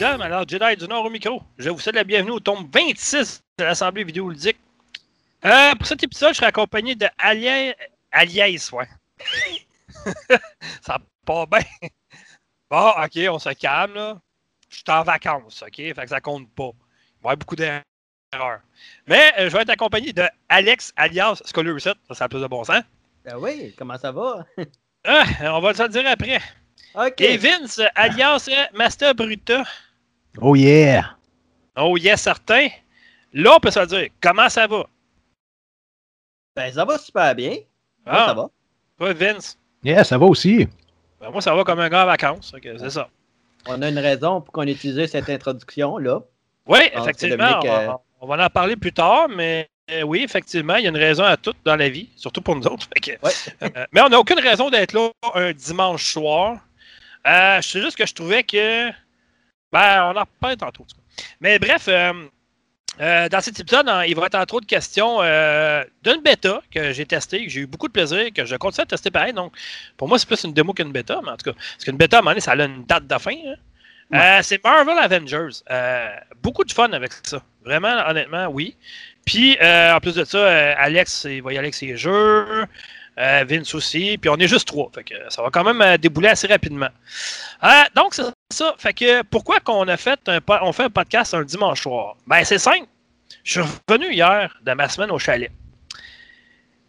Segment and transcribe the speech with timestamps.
[0.00, 1.42] Dame, alors Jedi du Nord au micro.
[1.58, 4.56] Je vous souhaite la bienvenue au tome 26 de l'Assemblée vidéoludique.
[5.44, 7.74] Euh, pour cet épisode, je serai accompagné de Alias.
[8.10, 8.88] Alias, ouais.
[10.80, 11.90] ça pas bien.
[12.70, 14.18] Bon, ok, on se calme, là.
[14.70, 15.76] Je suis en vacances, ok?
[15.76, 16.70] Fait que ça compte pas.
[16.72, 18.60] Il va y avoir beaucoup d'erreurs.
[19.06, 21.92] Mais euh, je vais être accompagné de Alex alias Scholar Reset.
[22.08, 22.82] Ça, ça a plus de bon sens.
[23.26, 24.46] Ben oui, comment ça va?
[25.04, 26.40] Ah, on va le dire après.
[26.94, 27.20] OK.
[27.20, 29.64] Et Vince alias Master Bruta.
[30.38, 31.16] Oh yeah!
[31.76, 32.68] Oh yes, certain.
[33.32, 34.08] Là, on peut se le dire.
[34.20, 34.84] Comment ça va?
[36.56, 37.56] Ben ça va super bien.
[38.06, 38.26] Ah.
[38.28, 38.48] ça va?
[38.98, 39.58] Toi, Vince?
[39.82, 40.68] Yeah, ça va aussi.
[41.20, 42.54] Ben, moi, ça va comme un gars en vacances.
[42.62, 43.08] C'est ça.
[43.66, 46.20] On a une raison pour qu'on utilise cette introduction-là.
[46.66, 47.60] Oui, Ah, effectivement.
[47.62, 50.86] c'est On va, on va en parler plus tard, mais euh, oui, effectivement, il y
[50.86, 52.86] a une raison à tout dans la vie, surtout pour nous autres.
[52.94, 53.32] Fait que, Ouais.
[53.76, 56.58] euh, mais on n'a aucune raison d'être là un dimanche soir.
[57.26, 58.90] Euh, c'est juste que je trouvais que.
[59.72, 60.82] Ben, on en reparle tantôt.
[60.82, 61.24] en tout cas.
[61.40, 62.12] Mais bref, euh,
[63.00, 66.92] euh, dans cet épisode, hein, il va être entre autres question euh, d'une bêta que
[66.92, 69.32] j'ai testée, que j'ai eu beaucoup de plaisir, que je continue à tester pareil.
[69.32, 69.54] Donc,
[69.96, 72.16] pour moi, c'est plus une démo qu'une bêta, mais en tout cas, parce qu'une bêta,
[72.16, 73.32] à un moment donné, ça a une date de fin.
[73.32, 73.54] hein.
[74.12, 75.62] Euh, c'est Marvel Avengers.
[76.42, 77.40] Beaucoup de fun avec ça.
[77.64, 78.76] Vraiment, honnêtement, oui.
[79.24, 82.66] Puis, en plus de ça, Alex, il va y aller avec ses jeux.
[83.20, 84.16] Euh, Vince aussi.
[84.18, 84.90] Puis, on est juste trois.
[84.94, 86.88] Fait que ça va quand même euh, débouler assez rapidement.
[87.62, 88.74] Euh, donc, c'est ça.
[88.78, 92.16] Fait que pourquoi qu'on a fait un, on fait un podcast un dimanche soir?
[92.26, 92.86] Ben, c'est simple.
[93.44, 95.50] Je suis revenu hier de ma semaine au chalet.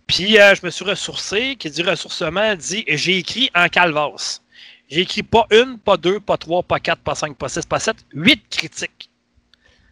[0.08, 1.56] Puis, euh, je me suis ressourcé.
[1.58, 4.42] Qui dit ressourcement dit j'ai écrit en calvasse.
[4.90, 7.80] J'ai écrit pas une, pas deux, pas trois, pas quatre, pas cinq, pas six, pas
[7.80, 9.10] sept, huit critiques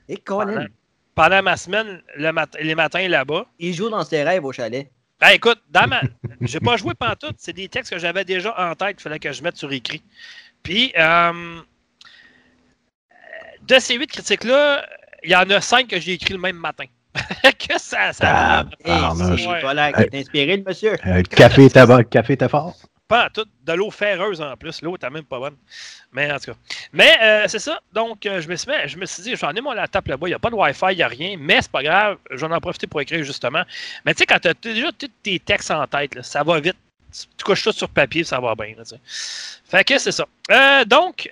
[0.10, 0.68] Et Colin,
[1.16, 3.46] pendant ma semaine, le mat- les matins là-bas.
[3.60, 4.92] il joue dans ses rêves au chalet.
[5.20, 6.02] Ben écoute, dans ma...
[6.42, 9.32] j'ai pas joué pantoute, c'est des textes que j'avais déjà en tête, il fallait que
[9.32, 10.02] je mette sur écrit.
[10.64, 11.62] Puis, euh,
[13.68, 14.86] de ces huit critiques-là,
[15.24, 16.86] il y en a cinq que j'ai écrit le même matin.
[17.44, 19.42] que ça, ça Et Tabarnouche.
[19.42, 20.94] c'est voilà qui est inspiré, le monsieur.
[21.06, 22.76] Euh, le café le café était fort.
[23.10, 23.46] Pas en tout.
[23.66, 24.84] De l'eau ferreuse en plus.
[24.84, 25.58] L'eau était même pas bonne.
[26.14, 26.58] Mais en tout cas.
[26.94, 27.82] Mais euh, c'est ça.
[27.92, 30.28] Donc, euh, je me suis, je me suis dit, j'en ai mon laptop là-bas.
[30.28, 31.36] Il n'y a pas de Wi-Fi, il n'y a rien.
[31.40, 32.18] Mais c'est pas grave.
[32.30, 33.64] J'en ai profité pour écrire justement.
[34.06, 36.78] Mais tu sais, quand tu as déjà tous tes textes en tête, ça va vite.
[37.38, 38.76] Tu, couches ça sur papier, ça va bien.
[39.66, 40.28] fait que c'est ça.
[40.52, 41.28] Euh, donc,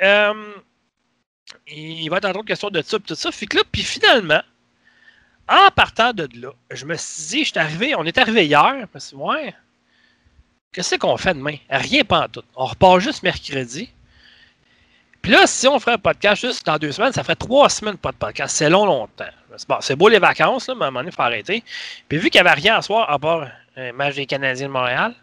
[1.68, 3.30] il va être en autre question de ça, tout ça.
[3.72, 4.42] Puis finalement,
[5.48, 8.76] en partant de là, je me suis dit, je suis arrivé, on est arrivé hier.
[8.80, 9.54] Je me suis dit, ouais.
[10.74, 11.56] Qu'est-ce qu'on fait demain?
[11.70, 12.44] Rien pas en tout.
[12.56, 13.90] On repart juste mercredi.
[15.22, 17.98] Puis là, si on ferait un podcast juste dans deux semaines, ça ferait trois semaines
[17.98, 18.56] pas de podcast.
[18.56, 19.26] C'est long, longtemps.
[19.68, 21.64] Bon, c'est beau les vacances, là, mais à un moment donné, il faut arrêter.
[22.08, 24.72] Puis vu qu'il n'y avait rien à soir à part un match des Canadiens de
[24.72, 25.16] Montréal,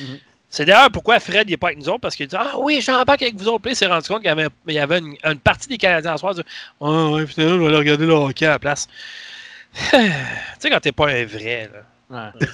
[0.00, 0.18] Mhm.
[0.50, 3.22] c'est d'ailleurs pourquoi Fred n'est pas avec nous autres, parce qu'il dit Ah oui, j'embarque
[3.22, 3.62] avec vous autres.
[3.62, 5.78] Puis il s'est rendu compte qu'il y avait, il y avait une, une partie des
[5.78, 6.32] Canadiens à soir.
[6.36, 6.48] Il dit
[6.80, 8.88] Ah ouais, finalement, je vais aller regarder le hockey à la place.
[9.90, 9.96] tu
[10.58, 11.70] sais, quand t'es pas un vrai,
[12.10, 12.32] là.
[12.40, 12.46] Ouais.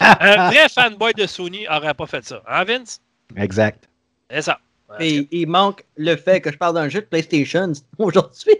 [0.00, 2.42] Un vrai fanboy de Sony aurait pas fait ça.
[2.48, 3.00] Hein, Vince?
[3.36, 3.88] Exact.
[4.30, 4.58] C'est ça.
[5.00, 8.56] Et il manque le fait que je parle d'un jeu de PlayStation aujourd'hui.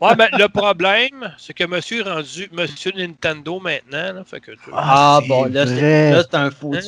[0.00, 4.14] Ouais, mais le problème, c'est que monsieur est rendu monsieur Nintendo maintenant.
[4.14, 6.10] Là, fait que, tu- Ah, c'est bon, là, c'est vrai.
[6.12, 6.70] là, c'est un fou.
[6.70, 6.80] Ouais,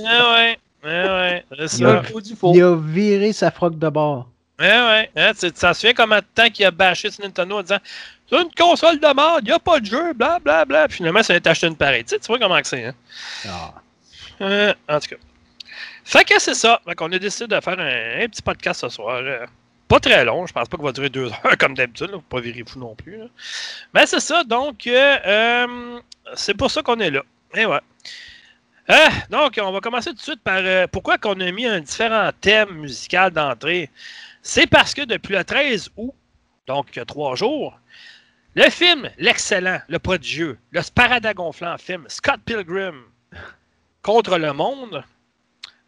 [0.84, 1.44] ouais.
[1.50, 2.02] Ouais, ça.
[2.04, 2.52] fou du faux.
[2.54, 4.28] Il a viré sa froque de bord.
[4.58, 5.10] Ouais, ouais.
[5.16, 7.78] Hein, tu tu t'en souviens combien de temps qu'il a bâché sur Nintendo en disant
[8.28, 10.88] C'est une console de merde, il n'y a pas de jeu, bla bla bla.
[10.88, 12.04] Puis finalement, ça a été acheté une pareille.
[12.04, 12.94] Tu sais, tu vois comment c'est, hein?
[13.48, 13.74] Ah.
[14.40, 15.16] Euh, en tout cas.
[16.04, 16.80] Fait que c'est ça.
[16.86, 19.16] Fait qu'on a décidé de faire un, un petit podcast ce soir.
[19.22, 19.46] euh,
[19.88, 20.46] pas très long.
[20.46, 22.10] Je pense pas qu'il va durer deux heures comme d'habitude.
[22.10, 23.18] Faut pas virer fou non plus.
[23.18, 23.24] là.
[23.94, 24.42] Mais c'est ça.
[24.44, 25.98] Donc, euh,
[26.34, 27.22] c'est pour ça qu'on est là.
[27.54, 27.80] Et ouais.
[28.88, 31.80] Ah, donc, on va commencer tout de suite par euh, pourquoi qu'on a mis un
[31.80, 33.90] différent thème musical d'entrée.
[34.42, 36.14] C'est parce que depuis le 13 août,
[36.68, 37.76] donc il y a trois jours,
[38.56, 43.02] le film, l'excellent, le prodigieux, le sparadagonflant film Scott Pilgrim
[44.02, 45.04] contre le monde,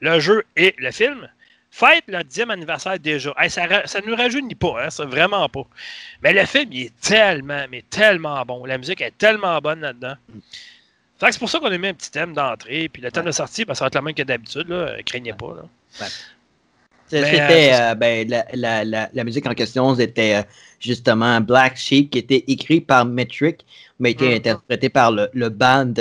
[0.00, 1.29] le jeu et le film,
[1.70, 3.35] fête le 10e anniversaire déjà.
[3.38, 5.67] Hey, ça, ça nous rajeunit pas, hein, ça, vraiment pas.
[6.23, 8.65] Mais le film, il est tellement, mais tellement bon.
[8.67, 10.14] La musique est tellement bonne là-dedans.
[11.19, 12.88] Fait que c'est pour ça qu'on a mis un petit thème d'entrée.
[12.88, 14.69] Puis le thème de sortie, ben, ça va être le même que d'habitude.
[14.69, 15.03] Là.
[15.05, 15.55] Craignez pas.
[15.55, 16.06] Là.
[17.09, 20.43] C'était euh, euh, ben, la, la, la, la musique en question, c'était euh,
[20.81, 23.65] justement Black Sheep qui était écrit par Metric,
[23.99, 24.31] mais qui Mhm.
[24.33, 25.95] était interprété par le, le band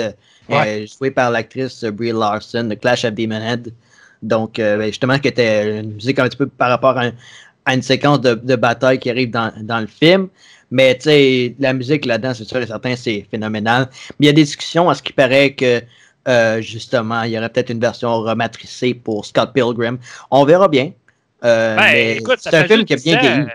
[0.50, 3.72] euh, joué par l'actrice Brie Larson, The Clash of Demon Head.
[4.22, 7.12] Donc, ben, justement, qui était une musique un petit peu par rapport à un,
[7.64, 10.28] à une séquence de, de bataille qui arrive dans, dans le film.
[10.70, 13.88] Mais tu sais, la musique là-dedans, c'est sûr et certain, c'est phénoménal.
[14.18, 15.82] Mais il y a des discussions à ce qui paraît que
[16.28, 19.98] euh, justement, il y aurait peut-être une version rematricée pour Scott Pilgrim.
[20.30, 20.92] On verra bien.
[21.44, 23.48] Euh, Ben, c'est un film qui juste bien 10 ans, vieilli.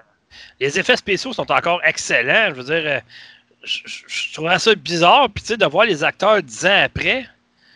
[0.60, 2.50] Les effets spéciaux sont encore excellents.
[2.50, 3.00] Je veux dire, euh,
[3.64, 5.28] je, je- je trouvais ça bizarre.
[5.34, 7.26] Puis, tu sais, de voir les acteurs 10 ans après,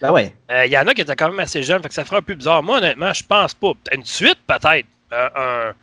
[0.01, 0.33] Ben ouais.
[0.51, 1.81] euh, il y en a qui étaient quand même assez jeunes.
[1.81, 2.63] Fait que ça ferait un peu bizarre.
[2.63, 3.71] Moi, honnêtement, je pense pas.
[3.93, 4.85] Une suite, peut-être.
[5.11, 5.73] Un-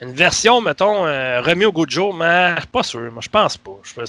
[0.00, 3.00] une version, mettons, euh, remis au goût jour, mais je suis pas sûr.
[3.12, 3.72] Moi, je pense pas.
[3.84, 4.04] Tu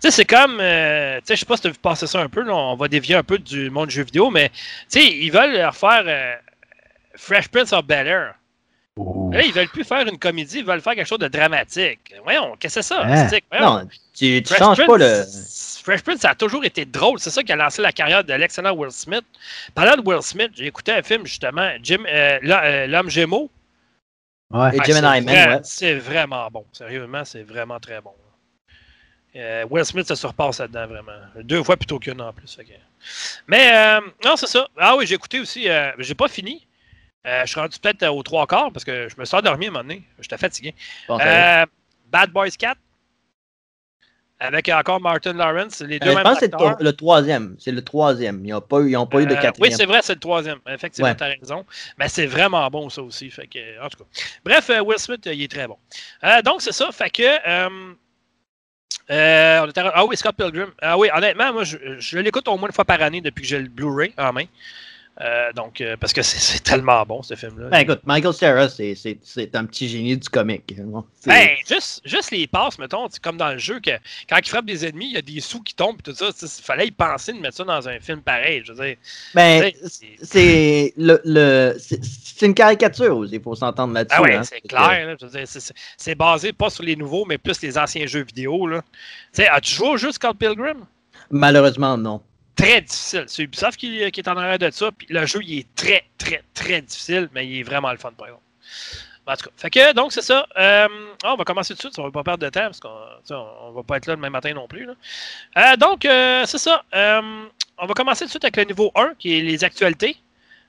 [0.00, 0.58] sais, c'est comme.
[0.60, 2.42] euh, tu sais, je sais pas si tu as vu passer ça un peu.
[2.42, 5.30] là, on va dévier un peu du monde du jeu vidéo, mais, tu sais, ils
[5.30, 6.34] veulent refaire euh,
[7.16, 8.34] Fresh Prince of Bel Air.
[8.96, 9.30] Ouh.
[9.32, 12.00] Là, ils veulent plus faire une comédie, ils veulent faire quelque chose de dramatique.
[12.24, 13.02] Voyons, qu'est-ce que c'est ça?
[13.04, 13.60] Hein?
[13.60, 15.04] Non, tu, tu Fresh changes pas le.
[15.22, 17.18] Prince- Fresh Prince, ça a toujours été drôle.
[17.20, 19.24] C'est ça qui a lancé la carrière de l'excellent Will Smith.
[19.74, 23.50] Parlant de Will Smith, j'ai écouté un film, justement, Jim, euh, L'Homme Gémeaux.
[24.50, 24.76] Ouais.
[24.76, 25.60] Et Gemini c'est Man, vrai- ouais.
[25.62, 26.66] C'est vraiment bon.
[26.72, 28.12] Sérieusement, c'est vraiment très bon.
[29.36, 31.12] Euh, Will Smith se surpasse là-dedans, vraiment.
[31.36, 32.58] Deux fois plutôt qu'une en plus.
[33.46, 34.66] Mais, euh, non, c'est ça.
[34.76, 35.68] Ah oui, j'ai écouté aussi.
[35.68, 36.66] euh, j'ai pas fini.
[37.26, 39.68] Euh, je suis rendu peut-être aux trois quarts parce que je me suis endormi à
[39.68, 40.02] un moment donné.
[40.18, 40.74] J'étais fatigué.
[41.06, 41.18] Bon.
[41.20, 41.64] Euh,
[42.10, 42.76] Bad Boys 4.
[44.42, 45.80] Avec encore Martin Lawrence.
[45.82, 46.76] Les deux Euh, je mêmes pense que c'est acteurs.
[46.78, 47.56] le, le troisième.
[47.58, 48.42] C'est le troisième.
[48.44, 49.70] Ils n'ont pas, eu- ils ont pas eu de Euh, quatrième.
[49.70, 50.58] oui, c'est vrai, c'est le troisième.
[50.66, 51.16] Effectivement, Ouais.
[51.16, 51.66] tu as raison.
[51.98, 53.30] Mais c'est vraiment bon, ça aussi.
[53.30, 54.04] Fait que, en tout cas.
[54.44, 55.76] Bref, euh, Will Smith, il est très bon.
[56.44, 56.90] Donc, c'est ça.
[56.90, 57.22] Fait que.
[57.22, 57.68] euh,
[59.10, 60.70] on ah oui, Scott Pilgrim.
[60.80, 63.48] Ah oui, honnêtement, moi, je, je l'écoute au moins une fois par année depuis que
[63.48, 64.44] j'ai le Blu-ray en main.
[65.20, 67.68] Euh, donc, euh, parce que c'est- tellement bon, ce film-là.
[67.68, 70.74] Ben écoute, Michael Cera, c'est- un petit génie du comique.
[71.20, 73.90] C'est- Ben, juste, juste les passes, mettons, c'est comme dans le jeu, que
[74.28, 76.30] quand il frappe des ennemis, il y a des sous qui tombent et tout ça.
[76.40, 78.62] Il fallait y penser de mettre ça dans un film pareil.
[78.64, 78.96] Je veux dire,
[79.34, 79.70] ben,
[80.22, 82.00] c'est le, le c'est-
[82.46, 84.16] une caricature aussi, il faut s'entendre là-dessus.
[84.18, 84.42] Ah ouais, hein.
[84.42, 85.16] c'est clair.
[85.98, 88.66] c'est- basé pas sur les nouveaux, mais plus les anciens jeux vidéo.
[88.66, 88.82] Là.
[89.52, 90.86] As-tu joué au jeu Scott Pilgrim?
[91.30, 92.20] Malheureusement, non.
[92.60, 93.24] Très difficile.
[93.26, 94.90] C'est Ubisoft qui, qui est en arrière de ça.
[94.96, 98.12] Puis le jeu, il est très, très, très difficile, mais il est vraiment le fun,
[98.16, 98.42] par exemple.
[99.26, 100.44] En tout cas, fait que, donc, c'est ça.
[100.58, 100.88] Euh,
[101.22, 102.88] ah, on va commencer tout de suite, ça va pas perdre de temps, parce qu'on
[103.62, 104.86] on va pas être là le même matin non plus.
[104.86, 104.94] là.
[105.56, 106.82] Euh, donc, euh, c'est ça.
[106.94, 107.20] Euh,
[107.78, 110.16] on va commencer tout de suite avec le niveau 1, qui est les actualités.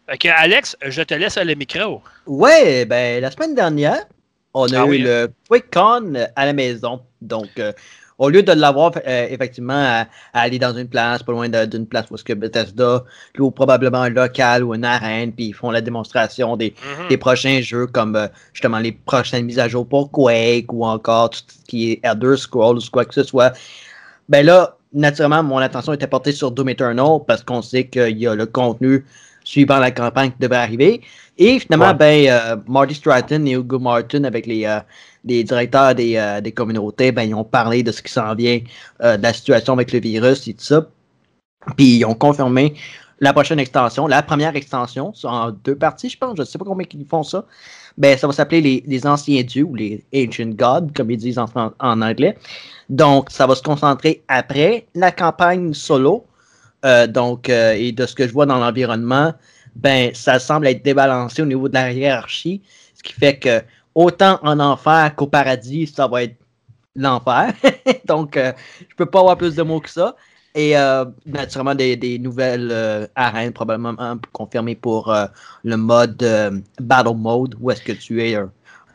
[0.08, 2.04] Fait que, Alex, je te laisse le micro.
[2.28, 4.04] Ouais, ben, la semaine dernière,
[4.54, 7.02] on a Ah eu oui, le QuakeCon à la maison.
[7.22, 7.74] Donc, euh,
[8.22, 11.88] au lieu de l'avoir euh, effectivement à, à aller dans une place, pas loin d'une
[11.88, 13.04] place où est-ce que Bethesda
[13.36, 17.08] loue probablement un local ou une arène, puis ils font la démonstration des, Mhm.
[17.10, 21.32] des prochains jeux comme euh, justement les prochaines mises à jour pour Quake ou encore
[21.32, 23.54] tout ce qui est Elder Scrolls ou quoi que ce soit.
[24.30, 28.28] Ben là, naturellement, mon attention était portée sur Doom Eternal parce qu'on sait qu'il y
[28.28, 29.04] a le contenu
[29.44, 31.02] suivant la campagne qui devrait arriver.
[31.38, 32.26] Et finalement, Ouais.
[32.26, 34.80] ben, euh, Marty Stratton et Hugo Martin, avec les, euh,
[35.26, 38.60] les directeurs des, euh, des communautés, ben, ils ont parlé de ce qui s'en vient,
[39.00, 40.86] de la situation avec le virus et tout ça.
[41.76, 42.74] Puis ils ont confirmé
[43.20, 46.36] la prochaine extension, la première extension, en deux parties, je pense.
[46.38, 47.46] Je ne sais pas combien ils font ça.
[47.98, 51.38] Ben, ça va s'appeler les, les Anciens Dieux ou les Ancient Gods, comme ils disent
[51.38, 52.36] en anglais.
[52.90, 56.26] Donc, ça va se concentrer après la campagne solo.
[56.86, 59.34] Euh, donc, euh, et de ce que je vois dans l'environnement,
[59.76, 62.62] ben, ça semble être débalancé au niveau de la hiérarchie,
[62.96, 63.62] ce qui fait que
[63.94, 66.36] autant en enfer qu'au paradis, ça va être
[66.96, 67.54] l'enfer.
[68.06, 68.52] donc, euh,
[68.90, 70.16] je peux pas avoir plus de mots que ça.
[70.54, 75.16] Et euh, naturellement, des, nouvelles arènes probablement confirmées pour
[75.64, 78.36] le mode Battle Mode, où est-ce que tu es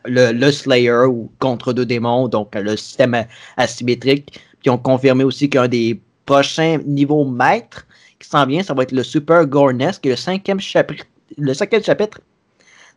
[0.05, 3.25] le, Slayer ou contre deux démons, donc le système
[3.57, 4.38] asymétrique.
[4.61, 7.87] Puis on confirmé aussi qu'un des prochains niveaux maîtres
[8.18, 11.04] qui s'en vient, ça va être le Super Gorness, qui est le cinquième chapitre,
[11.38, 12.21] le cinquième chapitre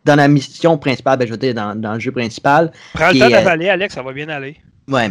[0.04, 2.72] dans la mission principale, ben, je veux dire, dans, dans le jeu principal.
[2.94, 4.56] Prends le temps euh, d'avaler, Alex, ça va bien aller.
[4.88, 5.10] Ouais.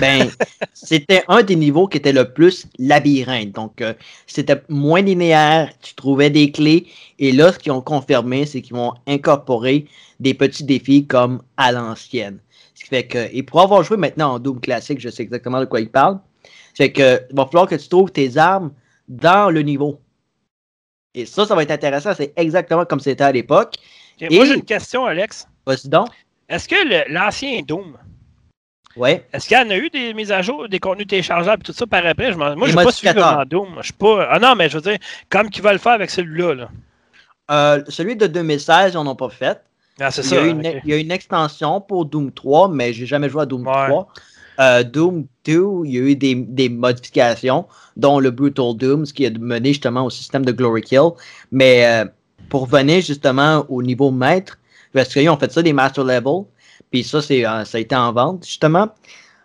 [0.00, 0.28] Ben,
[0.72, 3.52] c'était un des niveaux qui était le plus labyrinthe.
[3.52, 3.92] Donc, euh,
[4.26, 6.86] c'était moins linéaire, tu trouvais des clés.
[7.18, 9.86] Et là, ce qu'ils ont confirmé, c'est qu'ils vont incorporer
[10.20, 12.38] des petits défis comme à l'ancienne.
[12.74, 15.60] Ce qui fait que, et pour avoir joué maintenant en Doom classique, je sais exactement
[15.60, 16.18] de quoi il parle.
[16.74, 18.72] C'est que, il va falloir que tu trouves tes armes
[19.08, 20.00] dans le niveau.
[21.14, 22.12] Et ça, ça va être intéressant.
[22.16, 23.74] C'est exactement comme c'était à l'époque.
[24.22, 25.48] Ok, Moi, Et- j'ai une question, Alex.
[25.66, 26.08] Vas-y donc.
[26.48, 27.96] Est-ce que l'ancien Doom,
[28.96, 29.26] Ouais.
[29.32, 31.86] est-ce qu'il y en a eu des mises à jour, des contenus téléchargeables, tout ça
[31.86, 32.32] par après?
[32.32, 33.76] Je moi, je n'ai pas suivi vraiment Doom.
[33.78, 34.26] Je suis pas.
[34.30, 34.98] Ah non, mais je veux dire,
[35.28, 36.54] comme qu'ils veulent le faire avec celui-là.
[36.54, 36.68] Là.
[37.50, 39.60] Euh, celui de 2016, ils n'en ont pas fait.
[40.00, 40.36] Ah, c'est Il y, ça.
[40.42, 40.80] a une, ok.
[40.84, 43.72] il y a une extension pour Doom 3, mais j'ai jamais joué à Doom Ouais.
[43.88, 44.08] 3.
[44.60, 45.52] Euh, Doom 2,
[45.84, 49.70] il y a eu des, des modifications, dont le Brutal Doom, ce qui a mené
[49.70, 51.10] justement au système de Glory Kill.
[51.50, 52.04] Mais euh,
[52.50, 54.58] pour venir justement au niveau maître,
[54.92, 56.44] parce qu'ils ont fait ça des Master Level,
[56.90, 58.88] puis ça, c'est, euh, ça a été en vente, justement.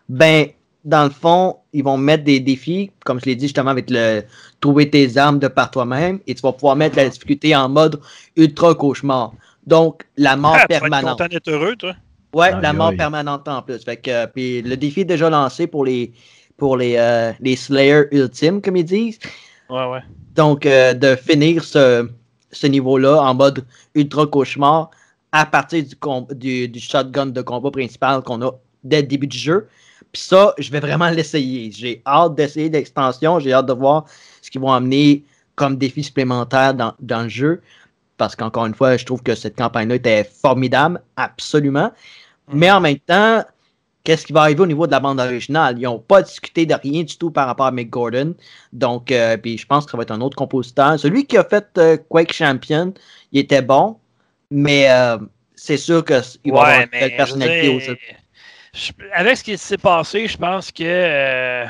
[0.09, 0.47] Ben,
[0.83, 4.21] dans le fond, ils vont mettre des défis, comme je l'ai dit justement, avec le
[4.59, 7.99] trouver tes armes de par toi-même, et tu vas pouvoir mettre la difficulté en mode
[8.35, 9.33] ultra cauchemar.
[9.65, 11.17] Donc, la mort Ah, tu vas être permanente.
[11.19, 11.95] content d'être heureux, toi.
[12.35, 13.81] Ouais, la mort permanente en plus.
[13.85, 16.11] Fait que, euh, puis le défi est déjà lancé pour les,
[16.57, 19.19] pour les, euh, les Slayers ultimes, comme ils disent.
[19.69, 20.01] Ouais, ouais.
[20.35, 22.09] Donc, euh, de finir ce,
[22.51, 24.89] ce niveau-là en mode ultra cauchemar
[25.31, 25.95] à partir du,
[26.35, 28.51] du, du shotgun de combat principal qu'on a
[28.83, 29.69] dès le début du jeu.
[30.11, 31.71] Puis ça, je vais vraiment l'essayer.
[31.71, 33.39] J'ai hâte d'essayer l'extension.
[33.39, 34.05] J'ai hâte de voir
[34.41, 35.23] ce qu'ils vont amener
[35.55, 37.61] comme défi supplémentaire dans, dans le jeu.
[38.17, 41.91] Parce qu'encore une fois, je trouve que cette campagne-là était formidable, absolument.
[42.51, 43.43] Mais en même temps,
[44.03, 45.77] qu'est-ce qui va arriver au niveau de la bande originale?
[45.79, 48.35] Ils n'ont pas discuté de rien du tout par rapport à Mick Gordon.
[48.71, 50.99] Donc, euh, puis je pense que ça va être un autre compositeur.
[50.99, 52.93] Celui qui a fait euh, Quake Champion,
[53.31, 53.97] il était bon,
[54.51, 55.17] mais euh,
[55.55, 57.95] c'est sûr qu'il va avoir une belle personnalité je au veux jeu.
[57.95, 58.17] dire,
[58.73, 61.65] je- avec ce qui s'est passé, je pense que.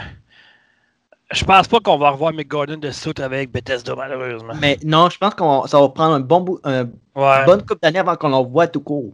[1.31, 4.53] je pense pas qu'on va revoir Mick Gordon de suite avec Bethesda, malheureusement.
[4.59, 6.83] Mais non, je pense que ça va prendre un bon bout, un-
[7.15, 7.39] Ouais.
[7.39, 9.13] une bonne couple d'années avant qu'on le voit tout court.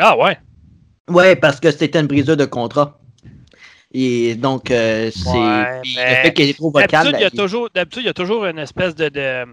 [0.00, 0.38] Ah, ouais.
[1.08, 2.98] Ouais, parce que c'était une brisure de contrat.
[3.92, 5.28] Et donc, euh, c'est.
[5.30, 6.88] Ouais, le fait qu'il est trop vocal.
[6.90, 9.08] D'habitude, il y a toujours, d'habitude, il y a toujours une espèce de.
[9.08, 9.44] de-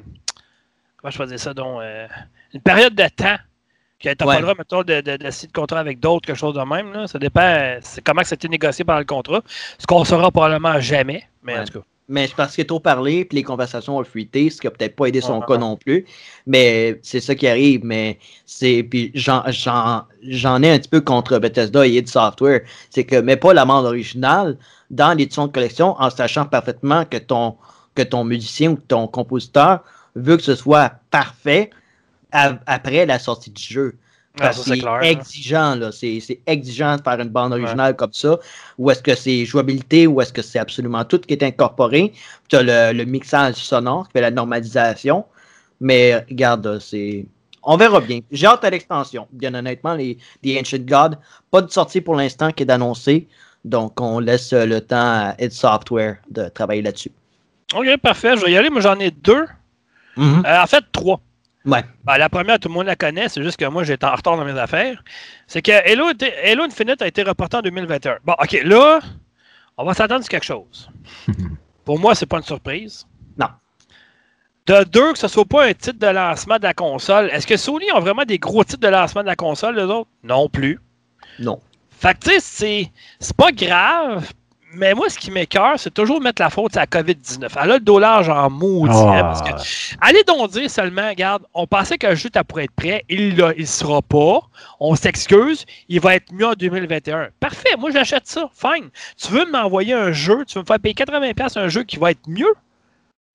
[0.97, 2.07] comment je faisais ça donc euh,
[2.53, 3.37] Une période de temps
[3.99, 4.33] que tu n'as Ouais.
[4.35, 6.93] pas le droit, mettons, de, de, de de contrat avec d'autres, quelque chose de même.
[6.93, 7.07] Là.
[7.07, 7.41] Ça dépend.
[7.41, 9.41] euh, C'est comment c'était négocié par le contrat.
[9.79, 11.23] Ce qu'on saura probablement jamais.
[11.41, 11.59] Mais Ouais.
[11.61, 11.85] en tout cas.
[12.09, 14.71] Mais c'est parce qu'il a trop parlé, puis les conversations ont fuité, ce qui a
[14.71, 16.05] peut-être pas aidé son cas non plus.
[16.45, 17.81] Mais c'est ça qui arrive.
[17.83, 18.83] Mais c'est.
[18.83, 22.61] Puis j'en, ai un petit peu contre Bethesda et id Software.
[22.91, 24.57] C'est que mets pas la bande originale
[24.89, 27.57] dans l'édition de collection en sachant parfaitement que ton,
[27.93, 29.83] que ton musicien ou ton compositeur
[30.15, 31.71] veut que ce soit parfait
[32.31, 33.97] après la sortie du jeu.
[34.39, 35.91] Ah, Parce ça, que c'est exigeant, là.
[35.91, 38.37] C'est, exigeant de faire une bande originale comme ça.
[38.77, 42.13] Ou est-ce que c'est jouabilité, ou est-ce que c'est absolument tout qui est incorporé.
[42.49, 45.25] Tu as le, le mixage sonore qui fait la normalisation.
[45.79, 47.25] Mais regarde, c'est.
[47.63, 48.21] On verra bien.
[48.31, 49.27] J'ai hâte à l'extension.
[49.31, 51.17] Bien honnêtement, les, les Ancient Gods,
[51.51, 53.27] pas de sortie pour l'instant qui est annoncée.
[53.65, 57.11] Donc, on laisse le temps à id Software de travailler là-dessus.
[57.75, 58.37] Ok, parfait.
[58.37, 58.69] Je vais y aller.
[58.69, 59.45] Moi, j'en ai deux.
[60.15, 60.43] Mhm.
[60.45, 61.19] Euh, en fait, trois.
[61.65, 61.83] Ouais.
[62.05, 64.37] Ben, la première, tout le monde la connaît, c'est juste que moi, j'étais en retard
[64.37, 65.03] dans mes affaires.
[65.47, 66.11] C'est que Halo,
[66.43, 68.19] Halo Infinite a été reporté en 2021.
[68.23, 68.99] Bon, OK, là,
[69.77, 70.89] on va s'attendre à quelque chose.
[71.85, 73.05] Pour moi, c'est pas une surprise.
[73.37, 73.47] Non.
[74.65, 77.29] De deux, que ce soit pas un titre de lancement de la console.
[77.31, 80.09] Est-ce que Sony ont vraiment des gros titres de lancement de la console, les autres?
[80.23, 80.79] Non plus.
[81.39, 81.59] Non.
[81.89, 84.31] Fait que, tu sais, c'est pas grave,
[84.77, 87.47] mais moi, ce qui m'écœure, c'est toujours mettre la faute à la COVID-19.
[87.61, 88.93] Elle a le dollar en maudit.
[88.95, 89.23] hein, Ah.
[89.23, 92.71] parce que Allez donc dire seulement, regarde, on pensait que le jeu était pour être
[92.71, 94.39] prêt, il ne il sera pas,
[94.79, 97.29] on s'excuse, il va être mieux en 2021.
[97.39, 98.89] Parfait, moi j'achète ça, fine.
[99.21, 102.11] Tu veux m'envoyer un jeu, tu veux me faire payer 80$ un jeu qui va
[102.11, 102.53] être mieux?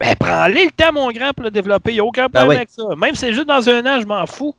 [0.01, 2.49] Ben prends-le le temps, mon grand, pour le développer, il n'y a aucun Ben problème
[2.51, 2.57] oui.
[2.57, 2.83] avec ça.
[2.97, 4.55] Même si c'est juste dans un an, je m'en fous.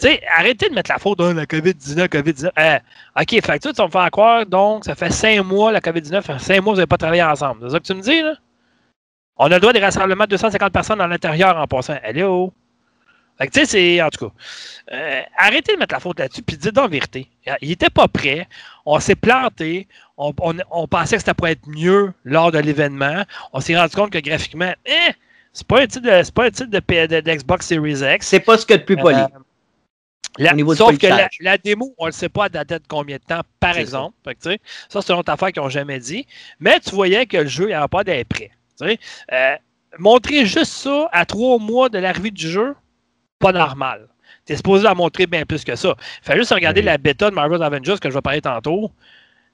[0.00, 2.50] Tu sais, arrêtez de mettre la faute dans la COVID-19, COVID-19.
[2.58, 2.78] Euh,
[3.20, 6.22] OK, fait que tu vas me faire croire, donc, ça fait cinq mois, la COVID-19,
[6.22, 7.62] ça fait cinq mois, vous n'avez pas travaillé ensemble.
[7.66, 8.34] C'est ça que tu me dis, là?
[9.36, 11.96] On a le droit des rassemblements de 250 personnes à l'intérieur en passant.
[12.02, 12.52] Hello!
[13.38, 14.02] Fait que, tu sais, c'est.
[14.02, 14.32] En tout cas,
[14.92, 17.28] euh, arrêtez de mettre la faute là-dessus, puis dites donc la vérité.
[17.62, 18.48] Il n'était pas prêt.
[18.84, 19.86] On s'est planté.
[20.16, 23.22] On, on- on pensait que ça pourrait être mieux lors de l'événement.
[23.52, 25.12] On s'est rendu compte que graphiquement, eh,
[25.52, 28.26] c'est pas un titre de, pas un titre de, d'Xbox Series X.
[28.26, 29.18] C'est pas ce qu'il y a de plus poli.
[29.20, 29.26] Euh,
[30.38, 31.06] la- sauf que
[31.40, 34.14] la, démo, on ne sait pas à date de combien de temps, par exemple.
[34.24, 36.26] Fait que, tu sais, ça, c'est une autre affaire qu'ils n'ont jamais dit.
[36.60, 38.50] Mais tu voyais que le jeu n'avait pas d'être prêt.
[39.32, 39.56] Euh,
[39.98, 42.74] montrer juste ça à trois mois de l'arrivée du jeu,
[43.38, 44.08] pas normal.
[44.46, 45.94] Tu es supposé en montrer bien plus que ça.
[46.22, 46.86] Fait juste regarder Oui.
[46.86, 48.90] la bêta de Marvel's Avengers que je vais parler tantôt.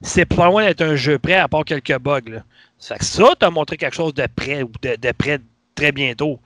[0.02, 2.20] C'est pas loin d'être un jeu prêt à part quelques bugs.
[2.28, 2.44] Là.
[2.78, 5.38] Fait que ça, tu as montré quelque chose de prêt ou de, de prêt
[5.74, 6.38] très bientôt.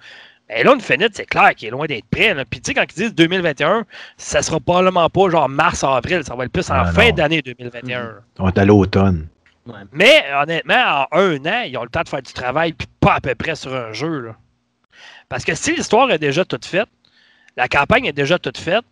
[0.48, 2.32] Mais là, Infinite, c'est clair qu'il est loin d'être prêt.
[2.34, 2.44] là.
[2.44, 3.84] Puis tu sais, quand ils disent 2021,
[4.16, 8.02] ça sera probablement pas genre mars-avril, ça va être plus en Ah, fin d'année 2021.
[8.02, 8.12] là.
[8.38, 9.28] On est à l'automne.
[9.92, 13.14] Mais honnêtement, en un an, ils ont le temps de faire du travail, puis pas
[13.16, 14.20] à peu près sur un jeu.
[14.20, 14.36] là.
[15.28, 16.88] Parce que si l'histoire est déjà toute faite,
[17.56, 18.84] la campagne est déjà toute faite,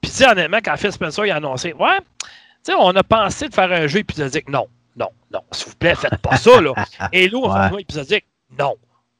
[0.00, 2.26] puis tu sais, honnêtement, quand Phil Spencer il a annoncé, ouais, tu
[2.62, 4.48] sais, on a pensé de faire un jeu épisodique.
[4.48, 6.72] Non, non, non, s'il vous plaît, faites pas ça, là.
[7.12, 7.68] Halo en Ouais.
[7.68, 8.76] format épisodique, non.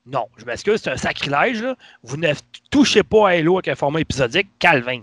[0.07, 1.62] Non, je m'excuse, c'est un sacrilège.
[1.62, 1.76] Là.
[2.02, 2.28] Vous ne
[2.71, 5.02] touchez pas à Halo avec un format épisodique, Calvins.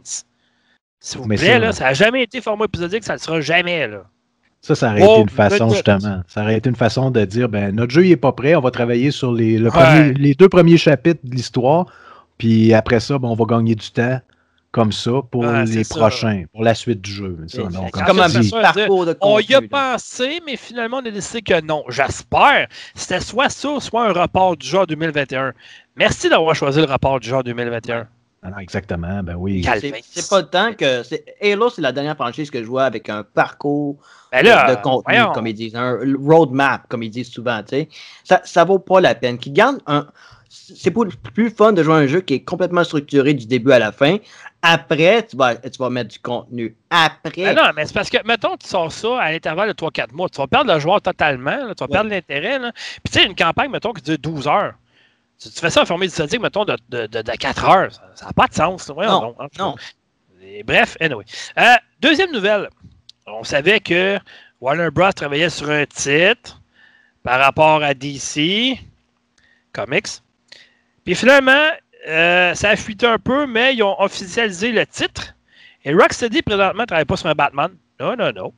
[0.99, 3.21] S'il vous Mais plaît, ça, là, ça n'a jamais été format épisodique, ça ne le
[3.21, 3.87] sera jamais.
[3.87, 4.05] Là.
[4.61, 6.23] Ça, ça aurait Oh, été une façon, justement.
[6.27, 8.61] Ça aurait été une façon de dire ben notre jeu il est pas prêt, on
[8.61, 9.71] va travailler sur les, le Ouais.
[9.71, 11.85] premier- les deux premiers chapitres de l'histoire,
[12.39, 14.19] puis après ça, ben, on va gagner du temps
[14.77, 15.96] comme ça pour Ouais, les ça.
[15.96, 17.38] prochains, pour la suite du jeu.
[17.48, 20.98] Ça, C'est donc, quand comme petit ça, parcours de On y a pensé, mais finalement,
[20.98, 21.84] on a décidé que non.
[21.89, 22.67] J'espère.
[22.96, 25.53] C'était soit ça, soit un report du genre 2021.
[25.96, 28.07] Merci d'avoir choisi le report du genre 2021.
[28.43, 29.62] Ah exactement, ben oui.
[29.62, 29.81] Calme.
[29.81, 31.01] C'est- C'est pas le temps que.
[31.03, 33.98] c'est- Halo, c'est la dernière franchise que je vois avec un parcours
[34.31, 35.31] Ben là, de contenu, voyons.
[35.34, 37.89] comme ils disent, un roadmap, comme ils disent souvent, tu sais.
[38.24, 39.38] Ça, ça vaut pas la peine.
[39.39, 40.05] Qu'ils gardent un.
[40.49, 43.71] C'est pour- plus fun de jouer à un jeu qui est complètement structuré du début
[43.71, 44.17] à la fin.
[44.61, 46.75] Après, tu vas, tu vas mettre du contenu.
[46.89, 47.31] Après.
[47.43, 50.29] Ben non, mais c'est parce que, mettons, tu sors ça à l'intervalle de 3-4 mois.
[50.29, 51.51] Tu vas perdre le joueur totalement.
[51.67, 51.91] là, tu vas Ouais.
[51.91, 52.59] perdre l'intérêt.
[53.03, 54.73] Puis, tu sais, une campagne, mettons, qui dure 12 heures.
[55.39, 57.91] Tu, tu fais ça en formule statique, mettons, de, de, de, de 4 heures.
[58.15, 58.89] Ça n'a pas de sens.
[58.89, 59.47] Voyons Non, donc, hein.
[59.59, 59.75] non.
[60.41, 61.25] Et bref, anyway.
[61.59, 62.69] Euh, deuxième nouvelle.
[63.27, 64.17] On savait que
[64.61, 65.11] Warner Bros.
[65.11, 66.61] travaillait sur un titre
[67.21, 68.79] par rapport à DC
[69.73, 70.07] Comics.
[71.07, 71.69] Puis finalement,
[72.09, 75.33] euh, ça a fuité un peu, mais ils ont officialisé le titre.
[75.85, 77.71] Et Rocksteady, présentement, ne travaille pas sur un Batman.
[77.97, 78.53] Non, non, non.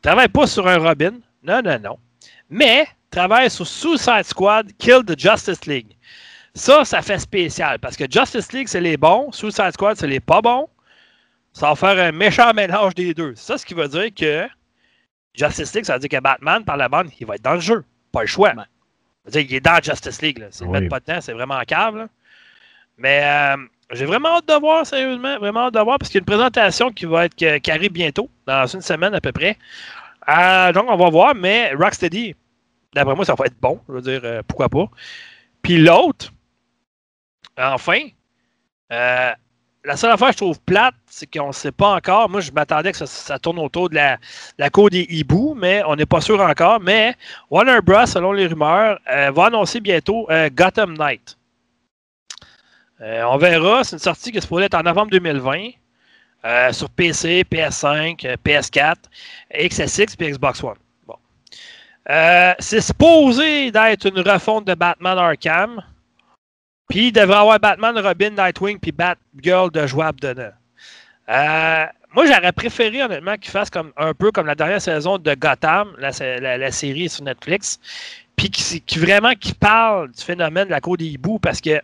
[0.00, 1.18] Travaille pas sur un Robin.
[1.42, 1.98] Non, non, non.
[2.48, 5.94] Mais travaille sur Suicide Squad, Kill the Justice League.
[6.54, 10.20] Ça, ça fait spécial parce que Justice League, c'est les bons, Suicide Squad, c'est les
[10.20, 10.70] pas bons.
[11.52, 13.34] Ça va faire un méchant mélange des deux.
[13.34, 14.48] Ça, ce qui veut dire que
[15.34, 17.60] Justice League, ça veut dire que Batman, par la bande, il va être dans le
[17.60, 17.84] jeu.
[18.10, 18.54] Pas le choix.
[19.28, 20.44] Dire qu'il est dans Justice League.
[20.50, 20.80] S'ils ne Oui.
[20.80, 21.96] mettent pas dedans, c'est vraiment cave.
[21.96, 22.08] là.
[22.96, 23.56] Mais euh,
[23.92, 25.38] j'ai vraiment hâte de voir, sérieusement.
[25.38, 27.70] Vraiment hâte de voir parce qu'il y a une présentation qui va être qui, qui
[27.70, 29.56] arrive bientôt, dans une semaine à peu près.
[30.28, 32.34] Euh, donc, on va voir, mais Rocksteady,
[32.94, 33.80] d'après moi, ça va être bon.
[33.88, 34.88] Je veux dire, euh, pourquoi pas.
[35.62, 36.32] Puis l'autre,
[37.56, 38.00] enfin,
[38.92, 39.32] euh,
[39.88, 42.28] la seule affaire que je trouve plate, c'est qu'on ne sait pas encore.
[42.28, 46.06] Moi, je m'attendais que ça, tourne autour de la, cour des hiboux, mais on n'est
[46.06, 46.78] pas sûr encore.
[46.78, 47.16] Mais
[47.50, 51.38] Warner Bros., selon les rumeurs, euh, va annoncer bientôt euh, Gotham Knight.
[53.00, 53.84] Euh, on verra.
[53.84, 55.70] C'est une sortie qui est supposée être en novembre 2020
[56.44, 58.96] euh, sur PC, PS5, euh, PS4,
[59.54, 60.76] XSX et Xbox One.
[61.06, 61.16] Bon.
[62.58, 65.82] C'est supposé d'être une refonte de Batman Arkham.
[66.88, 70.50] Puis il devrait avoir Batman, Robin, Nightwing puis Batgirl de jouable dedans.
[71.28, 75.34] Euh, moi, j'aurais préféré honnêtement qu'il fasse comme, un peu comme la dernière saison de
[75.34, 76.10] Gotham, la,
[76.56, 77.78] la- série sur Netflix,
[78.36, 81.80] puis qui vraiment qui parle du phénomène de la cour des hiboux parce que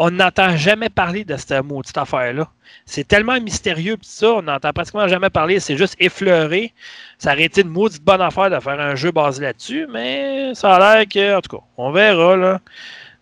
[0.00, 2.48] on n'entend jamais parler de cette maudite affaire-là.
[2.86, 5.58] C'est tellement mystérieux, pis ça, on n'entend pratiquement jamais parler.
[5.58, 6.72] C'est juste effleuré.
[7.18, 10.76] Ça aurait été une maudite bonne affaire de faire un jeu basé là-dessus, mais ça
[10.76, 12.60] a l'air que, en tout cas, on verra, là.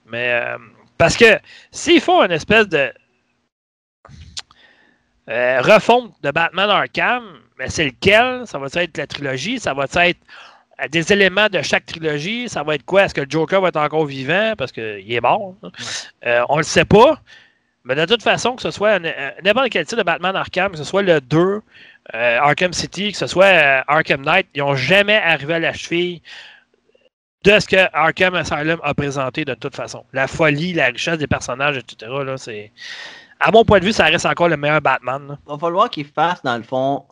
[0.06, 0.58] Mais, euh,
[0.98, 1.38] parce que
[1.70, 2.92] s'ils font une espèce de
[5.28, 7.24] euh, refonte de Batman Arkham,
[7.58, 8.46] mais c'est lequel?
[8.46, 9.58] Ça va être la trilogie?
[9.58, 10.20] Ça va être
[10.80, 12.48] euh, des éléments de chaque trilogie?
[12.48, 13.04] Ça va être quoi?
[13.04, 14.54] Est-ce que le Joker va être encore vivant?
[14.56, 15.54] Parce qu'il est mort.
[15.62, 15.70] hein?
[16.26, 17.20] Euh, on le sait pas.
[17.84, 20.84] Mais de toute façon, que ce soit n'importe quel titre de Batman Arkham, que ce
[20.84, 25.54] soit le 2, euh, Arkham City, que ce soit Arkham Knight, ils n'ont jamais arrivé
[25.54, 26.20] à la cheville
[27.46, 30.04] de ce que Arkham Asylum a présenté de toute façon.
[30.12, 32.10] La folie, la richesse des personnages, etc.
[32.24, 32.72] Là, c'est...
[33.38, 35.26] À mon point de vue, ça reste encore le meilleur Batman.
[35.28, 35.38] là.
[35.46, 37.04] va falloir qu'ils fassent, dans le fond,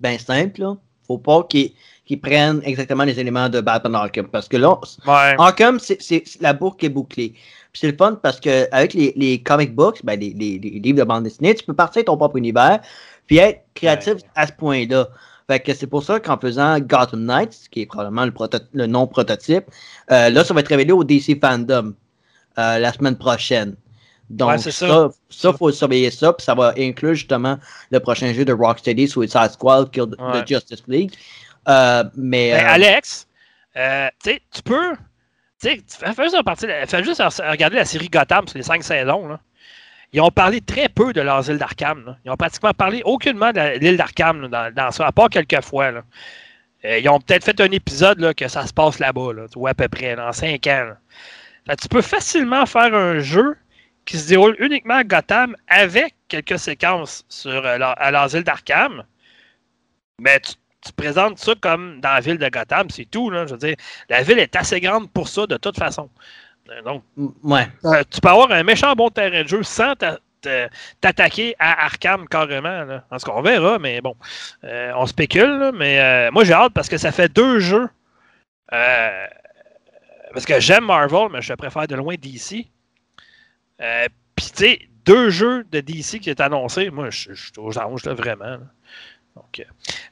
[0.00, 0.60] ben simple.
[0.60, 0.76] Là.
[1.06, 1.72] Faut pas qu'ils
[2.06, 4.26] qu'ils prennent exactement les éléments de Batman Arkham.
[4.28, 5.34] Parce que là, Ouais.
[5.38, 7.30] Arkham, c'est c'est- c'est- la boucle est bouclée.
[7.72, 10.78] Puis c'est le fun parce que avec les, les comic books, ben les, les- les
[10.80, 12.80] livres de bande dessinée, tu peux partir de ton propre univers,
[13.26, 14.20] puis être créatif Ouais.
[14.36, 15.08] à ce point-là.
[15.46, 18.86] Fait que c'est pour ça qu'en faisant Gotham Knights, qui est probablement le, proto- le
[18.86, 19.64] nom prototype,
[20.10, 21.92] euh, là, ça va être révélé au DC Fandom
[22.58, 23.76] euh, la semaine prochaine.
[24.30, 24.70] Donc, Ouais, ça.
[24.72, 27.58] ça, ça, faut surveiller ça, puis ça va inclure justement
[27.90, 30.42] le prochain jeu de Rocksteady, Suicide Squad, Kill Ouais.
[30.42, 31.12] the Justice League.
[31.68, 33.26] Euh, mais Ben, euh, Alex,
[33.76, 34.94] euh, tu peux.
[35.60, 35.76] Fais
[37.04, 39.28] juste, regarder la série Gotham sur les cinq saisons.
[39.28, 39.40] Là.
[40.14, 42.16] Ils ont parlé très peu de leurs îles d'Arkham.
[42.24, 45.86] Ils ont pratiquement parlé aucunement de l'île d'Arkham dans, dans ça, à part quelques fois.
[46.84, 49.66] Euh, ils ont peut-être fait un épisode là, que ça se passe là-bas, là, ou
[49.66, 50.92] à peu près, dans cinq ans.
[51.80, 53.56] tu peux facilement faire un jeu
[54.04, 59.02] qui se déroule uniquement à Gotham avec quelques séquences sur, euh, à leurs îles d'Arkham.
[60.20, 60.52] Mais tu,
[60.86, 63.32] tu présentes ça comme dans la ville de Gotham, c'est tout.
[63.32, 63.74] Je veux dire,
[64.08, 66.08] la ville est assez grande pour ça de toute façon.
[66.70, 67.02] Euh, Donc,
[67.42, 67.66] ouais.
[67.84, 70.18] euh, tu peux avoir un méchant bon terrain de jeu sans t'a-
[71.00, 72.84] t'attaquer à Arkham carrément.
[72.84, 73.04] Là.
[73.10, 74.14] En tout cas, on verra, mais bon,
[74.64, 75.58] euh, on spécule.
[75.58, 77.88] là, mais euh, moi, j'ai hâte parce que ça fait deux jeux.
[78.72, 79.26] Euh,
[80.32, 82.66] parce que j'aime Marvel, mais je préfère de loin DC.
[84.36, 87.78] Puis, tu sais, deux jeux de DC qui est annoncé, moi, je je suis aux
[87.78, 88.44] anges, là, vraiment.
[88.44, 88.60] là.
[89.36, 89.66] Donc,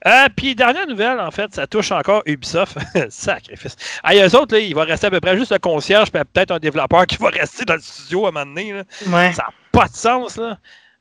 [0.06, 2.76] euh, puis, dernière nouvelle, en fait, ça touche encore Ubisoft.
[3.08, 3.76] Sacrifice.
[4.02, 6.50] Ah, eux autres, là, il va rester à peu près juste le concierge, puis peut-être
[6.50, 8.72] un développeur qui va rester dans le studio à un moment donné.
[8.72, 8.82] là.
[9.06, 9.32] Ouais.
[9.32, 10.58] Ça n'a pas de sens, là.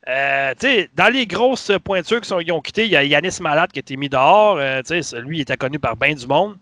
[0.07, 0.53] Euh,
[0.95, 3.97] dans les grosses pointures qui ont quitté, il y a Yanis Malade qui a été
[3.97, 4.57] mis dehors.
[4.57, 4.81] euh,
[5.23, 6.57] lui, il était connu par bien du monde.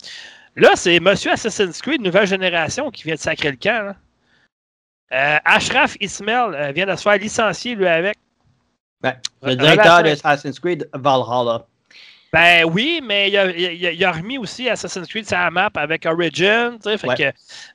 [0.55, 3.85] Là, c'est Monsieur Assassin's Creed, nouvelle génération, qui vient de sacrer le camp.
[3.85, 3.95] là.
[5.11, 8.17] Euh, Ashraf Ismail vient de se faire licencier, lui, avec.
[9.03, 9.15] Ouais.
[9.43, 11.65] Le Re- directeur de Assassin's Creed Valhalla.
[12.31, 15.49] Ben oui, mais il a, il a- il a remis aussi Assassin's Creed sur la
[15.49, 16.77] map avec Origin.
[16.83, 17.15] Fait Ouais.
[17.15, 17.27] que, Et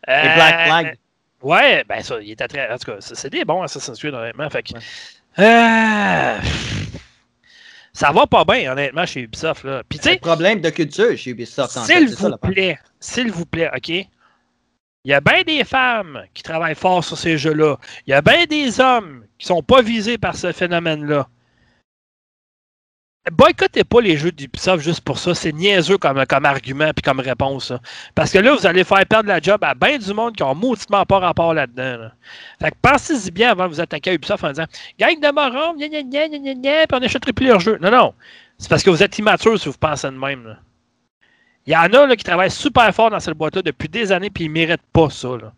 [0.09, 0.99] euh, Black Flag.
[1.43, 2.71] Ouais, ben ça, il était très.
[2.73, 4.49] En tout cas, c'est des bons Assassin's Creed, honnêtement.
[4.51, 4.81] Fait que, Ouais.
[5.41, 6.39] euh,
[7.93, 9.65] ça va pas bien, honnêtement, chez Ubisoft.
[9.65, 9.83] Là.
[9.89, 11.73] Puis, le problème de culture chez Ubisoft.
[11.79, 14.07] s'il vous plaît, s'il vous plaît, OK?
[15.05, 17.77] Il y a bien des femmes qui travaillent fort sur ces jeux-là.
[18.07, 21.29] Il y a bien des hommes qui sont pas visés par ce phénomène-là.
[23.33, 25.35] Boycottez pas les jeux d'Ubisoft juste pour ça.
[25.35, 27.73] C'est niaiseux comme, comme argument puis comme réponse.
[28.15, 30.55] Parce que là, vous allez faire perdre la job à bien du monde qui ont
[30.55, 31.99] mauditement pas rapport là-dedans.
[31.99, 32.13] là.
[32.61, 34.67] Fait que pensez-y bien avant de vous attaquer à Ubisoft en disant
[34.99, 37.79] Gang de morons, gna gna gna gna gna puis on achèterait plus leurs jeux.
[37.81, 38.15] Non, non.
[38.59, 40.47] C'est parce que vous êtes immature si vous pensez de même.
[40.47, 40.59] là.
[41.67, 44.31] Il y en a là, qui travaillent super fort dans cette boîte-là depuis des années
[44.31, 45.29] puis ils méritent pas ça.
[45.29, 45.53] Là.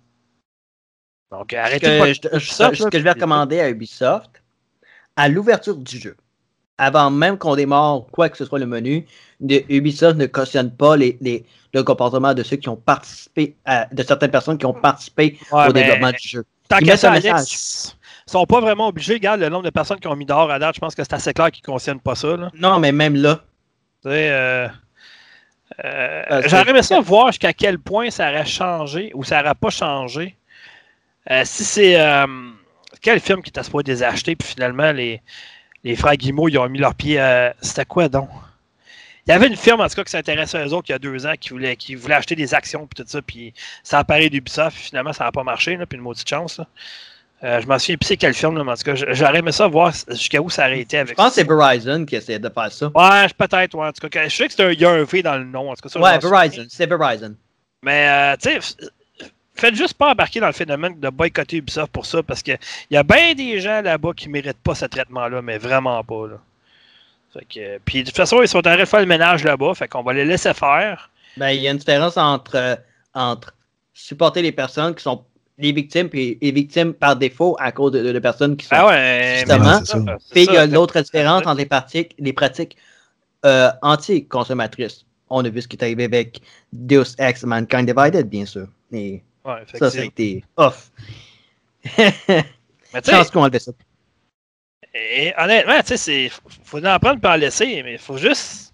[1.33, 4.43] Donc arrêtez que, pas je, je- Ubisoft, ce là, que je vais recommander à Ubisoft,
[5.17, 6.17] à l'ouverture du jeu,
[6.79, 9.07] avant même qu'on démarre quoi que ce soit le menu,
[9.41, 13.87] de- Ubisoft ne cautionne pas les, les- le comportement de ceux qui ont participé, à-
[13.93, 16.45] de certaines personnes qui ont participé Ouais, au développement du jeu.
[16.69, 19.15] Tant qu'à ça, Alex, ils sont pas vraiment obligés.
[19.15, 20.75] Regarde le nombre de personnes qui ont mis dehors à date.
[20.77, 22.37] Je pense que c'est assez clair qu'ils ne cautionnent pas ça.
[22.37, 22.51] Là.
[22.55, 23.41] Non, mais même là,
[24.03, 24.69] Tu sais, euh,
[25.85, 29.55] euh, c'est- J'aurais aimé ça voir jusqu'à quel point ça aurait changé ou ça n'aurait
[29.55, 30.37] pas changé.
[31.31, 32.01] Euh, si c'est.
[32.01, 32.27] euh,
[33.03, 35.21] quel film qui était supposé désacheter, puis finalement, les,
[35.85, 37.21] les frères Guimau, ils ont mis leur pied.
[37.21, 38.29] euh, C'était quoi donc?
[39.27, 40.95] Il y avait une firme, en tout cas, qui s'intéressait à eux autres il y
[40.95, 43.99] a deux ans, qui voulait, qui voulait acheter des actions, puis tout ça, puis ça
[43.99, 46.59] a parlé d'Ubisoft, puis finalement, ça n'a pas marché, là, puis une maudite chance.
[46.59, 46.67] là.
[47.45, 49.53] Euh, je m'en souviens plus c'est quel film, là, mais en tout cas, j'aurais aimé
[49.53, 52.39] ça voir jusqu'à où ça aurait été avec je pense que c'est Verizon qui essaie
[52.39, 52.87] de faire ça.
[52.95, 53.87] Ouais, je- peut-être, ouais.
[53.89, 55.45] En tout cas, je sais que c'est un- il y a un V dans le
[55.45, 55.71] nom.
[55.71, 56.19] En tout cas, ça, Ouais.
[56.19, 57.35] Verizon, c'est Verizon.
[57.83, 58.77] Mais, euh, tu sais,
[59.55, 62.59] faites juste pas embarquer dans le phénomène de boycotter Ubisoft pour ça, parce qu'il
[62.91, 66.39] y a bien des gens là-bas qui méritent pas ce traitement-là, mais vraiment pas, là.
[67.35, 69.75] Fait que, puis, de toute façon, ils sont en train de faire le ménage là-bas,
[69.75, 71.11] fait qu'on va les laisser faire.
[71.37, 72.77] Ben, il y a une différence entre, euh,
[73.13, 73.53] entre
[73.93, 75.23] supporter les personnes qui sont
[75.59, 78.75] les victimes et les victimes par défaut à cause de, de personnes qui sont.
[78.77, 79.85] Ah ouais, Justement.
[79.85, 79.99] ça.
[80.31, 80.63] Puis il y ça.
[80.63, 82.77] a l'autre différence entre les pratiques, les pratiques
[83.45, 85.05] euh, anti-consommatrices.
[85.31, 86.41] On a vu ce qui est arrivé avec
[86.73, 88.69] Deus Ex Mankind Divided, bien sûr.
[88.91, 90.05] Mais Ouais, ça, effectivement.
[90.17, 90.91] c'était off.
[92.95, 93.73] Mais tu sais, Chance qu'on enlevait ça.
[94.95, 96.31] Et honnêtement, tu sais.
[96.65, 98.73] Faut en prendre en laisser, mais il faut juste.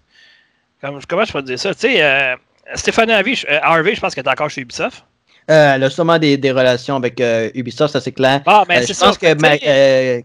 [0.81, 1.73] Comme, comment je peux dire ça?
[1.73, 2.35] Tu sais, euh,
[2.75, 5.05] Stéphanie Harvey, je, euh, Harvey, je pense qu'elle est encore chez Ubisoft.
[5.51, 8.41] Euh, elle a sûrement des, des relations avec euh, Ubisoft, ça c'est clair.
[8.45, 9.57] Ah, Euh, je pense que ma-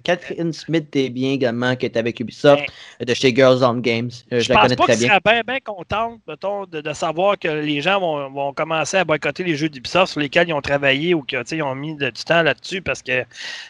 [0.04, 2.62] Catherine Smith est bien également, qui est avec Ubisoft,
[3.00, 4.10] Ben, de chez Girls on Games.
[4.30, 5.08] Je, je la pense connais pas très bien.
[5.08, 9.04] serait bien, bien contente, mettons, de, de savoir que les gens vont, vont commencer à
[9.04, 12.22] boycotter les jeux d'Ubisoft sur lesquels ils ont travaillé ou qu'ils ont mis de- du
[12.24, 13.24] temps là-dessus parce que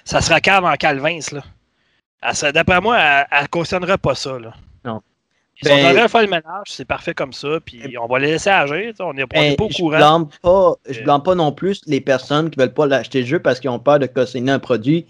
[0.04, 1.42] ça sera calme en calvins, là.
[2.52, 2.98] D'après moi,
[3.30, 4.52] elle ne cautionnerait pas ça, là.
[5.62, 8.18] Ils sont Ben- en de faire le ménage, c'est parfait comme ça, puis on va
[8.20, 9.96] les laisser agir, on n'est Ben, est pas au je courant.
[9.96, 11.02] blâme pas, je Euh.
[11.02, 13.80] blâme pas non plus les personnes qui veulent pas l'acheter le jeu parce qu'ils ont
[13.80, 15.06] peur de cautionner un produit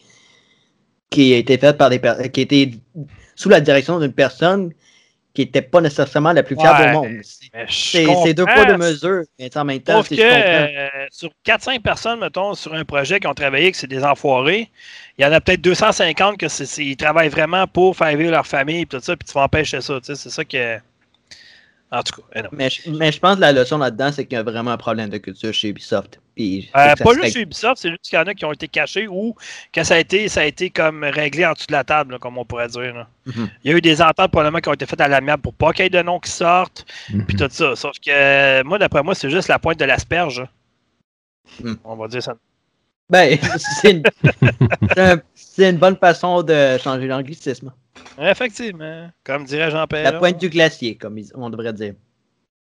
[1.11, 2.70] qui a été fait par des qui a été
[3.34, 4.72] sous la direction d'une personne
[5.38, 7.20] qui n'était pas nécessairement la plus fiable Ouais, au monde.
[7.68, 9.22] C'est deux poids, deux mesures.
[9.38, 10.40] Mais en même temps, Sauf c'est- que je comprends.
[10.42, 14.68] euh, sur 4-5 personnes, mettons, sur un projet qui ont travaillé, que c'est des enfoirés,
[15.16, 18.81] il y en a peut-être 250 que c'est, travaillent vraiment pour faire vivre leur famille
[18.81, 20.01] et tout ça, puis tu vas empêcher ça.
[20.03, 20.79] C'est ça que.
[21.90, 22.48] En tout cas, non.
[22.53, 24.77] Mais, je- mais je pense que la leçon là-dedans, c'est qu'il y a vraiment un
[24.77, 26.20] problème de culture chez Ubisoft.
[26.35, 28.68] Puis, Euh, pas juste chez Ubisoft, c'est juste qu'il y en a qui ont été
[28.68, 29.35] cachés ou
[29.72, 32.18] que ça a été, ça a été comme réglé en dessous de la table, là,
[32.18, 32.94] comme on pourrait dire.
[32.94, 33.09] là.
[33.27, 33.48] Mhm.
[33.64, 35.72] Il y a eu des ententes probablement qui ont été faites à l'amiable pour pas
[35.72, 37.24] qu'il y ait de noms qui sortent, Mhm.
[37.27, 37.74] puis tout ça.
[37.74, 40.44] Sauf que euh, moi, d'après moi, c'est juste la pointe de l'asperge.
[41.64, 41.74] Hmm.
[41.85, 42.37] On va dire ça.
[43.09, 43.38] Ben,
[43.83, 44.03] c'est une,
[45.59, 47.72] une bonne façon de changer l'anglicisme.
[48.20, 49.11] Effectivement.
[49.24, 50.12] Comme dirait Jean-Pierre.
[50.12, 51.94] La pointe du glacier, comme on devrait dire.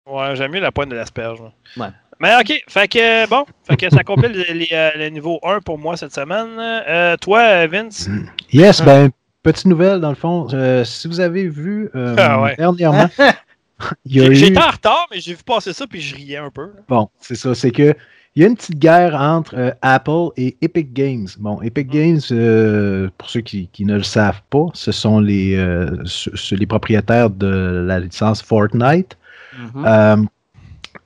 [0.09, 1.41] Ouais, j'aime mieux la pointe de l'asperge.
[1.77, 1.89] Ouais.
[2.21, 5.61] Mais ok, fait que bon, fait que ça complète les, les, euh, le niveau 1
[5.61, 6.57] pour moi cette semaine.
[6.59, 8.09] Euh, toi, Vince,
[8.53, 9.11] Yes, ben,
[9.43, 10.47] petite nouvelle, dans le fond.
[10.55, 12.57] euh, si vous avez vu euh, Ah ouais.
[12.57, 13.09] dernièrement,
[14.07, 14.35] eu...
[14.35, 16.63] j'étais en retard, mais j'ai vu passer ça puis je riais un peu.
[16.63, 16.81] là.
[16.89, 17.95] Bon, c'est ça, c'est que
[18.37, 21.27] il y a une petite guerre entre euh, Apple et Epic Games.
[21.39, 21.91] Bon, Epic Mm.
[21.91, 26.31] Games, euh, pour ceux qui, qui ne le savent pas, ce sont les, euh, ce-
[26.37, 29.17] ce- les propriétaires de la licence Fortnite.
[29.59, 29.85] Mhm.
[29.87, 30.17] Euh,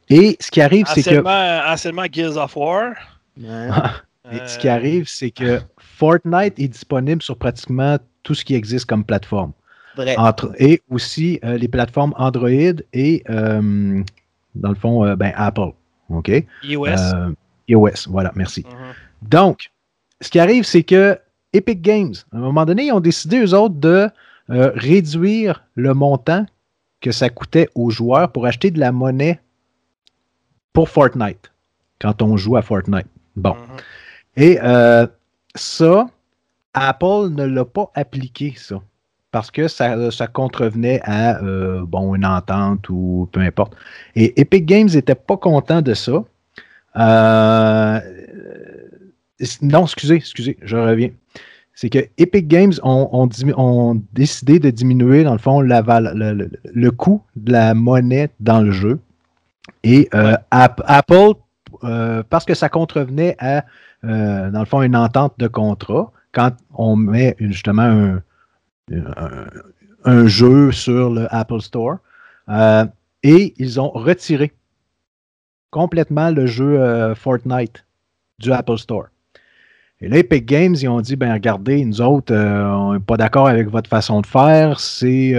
[0.08, 2.92] et ce qui arrive, c'est que Anciennement, Gears of War.
[3.40, 3.68] Ouais.
[4.32, 8.86] Et ce qui arrive, c'est que Fortnite est disponible sur pratiquement tout ce qui existe
[8.86, 9.52] comme plateforme.
[9.96, 10.14] Vrai.
[10.18, 12.48] Entre, et aussi euh, les plateformes Android
[12.92, 14.00] et, euh,
[14.54, 15.70] dans le fond, euh, ben, Apple.
[16.10, 16.30] OK?
[16.64, 16.86] iOS.
[16.88, 17.30] Euh,
[17.68, 18.64] iOS, voilà, merci.
[18.66, 19.28] Mhm.
[19.28, 19.70] Donc,
[20.20, 21.18] ce qui arrive, c'est que
[21.52, 24.08] Epic Games, à un moment donné, ils ont décidé, eux autres, de
[24.50, 26.46] euh, réduire le montant
[27.00, 29.40] que ça coûtait aux joueurs pour acheter de la monnaie
[30.72, 31.50] pour Fortnite,
[32.00, 33.06] quand on joue à Fortnite.
[33.36, 33.54] Bon.
[33.54, 33.76] Mhm.
[34.36, 35.06] Et euh,
[35.54, 36.08] ça,
[36.74, 38.80] Apple ne l'a pas appliqué, ça.
[39.32, 43.74] Parce que ça, ça contrevenait à euh, bon, une entente ou peu importe.
[44.16, 46.24] Et Epic Games n'était pas content de ça.
[46.96, 48.00] Euh,
[49.62, 51.10] non, excusez, excusez, je reviens.
[51.74, 53.08] C'est que Epic Games ont,
[53.56, 58.30] ont décidé de diminuer, dans le fond, la le, le- le coût de la monnaie
[58.40, 58.98] dans le jeu.
[59.84, 61.34] Et euh, App- Apple,
[62.28, 63.64] parce que ça contrevenait à,
[64.02, 68.22] dans le fond, une entente de contrat, quand on met justement un,
[70.04, 71.98] un, jeu sur le Apple Store,
[72.48, 72.84] euh,
[73.22, 74.52] et ils ont retiré
[75.70, 77.84] complètement le jeu euh, Fortnite
[78.38, 79.06] du Apple Store.
[80.00, 83.18] Et là, Epic Games, ils ont dit, ben regardez, nous autres, euh, on n'est pas
[83.18, 84.80] d'accord avec votre façon de faire.
[84.80, 85.34] C'est,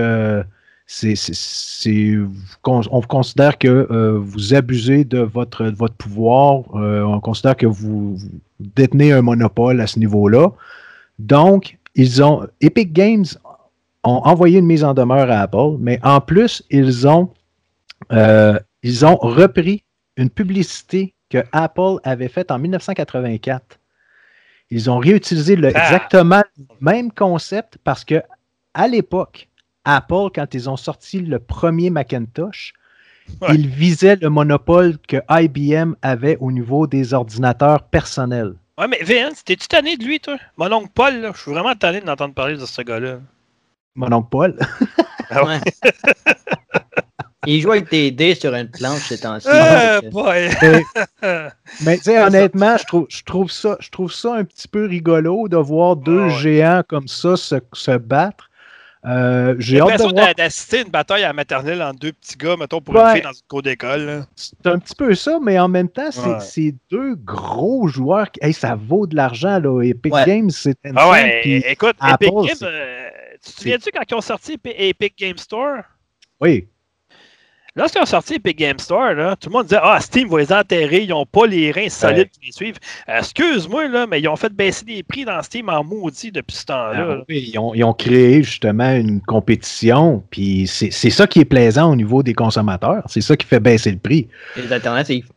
[0.86, 2.16] c'est,
[2.64, 6.64] on on considère que vous abusez de votre, de votre pouvoir.
[6.76, 8.18] On considère que vous
[8.60, 10.52] détenez un monopole à ce niveau-là.
[11.18, 13.26] Donc, ils ont, Epic Games
[14.04, 17.30] ont envoyé une mise en demeure à Apple, mais en plus, ils ont,
[18.12, 19.84] euh, ils ont repris
[20.18, 23.80] une publicité que Apple avait faite en 1984.
[24.70, 25.84] Ils ont réutilisé le, Ah.
[25.84, 28.22] exactement le même concept parce que
[28.74, 29.48] à l'époque,
[29.84, 32.74] Apple, quand ils ont sorti le premier Macintosh,
[33.42, 33.56] Ouais.
[33.56, 38.54] ils visaient le monopole que IBM avait au niveau des ordinateurs personnels.
[38.78, 40.38] Ouais, mais Vince, t'es-tu tanné de lui, toi?
[40.58, 43.20] Mon oncle Paul, là, je suis vraiment tanné d'entendre parler de ce gars-là.
[43.96, 44.60] Mon oncle Paul.
[45.30, 45.60] Ah Ouais.
[47.48, 49.48] Il joue avec des dés sur une planche ces temps-ci.
[49.50, 50.00] Euh.
[51.82, 54.86] Mais, tu sais, honnêtement, je trouve, je, trouve ça, je trouve ça un petit peu
[54.86, 56.30] rigolo de voir deux ouais.
[56.30, 58.51] géants comme ça se, se battre.
[59.04, 60.28] Euh, J'ai hâte de l'impression voir.
[60.28, 63.02] d'a- d'assister à une bataille à la maternelle entre deux petits gars, mettons, pour Ouais.
[63.02, 64.26] une fille dans une cour d'école.
[64.36, 66.40] C'est un petit peu ça, mais en même temps, c'est Ouais.
[66.40, 68.30] c'est deux gros joueurs.
[68.32, 69.82] Qui, hey, ça vaut de l'argent, là.
[69.82, 70.26] Epic Ouais.
[70.26, 73.08] Games, c'est Ah insane, ouais, puis- écoute, Apple, Epic Games, euh,
[73.44, 75.78] tu te souviens-tu quand ils ont sorti Epi- Epic Game Store?
[76.40, 76.68] Oui,
[77.76, 80.52] Lorsqu'ils ont sorti Epic Game Store, là, tout le monde disait Ah, Steam va les
[80.52, 82.76] enterrer, ils n'ont pas les reins solides qui les suivent.
[83.08, 86.56] Euh, Excuse-moi, là, mais ils ont fait baisser les prix dans Steam en maudit depuis
[86.58, 87.08] ce temps-là.
[87.20, 91.40] Ah oui, ils, ont, ils ont créé justement une compétition, puis c'est c'est ça qui
[91.40, 93.04] est plaisant au niveau des consommateurs.
[93.08, 94.28] C'est ça qui fait baisser le prix.
[94.58, 95.28] Les alternatives.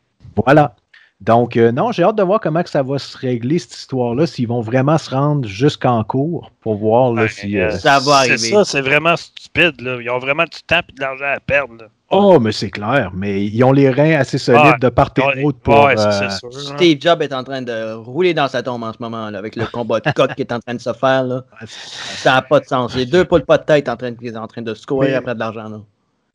[0.44, 0.74] Voilà.
[1.20, 4.26] Donc, euh, non, j'ai hâte de voir comment que ça va se régler, cette histoire-là,
[4.26, 7.56] s'ils vont vraiment se rendre jusqu'en cours pour voir là, Ouais, si.
[7.58, 8.36] euh, Ça va C'est arriver.
[8.50, 9.80] ça, c'est vraiment stupide.
[9.80, 9.98] Là.
[10.02, 11.74] Ils ont vraiment du temps et de l'argent à perdre.
[11.78, 11.84] là.
[12.10, 14.78] Oh, mais c'est clair, mais ils ont les reins assez solides Ouais.
[14.80, 15.84] de part et d'autre pour.
[15.84, 16.48] ouais, c'est- euh, c'est sûr.
[16.54, 16.74] hein.
[16.76, 19.56] Steve Jobs est en train de rouler dans sa tombe en ce moment, là, avec
[19.56, 21.24] le combat de coq qui est en train de se faire.
[21.24, 21.44] Là.
[21.66, 22.94] Ça n'a pas de sens.
[22.94, 24.86] Les deux poules pas de tête en train de, qui sont en train de se
[24.86, 25.68] courir Mais- après de l'argent.
[25.68, 25.80] là.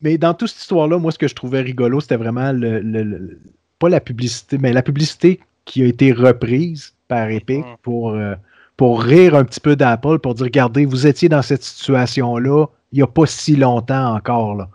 [0.02, 3.02] Mais dans toute cette histoire-là, moi, ce que je trouvais rigolo, c'était vraiment le, le-
[3.04, 3.38] le-
[3.78, 7.76] pas la publicité, mais la publicité qui a été reprise par Epic Mhm.
[7.82, 8.34] pour, euh,
[8.76, 12.96] pour rire un petit peu d'Apple, pour dire regardez, vous étiez dans cette situation-là il
[12.96, 14.56] n'y a pas si longtemps encore.
[14.56, 14.68] Là.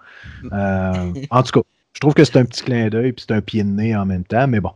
[0.52, 3.42] Euh, en tout cas, je trouve que c'est un petit clin d'œil puis c'est un
[3.42, 4.72] pied de nez en même temps, mais bon.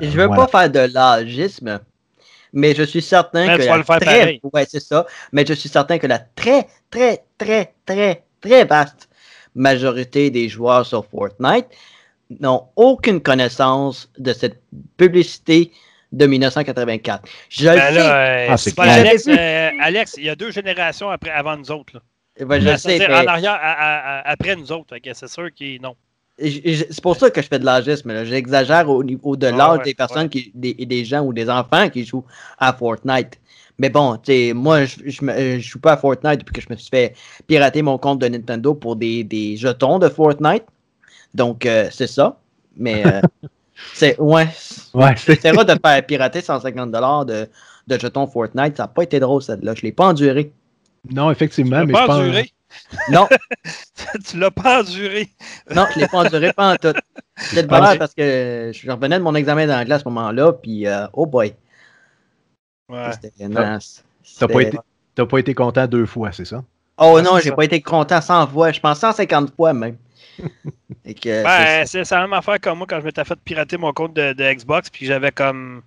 [0.00, 0.46] Je Euh, veux voilà.
[0.46, 1.80] pas faire de l'agisme,
[2.52, 4.40] mais je suis certain Mais que tu la vas le faire très, pareil.
[4.52, 5.06] ouais, c'est ça.
[5.32, 9.08] Mais je suis certain que la très, très, très, très, très vaste
[9.54, 11.66] majorité des joueurs sur Fortnite
[12.40, 14.62] n'ont aucune connaissance de cette
[14.96, 15.72] publicité
[16.12, 17.22] de 1984.
[17.48, 18.98] Je le Ben sais, euh, Ah, c'est c'est pas clair.
[19.00, 21.94] Alex, euh, Alex, il y a deux générations après, avant nous autres.
[21.94, 22.00] Là.
[22.44, 24.94] Ben, je Ben, le sais, mais- En arrière, à- à- à- après nous autres.
[25.12, 25.94] C'est sûr qu'ils non.
[26.40, 28.12] Je- je- C'est pour ça que je fais de l'agisme.
[28.12, 28.24] là.
[28.24, 31.50] J'exagère au niveau de Ah l'âge ouais, des personnes, qui, des, des gens ou des
[31.50, 32.24] enfants qui jouent
[32.58, 33.40] à Fortnite.
[33.80, 36.76] Mais bon, tu moi, je, je, je joue pas à Fortnite depuis que je me
[36.76, 37.14] suis fait
[37.46, 40.64] pirater mon compte de Nintendo pour des, des jetons de Fortnite.
[41.34, 42.38] Donc, euh, c'est ça.
[42.76, 43.20] Mais euh,
[43.94, 44.46] c'est ouais,
[44.94, 47.48] Ouais, c'est- c'est vrai de faire pirater 150$ de,
[47.88, 48.76] de jetons Fortnite.
[48.76, 49.74] Ça n'a pas été drôle, celle-là.
[49.74, 50.52] Je l'ai pas enduré.
[51.10, 52.22] Non, effectivement, Tu mais l'as je pas pense.
[52.22, 52.52] enduré.
[53.10, 53.28] Non,
[54.28, 55.28] tu l'as pas enduré.
[55.74, 56.92] non, je l'ai pas enduré, pas en tout.
[56.92, 60.86] De Ah, bonheur parce que je revenais de mon examen d'anglais à ce moment-là, puis
[60.86, 61.54] euh, oh boy.
[62.88, 63.10] Ouais.
[63.12, 63.78] C'était- non, T'as
[64.22, 64.78] c'était- pas, été,
[65.14, 66.64] t'as pas été content deux fois, c'est ça?
[66.98, 68.72] Oh non, j'ai pas été content 100 fois.
[68.72, 69.96] Je pense 150 fois même.
[71.04, 73.92] Et que, Ben, c'est- la même affaire comme moi quand je m'étais fait pirater mon
[73.92, 75.82] compte de, de Xbox, puis j'avais comme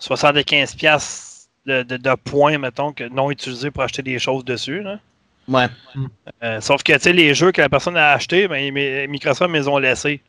[0.00, 1.29] 75$ piastres
[1.78, 4.82] de, de- de points, mettons, que non utilisés pour acheter des choses dessus.
[4.82, 4.98] là.
[5.48, 5.66] Ouais.
[6.42, 8.72] Euh, sauf que, tu sais, les jeux que la personne a achetés, ben,
[9.08, 10.20] Microsoft me les ont laissés.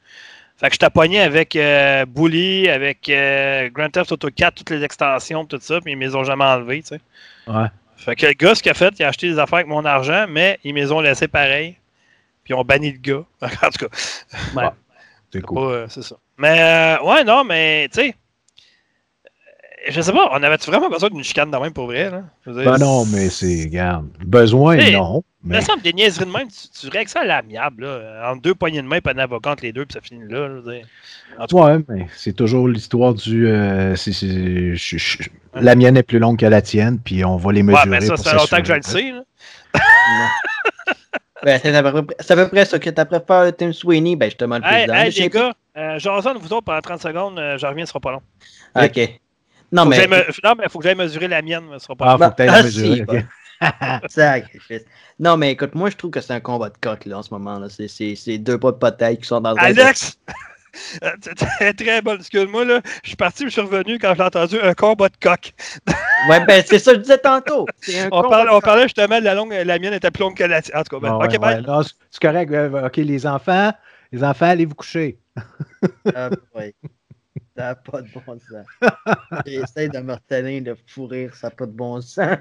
[0.57, 4.83] Fait que je t'appoignais avec euh, Bully, avec euh, Grand Theft Auto 4, toutes les
[4.83, 7.01] extensions, tout ça, puis ils me les ont jamais enlevés, tu sais.
[7.47, 7.67] Ouais.
[7.97, 9.85] Fait que le gars, ce qu'il a fait, il a acheté des affaires avec mon
[9.85, 11.77] argent, mais ils me les ont laissés pareil.
[12.43, 13.23] Puis ils ont banni le gars.
[13.41, 13.95] en tout cas,
[14.55, 14.69] Ouais.
[15.31, 15.55] C'est cool.
[15.57, 16.15] pas, euh, c'est ça.
[16.37, 18.15] Mais, euh, ouais, non, mais, tu sais,
[19.89, 22.23] je sais pas, on avait-tu vraiment besoin d'une chicane de même pour vrai, là?
[22.45, 25.23] Je veux dire, Ben non, mais c'est, regarde, besoin, Hey, non.
[25.43, 28.31] Il me Mais, semble des niaiseries de même, tu, tu règles ça à l'amiable, là.
[28.31, 30.47] Entre deux poignées de main, pas un avocat entre les deux, puis ça finit là.
[30.49, 30.85] je veux dire.
[31.39, 33.47] En tout ouais, mais c'est toujours l'histoire du.
[33.47, 37.37] euh, c'est- c'est- je- je- la mienne est plus longue que la tienne, puis on
[37.37, 37.89] va les Ouais, mesurer.
[37.89, 39.23] mais ça, pour ça fait longtemps que je le sais, là.
[41.43, 44.15] Ben, c'est à, peu près- c'est à peu près ça que tu préfères Tim Sweeney.
[44.15, 44.93] Ben, je te demande le Hey, président.
[45.05, 47.89] hey, sais les gars, euh, Jason, vous autres, pendant 30 secondes, euh, je reviens, ce
[47.89, 48.21] sera pas long.
[48.75, 49.19] Ok.
[49.71, 50.07] Non, Faut mais.
[50.07, 52.29] me- Non, mais il faut que j'aille mesurer la mienne, mais ce sera pas Ah,
[52.29, 53.01] faut que Ah, si, mesurer.
[53.05, 54.01] bah.
[54.09, 54.85] Sacrifice.
[55.19, 57.33] Non, mais écoute, moi, je trouve que c'est un combat de coq, là, en ce
[57.33, 57.59] moment.
[57.59, 57.69] là.
[57.69, 60.17] C'est- C'est c'est deux pas de bataille qui sont dans le Alex!
[61.59, 62.79] Très très bonne, excuse-moi, là.
[63.03, 65.53] Je suis parti, je suis revenu quand j'ai entendu un combat de coq.
[66.29, 67.65] Ouais, ben, c'est ça que je disais tantôt.
[67.95, 70.61] Un On parlait, on justement de la longue, la mienne était plus longue que la
[70.61, 70.77] tienne.
[70.77, 72.53] En tout cas, ben, Ah, ok, ouais, c'est correct.
[72.85, 73.73] OK, les enfants,
[74.11, 75.17] les enfants, allez vous coucher.
[76.15, 76.75] Ah, ouais.
[77.57, 78.65] Ça n'a pas de bon sens.
[79.45, 82.37] J'essaie de me retenir de fou rire, ça n'a pas de bon sens.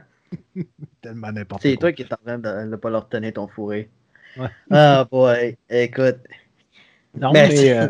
[1.02, 1.90] Tellement n'importe C'est quoi.
[1.90, 3.86] toi qui es en train de ne pas leur retenir ton fou rire.
[4.38, 4.46] Ouais.
[4.70, 5.56] Ah, boy.
[5.68, 6.18] Écoute.
[7.18, 7.88] Non, Mais- mais, euh,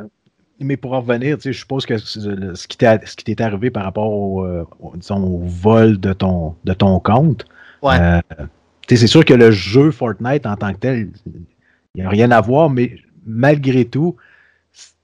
[0.61, 4.65] mais pour en revenir, je suppose que ce qui t'est arrivé par rapport au, euh,
[4.79, 7.45] au- disons, au vol de ton, de ton compte,
[7.83, 7.99] Ouais.
[8.01, 8.21] euh,
[8.89, 11.43] c'est sûr que le jeu Fortnite en tant que tel, il
[11.97, 14.17] n'y a rien à voir, mais malgré tout,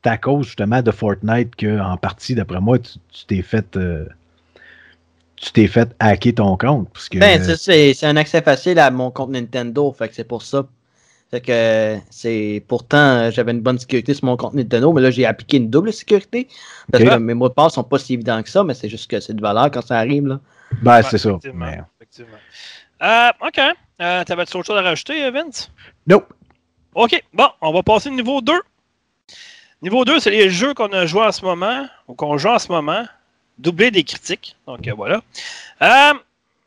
[0.07, 3.77] c'est à cause justement de Fortnite que, en partie, d'après moi, tu t'es fait.
[3.77, 4.07] euh,
[5.37, 6.89] tu t'es fait hacker ton compte.
[6.93, 10.15] Parce que, Ben, ça, c'est c'est un accès facile à mon compte Nintendo, fait que
[10.15, 10.67] c'est pour ça.
[11.31, 15.11] Fait que c'est pourtant euh, j'avais une bonne sécurité sur mon compte Nintendo, mais là
[15.11, 16.47] j'ai appliqué une double sécurité
[16.93, 19.11] parce que mes mots de passe sont pas si évidents que ça, mais c'est juste
[19.11, 20.41] que c'est de valeur quand ça arrive là.
[20.83, 21.31] ben, Ouais, c'est ça.
[21.31, 22.39] effectivement, Mais, effectivement.
[23.03, 23.61] Euh, ok.
[24.01, 25.71] Euh, T'avais-tu autre chose à rajouter, Vince?
[26.07, 26.33] nope.
[26.95, 28.53] OK, bon, on va passer au niveau 2.
[29.83, 32.59] Niveau 2, c'est les jeux qu'on a joués en ce moment, ou qu'on joue en
[32.59, 33.05] ce moment,
[33.59, 34.57] doublés des critiques.
[34.67, 35.17] Donc, euh, voilà.
[35.83, 36.13] Euh,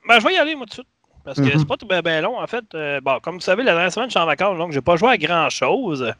[0.07, 0.87] ben, je vais y aller, moi, tout de suite.
[1.25, 1.59] Parce que Mhm.
[1.59, 2.63] c'est pas tout bien ben long, en fait.
[2.73, 4.95] Euh, bon, comme vous savez, la dernière semaine, je suis en vacances, donc j'ai pas
[4.95, 6.13] joué à grand-chose.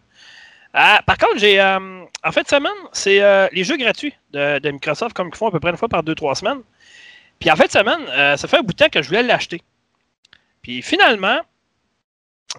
[0.74, 1.60] Par contre, j'ai.
[1.62, 5.60] en fait, semaine, c'est les jeux gratuits de, de Microsoft, comme ils font à peu
[5.60, 6.60] près une fois par deux, trois semaines.
[7.40, 8.06] Puis en fait, semaine,
[8.38, 9.62] ça fait un bout de temps que je voulais l'acheter.
[10.62, 11.40] Puis finalement,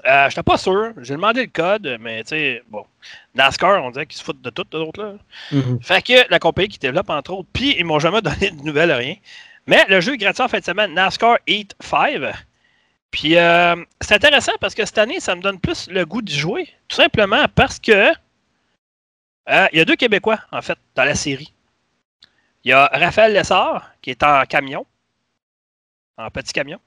[0.07, 0.93] euh, j'étais pas sûr.
[0.99, 2.85] J'ai demandé le code, mais tu sais, bon.
[3.35, 5.15] NASCAR, on dirait qu'ils se foutent de tout, eux autres, là.
[5.83, 8.93] Fait que la compagnie qui développe, entre autres, puis ils m'ont jamais donné de nouvelles,
[8.93, 9.17] rien.
[9.67, 12.21] Mais le jeu est gratuit en fin de semaine, NASCAR 8 5.
[13.11, 16.39] Puis euh, c'est intéressant parce que cette année, ça me donne plus le goût d'y
[16.39, 16.69] jouer.
[16.89, 18.13] Tout simplement parce que
[19.49, 21.53] euh, il y a deux Québécois, en fait, dans la série.
[22.65, 24.87] Il y a Raphaël Lessard, qui est en camion.
[26.17, 26.79] En petit camion.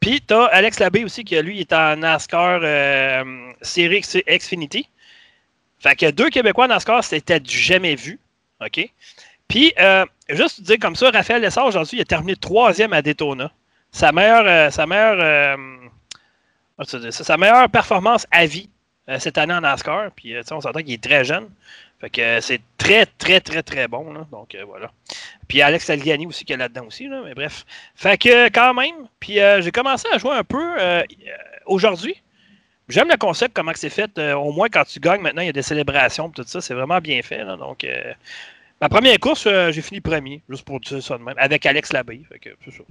[0.00, 4.88] Puis tu as Alex Labbé aussi, qui lui est en NASCAR euh, série Xfinity.
[5.78, 8.20] Fait que deux Québécois en NASCAR, c'était du jamais vu.
[8.60, 8.88] OK?
[9.48, 13.02] Puis, euh, juste te dire comme ça, Raphaël Lessard, aujourd'hui, il a terminé troisième à
[13.02, 13.50] Daytona.
[13.90, 15.56] Sa meilleure, euh, sa meilleure, euh,
[16.84, 17.10] ça?
[17.10, 18.70] sa meilleure performance à vie
[19.18, 20.12] cette année en NASCAR.
[20.14, 21.48] Puis, on s'entend qu'il est très jeune.
[22.00, 24.12] Fait que euh, c'est très, très, très, très bon.
[24.12, 24.26] là.
[24.32, 24.90] Donc, euh, voilà.
[25.48, 27.06] Puis, Alex Talgiani aussi qui est là-dedans aussi.
[27.08, 27.66] Là, mais bref.
[27.94, 29.06] Fait que, quand même.
[29.18, 31.04] Puis, euh, j'ai commencé à jouer un peu euh, euh,
[31.66, 32.22] aujourd'hui.
[32.88, 34.10] J'aime le concept, comment c'est fait.
[34.18, 36.60] Euh, au moins, quand tu gagnes, maintenant, il y a des célébrations, tout ça.
[36.60, 37.44] C'est vraiment bien fait.
[37.44, 37.56] là.
[37.56, 38.12] donc, euh,
[38.80, 41.92] ma première course, euh, j'ai fini premier, juste pour dire ça de même, avec Alex
[41.92, 42.22] Labbé.
[42.28, 42.82] Fait que, c'est ça.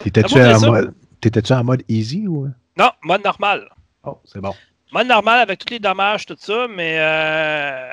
[0.00, 2.48] T'étais-tu en, mode- t'étais-tu en mode easy ou?
[2.76, 3.68] Non, mode normal.
[4.04, 4.52] Oh, c'est bon.
[4.92, 7.92] Mode normal avec tous les dommages, tout ça, mais euh,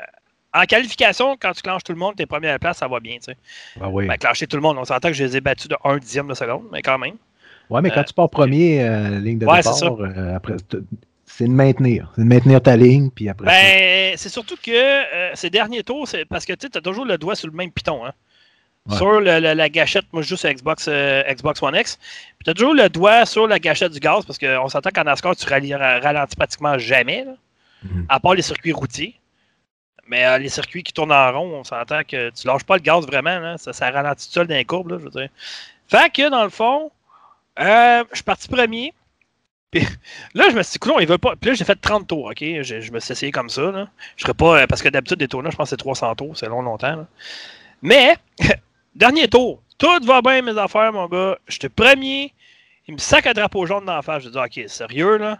[0.52, 3.16] en qualification, quand tu clenches tout le monde, tes premières places, ça va bien.
[3.16, 3.36] Tu sais.
[3.80, 4.06] Ah oui.
[4.06, 6.28] Ben, clencher tout le monde, on s'entend que je les ai battus de 1 dixième
[6.28, 7.14] de seconde, mais quand même.
[7.68, 10.56] Ouais, mais quand Euh, tu pars premier, euh, ligne de Ouais, départ, euh, après,
[11.26, 12.10] c'est de maintenir.
[12.16, 13.46] C'est de maintenir ta ligne, puis après.
[13.46, 17.16] Ben, c'est surtout que euh, ces derniers tours, c'est parce que tu as toujours le
[17.16, 18.04] doigt sur le même piton.
[18.04, 18.12] Hein.
[18.88, 18.96] Ouais.
[18.96, 21.96] Sur le- le- la gâchette, moi je joue sur Xbox, Xbox One X.
[22.38, 25.04] Puis tu as toujours le doigt sur la gâchette du gaz parce qu'on s'entend qu'en
[25.04, 27.32] NASCAR, tu ralentis pratiquement jamais, là,
[27.84, 28.06] Mhm.
[28.08, 29.14] à part les circuits routiers.
[30.10, 32.82] Mais euh, les circuits qui tournent en rond, on s'entend que tu lâches pas le
[32.82, 33.38] gaz vraiment.
[33.38, 33.56] là.
[33.58, 34.90] Ça, ralentit tout seul dans les courbes.
[34.90, 35.28] Là, je veux dire.
[35.86, 36.90] Fait que dans le fond,
[37.60, 38.92] euh, je suis parti premier.
[39.70, 39.86] Puis
[40.34, 41.36] là, je me suis dit, coudonc, ils veulent pas.
[41.36, 42.38] Puis là, j'ai fait 30 tours, OK?
[42.40, 43.70] Je, me suis essayé comme ça.
[43.70, 43.86] Là.
[44.16, 44.62] Je serais pas.
[44.62, 46.60] euh, Parce que d'habitude, des tours là, je pense que c'est 300 tours, c'est long,
[46.62, 47.06] longtemps.
[47.80, 48.16] Mais,
[48.96, 51.38] dernier tour, Tout va bien, mes affaires, mon gars.
[51.46, 52.34] J'étais premier.
[52.88, 54.24] Il me sac un drapeau jaune dans la face.
[54.24, 55.38] Je dis, OK, sérieux, là?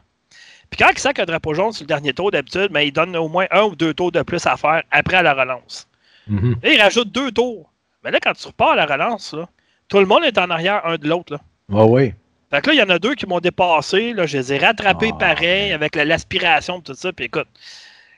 [0.71, 3.17] Puis quand il sac un drapeau jaune sur le dernier tour, d'habitude, ben, il donne
[3.17, 5.89] au moins un ou deux tours de plus à faire après la relance.
[6.29, 6.57] Mhm.
[6.63, 7.71] Là, il rajoute deux tours.
[8.05, 9.49] Mais là, quand tu repars à la relance, là,
[9.89, 11.33] tout le monde est en arrière un de l'autre.
[11.35, 11.41] là.
[11.75, 12.15] Ah oui.
[12.51, 14.13] Fait que là, il y en a deux qui m'ont dépassé.
[14.13, 17.13] Là, je les ai rattrapés Ah, pareil, avec la- l'aspiration et tout ça.
[17.13, 17.49] Puis écoute,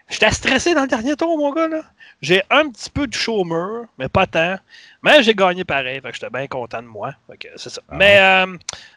[0.08, 1.68] j'étais stressé dans le dernier tour, mon gars.
[1.68, 1.82] là.
[2.22, 4.56] J'ai un petit peu de chaud au mur, mais pas tant.
[5.02, 6.00] Mais j'ai gagné pareil.
[6.00, 7.14] Fait que j'étais bien content de moi.
[7.56, 7.82] C'est ça.
[7.88, 7.96] Ah.
[7.96, 8.56] Mais euh,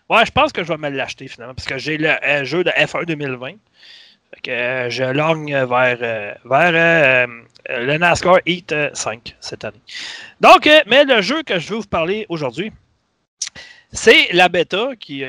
[0.09, 1.55] ouais, je pense que je vais me l'acheter finalement.
[1.55, 3.47] Parce que j'ai le euh, jeu de F1 2020.
[3.47, 7.27] Fait que euh, je lorgne vers, vers
[7.67, 9.81] le NASCAR Heat euh, 5 cette année.
[10.39, 12.71] Donc, mais le jeu que je veux vous parler aujourd'hui,
[13.91, 15.23] c'est la bêta qui,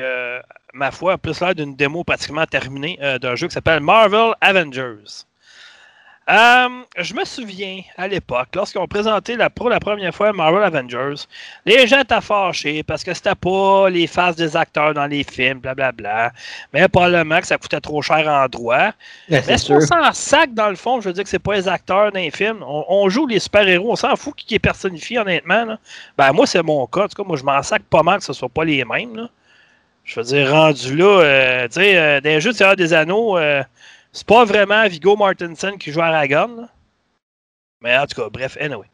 [0.73, 5.23] ma foi, a plus l'air d'une démo pratiquement terminée d'un jeu qui s'appelle Marvel Avengers.
[6.29, 6.67] Euh,
[6.97, 11.23] je me souviens à l'époque, lorsqu'ils ont présenté la, pour la première fois Marvel Avengers,
[11.65, 15.59] les gens étaient fâchés parce que c'était pas les faces des acteurs dans les films,
[15.59, 16.33] blablabla.
[16.73, 18.91] Mais probablement que ça coûtait trop cher en droit.
[19.29, 20.99] Ben, Mais c'est s'en sac dans le fond?
[20.99, 22.61] Je veux dire que c'est pas les acteurs d'un film.
[22.61, 23.93] On, on joue les super-héros.
[23.93, 25.63] On s'en fout qui est personnifié, honnêtement.
[25.63, 25.79] là.
[26.17, 27.05] Ben, moi, c'est mon cas.
[27.05, 29.15] En tout cas, moi, je m'en sac pas mal que ce soit pas les mêmes.
[29.15, 29.29] là.
[30.03, 33.37] Je veux dire, rendu là, euh, tu sais, euh, les jeux de Seigneur des Anneaux,
[33.37, 33.61] euh,
[34.17, 36.61] c'est pas vraiment Viggo Mortensen qui joue à Aragon.
[36.61, 36.69] là.
[37.81, 38.87] Mais en tout cas, bref, anyway.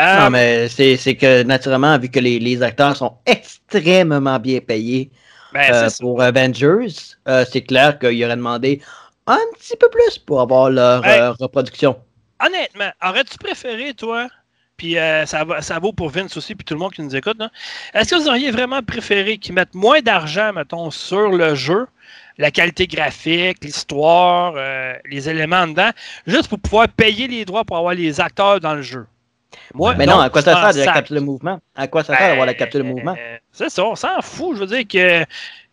[0.00, 5.12] Euh, Non, mais c'est que naturellement, vu que les, les acteurs sont extrêmement bien payés
[5.52, 6.88] ben, euh, pour Avengers,
[7.28, 8.82] euh, c'est clair qu'il aurait demandé
[9.28, 11.20] un petit peu plus pour avoir leur Hey.
[11.38, 11.96] reproduction.
[12.44, 14.26] Honnêtement, aurais-tu préféré, toi,
[14.76, 17.38] puis ça, ça vaut pour Vince aussi, puis tout le monde qui nous écoute,
[17.94, 21.86] est-ce que vous auriez vraiment préféré qu'ils mettent moins d'argent, mettons, sur le jeu,
[22.38, 25.90] la qualité graphique, l'histoire, euh, les éléments dedans,
[26.26, 29.06] juste pour pouvoir payer les droits pour avoir les acteurs dans le jeu?
[29.72, 31.60] Moi, Mais non, à quoi ça sert de la capture de mouvement?
[31.76, 33.16] À quoi ça sert d'avoir la capture de Ben, mouvement?
[33.52, 34.56] C'est ça, on s'en fout.
[34.56, 35.24] Je veux dire que,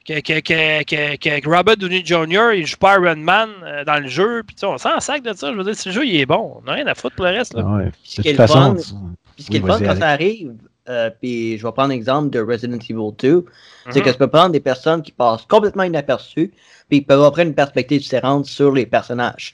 [0.05, 2.53] que, que, que, que, que Robert Downey Jr.
[2.55, 4.43] il joue pas Iron Man euh, dans le jeu.
[4.43, 5.51] Puis, on s'en sac de ça.
[5.51, 7.25] Je veux dire, si le jeu il est bon, on n'a rien à foutre pour
[7.25, 7.55] le reste.
[7.55, 7.63] Là.
[7.65, 7.91] Ah ouais.
[7.91, 10.53] Puis ce qui est le fun quand ça arrive,
[10.91, 13.45] euh, puis je vais prendre l'exemple de Resident Evil 2,
[13.89, 14.05] c'est Mhm.
[14.05, 16.51] que tu peux prendre des personnes qui passent complètement inaperçues,
[16.89, 19.53] puis ils peuvent offrir une perspective différente sur les personnages.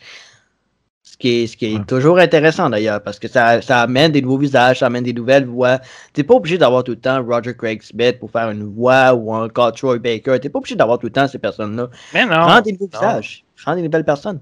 [1.04, 1.86] Ce qui est, ce qui est Ouais.
[1.88, 5.46] toujours intéressant d'ailleurs, parce que ça, ça amène des nouveaux visages, ça amène des nouvelles
[5.46, 5.80] voix.
[6.14, 9.34] T'es pas obligé d'avoir tout le temps Roger Craig Smith pour faire une voix ou
[9.34, 10.38] encore Troy Baker.
[10.42, 11.90] T'es pas obligé d'avoir tout le temps ces personnes-là.
[12.14, 12.42] Mais non.
[12.42, 13.00] Prends des nouveaux non.
[13.00, 14.40] visages, prends des nouvelles personnes.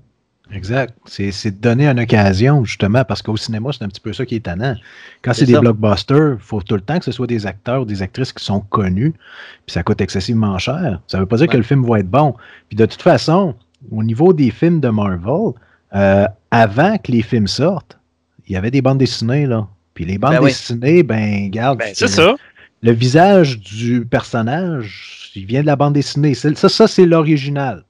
[0.51, 0.93] Exact.
[1.05, 4.35] C'est de donner une occasion, justement, parce qu'au cinéma, c'est un petit peu ça qui
[4.35, 4.75] est tannant.
[5.21, 7.85] Quand C'est des blockbusters, il faut tout le temps que ce soit des acteurs ou
[7.85, 9.11] des actrices qui sont connus,
[9.65, 11.01] puis ça coûte excessivement cher.
[11.07, 12.35] Ça ne veut pas dire que le film va être bon.
[12.69, 13.55] Puis de toute façon,
[13.91, 15.53] au niveau des films de Marvel,
[15.95, 17.97] euh, avant que les films sortent,
[18.47, 19.67] il y avait des bandes dessinées, là.
[19.95, 20.49] Puis les bandes Ben oui.
[20.49, 22.35] dessinées, ben, garde, Ben, c'est ça.
[22.81, 26.33] le visage du personnage, il vient de la bande dessinée.
[26.33, 27.83] Ça, ça c'est l'original.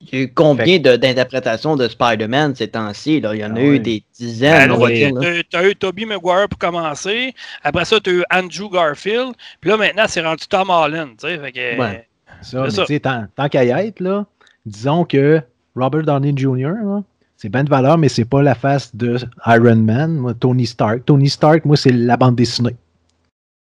[0.00, 3.16] Il y a eu combien de- d'interprétations de Spider-Man ces temps-ci?
[3.16, 3.80] Il y en a Ah eu oui.
[3.80, 5.20] des dizaines, Ben là.
[5.20, 7.34] t'as- T'as eu Toby Maguire pour commencer.
[7.62, 9.32] Après ça, t'as eu Andrew Garfield.
[9.60, 11.10] Puis là, maintenant, c'est rendu Tom Holland.
[11.18, 12.06] tu sais, Fait que, Ouais.
[12.42, 14.26] Ça, mais tu tant, tant qu'à y être, là,
[14.66, 15.40] disons que
[15.74, 17.02] Robert Downey Jr., là,
[17.38, 19.16] c'est bien de valeur, mais c'est pas la face de
[19.46, 21.06] Iron Man, moi, Tony Stark.
[21.06, 22.76] Tony Stark, moi, c'est la bande dessinée.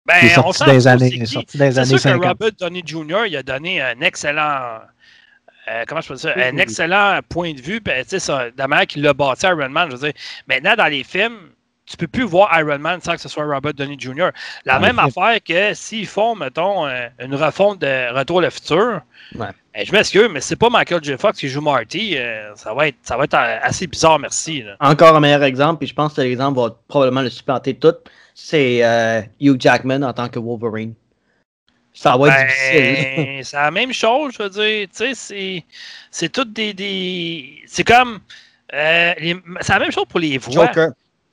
[0.06, 1.28] ben, est sorti s'en dans les fout, années, c'est qui?
[1.28, 2.26] sorti dans les C'est années sûr que 50.
[2.26, 3.26] Robert Downey Jr.
[3.28, 4.80] il a donné un excellent.
[5.70, 6.34] Euh, comment je peux dire?
[6.36, 7.82] Oui, Un excellent point de vue.
[8.07, 9.89] Sais, ça, de la manière qu'il l'a bâti Iron Man.
[9.91, 11.38] Je veux dire, maintenant, dans les films,
[11.86, 14.30] tu peux plus voir Iron Man sans que ce soit Robert Downey Jr.
[14.66, 19.01] La même affaire que s'ils font, mettons, euh, une refonte de Retour à le futur.
[19.36, 19.47] Ouais.
[19.74, 21.16] ben, je m'excuse, mais c'est pas Michael J.
[21.18, 22.18] Fox qui joue Marty.
[22.18, 24.64] euh, ça, va être, ça va être assez bizarre, merci.
[24.64, 24.76] là.
[24.80, 27.95] Encore un meilleur exemple, puis je pense que l'exemple va probablement le supplanter tout,
[28.34, 30.93] c'est euh, Hugh Jackman en tant que Wolverine.
[31.94, 32.98] Ça va être difficile.
[33.18, 34.88] Ben, c'est la même chose, je veux dire.
[34.88, 35.64] Tu sais, c'est,
[36.10, 36.74] c'est toutes des.
[36.74, 38.20] des c'est comme.
[38.74, 39.14] euh,
[39.62, 40.68] c'est la même chose pour les voix.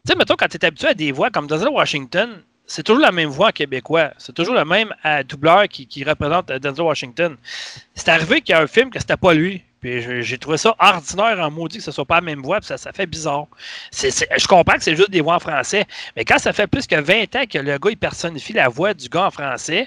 [0.04, 3.02] Tu sais, mettons, quand tu es habitué à des voix comme Denzel Washington, c'est toujours
[3.02, 4.10] la même voix en québécois.
[4.18, 7.36] C'est toujours le même euh, doubleur qui, qui représente euh, Denzel Washington.
[7.94, 9.62] C'est arrivé qu'il y a un film que c'était pas lui.
[9.80, 12.66] Puis j'ai- trouvé ça ordinaire en maudit que ce soit pas la même voix, puis
[12.66, 13.46] ça, ça fait bizarre.
[13.92, 15.86] Je comprends que c'est juste des voix en français,
[16.16, 18.92] mais quand ça fait plus que 20 ans que le gars il personnifie la voix
[18.92, 19.86] du gars en français,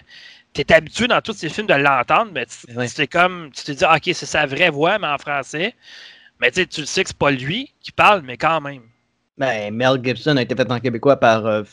[0.53, 2.45] tu es habitué dans tous ces films de l'entendre, mais
[2.87, 5.73] c'est comme tu te dis OK, c'est sa vraie voix, mais en français.
[6.39, 8.81] Mais tu sais, tu le sais que c'est pas lui qui parle, mais quand même.
[9.37, 11.63] Ben, Mel Gibson a été fait en québécois par euh,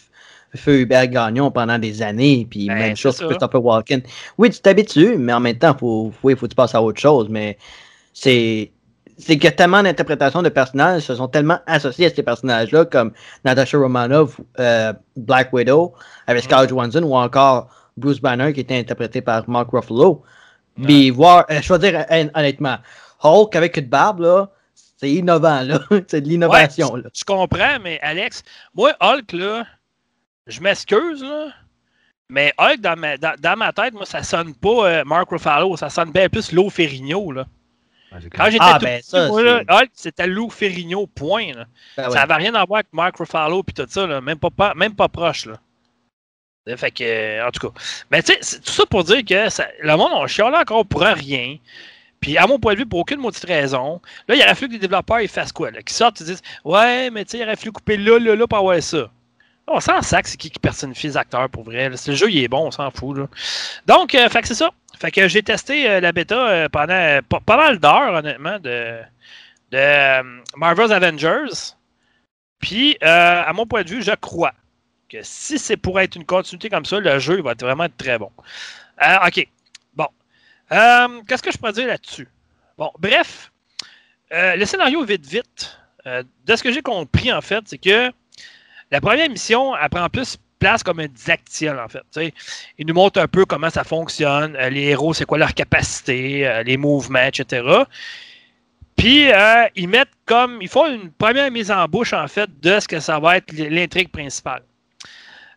[0.55, 4.03] Feu Hubert Gagnon pendant des années, puis Ben, même chose pour Christopher Walken.
[4.37, 7.01] Oui, tu t'habitues, mais en même temps, faut, faut, faut que tu passes à autre
[7.01, 7.59] chose, mais
[8.13, 8.73] c'est
[9.19, 13.13] c'est a tellement d'interprétations de personnages se sont tellement associés à ces personnages-là, comme
[13.45, 15.93] Natasha Romanoff, euh, Black Widow,
[16.29, 17.69] avec Scarlett Johansson, ou encore
[17.99, 20.23] Bruce Banner, qui était interprété par Mark Ruffalo.
[20.83, 22.79] Puis voir, euh, je veux dire hon- honnêtement,
[23.23, 24.49] Hulk avec une barbe, là,
[24.97, 25.81] c'est innovant, là.
[26.09, 27.09] c'est de l'innovation, Ouais, là.
[27.15, 28.43] Je comprends, mais Alex,
[28.75, 29.65] moi, Hulk, là,
[30.47, 31.49] je m'excuse, là,
[32.29, 35.77] mais Hulk, dans ma, dans, dans ma tête, moi, ça sonne pas euh, Mark Ruffalo,
[35.77, 37.47] ça sonne bien plus Lou Ferrigno, là.
[38.13, 41.53] Ouais, Quand j'étais Ah, tout ben, petit, ça, moi, là, Hulk, c'était Lou Ferrigno, point,
[41.55, 41.65] là.
[41.97, 42.15] Ben Ça ouais.
[42.15, 44.21] n'avait rien à voir avec Mark Ruffalo puis tout ça, là.
[44.21, 45.47] Même, pas, pas- même pas proche.
[45.47, 45.55] Là.
[46.77, 47.81] Fait que, euh, en tout cas.
[48.11, 49.49] Mais tu sais, tout ça pour dire que
[49.83, 51.57] le monde, on chiale encore pour rien.
[52.21, 54.73] Puis, à mon point de vue, pour aucune maudite raison, là, il aurait fallu que
[54.73, 55.71] les développeurs ils fassent quoi?
[55.71, 55.83] Là?
[55.83, 58.47] Qu'ils sortent et disent Ouais, mais tu sais, il aurait fallu couper là, là, là
[58.47, 59.11] pour avoir ça.
[59.69, 61.91] On s'en sac, c'est qui qui personnifie les acteurs pour vrai.
[61.91, 63.19] le jeu il est bon, on s'en fout.
[63.87, 64.71] Donc, euh, fait que c'est ça.
[64.99, 68.99] Fait que j'ai testé euh, la bêta pendant pas, mal d'heures, honnêtement, de,
[69.71, 71.75] de Marvel's Avengers.
[72.61, 74.53] Puis, à mon point de vue, je crois
[75.09, 78.19] que si c'est pour être une continuité comme ça, le jeu va être vraiment très
[78.19, 78.31] bon.
[79.03, 79.47] Euh, OK.
[79.95, 80.09] Bon.
[80.73, 82.29] Euh, Qu'est-ce que je pourrais dire là-dessus?
[82.77, 83.51] Bon, bref.
[84.33, 85.79] euh, le scénario vite, vite.
[86.07, 88.11] de ce que j'ai compris, en fait, c'est que
[88.91, 92.03] la première mission, elle prend plus place comme un didacticiel, en fait.
[92.13, 92.35] tu sais.
[92.79, 96.77] Il nous montre un peu comment ça fonctionne, les héros, c'est quoi leur capacité, les
[96.77, 97.63] mouvements, etc.
[98.97, 99.29] Puis,
[99.77, 100.61] ils mettent comme.
[100.63, 103.53] Ils font une première mise en bouche, en fait, de ce que ça va être
[103.53, 104.63] l'intrigue principale.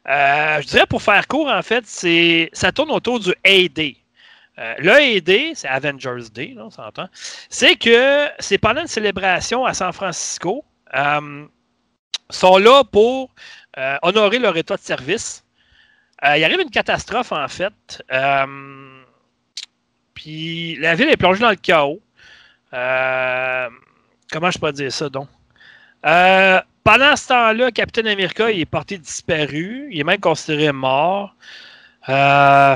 [0.10, 3.96] Euh, je dirais, pour faire court, en fait, c'est ça tourne autour du AD.
[4.60, 7.08] Euh, le AD, c'est Avengers Day, là, on s'entend.
[7.50, 10.66] C'est que c'est pendant une célébration à San Francisco.
[10.96, 11.46] Euh,
[12.30, 13.34] sont là pour
[13.78, 15.44] euh, honorer leur état de service.
[16.24, 18.04] Il arrive une catastrophe, en fait.
[20.14, 22.00] Puis la ville est plongée dans le chaos.
[24.32, 25.28] Comment je peux dire ça, donc?
[26.84, 29.88] Pendant ce temps-là, Captain America il est porté disparu.
[29.92, 31.36] Il est même considéré mort.
[32.10, 32.76] Euh,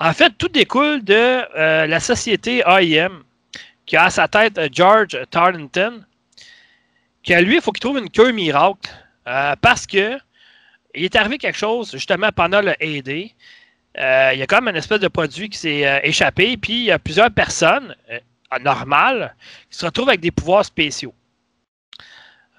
[0.00, 3.22] en fait, tout découle de euh, la société AIM,
[3.86, 6.04] qui a à sa tête euh, George Tarleton,
[7.22, 8.90] qui lui, il faut qu'il trouve une cure miracle,
[9.60, 10.18] parce que
[10.94, 13.08] il est arrivé quelque chose justement pendant le AD.
[13.08, 16.90] Il y a quand même une espèce de produit qui s'est échappé, puis il y
[16.90, 17.94] a plusieurs personnes
[18.62, 19.36] normales
[19.70, 21.14] qui se retrouvent avec des pouvoirs spéciaux.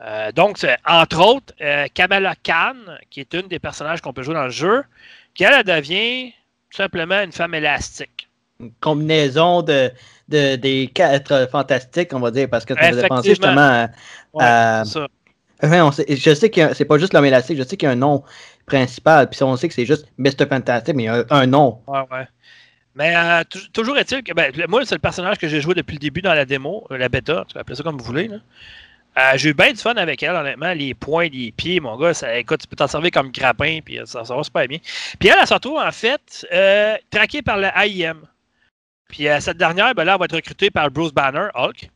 [0.04, 2.76] Euh, donc, entre autres, euh, Kamala Khan,
[3.10, 4.84] qui est une des personnages qu'on peut jouer dans le jeu,
[5.36, 6.32] qui elle, elle devient
[6.72, 8.28] tout simplement une femme élastique.
[8.60, 9.92] Une combinaison de,
[10.28, 13.88] de- des quatre fantastiques, on va dire, parce que ça faisait penser justement à.
[14.34, 15.08] Ouais, ça.
[15.64, 17.90] Enfin, on sait- je sais que c'est pas juste l'homme élastique, je sais qu'il y
[17.90, 18.24] a un nom
[18.66, 20.48] principal, puis on sait que c'est juste Mr.
[20.50, 21.82] Fantastic, mais il y a un, nom.
[21.86, 22.28] Ouais, ouais.
[22.96, 25.94] Mais euh, tou- toujours est-il que ben, moi, c'est le personnage que j'ai joué depuis
[25.94, 28.28] le début dans la démo, la bêta, tu peux appeler ça comme vous voulez.
[28.28, 28.38] là.
[29.18, 30.74] Euh, j'ai eu bien du fun avec elle, honnêtement.
[30.74, 34.06] Les poings, les pieds, mon gars, écoute, tu peux t'en servir comme grappin, puis euh,
[34.06, 34.78] ça, ça va super bien.
[35.20, 38.22] Puis elle, elle se retrouve, en fait, euh, traquée par le AIM.
[39.10, 41.80] Puis cette dernière, ben là, elle va être recrutée par Bruce Banner, Hulk.
[41.80, 41.90] Puis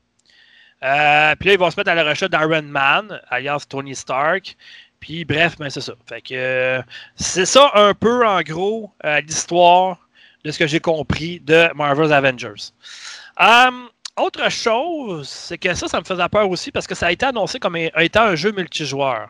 [0.81, 4.57] là, ils vont se mettre à la recherche d'Iron Man, alias Tony Stark.
[4.99, 5.93] Puis bref, ben c'est ça.
[6.09, 6.81] Fait que
[7.15, 8.91] c'est ça un peu, en gros,
[9.25, 9.97] l'histoire
[10.43, 12.73] de ce que j'ai compris de Marvel's Avengers.
[13.39, 17.11] Um, autre chose, c'est que ça, ça me faisait peur aussi parce que ça a
[17.11, 19.29] été annoncé comme étant un jeu multijoueur.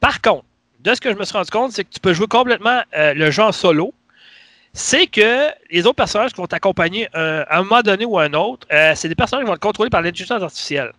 [0.00, 0.44] Par contre,
[0.80, 3.14] de ce que je me suis rendu compte, c'est que tu peux jouer complètement euh,
[3.14, 3.94] le jeu en solo.
[4.72, 8.24] C'est que les autres personnages qui vont t'accompagner euh, à un moment donné ou à
[8.24, 10.92] un autre, euh, c'est des personnages qui vont être contrôlés par l'intelligence artificielle.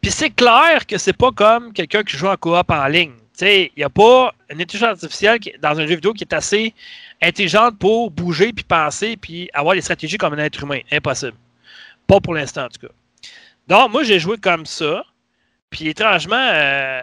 [0.00, 3.12] Puis c'est clair que c'est pas comme quelqu'un qui joue en coop en ligne.
[3.42, 6.74] Il n'y a pas une intelligence artificielle dans un jeu vidéo qui est assez
[7.22, 10.80] intelligente pour bouger, puis penser, puis avoir des stratégies comme un être humain.
[10.90, 11.36] Impossible.
[12.10, 12.92] Pas pour l'instant, en tout cas.
[13.68, 15.04] Donc, moi, j'ai joué comme ça.
[15.70, 17.02] Puis, étrangement, euh,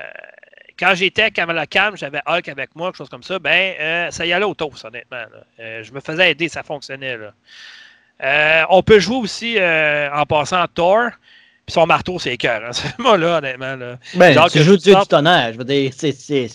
[0.77, 4.11] quand j'étais à Kamala Khan, j'avais Hulk avec moi, quelque chose comme ça, ben, euh,
[4.11, 5.23] ça y allait au toast, honnêtement.
[5.61, 7.17] Euh, je me faisais aider, ça fonctionnait.
[7.17, 8.67] Là.
[8.69, 11.11] On peut jouer aussi en passant Thor,
[11.65, 12.61] puis son marteau, c'est cœur.
[12.65, 12.71] Hein.
[12.99, 13.77] Moi, là, honnêtement.
[13.77, 13.97] Là.
[14.13, 16.49] Ben, Genre tu que joues Dieu du tonnerre, je veux dire, c'est.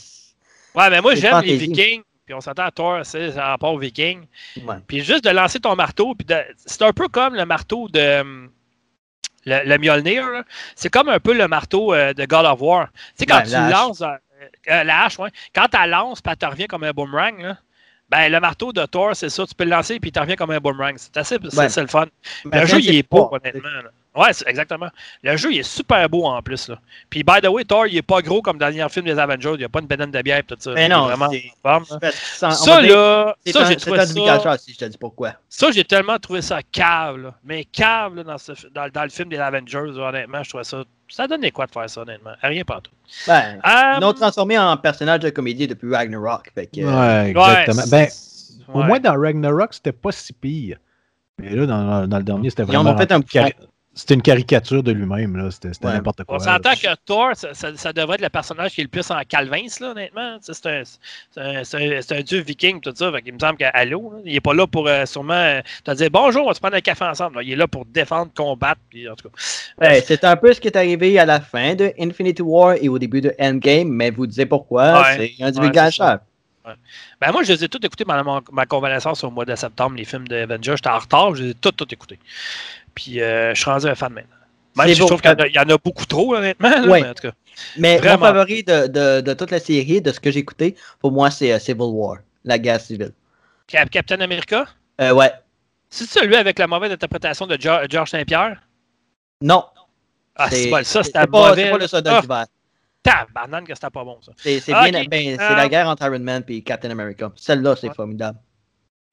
[0.75, 1.57] Ouais, mais moi, j'aime les.
[1.57, 4.77] Vikings, puis on s'entend à Thor, c'est en rapport ouais.
[4.87, 8.49] Puis juste de lancer ton marteau, puis de- c'est un peu comme le marteau de
[9.45, 10.25] le, le Mjolnir.
[10.77, 12.89] C'est comme un peu le marteau euh, de God of War.
[12.93, 13.73] Tu sais, quand Ouais, tu la hache.
[13.73, 14.07] lances euh,
[14.71, 15.31] euh, la hache, ouais.
[15.55, 17.59] quand tu la lances, puis elle te revient comme un boomerang, là,
[18.09, 20.37] ben, le marteau de Thor, c'est ça, tu peux le lancer, puis il te revient
[20.37, 20.95] comme un boomerang.
[20.97, 22.07] C'est assez, c'est- le fun.
[22.45, 23.69] Mais le jeu, il est pas- honnêtement.
[23.69, 23.91] là.
[24.15, 24.89] Ouais, exactement.
[25.23, 26.69] Le jeu, il est super beau en plus.
[26.69, 26.79] Là.
[27.09, 29.19] Puis, by the way, Thor, il est pas gros comme dans le dernier film des
[29.19, 29.53] Avengers.
[29.55, 30.73] Il n'y a pas une banane de bière et tout ça.
[30.75, 31.81] Mais Il est non, vraiment là.
[31.99, 32.51] Que ça-
[32.83, 34.05] dire- là, C'est ça, j'ai trouvé un
[34.41, 34.59] ça.
[34.59, 35.33] si je te dis pourquoi.
[35.49, 37.35] Ça, j'ai tellement trouvé ça cave, là.
[37.43, 40.83] Mais cave, là, dans, ce, dans, dans le film des Avengers, honnêtement, je trouvais ça.
[41.09, 42.33] Ça donnait quoi de faire ça, honnêtement?
[42.43, 42.93] Rien pas tout.
[43.27, 46.51] Ben, Euh, ils l'ont transformé en personnage de comédie depuis Ragnarok.
[46.55, 47.83] Fait que, Ouais, exactement.
[47.91, 48.09] Ben,
[48.69, 48.87] au ouais.
[48.87, 50.77] moins dans Ragnarok, c'était pas si pire.
[51.39, 52.95] Mais là, dans, dans le dernier, c'était Ils en vraiment.
[52.95, 53.21] ont fait un
[53.95, 55.51] C'était une caricature de lui-même, là.
[55.51, 55.93] C'était c'était Ouais.
[55.93, 56.37] n'importe quoi.
[56.37, 59.11] On s'entend que Thor, ça, ça- ça devrait être le personnage qui est le plus
[59.11, 60.39] en calvin, là, honnêtement.
[60.41, 60.67] C'est
[61.37, 63.13] un, dieu viking, tout ça.
[63.13, 65.91] Fait qu'il me semble qu'à l'eau, il est pas là pour euh, sûrement euh, te
[65.91, 67.37] dire bonjour, on va se prendre un café ensemble.
[67.37, 67.43] là.
[67.43, 68.81] Il est là pour défendre, combattre.
[68.89, 69.35] Puis, en tout cas.
[69.87, 72.89] Ouais, c'est un peu ce qui est arrivé à la fin de Infinity War et
[72.89, 75.03] au début de Endgame, mais vous disiez pourquoi.
[75.03, 75.33] Ouais.
[75.37, 76.19] C'est un Ouais, divulgateur.
[77.21, 79.97] Ben, moi, je les ai tous écoutés pendant mon- ma convalescence au mois de septembre,
[79.97, 80.75] les films de Avengers.
[80.77, 82.21] J'étais en retard, je les ai tous, tous écoutés.
[82.95, 84.37] Puis, euh, je suis rendu un fan maintenant.
[84.77, 86.71] Même si je trouve qu'il y en a- il y, en a beaucoup trop, honnêtement.
[86.71, 87.03] là, Ouais.
[87.03, 87.33] mais en tout cas.
[87.77, 91.13] Mais mon favori de, de, de toute la série, de ce que j'ai écouté, pour
[91.13, 93.13] moi, c'est euh, Civil War, la guerre civile.
[93.67, 94.67] Cap- Captain America,
[95.01, 95.31] Euh, ouais.
[95.91, 98.63] c'est celui avec la mauvaise interprétation de Geo- George Saint-Pierre?
[99.43, 99.65] Non.
[100.35, 101.65] Ah, c'est pas ça, c'est c'était pas, mauvais.
[101.65, 102.47] c'est pas le soldat Ah, d'hiver.
[103.03, 104.33] tabarnane que c'était pas bon, ça.
[104.39, 107.31] C'est Ah, ben, Euh, la guerre entre Iron Man et Captain America.
[107.37, 108.39] Celle-là, c'est formidable.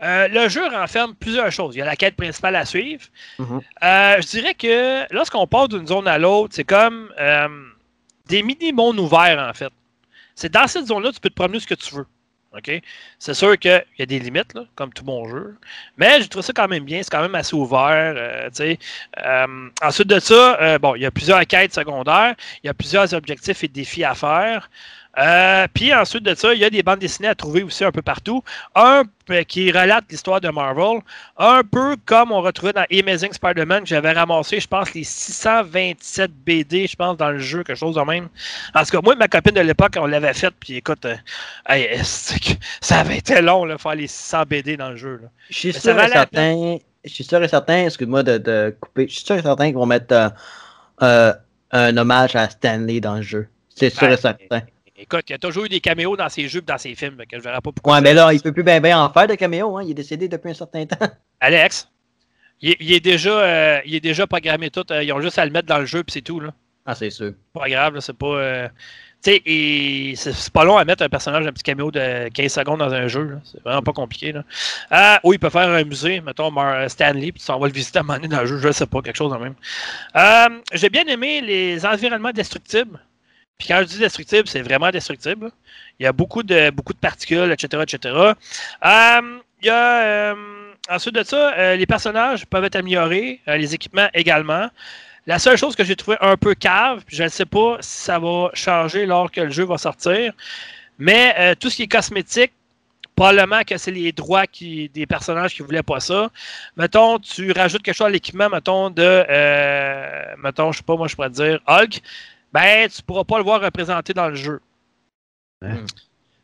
[0.02, 1.76] Euh, le jeu renferme plusieurs choses.
[1.76, 3.04] Il y a la quête principale à suivre.
[3.38, 3.62] Mhm.
[3.84, 7.48] Euh, je dirais que lorsqu'on passe d'une zone à l'autre, c'est comme euh,
[8.28, 9.72] des mini-mondes ouverts, en fait.
[10.36, 12.06] C'est dans cette zone-là, tu peux te promener ce que tu veux.
[12.58, 12.72] OK?
[13.20, 15.56] C'est sûr qu'il y a des limites, là, comme tout bon jeu.
[15.98, 17.04] Mais je trouve ça quand même bien.
[17.04, 18.50] C'est quand même assez ouvert.
[19.84, 22.36] ensuite de ça, bon, il y a plusieurs quêtes secondaires.
[22.64, 24.70] Il y a plusieurs objectifs et défis à faire.
[25.18, 27.92] Euh, puis ensuite de ça, il y a des bandes dessinées à trouver aussi un
[27.92, 28.44] peu partout.
[28.76, 31.02] Un euh, qui relate l'histoire de Marvel,
[31.38, 36.32] un peu comme on retrouvait dans Amazing Spider-Man, que j'avais ramassé, je pense, les 627
[36.32, 38.30] BD, je pense, dans le jeu, quelque chose de même.
[38.74, 41.16] En tout cas, moi et ma copine de l'époque, on l'avait fait, puis écoute, euh,
[41.68, 42.00] hey,
[42.82, 45.20] ça avait été long, là, faire les 600 BD dans le jeu.
[45.22, 45.30] là.
[45.50, 49.14] Je suis sûr et certain, je suis sûr et certain, excuse-moi de, de couper, je
[49.16, 50.32] suis sûr et certain qu'ils vont mettre
[51.02, 51.34] euh,
[51.72, 53.48] un hommage à Stanley dans le jeu.
[53.76, 54.62] C'est sûr et certain.
[55.02, 57.18] Écoute, il y a toujours eu des caméos dans ses jeux et dans ses films,
[57.30, 57.94] que je verrai pas pourquoi.
[57.96, 59.84] Ouais, mais là, il peut plus bien ben en faire de caméo, hein.
[59.84, 61.08] Il est décédé depuis un certain temps.
[61.40, 61.90] Alex,
[62.62, 64.84] il est, il est déjà, euh, il est déjà programmé tout.
[64.92, 66.42] euh, ils ont juste à le mettre dans le jeu, puis c'est tout.
[66.42, 66.52] Là.
[66.86, 67.32] Ah, c'est sûr.
[67.54, 68.26] Pas grave, c'est pas.
[68.36, 68.68] euh,
[69.24, 69.42] Tu
[70.18, 72.94] sais, c'est pas long à mettre un personnage, un petit caméo de 15 secondes dans
[72.94, 73.38] un jeu.
[73.46, 74.32] C'est vraiment pas compliqué.
[74.34, 74.44] Là.
[74.92, 76.52] Euh, oui, il peut faire un musée, mettons
[76.90, 78.72] Stanley, puis tu s'en vas le visiter à un moment donné dans le jeu, je
[78.72, 79.56] sais pas, quelque chose de même.
[80.74, 83.00] J'ai bien aimé les environnements destructibles.
[83.60, 85.52] Puis quand je dis destructible, c'est vraiment destructible.
[86.00, 87.84] Il y a beaucoup de, beaucoup de particules, etc.
[87.84, 88.16] etc.
[88.86, 93.76] Euh, il y a, euh, ensuite de ça, euh, les personnages peuvent être améliorés, les
[93.76, 94.70] équipements également.
[95.28, 97.98] La seule chose que j'ai trouvé un peu cave, puis je ne sais pas si
[98.04, 100.32] ça va changer lors que le jeu va sortir,
[100.98, 102.54] mais tout ce qui est cosmétique,
[103.14, 106.30] probablement que c'est les droits des personnages qui ne voulaient pas ça.
[106.78, 109.26] Mettons, tu rajoutes quelque chose à l'équipement, mettons, de,
[110.42, 112.02] mettons, je sais pas, moi je pourrais dire Hulk,
[112.54, 114.60] ben, tu pourras pas le voir représenté dans le jeu.
[115.62, 115.86] Hein?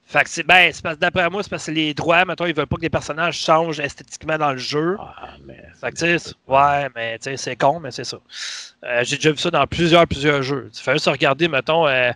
[0.07, 2.53] Fait que c'est, ben, c'est parce, d'après moi, c'est parce que les droits, mettons, ils
[2.53, 4.97] veulent pas que les personnages changent esthétiquement dans le jeu.
[4.99, 5.63] Ah, mais.
[5.81, 8.17] Fait que, tu sais, c'est- ouais, mais tu sais, c'est con, mais c'est ça.
[8.83, 10.69] Euh, J'ai déjà vu ça dans plusieurs, plusieurs jeux.
[10.71, 12.11] Tu fais juste regarder, mettons, euh,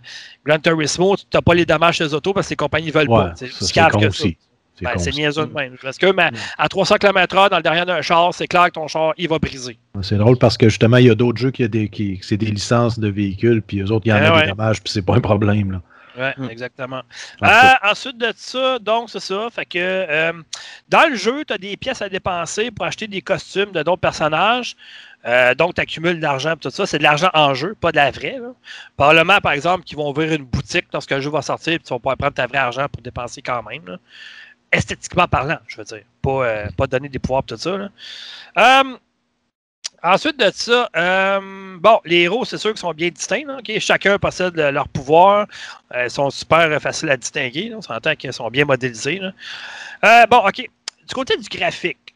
[0.46, 3.08] Gran Turismo, tu n'as pas les dommages chez les autos parce que les compagnies veulent
[3.10, 3.32] Ouais, pas.
[3.34, 4.38] C'est ça, c'est con que aussi.
[4.80, 5.76] Ben, c'est niaiseux de même.
[5.82, 8.88] Parce que mais à 300 km/h dans le derrière d'un char, c'est clair que ton
[8.88, 9.78] char, il va briser.
[10.02, 12.36] C'est drôle parce que justement, il y a d'autres jeux qui, a des, qui c'est
[12.36, 14.42] des licences de véhicules, puis eux autres, il y en Eh a ouais.
[14.42, 15.72] des dommages, puis c'est pas un problème.
[15.72, 15.80] Là.
[16.18, 16.50] Ouais, Mm.
[16.50, 17.02] exactement.
[17.44, 17.48] Euh,
[17.84, 19.48] ensuite de ça, donc c'est ça.
[19.54, 20.32] Fait que euh,
[20.88, 24.00] dans le jeu, tu as des pièces à dépenser pour acheter des costumes de d'autres
[24.00, 24.74] personnages.
[25.26, 26.84] Euh, donc, tu accumules de l'argent et tout ça.
[26.86, 28.38] C'est de l'argent en jeu, pas de la vraie.
[28.40, 28.52] Là.
[28.96, 31.90] Parlement, par exemple, qui vont ouvrir une boutique lorsque le jeu va sortir, puis tu
[31.94, 33.82] vas pouvoir prendre ta vraie argent pour dépenser quand même.
[33.86, 33.96] là.
[34.72, 36.02] Esthétiquement parlant, je veux dire.
[36.22, 37.76] Pas, euh, pas donner des pouvoirs tout ça.
[37.76, 37.88] là.
[38.58, 38.96] Euh,
[40.02, 43.44] Ensuite de ça, euh, bon, les héros, c'est sûr qu'ils sont bien distincts.
[43.46, 43.78] là, ok?
[43.80, 45.46] Chacun possède le- leur pouvoir.
[45.94, 47.68] Euh, ils sont super euh, faciles à distinguer.
[47.68, 47.76] là.
[47.76, 49.18] On s'entend qu'ils sont bien modélisés.
[49.18, 49.32] là.
[50.06, 50.54] Euh, bon, OK.
[50.56, 52.14] Du côté du graphique.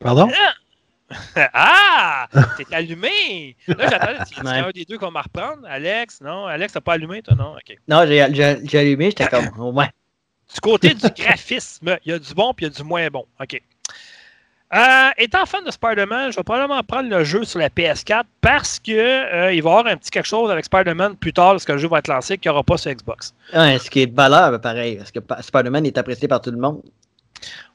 [0.00, 0.28] Pardon?
[1.52, 2.26] ah!
[2.56, 3.56] T'es allumé!
[3.68, 4.18] Là, j'attendais.
[4.32, 4.58] Il y a Ouais.
[4.68, 5.64] un des deux qu'on va reprendre.
[5.68, 6.46] Alex, non?
[6.46, 7.36] Alex, t'as pas allumé, toi?
[7.36, 7.54] Non?
[7.54, 7.76] OK.
[7.86, 8.20] Non, j'ai
[8.78, 9.88] allumé, j'étais comme, au moins.
[10.52, 13.08] Du côté du graphisme, il y a du bon puis il y a du moins
[13.08, 13.24] bon.
[13.40, 13.60] OK.
[14.74, 18.80] Euh, étant fan de Spider-Man, je vais probablement prendre le jeu sur la PS4 parce
[18.80, 21.68] que euh, il va y avoir un petit quelque chose avec Spider-Man plus tard lorsque
[21.68, 23.34] le jeu va être lancé qu'il n'y aura pas sur Xbox.
[23.54, 26.58] Ouais, ce qui est de valeur, pareil, parce que Spider-Man est apprécié par tout le
[26.58, 26.82] monde.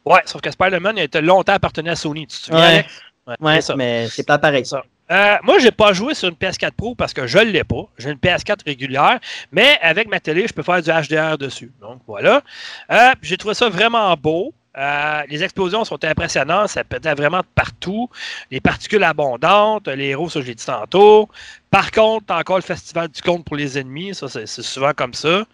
[0.03, 2.59] Ouais, sauf que Spider-Man il a été longtemps appartenu à Sony, tu te souviens?
[2.59, 2.65] Ouais.
[2.67, 3.01] Alex?
[3.27, 4.65] Ouais, Ouais, mais c'est pas pareil.
[4.65, 4.81] Ça.
[5.11, 7.87] Euh, moi, j'ai pas joué sur une PS4 Pro parce que je ne l'ai pas.
[7.97, 9.19] J'ai une PS4 régulière,
[9.51, 11.71] mais avec ma télé, je peux faire du HDR dessus.
[11.81, 12.43] Donc voilà.
[12.91, 14.53] Euh, j'ai trouvé ça vraiment beau.
[14.77, 18.09] Euh, les explosions sont impressionnantes, ça pétait vraiment de partout.
[18.51, 21.27] Les particules abondantes, les héros, ça je l'ai dit tantôt.
[21.71, 25.45] Par contre, encore le festival du compte pour les ennemis, ça c'est souvent comme ça.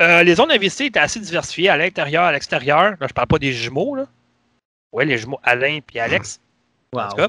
[0.00, 2.96] Euh, les zones investissées étaient assez diversifiées à l'intérieur, à l'extérieur.
[3.00, 4.06] Là, je parle pas des jumeaux, là.
[4.92, 6.40] Ouais, les jumeaux Alain et Alex.
[6.92, 7.00] Wow.
[7.00, 7.28] En tout cas.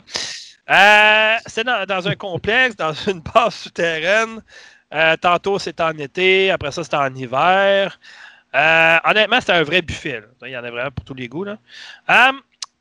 [0.70, 4.42] Euh, c'est dans, dans un complexe, dans une base souterraine.
[4.94, 6.52] Euh, tantôt, c'est en été.
[6.52, 8.00] Après ça, c'est en hiver.
[8.56, 10.22] Euh, honnêtement, c'était un vrai buffet.
[10.22, 10.48] là.
[10.48, 11.44] Il y en a vraiment pour tous les goûts.
[11.44, 11.58] là.
[12.10, 12.32] Euh,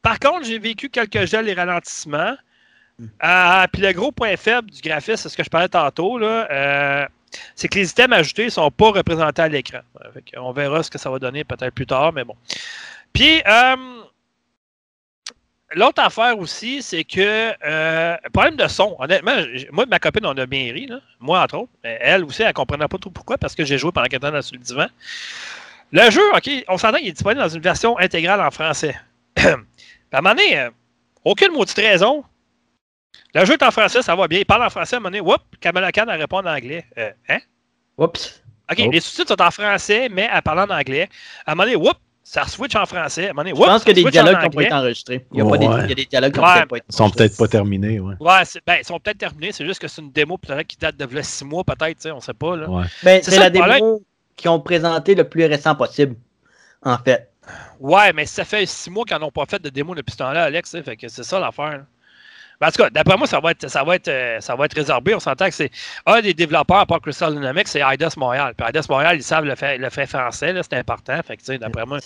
[0.03, 2.37] par contre, j'ai vécu quelques gels et ralentissements.
[3.23, 7.09] Euh, Puis le gros point faible du graphisme, c'est ce que je parlais tantôt, là,
[7.55, 9.81] c'est que les items ajoutés ne sont pas représentés à l'écran.
[10.37, 12.37] On verra ce que ça va donner peut-être plus tard, mais bon.
[13.13, 13.77] Puis, euh,
[15.75, 18.97] l'autre affaire aussi, c'est que euh, problème de son.
[18.99, 19.37] Honnêtement,
[19.73, 20.87] moi et ma copine, on a bien ri.
[20.87, 21.01] Là.
[21.21, 21.73] Moi, entre autres.
[21.83, 24.25] Mais elle aussi, elle ne comprenait pas trop pourquoi, parce que j'ai joué pendant 4
[24.25, 24.87] ans sur le divan.
[25.93, 28.97] Le jeu, OK, on s'entend qu'il est disponible dans une version intégrale en français.
[30.13, 30.71] À un moment donné, euh,
[31.25, 32.25] aucune maudite raison.
[33.35, 34.39] Le jeu est en français, ça va bien.
[34.39, 36.87] Il parle en français, à un moment donné, whoop, Kamala Khan, elle répond en anglais.
[36.97, 37.39] Euh, hein?
[37.99, 38.43] Oups.
[38.71, 41.09] OK, les sous-titres sont en français, mais elle parle en anglais.
[41.45, 41.99] À un moment donné, whoop,
[42.29, 43.29] ça switch en français.
[43.29, 45.27] À un moment donné, Je pense que des dialogues qui n'ont pas été enregistrés.
[45.33, 45.81] Il y a, pas des, Ouais.
[45.85, 46.67] il y a des dialogues qui n'ont Ouais.
[46.67, 47.29] pas été Ils sont enregistrés.
[47.29, 48.15] peut-être pas terminés, ouais.
[48.19, 50.97] Ouais, ben, ils sont peut-être terminés, c'est juste que c'est une démo peut-être qui date
[50.97, 52.57] de v'là six mois, peut-être, on sait pas.
[52.57, 52.69] Là.
[52.69, 52.85] ouais.
[53.05, 54.03] Ben, C'est la démo
[54.35, 56.17] qu'ils ont présenté le plus récent possible,
[56.83, 57.31] en fait.
[57.79, 60.43] Ouais, mais ça fait six mois qu'ils n'ont pas fait de démo depuis ce temps-là,
[60.45, 61.85] Alex, fait que c'est ça l'affaire.
[62.61, 64.65] Ben, en tout cas, d'après moi, ça va être, ça va être, euh, ça va
[64.65, 65.15] être résorbé.
[65.15, 65.71] On s'entend que c'est
[66.07, 68.55] un des développeurs, à part Crystal Dynamics, c'est IDOS Montréal.
[68.57, 71.21] Puis IDOS Montréal, ils savent le fait, le fait français, là, c'est important.
[71.27, 71.99] Fait que, d'après moi,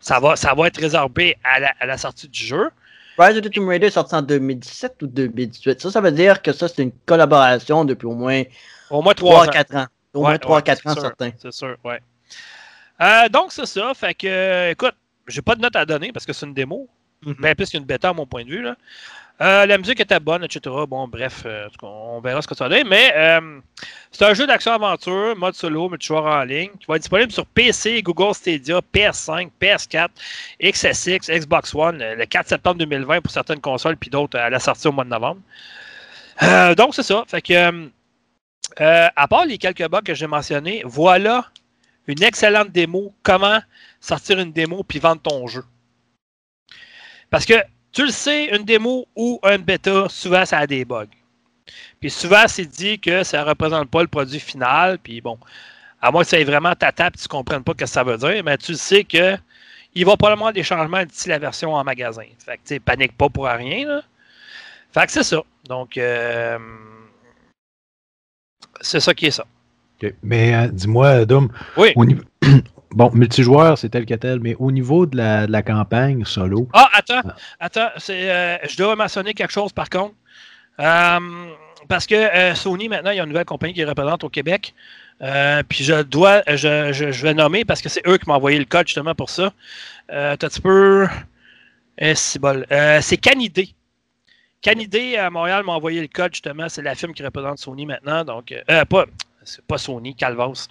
[0.00, 2.70] ça va, ça va être résorbé à la, à la sortie du jeu.
[3.18, 5.80] Rise of the Tomb Raider est sorti en 2017 ou 2018.
[5.80, 8.44] Ça, ça veut dire que ça, c'est une collaboration depuis au moins
[8.90, 9.50] Au moins trois ans.
[9.50, 9.86] 3-4 ans.
[10.14, 11.30] Au Ouais, moins 3-4 ouais, ans, certains.
[11.36, 12.00] C'est sûr, ouais.
[13.00, 13.92] Euh, donc, c'est ça.
[13.94, 14.94] Fait que, euh, écoute,
[15.26, 16.88] j'ai pas de note à donner parce que c'est une démo.
[17.24, 17.34] Mhm.
[17.40, 18.62] Bien plus qu'une bêta, à mon point de vue.
[18.62, 18.76] Là.
[19.40, 20.60] Euh, la musique était bonne, etc.
[20.88, 22.88] Bon, bref, euh, on verra ce que ça va donner.
[22.88, 23.60] Mais euh,
[24.10, 28.02] c'est un jeu d'action-aventure, mode solo, multijoueur en ligne, qui va être disponible sur PC,
[28.02, 30.08] Google Stadia, PS5, PS4,
[30.60, 34.88] XSX, Xbox One, le 4 septembre 2020 pour certaines consoles, puis d'autres à la sortie
[34.88, 35.40] au mois de novembre.
[36.76, 37.24] Donc, c'est ça.
[37.28, 37.90] Fait que,
[38.76, 41.46] à part les quelques bugs que j'ai mentionnés, voilà
[42.08, 43.14] une excellente démo.
[43.22, 43.60] Comment
[44.00, 45.64] sortir une démo puis vendre ton jeu?
[47.30, 47.54] Parce que
[47.92, 51.06] tu le sais, une démo ou un bêta, souvent ça a des bugs.
[52.00, 54.98] Puis souvent, c'est dit que ça ne représente pas le produit final.
[54.98, 55.38] Puis bon,
[56.00, 58.04] à moins que ça ait vraiment ta table tu ne comprennes pas ce que ça
[58.04, 59.36] veut dire, mais tu le sais que
[59.94, 62.22] il va probablement avoir des changements d'ici la version en magasin.
[62.38, 63.86] Fait que tu sais, panique pas pour rien.
[63.88, 64.02] Là.
[64.92, 65.42] Fait que c'est ça.
[65.64, 66.58] Donc, euh,
[68.80, 69.44] c'est ça qui est ça.
[70.22, 71.92] Mais euh, dis-moi, Dom, Oui.
[71.96, 72.22] au niveau...
[72.90, 76.68] bon, multijoueur, c'est tel que tel, mais au niveau de la, de la campagne solo,
[76.72, 77.34] Ah, attends, Ah.
[77.60, 80.14] attends, euh, je dois mentionner quelque chose par contre.
[80.80, 81.18] Euh,
[81.88, 84.74] parce que euh, Sony, maintenant, il y a une nouvelle compagnie qui représente au Québec.
[85.68, 88.58] Puis je dois, je, je, je vais nommer parce que c'est eux qui m'ont envoyé
[88.58, 89.52] le code justement pour ça.
[90.08, 91.08] T'as un petit peu.
[91.98, 92.38] Eh, c'est.
[92.44, 93.70] Euh, c'est Canidé.
[94.62, 96.68] Canidé à Montréal m'a envoyé le code justement.
[96.68, 98.24] C'est la firme qui représente Sony maintenant.
[98.24, 98.54] Donc,
[98.88, 99.06] pas,
[99.42, 100.68] c'est pas Sony, Calvas.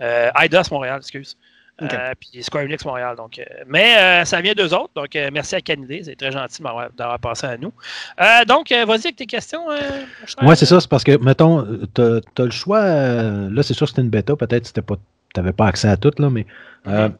[0.00, 1.36] IDOS Montréal, excuse.
[1.82, 3.16] Euh, puis Square Enix Montréal.
[3.16, 4.92] Donc, euh, mais euh, ça vient d'eux autres.
[4.94, 6.02] Donc, merci à Canidé.
[6.04, 6.62] C'est très gentil
[6.96, 7.72] d'avoir pensé à nous.
[8.48, 9.66] Donc, vas-y avec tes questions.
[9.68, 12.80] Ouais, c'est ça, c'est parce que, mettons, t'as as le choix.
[12.82, 14.96] là, c'est sûr que c'était une bêta, peut-être que tu
[15.40, 16.46] n'avais pas accès à tout, là, mais
[16.86, 17.10] euh,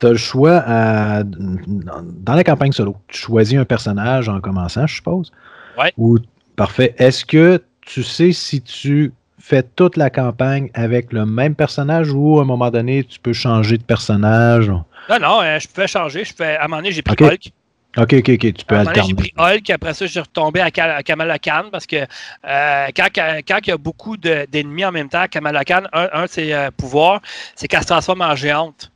[0.00, 2.96] tu as le choix à- dans la campagne solo.
[3.06, 5.30] Tu choisis un personnage en commençant, je suppose.
[5.78, 5.92] Ouais.
[5.96, 6.18] Ou,
[6.56, 6.94] parfait.
[6.98, 9.12] Est-ce que tu sais si tu
[9.44, 13.32] fais toute la campagne avec le même personnage ou à un moment donné, tu peux
[13.32, 14.68] changer de personnage?
[14.68, 16.24] Non, non, euh, je pouvais changer.
[16.24, 17.14] Je fais, à un moment donné, j'ai pris.
[17.22, 17.52] Hulk.
[17.96, 19.06] Ok, ok, ok, tu peux À un moment donné, alterner.
[19.08, 19.70] j'ai pris Hulk.
[19.70, 23.68] Après ça, j'ai retombé à, Ka- à Kamala Khan parce que euh, quand, quand il
[23.68, 26.70] y a beaucoup de- d'ennemis en même temps, Kamala Khan, un, un de ses euh,
[26.76, 27.20] pouvoirs,
[27.54, 28.90] c'est qu'elle se transforme en géante.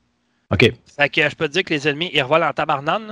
[0.51, 3.07] Ok, Fait que je peux te dire que les ennemis, ils revolent en tabarnane.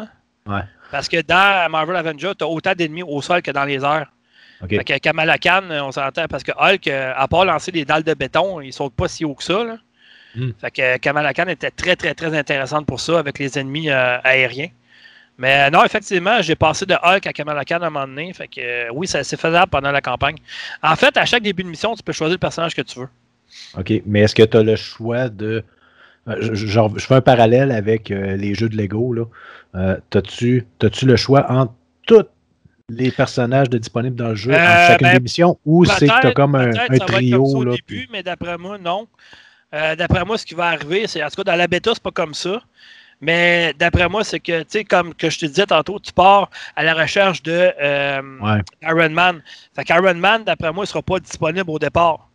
[0.47, 0.53] là.
[0.57, 0.63] Ouais.
[0.91, 4.11] Parce que dans Marvel Avengers, tu as autant d'ennemis au sol que dans les airs.
[4.63, 4.69] Ok.
[4.71, 8.03] Fait que Kamala Khan, on s'entend parce que Hulk, euh, à part lancer des dalles
[8.05, 9.65] de béton, il saute pas si haut que ça.
[9.65, 9.77] Là.
[10.35, 10.51] Hmm.
[10.61, 14.19] Fait que Kamala Khan était très, très, très intéressante pour ça avec les ennemis euh,
[14.23, 14.69] aériens.
[15.39, 18.33] Mais euh, non, effectivement, j'ai passé de Hulk à Kamala Khan à un moment donné.
[18.33, 20.37] Fait que euh, oui, c'est faisable pendant la campagne.
[20.83, 23.09] En fait, à chaque début de mission, tu peux choisir le personnage que tu veux.
[23.79, 25.63] OK, mais est-ce que tu as le choix de.
[26.27, 29.13] je- je- Genre, je fais un parallèle avec euh, les jeux de Lego.
[29.13, 29.25] là.
[29.75, 31.73] Euh, T'as-tu as-tu le choix entre
[32.07, 32.31] toutes
[32.89, 36.07] les personnages de disponibles dans le jeu Euh, en chacune ben, des missions ou c'est
[36.07, 38.57] que tu as comme un, être comme trio ça au là, début, puis- mais d'après
[38.59, 39.09] moi, non.
[39.75, 42.03] Euh, d'après moi, ce qui va arriver, c'est en tout cas dans la bêta, c'est
[42.03, 42.61] pas comme ça.
[43.21, 46.51] Mais d'après moi, c'est que, tu sais, comme que je te disais tantôt, tu pars
[46.77, 48.61] à la recherche de euh, Ouais.
[48.83, 49.43] Iron Man.
[49.75, 52.29] Fait qu'Iron Man, d'après moi, il sera pas disponible au départ.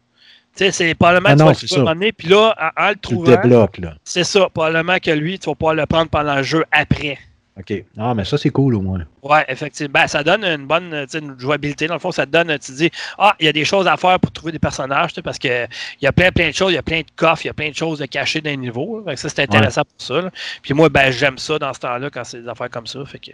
[0.58, 2.96] Tu sais, c'est probablement Ah que tu non, vas le puis là, en, en le
[2.96, 4.50] Tu le trouvant, c'est ça.
[4.54, 7.18] Probablement que lui, tu vas pouvoir le prendre pendant le jeu après.
[7.60, 7.84] OK.
[7.98, 9.04] Ah, mais ça, c'est cool au moins.
[9.24, 9.92] Ouais, effectivement.
[9.94, 11.88] Ben, ça donne une bonne une jouabilité.
[11.88, 13.98] Dans le fond, ça te donne, tu dis, ah, il y a des choses à
[13.98, 15.68] faire pour trouver des personnages, parce qu'il
[16.02, 17.54] y a plein, plein de choses, il y a plein de coffres, il y a
[17.54, 19.04] plein de choses de cachées dans les niveaux.
[19.06, 19.16] là.
[19.18, 20.22] Ça, c'est intéressant pour ça.
[20.22, 20.32] là.
[20.62, 23.04] Puis moi, ben, j'aime ça dans ce temps-là quand c'est des affaires comme ça.
[23.06, 23.32] Fait que.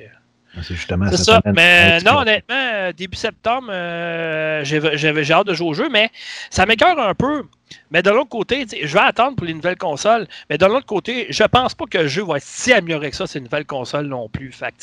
[0.63, 1.41] C'est justement ça.
[1.45, 6.09] Mais non, honnêtement, euh, début septembre, euh, j'ai hâte de jouer au jeu, mais
[6.49, 7.43] ça m'écœure un peu.
[7.91, 10.27] Mais de l'autre côté, je vais attendre pour les nouvelles consoles.
[10.49, 13.15] Mais de l'autre côté, je pense pas que le jeu va être si amélioré que
[13.15, 14.51] ça, ces nouvelles consoles non plus.
[14.51, 14.73] Fait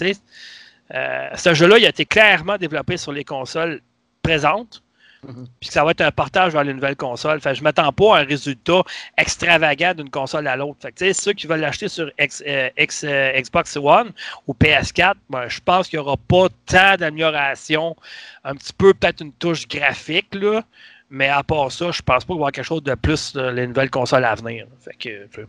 [0.94, 3.80] euh, ce jeu-là, il a été clairement développé sur les consoles
[4.22, 4.83] présentes.
[5.26, 5.46] Mhm.
[5.60, 7.40] Puis que ça va être un partage vers les nouvelles consoles.
[7.40, 8.82] Fait que je m'attends pas à un résultat
[9.16, 10.78] extravagant d'une console à l'autre.
[10.82, 12.10] Fait que, ceux qui veulent l'acheter sur euh,
[12.46, 14.12] euh, Xbox One
[14.46, 17.96] ou PS4, ben, je pense qu'il n'y aura pas tant d'amélioration.
[18.44, 20.62] Un petit peu, peut-être une touche graphique, là.
[21.10, 23.34] Mais à part ça, je pense pas qu'il va y avoir quelque chose de plus
[23.34, 24.66] dans les nouvelles consoles à venir.
[24.80, 25.44] Fait que, euh, puis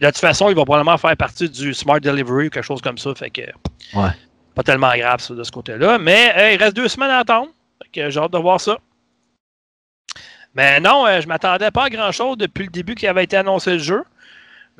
[0.00, 2.98] de toute façon, il va probablement faire partie du Smart Delivery ou quelque chose comme
[2.98, 3.14] ça.
[3.14, 3.42] Fait que
[3.94, 4.10] Ouais.
[4.54, 5.98] pas tellement grave ça, de ce côté-là.
[5.98, 7.48] Mais il reste deux semaines à attendre.
[7.82, 8.78] Fait que j'ai hâte de voir ça.
[10.54, 13.72] Mais non, euh, je m'attendais pas à grand-chose depuis le début qu'il avait été annoncé
[13.72, 14.02] le jeu.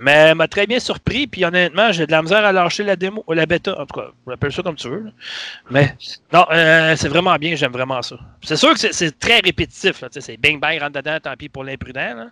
[0.01, 1.27] Mais m'a très bien surpris.
[1.27, 3.79] Puis honnêtement, j'ai de la misère à lâcher la démo, ou la bêta.
[3.81, 5.11] En tout cas, on appelle ça comme tu veux.
[5.71, 5.95] Mais
[6.33, 7.57] non, euh, c'est vraiment bien.
[7.57, 8.17] J'aime vraiment ça.
[8.43, 10.05] C'est sûr que c'est- très répétitif.
[10.11, 12.29] C'est bing bang, rentre dedans, tant pis pour l'imprudent.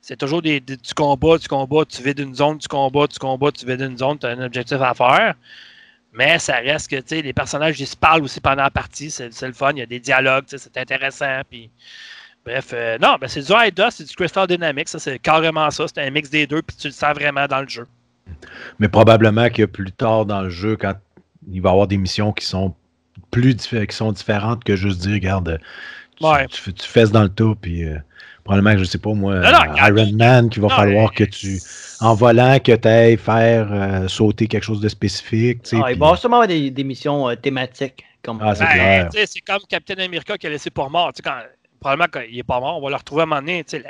[0.00, 3.50] C'est toujours des, du combat, du combat, tu vides une zone, du combat, du combat,
[3.52, 5.34] tu vides une zone, tu as un objectif à faire.
[6.12, 9.10] Mais ça reste que tu sais, les personnages ils se parlent aussi pendant la partie,
[9.10, 11.40] c'est le fun, il y a des dialogues, c'est intéressant.
[11.50, 11.70] Puis,
[12.44, 15.86] bref, euh, non, ben c'est du IDA, c'est du Crystal Dynamics, ça c'est carrément ça,
[15.88, 17.86] c'est un mix des deux, puis tu le sens vraiment dans le jeu.
[18.78, 20.94] Mais probablement que plus tard dans le jeu, quand
[21.50, 22.74] il va y avoir des missions qui sont
[23.30, 25.60] plus diffé- qui sont différentes que juste dire, regarde,
[26.18, 26.46] tu, Ouais.
[26.48, 27.98] tu, fais- tu fesses dans le tas, puis euh,
[28.44, 29.88] probablement que je sais pas moi, Non, non, euh.
[29.88, 31.60] Iron Man, qu'il va Non, falloir mais- que tu,
[32.00, 35.62] en volant, que tu ailles faire euh, sauter quelque chose de spécifique.
[35.62, 38.04] tu sais, Ah, il va y avoir sûrement avoir des, des missions euh, thématiques.
[38.22, 39.08] Comme Ah, c'est Ben,
[39.46, 41.12] comme Captain America qui a laissé pour mort.
[41.12, 41.36] Tu sais, quand,
[41.84, 43.58] probablement qu'il n'est pas mort, on va le retrouver à un moment donné.
[43.58, 43.64] Ouais.
[43.68, 43.84] C'est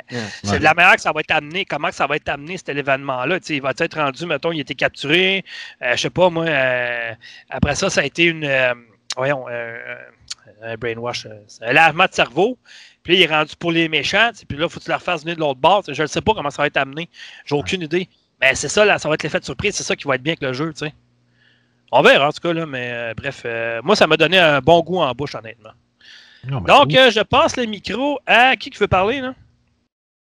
[0.51, 0.59] Ouais.
[0.59, 2.69] de la manière que ça va être amené, comment que ça va être amené, cet
[2.69, 3.39] événement-là.
[3.49, 5.43] Il va être rendu, mettons, il a été capturé.
[5.81, 7.13] euh, je sais pas, moi, euh,
[7.49, 8.43] après ça, ça a été une.
[8.43, 8.73] euh,
[9.15, 11.25] voyons, euh, euh, un brainwash.
[11.25, 12.57] euh, un lavement de cerveau.
[13.03, 14.31] Puis là, il est rendu pour les méchants.
[14.47, 15.83] Puis là, il faut que tu le refasses venir de l'autre bord.
[15.87, 17.07] Je ne sais pas comment ça va être amené.
[17.45, 18.09] J'ai aucune idée.
[18.41, 19.75] Mais c'est ça, là, ça va être l'effet de surprise.
[19.75, 20.73] C'est ça qui va être bien avec le jeu.
[20.73, 20.93] tu sais.
[21.91, 22.51] On verra, en tout cas.
[22.51, 25.69] Là, mais euh, bref, euh, moi, ça m'a donné un bon goût en bouche, honnêtement.
[26.49, 29.33] Non, Donc, euh, je passe le micro à qui qui veut parler, là?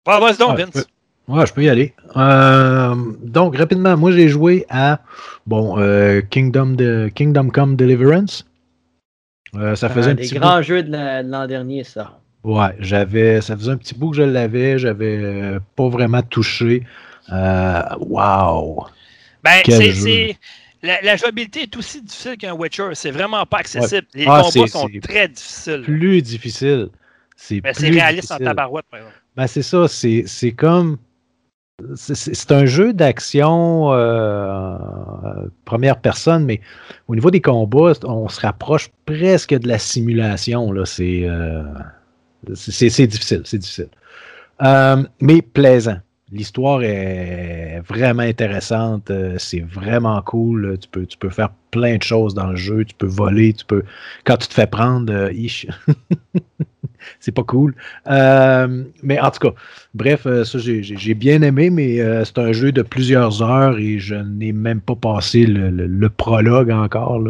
[0.06, 0.70] Ah, vas-y donc, Ah, je Vince.
[0.72, 1.92] peux- Ouais, je peux y aller.
[2.16, 5.00] Euh, donc, rapidement, moi, j'ai joué à
[5.44, 8.46] bon, euh, Kingdom, de, Kingdom Come Deliverance.
[9.56, 12.20] Euh, ça faisait Un un des petit grands jeux de la- de l'an dernier, ça.
[12.44, 16.84] Ouais, j'avais, ça faisait un petit bout que je l'avais, j'avais pas vraiment touché.
[17.32, 18.86] Euh, wow!
[19.42, 20.00] Ben, Quel c'est, jeu.
[20.02, 20.36] c'est-
[20.86, 22.90] La, la jouabilité est aussi difficile qu'un Witcher.
[22.94, 24.06] C'est vraiment pas accessible.
[24.14, 25.82] Les Ah, combats sont très difficiles.
[25.82, 26.88] Plus difficile.
[27.36, 29.16] C'est plus réaliste en tabarouette, par exemple.
[29.36, 30.96] Ben, c'est ça, c'est comme.
[31.94, 34.78] c'est- un jeu d'action euh,
[35.66, 36.60] première personne, mais
[37.08, 40.72] au niveau des combats, on se rapproche presque de la simulation.
[40.86, 41.62] C'est euh,
[42.54, 43.88] c'est difficile, c'est difficile.
[44.62, 45.98] Euh, mais plaisant.
[46.32, 49.10] L'histoire est vraiment intéressante.
[49.10, 50.76] euh, C'est vraiment cool.
[50.80, 52.84] Tu peux, tu peux faire plein de choses dans le jeu.
[52.84, 53.52] Tu peux voler.
[53.52, 53.84] Tu peux.
[54.24, 55.30] Quand tu te fais prendre, euh,
[57.20, 57.76] c'est pas cool.
[58.08, 59.54] Euh, mais en tout cas,
[59.94, 64.16] bref, euh, ça j'ai- bien aimé, mais c'est un jeu de plusieurs heures et je
[64.16, 67.20] n'ai même pas passé le, prologue encore.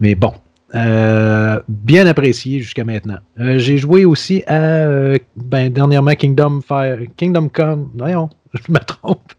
[0.00, 0.32] Mais bon,
[0.74, 3.18] euh, bien apprécié jusqu'à maintenant.
[3.40, 7.90] Euh, j'ai joué aussi à euh, ben, dernièrement Kingdom Fire, Kingdom Come.
[7.94, 9.32] Voyons, je me trompe.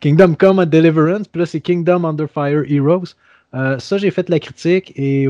[0.00, 3.14] Kingdom Come Deliverance, puis là c'est Kingdom Under Fire Heroes.
[3.78, 5.26] Ça, j'ai fait la critique et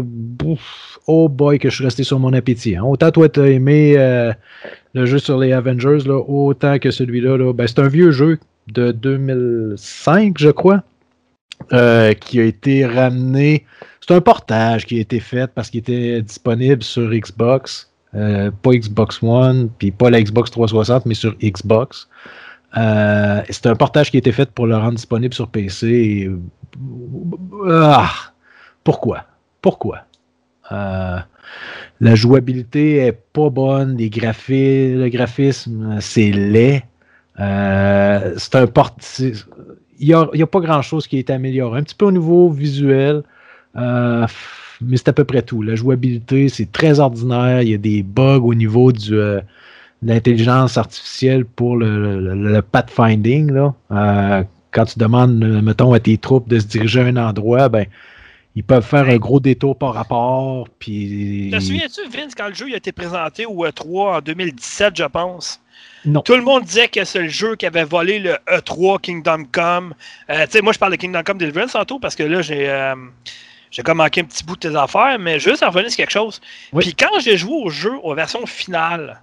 [1.07, 2.75] oh boy, que je suis resté sur mon appétit.
[2.75, 2.83] hein.
[2.83, 3.95] Autant toi, tu as aimé
[4.93, 7.37] le jeu sur les Avengers, là, autant que celui-là.
[7.37, 8.39] Là, ben, c'est un vieux jeu
[8.73, 10.83] de 2005, je crois,
[11.73, 13.67] euh, qui a été ramené.
[14.01, 18.73] C'est un portage qui a été fait parce qu'il était disponible sur Xbox, euh, pas
[18.73, 22.09] Xbox One, puis pas la Xbox 360, mais sur Xbox.
[22.79, 26.31] Euh, c'est un portage qui a été fait pour le rendre disponible sur PC.
[27.69, 28.33] Ah!
[28.83, 29.25] pourquoi?
[29.61, 30.05] Pourquoi?
[30.71, 33.99] La jouabilité est pas bonne.
[33.99, 36.83] Le graphisme, c'est laid.
[37.37, 38.97] C'est un port.
[40.01, 41.81] Il n'y a, a pas grand chose qui est amélioré.
[41.81, 43.23] Un petit peu au niveau visuel,
[43.77, 44.27] euh,
[44.81, 45.63] mais c'est à peu près tout.
[45.63, 47.63] La jouabilité, c'est très ordinaire.
[47.63, 49.43] Il y a des bugs au niveau euh, de
[50.03, 53.71] l'intelligence artificielle pour le, pathfinding.
[53.91, 57.87] Euh, quand tu demandes, mettons, à tes troupes de se diriger à un endroit, ben,
[58.55, 60.69] ils peuvent faire un gros détour par rapport.
[60.81, 65.61] Te souviens-tu, Vince, quand le jeu a été présenté au E3 en 2017, je pense?
[66.05, 66.23] Non.
[66.23, 69.95] Tout le monde disait que c'est le jeu qui avait volé le E3 Kingdom Come.
[70.31, 72.69] Euh, tu sais, moi, je parle de Kingdom Come Deliverance tantôt parce que là, j'ai.
[72.69, 72.95] euh,
[73.71, 76.11] j'ai comme manqué un petit bout de tes affaires, mais juste en revenir sur quelque
[76.13, 76.41] chose.
[76.73, 76.85] Oui.
[76.85, 79.21] Puis quand j'ai joué au jeu, aux versions finales,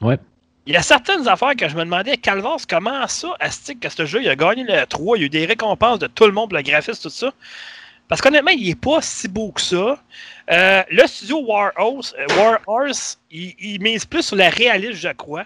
[0.00, 0.18] Ouais.
[0.66, 4.04] il y a certaines affaires que je me demandais, Calvas, comment ça, Astic, que ce
[4.04, 6.32] jeu, il a gagné le 3, il y a eu des récompenses de tout le
[6.32, 7.30] monde pour le graphisme, tout ça.
[8.08, 9.96] Parce qu'honnêtement, il n'est pas si beau que ça.
[10.50, 14.94] Euh, le studio War Horse, euh, War Horse il, il mise plus sur la réalisme,
[15.08, 15.44] je crois.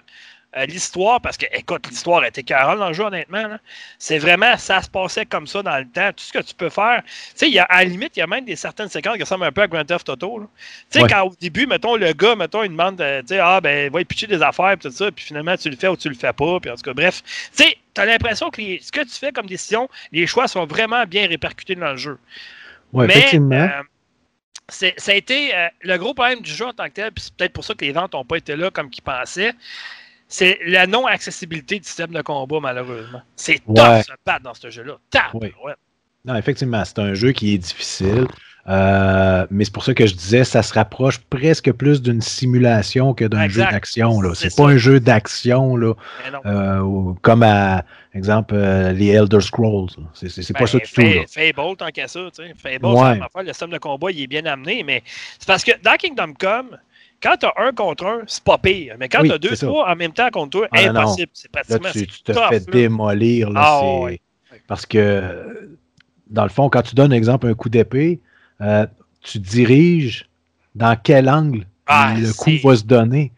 [0.57, 3.59] Euh, l'histoire, parce que, écoute, l'histoire était carole dans le jeu, honnêtement.
[3.99, 6.09] C'est vraiment, ça se passait comme ça dans le temps.
[6.17, 7.03] Tout ce que tu peux faire.
[7.37, 9.53] Tu sais, à la limite, il y a même des certaines séquences qui ressemblent un
[9.53, 10.41] peu à Grand Theft Auto.
[10.41, 11.09] Tu sais, Ouais.
[11.11, 14.01] quand au début, mettons, le gars, mettons, il demande, euh, tu sais, ah, ben, va
[14.01, 16.15] y pitcher des affaires, puis tout ça, puis finalement, tu le fais ou tu le
[16.15, 17.23] fais pas, puis en tout cas, bref.
[17.55, 20.65] Tu sais, t'as l'impression que les- ce que tu fais comme décision, les choix sont
[20.65, 22.19] vraiment bien répercutés dans le jeu.
[22.95, 23.55] Mais, effectivement.
[23.55, 23.83] euh,
[24.71, 27.35] ça a été euh, le gros problème du jeu en tant que tel, puis c'est
[27.35, 29.53] peut-être pour ça que les ventes n'ont pas été là comme qu'ils pensaient.
[30.29, 33.23] C'est la non-accessibilité du système de combat, malheureusement.
[33.35, 34.03] C'est tough Ouais.
[34.03, 34.95] se battre dans ce jeu-là.
[35.11, 35.31] Tap!
[35.35, 35.53] Oui.
[35.65, 35.73] Ouais.
[36.25, 38.27] Non, effectivement, c'est un jeu qui est difficile.
[38.69, 43.15] euh, mais c'est pour ça que je disais, ça se rapproche presque plus d'une simulation
[43.15, 44.21] que d'un jeu d'action.
[44.35, 44.69] C'est pas ça.
[44.69, 45.79] un jeu d'action
[46.45, 47.83] euh, comme à
[48.15, 49.89] exemple euh, les Elder Scrolls.
[50.13, 51.01] C'est pas Ben, ça du tout.
[51.01, 51.23] Là.
[51.29, 52.53] Fable, tant qu'à ça, tu sais.
[52.59, 53.11] Fable, Ouais.
[53.23, 55.03] affaire, le système de combat, il est bien amené, mais
[55.39, 56.77] c'est parce que dans Kingdom Come,
[57.23, 58.97] quand tu as un contre un, c'est pas pire.
[58.99, 61.31] Mais quand Oui, tu as deux, trois en même temps contre toi, Ah, impossible.
[61.33, 62.65] C'est Là, pratiquement tu, c'est tu te tough, fais là.
[62.73, 63.51] démolir.
[63.51, 64.21] Là, Ah, ouais.
[64.67, 65.79] Parce que,
[66.31, 68.21] dans le fond, quand tu donnes, exemple, un coup d'épée,
[68.61, 68.87] euh,
[69.23, 70.29] tu diriges
[70.75, 73.33] dans quel angle Ah, le coup va se donner.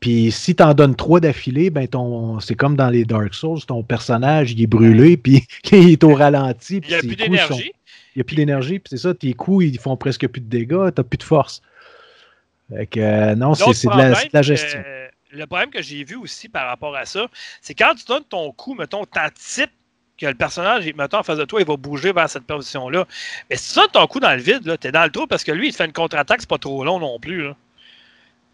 [0.00, 3.60] Puis si tu en donnes trois d'affilée, ben ton, c'est comme dans les Dark Souls,
[3.64, 6.80] ton personnage il est brûlé, puis il est au ralenti.
[6.82, 7.72] Il n'y a plus sont- d'énergie.
[8.16, 10.48] Il n'y a plus d'énergie, puis c'est ça, tes coups, ils font presque plus de
[10.48, 11.62] dégâts, tu plus de force.
[12.74, 14.82] Fait que, euh, non, c'est, de, la, de gestion.
[14.84, 17.26] euh, le problème que j'ai vu aussi par rapport à ça,
[17.62, 19.70] c'est quand tu donnes ton coup, mettons, t'anticipes
[20.18, 23.06] que le personnage, mettons, en face de toi, il va bouger vers cette position-là.
[23.48, 25.44] Mais si tu donnes ton coup dans le vide, tu es dans le trou parce
[25.44, 27.44] que lui, il te fait une contre-attaque, c'est pas trop long non plus.
[27.44, 27.56] là.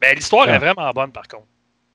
[0.00, 1.46] Ben, l'histoire est vraiment bonne, par contre.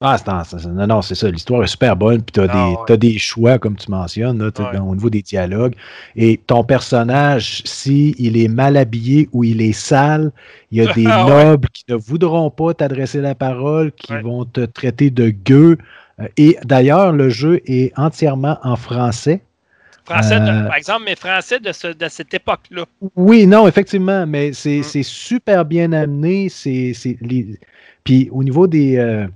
[0.01, 1.29] Ah, c'est non, non, c'est ça.
[1.29, 2.21] L'histoire est super bonne.
[2.21, 2.77] Puis tu as, Ah, des, ouais.
[2.87, 4.77] t'as des choix, comme tu mentionnes, là, t'as- Ouais.
[4.79, 5.75] au niveau des dialogues.
[6.15, 10.31] Et ton personnage, si il est mal habillé ou il est sale,
[10.71, 11.43] il y a des Ah, ouais.
[11.45, 15.77] nobles qui ne voudront pas t'adresser la parole, qui vont te traiter de gueux.
[16.21, 19.41] Euh, Et d'ailleurs, le jeu est entièrement en français.
[20.05, 22.85] Français, de- Euh, par exemple, mais français de, ce- de cette époque-là.
[23.17, 24.83] Oui, non, effectivement, mais c'est Mm.
[24.83, 26.47] c'est super bien amené.
[26.47, 27.59] C'est c'est les-
[28.05, 29.27] Puis au niveau des, euh,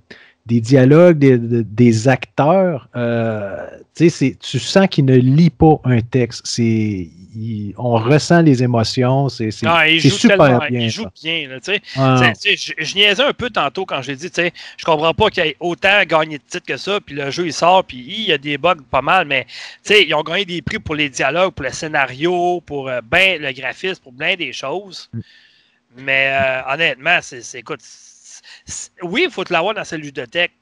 [0.46, 3.66] des dialogues, des, de- des acteurs, euh,
[3.96, 6.58] tu sais, c'est- tu sens qu'ils ne lisent pas un texte.
[6.58, 9.28] Il- On ressent les émotions.
[9.30, 9.50] C'est
[9.88, 10.38] il joue super
[10.70, 10.80] bien.
[10.82, 11.02] il ça.
[11.02, 11.58] joue bien, là.
[11.96, 14.30] Ah, je, je niaisais un peu tantôt quand j'ai dit,
[14.78, 17.48] je comprends pas qu'il y ait autant gagné de titres que ça, puis le jeu
[17.48, 19.48] il sort, puis il y a des bugs pas mal, mais
[19.89, 23.52] ils ont gagné des prix pour les dialogues, pour le scénario, pour euh, ben le
[23.52, 25.10] graphisme, pour plein des choses.
[25.14, 25.20] Mm.
[25.98, 27.80] Mais euh, honnêtement, c'est, écoute,
[29.04, 30.54] oui, il faut te l'avoir dans cette ludothèque,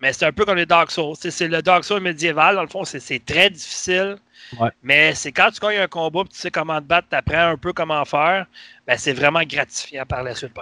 [0.00, 1.14] mais c'est un peu comme les Dark Souls.
[1.16, 4.16] C'est le Dark Souls médiéval, dans le fond, c'est, très difficile.
[4.58, 4.70] Ouais.
[4.82, 7.56] Mais c'est quand tu gagnes un combat, tu sais comment te battre, tu apprends un
[7.56, 8.46] peu comment faire,
[8.86, 10.52] ben c'est vraiment gratifiant par la suite.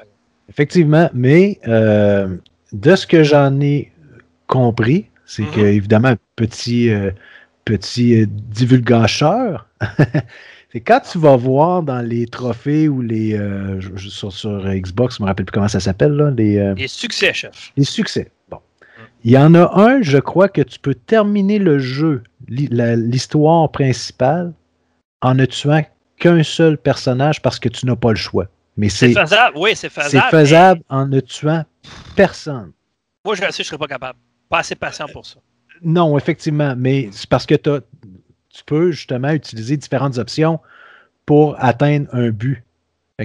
[0.51, 2.37] Effectivement, mais euh,
[2.73, 3.91] de ce que j'en ai
[4.47, 7.13] compris, c'est que, évidemment, petit, euh,
[7.65, 9.69] petit euh, divulgateur,
[10.73, 13.35] c'est quand tu vas voir dans les trophées ou les.
[13.37, 16.75] euh, sur, sur Xbox, je ne me rappelle plus comment ça s'appelle, là, les, euh,
[16.75, 17.73] Les succès, chef.
[17.77, 18.31] les succès.
[18.51, 18.59] Bon.
[19.25, 24.53] Il y en a un, je crois que tu peux terminer le jeu, l'histoire principale,
[25.23, 25.83] en ne tuant
[26.19, 28.47] qu'un seul personnage parce que tu n'as pas le choix.
[28.77, 30.29] Mais C'est c'est faisable, oui, c'est c'est faisable.
[30.31, 31.65] faisable en ne tuant
[32.17, 32.73] personne.
[33.25, 34.19] Moi, je sais, je serais pas capable.
[34.49, 35.37] Pas assez patient pour ça.
[35.83, 37.81] Non, effectivement, mais c'est parce que t'as-
[38.55, 40.61] tu peux justement utiliser différentes options
[41.27, 42.63] pour atteindre un but.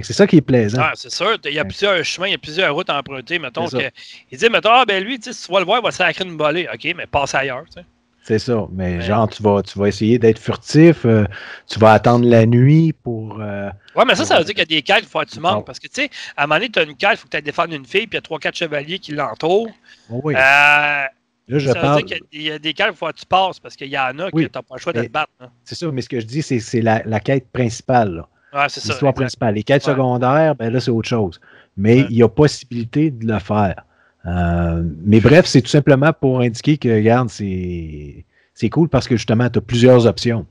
[0.02, 0.82] C'est ça qui est plaisant.
[0.82, 3.38] Ah, c'est sûr, il y a plusieurs chemins, il y a plusieurs routes à emprunter.
[3.38, 3.90] Mettons que,
[4.30, 6.36] il dit, mettons, ah, ben lui, si tu vas le voir, il va sacrer une
[6.36, 6.68] volée.
[6.72, 7.64] OK, mais passe ailleurs.
[7.64, 7.86] tu sais.
[8.22, 8.66] C'est ça.
[8.72, 11.24] Mais genre, tu vas, tu vas essayer d'être furtif, euh,
[11.66, 13.40] tu vas attendre la nuit pour.
[13.40, 15.26] euh, Ouais, mais ça, ça veut dire qu'il y a des quêtes, il faut que
[15.30, 15.54] tu Non.
[15.54, 15.66] manques.
[15.66, 17.30] Parce que, tu sais, à un moment donné, tu as une quête, il faut que
[17.30, 19.70] tu ailles défendre une fille, puis il y a 3-4 chevaliers qui l'entourent.
[20.10, 20.34] oui.
[20.36, 21.04] Euh,
[21.48, 22.04] Là, je ça veut parle.
[22.04, 24.44] dire qu'il y a des faut que tu passes, parce qu'il y en a Oui.
[24.44, 25.30] que tu n'as pas le choix de te battre.
[25.40, 25.48] hein.
[25.64, 28.24] C'est ça, mais ce que je dis, c'est la, la quête principale.
[28.52, 28.88] Ouais, c'est ça.
[28.92, 29.54] L'histoire principale.
[29.54, 29.92] Les quêtes Ouais.
[29.92, 31.40] secondaires, ben là, c'est autre chose.
[31.76, 32.06] Mais Ouais.
[32.10, 33.84] il y a possibilité de le faire.
[34.26, 39.48] Euh, mais bref, c'est tout simplement pour indiquer que, regarde, c'est cool parce que justement,
[39.48, 40.46] tu as plusieurs options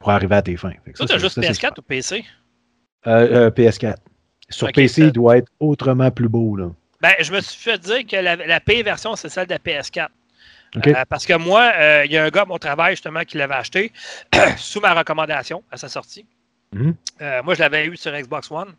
[0.00, 0.72] pour arriver à tes fins.
[0.84, 2.24] Toi, ça, tu as juste ça, c'est PS4 ou PC?
[3.06, 3.96] Euh, euh, PS4.
[4.48, 6.56] Sur PC, ça- il doit être autrement plus beau.
[6.56, 6.70] Là.
[7.00, 10.08] Ben, je me suis fait dire que la, la version, c'est celle de la PS4.
[10.76, 13.36] Euh, parce que moi, euh, il y a un gars à mon travail, justement, qui
[13.36, 13.92] l'avait acheté
[14.56, 16.24] sous ma recommandation à sa sortie.
[16.72, 16.94] Mhm.
[17.22, 18.74] Euh, moi, je l'avais eu sur Xbox One.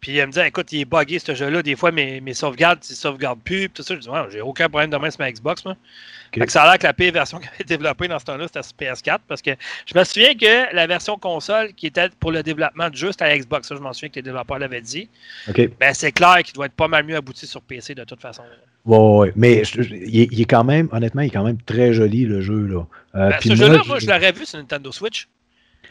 [0.00, 1.62] Puis il me dit écoute, il est buggé ce jeu-là.
[1.62, 3.70] Des fois, mes, mes sauvegardes, ils ne sauvegardent plus.
[3.70, 5.64] Tout ça, je dis ouais, j'ai aucun problème demain sur ma Xbox.
[5.64, 5.72] Moi.
[5.72, 6.38] Ok.
[6.38, 8.26] Fait que ça a l'air que la pire version qui avait été développée dans ce
[8.26, 9.20] temps-là, c'était sur PS4.
[9.26, 9.52] Parce que
[9.86, 13.38] je me souviens que la version console qui était pour le développement jeu, c'était à
[13.38, 13.68] Xbox.
[13.68, 15.08] Ça, je m'en souviens que les développeurs l'avaient dit.
[15.80, 18.42] Ben, c'est clair qu'il doit être pas mal mieux abouti sur PC de toute façon.
[18.86, 21.42] Ouais, ouais, mais je- je- il, est, il est quand même, honnêtement, il est quand
[21.44, 22.66] même très joli le jeu.
[22.66, 22.86] Là.
[23.16, 25.28] Euh, Ben, puis ce jeu-là, je- moi, je l'aurais vu sur Nintendo Switch.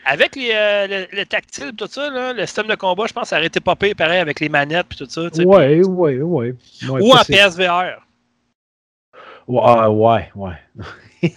[0.06, 3.24] Avec les, euh, le, le tactile tout ça, là, le système de combat, je pense
[3.24, 5.30] que ça aurait été pas pire, pareil, avec les manettes et tout ça.
[5.32, 6.22] tu sais, Ouais, ouais, ouais.
[6.22, 7.24] ouais, puis- Ou en.
[7.24, 8.02] PSVR.
[9.48, 10.54] Ouais, ah, ouais, ouais.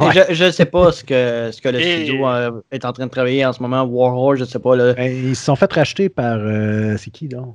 [0.00, 0.12] Ouais.
[0.28, 3.04] Je, je sais pas ce que, ce que le Et- studio euh, est en train
[3.06, 3.82] de travailler en ce moment.
[3.82, 4.76] Warhol, je sais pas.
[4.76, 4.94] Là.
[4.94, 6.38] Ben, ils se sont fait racheter par.
[6.38, 7.54] euh, c'est qui donc?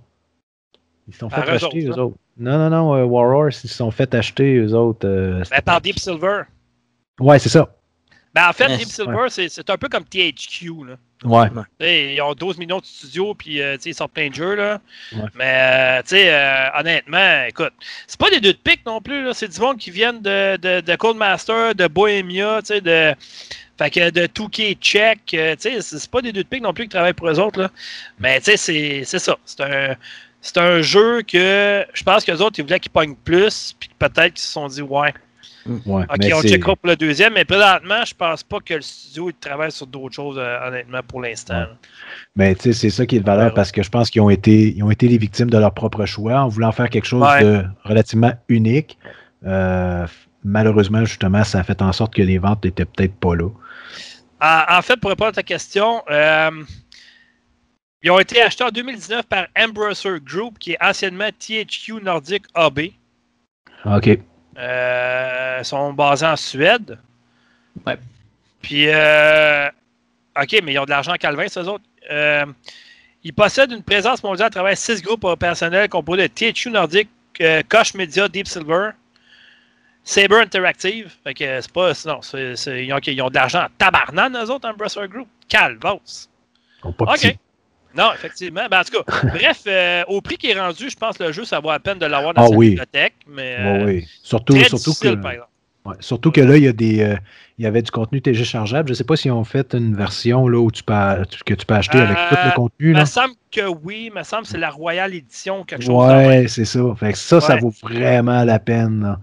[1.07, 2.17] Ils se sont fait Par racheter autres, eux autres.
[2.39, 5.07] Non, non, non, euh, Warhorse, ils se sont fait acheter eux autres.
[5.07, 6.43] euh, ben, par Deep Silver.
[7.19, 7.69] Ouais, c'est ça.
[8.33, 10.71] Ben, en fait, Yes, Deep Silver, c'est- c'est un peu comme THQ.
[10.87, 10.95] Là.
[11.25, 12.13] Ouais.
[12.13, 14.55] Ils ont 12 millions de studios, puis euh, tu sais, ils sortent plein de jeux.
[14.55, 14.79] Là.
[15.13, 15.19] Ouais.
[15.35, 17.73] Mais, euh, tu sais, euh, honnêtement, écoute,
[18.07, 19.23] c'est pas des deux de pique non plus.
[19.25, 19.33] là.
[19.33, 23.13] C'est du monde qui viennent de, de, de Codemaster, de Bohemia, tu sais, de.
[23.77, 26.73] Fait que de 2K Check, euh, tu sais, c'est pas des deux de pique non
[26.73, 27.59] plus qui travaillent pour eux autres.
[27.61, 27.71] Là.
[28.19, 29.37] Mais, tu sais, c'est- c'est ça.
[29.45, 29.95] C'est un.
[30.41, 33.89] C'est un jeu que je pense que les autres, ils voulaient qu'ils pognent plus, puis
[33.99, 35.13] peut-être qu'ils se sont dit, ouais,
[35.67, 36.03] ouais.
[36.03, 39.29] OK, mais on checkera pour le deuxième, mais présentement, je pense pas que le studio
[39.29, 41.59] il travaille sur d'autres choses, euh, honnêtement, pour l'instant.
[41.59, 41.67] Ouais.
[42.35, 44.29] Mais tu sais, c'est ça qui est de valeur parce que je pense qu'ils ont
[44.29, 47.21] été, ils ont été les victimes de leur propre choix en voulant faire quelque chose
[47.23, 47.43] Ouais.
[47.43, 48.97] de relativement unique.
[49.45, 50.07] Euh,
[50.45, 53.49] malheureusement, justement, ça a fait en sorte que les ventes n'étaient peut-être pas là.
[54.41, 56.49] En, en fait, pour répondre à ta question, euh,
[58.03, 62.79] ils ont été achetés en 2019 par Embracer Group, qui est anciennement THQ Nordic AB.
[63.85, 64.19] OK.
[64.57, 66.97] Euh, ils sont basés en Suède.
[67.85, 67.97] Ouais.
[68.61, 69.67] Puis, euh,
[70.41, 71.83] OK, mais ils ont de l'argent Calvin, ces autres.
[72.11, 72.45] Euh,
[73.23, 77.09] ils possèdent une présence mondiale à travers six groupes opérationnels composés de THQ Nordic,
[77.41, 78.91] euh, Koch Media, Deep Silver,
[80.03, 81.13] Saber Interactive.
[81.23, 81.91] Fait que c'est pas.
[82.05, 85.27] Non, c'est- c'est- ils, ont, ils ont de l'argent en tabarnan, eux autres, Embracer Group.
[85.47, 86.27] Calvos.
[86.83, 87.37] OK.
[87.97, 88.61] Non, effectivement.
[88.69, 91.31] Ben, en tout cas, bref, euh, au prix qui est rendu, je pense que le
[91.31, 92.69] jeu, ça vaut la peine de l'avoir dans Ah sa oui.
[92.69, 93.15] bibliothèque.
[93.27, 94.07] Mais, Ouais, euh, oui.
[94.23, 95.21] Surtout, très surtout difficile, que.
[95.21, 95.49] par exemple.
[95.85, 97.01] Ouais, surtout que là, il y a des.
[97.01, 97.15] euh,
[97.57, 98.87] il y avait du contenu téléchargeable.
[98.89, 100.93] Je ne sais pas si on fait une version là, où tu peux,
[101.45, 102.91] que tu peux acheter avec tout le Euh, contenu.
[102.91, 105.95] Il me semble que oui, il me semble que c'est la Royal Edition, quelque chose.
[106.09, 106.79] Ouais, c'est ça.
[106.99, 109.17] Fait que ça, ça vaut vraiment la peine.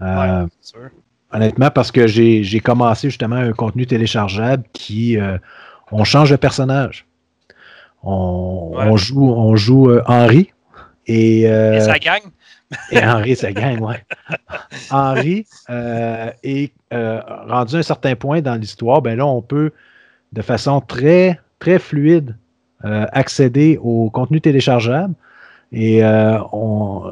[0.00, 0.42] là.
[0.42, 0.90] Ouais, sûr.
[1.32, 5.18] Honnêtement, parce que j'ai j'ai commencé justement un contenu téléchargeable qui.
[5.92, 7.04] on change de personnage.
[8.08, 8.84] On, Ouais.
[8.88, 10.52] on joue, on joue euh, Henri.
[11.06, 12.22] Et, euh, Et ça gagne.
[12.92, 14.04] et Henri, ça gagne, ouais.
[14.90, 19.70] Henri euh, est euh, rendu à un certain point dans l'histoire, ben là, on peut,
[20.32, 22.36] de façon très, très fluide,
[22.82, 25.14] accéder au contenu téléchargeable.
[25.72, 27.02] Et on,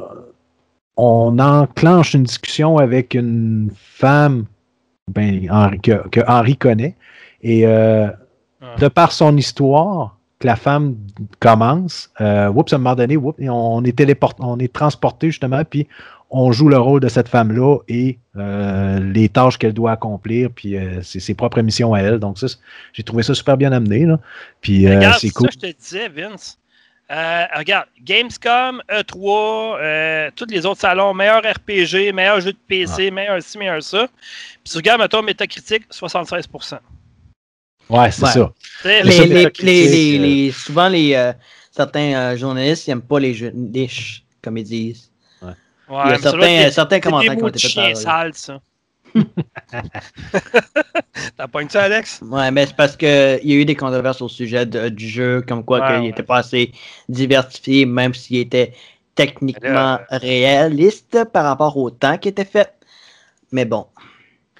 [0.95, 4.45] on enclenche une discussion avec une femme
[5.11, 6.95] ben, Henri- que, que Henri connaît.
[7.41, 8.13] Et Ah.
[8.79, 10.97] de par son histoire, que la femme
[11.39, 15.87] commence, euh, oups, à un moment donné, on est téléporté, on est transporté justement, puis
[16.29, 20.75] on joue le rôle de cette femme-là et euh, les tâches qu'elle doit accomplir, puis
[20.75, 22.19] euh, c'est ses propres missions à elle.
[22.19, 22.47] Donc ça,
[22.91, 24.05] j'ai trouvé ça super bien amené.
[24.05, 24.19] Là.
[24.59, 25.49] Puis regarde, c'est cool.
[25.51, 26.57] ça que je te disais, Vince.
[27.09, 33.41] Regarde, Gamescom, E3, euh, tous les autres salons, meilleur RPG, meilleur jeu de PC, meilleur
[33.41, 34.07] ci, meilleur ça.
[34.63, 36.79] Puis tu regardes, mettons, Metacritic, 76%.
[37.89, 38.31] Ouais, c'est Ouais.
[38.31, 38.51] ça.
[38.83, 41.33] Les, les- les- les- euh, les- souvent, les, euh,
[41.71, 45.11] certains euh, journalistes n'aiment pas les jeux niches, comme ils disent.
[45.41, 45.51] ouais,
[45.89, 48.59] Il y a certains, certains commentaires qui ont été faits sale, ça.
[51.37, 52.21] T'as pas une ça, Alex?
[52.23, 53.07] Ouais, mais c'est parce qu'il
[53.43, 56.01] y a eu des controverses au sujet de- du jeu, comme quoi Ouais, qu'il ouais.
[56.01, 56.71] n'était pas assez
[57.07, 58.73] diversifié, même s'il était
[59.15, 62.73] techniquement Là, réaliste par rapport au temps qui était fait.
[63.51, 63.85] Mais bon.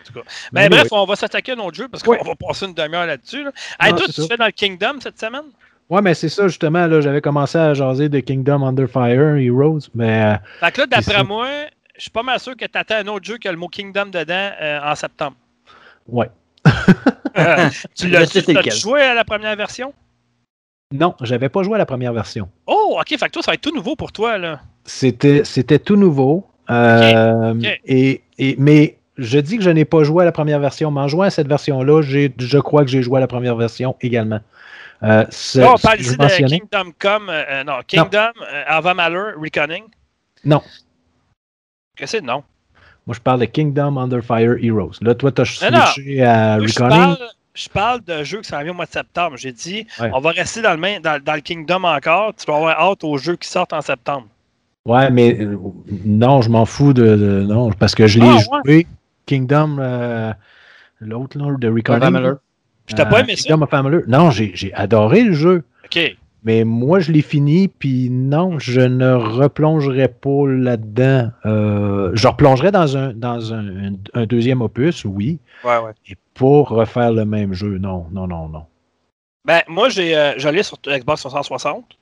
[0.05, 0.21] Tout cas.
[0.51, 0.89] Ben, Mais bref, oui.
[0.99, 2.17] on va s'attaquer à notre jeu parce qu'on Oui.
[2.25, 3.43] va passer une demi-heure là-dessus.
[3.43, 3.51] Là.
[3.79, 4.27] Hey, toi, tu ça.
[4.27, 5.43] fais dans le Kingdom cette semaine?
[5.89, 9.81] Ouais, mais c'est ça, justement, là, j'avais commencé à jaser de Kingdom Under Fire, Heroes,
[9.93, 11.47] mais euh, Fait que là, d'après moi,
[11.95, 13.67] je suis pas mal sûr que tu attends un autre jeu qui a le mot
[13.67, 15.35] Kingdom dedans euh, en septembre.
[16.07, 16.29] ouais.
[17.37, 18.23] Euh, tu l'as
[18.71, 19.93] joué à la première version?
[20.93, 22.47] Non, j'avais pas joué à la première version.
[22.65, 24.37] Oh, ok, fait que toi, ça va être tout nouveau pour toi.
[24.37, 24.61] là.
[24.85, 26.47] C'était, c'était tout nouveau.
[26.69, 27.53] euh.
[27.85, 31.01] Et, et- mais je dis que je n'ai pas joué à la première version, mais
[31.01, 34.39] en jouant à cette version-là, je crois que j'ai joué à la première version également.
[35.03, 37.29] Euh, ce- on parle ici de Kingdom Come.
[37.29, 39.83] euh, euh, non, Kingdom euh, Ava Malheur Reckoning?
[40.45, 40.61] Non.
[41.95, 42.25] Qu'est-ce que c'est?
[42.25, 42.43] Non.
[43.05, 44.93] Moi, je parle de Kingdom Under Fire Heroes.
[45.01, 47.17] Là, toi, tu as Non, switché à Moi, je parle,
[47.53, 49.37] je parle de jeux qui s'en vient au mois de septembre.
[49.37, 50.09] J'ai dit, Ouais.
[50.13, 52.33] on va rester dans le, main, dans, dans le Kingdom encore.
[52.35, 54.27] Tu vas avoir hâte aux jeux qui sortent en septembre.
[54.87, 55.37] Ouais, mais
[56.05, 58.87] non, je m'en fous de, de- Non, parce que je l'ai Ah, joué.
[59.25, 60.33] Kingdom, euh,
[60.99, 61.67] l'autre, là, de.
[61.99, 62.29] Family.
[62.85, 63.47] Puis t'as pas aimé ça?
[63.47, 64.01] Kingdom of Amalur.
[64.07, 65.63] Non, j'ai, j'ai adoré le jeu.
[65.85, 65.99] OK.
[66.43, 71.31] Mais moi, je l'ai fini, puis non, je ne replongerai pas là-dedans.
[71.47, 75.91] Euh, je replongerai dans un, dans un, un- un deuxième opus, oui, Ouais, ouais.
[76.07, 78.65] et pour refaire le même jeu, non, non, non, non.
[79.45, 81.97] Ben, moi, j'ai, euh, je l'ai sur Xbox 360.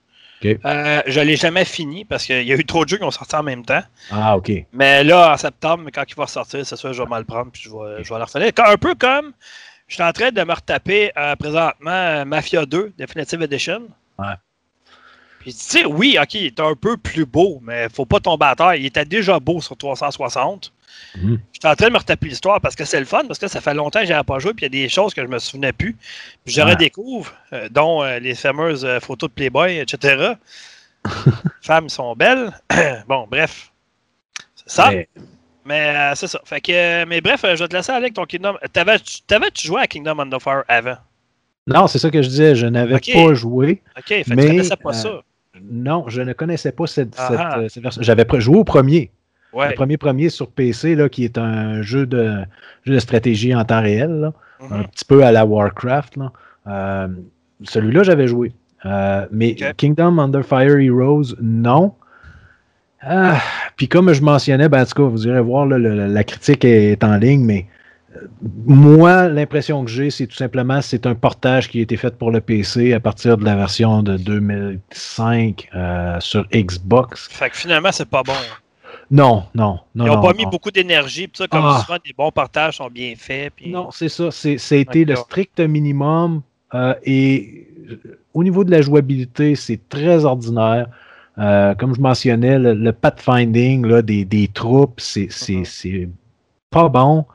[0.46, 3.12] Euh, je l'ai jamais fini parce qu'il y a eu trop de jeux qui ont
[3.12, 3.84] sorti en même temps.
[4.12, 4.52] Ah, OK.
[4.74, 7.62] Mais là, en septembre, quand il va ressortir, c'est sûr, je vais mal prendre puis
[7.64, 8.52] je vais, je vais le retenir.
[8.66, 9.34] Un peu comme
[9.88, 13.84] je suis en train de me retaper euh, présentement euh, Mafia 2 Definitive Edition.
[14.18, 14.34] Ouais.
[15.40, 18.46] Puis tu sais, oui, ok, il est un peu plus beau, mais faut pas tomber
[18.46, 18.76] à terre.
[18.76, 20.73] Il était déjà beau sur 360.
[21.16, 21.40] Mhm.
[21.52, 23.62] J'étais en train de me retaper l'histoire parce que c'est le fun, parce que ça
[23.62, 25.38] fait longtemps que j'avais pas joué, puis il y a des choses que je me
[25.40, 25.96] souvenais plus.
[26.44, 30.34] Puis je redécouvre, euh, dont euh, les fameuses euh, photos de Playboy, etc.
[31.62, 32.52] Femmes sont belles.
[33.08, 33.72] bon, bref.
[34.56, 34.92] C'est ça.
[34.92, 35.08] Mais-
[35.66, 36.42] Mais c'est ça.
[36.44, 38.56] Fait que, mais bref, je vais te laisser aller avec ton Kingdom.
[38.74, 38.98] T'avais-
[39.28, 40.98] T'avais-tu joué à Kingdom Under Fire avant?
[41.68, 43.82] non, c'est ça que je disais, je n'avais pas joué.
[43.98, 45.22] Ok, fait Mais, tu connaissais pas ça.
[45.62, 47.60] Non, je ne connaissais pas cette, Ah cette, ah.
[47.70, 48.02] cette version.
[48.02, 49.12] J'avais joué au premier.
[49.54, 49.70] Ouais.
[49.70, 52.34] Le premier premier sur PC, là, qui est un jeu de,
[52.86, 54.10] jeu de stratégie en temps réel.
[54.20, 54.34] là.
[54.72, 56.16] un petit peu à la Warcraft.
[56.68, 57.08] Euh,
[57.64, 58.52] Celui-là, j'avais joué.
[58.86, 59.56] Euh, mais.
[59.78, 61.94] Kingdom Under Fire Heroes, non.
[63.02, 63.38] Ah,
[63.76, 66.64] Puis comme je mentionnais, ben, en tout cas, vous irez voir, là, le- la critique
[66.64, 67.66] est en ligne, mais
[68.16, 68.28] euh,
[68.66, 72.32] moi, l'impression que j'ai, c'est tout simplement c'est un portage qui a été fait pour
[72.32, 77.28] le PC à partir de la version de 2005 euh, sur Xbox.
[77.32, 78.34] Fait que finalement, c'est pas bon.
[79.14, 80.06] Non, non, non.
[80.06, 80.50] Ils ont non, pas mis non.
[80.50, 81.84] beaucoup d'énergie, pis ça, comme Ah.
[81.86, 83.54] souvent, des bons partages sont bien faits.
[83.56, 83.70] Puis...
[83.70, 84.32] Non, c'est ça.
[84.32, 86.42] C'est, été le strict minimum.
[86.74, 90.88] euh, et euh, au niveau de la jouabilité, c'est très ordinaire.
[91.38, 95.66] Euh, comme je mentionnais, le, le pathfinding là, des, des troupes, c'est, Mhm.
[95.66, 96.10] c'est
[96.72, 97.26] pas bon.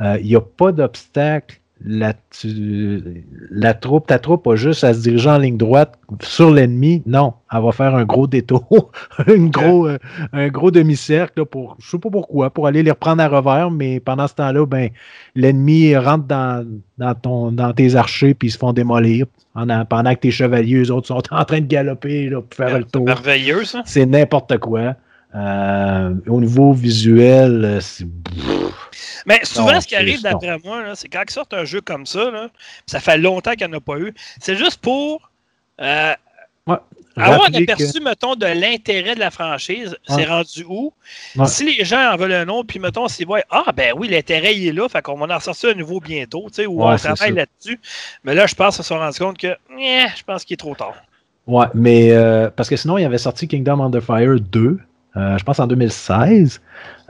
[0.00, 1.60] Euh, Il n'y a pas d'obstacle.
[1.84, 6.50] La, tu- la troupe, ta troupe a juste à se diriger en ligne droite sur
[6.50, 7.02] l'ennemi.
[7.06, 8.90] Non, elle va faire un gros détour,
[9.28, 9.96] un, gros, euh,
[10.32, 14.00] un gros demi-cercle pour, je sais pas pourquoi, pour aller les reprendre à revers, mais
[14.00, 14.88] pendant ce temps-là, ben,
[15.36, 16.66] l'ennemi rentre dans,
[16.98, 20.82] dans, ton, dans tes archers puis ils se font démolir pendant, pendant que tes chevaliers,
[20.82, 23.04] eux autres, sont en train de galoper là, pour faire le C'est tour.
[23.04, 23.82] merveilleux, ça.
[23.84, 24.96] C'est n'importe quoi.
[25.34, 28.06] Euh, au niveau visuel, euh, c'est.
[29.28, 32.06] Mais souvent, Non, ce qui arrive, d'après moi, c'est quand ils sortent un jeu comme
[32.06, 32.48] ça, là,
[32.86, 35.30] ça fait longtemps qu'il n'y en a pas eu, c'est juste pour
[35.80, 36.14] euh,
[37.16, 39.96] avoir un que- aperçu, mettons, de l'intérêt de la franchise.
[40.08, 40.24] C'est Ouais.
[40.24, 40.92] rendu où?
[41.36, 41.46] Ouais.
[41.46, 44.56] Si les gens en veulent un autre, puis mettons, s'ils voient, ah, ben oui, l'intérêt,
[44.56, 46.94] il est là, fait qu'on va en sortir un nouveau bientôt, tu sais, ou Ouais,
[46.94, 47.78] on travaille là-dessus.
[48.24, 50.58] Mais là, je pense qu'ils se sont rendus compte que, eh, je pense qu'il est
[50.58, 50.94] trop tard.
[51.46, 54.78] Ouais, mais euh, parce que sinon, il avait sorti Kingdom Under Fire 2, euh,
[55.16, 56.60] je pense en 2016,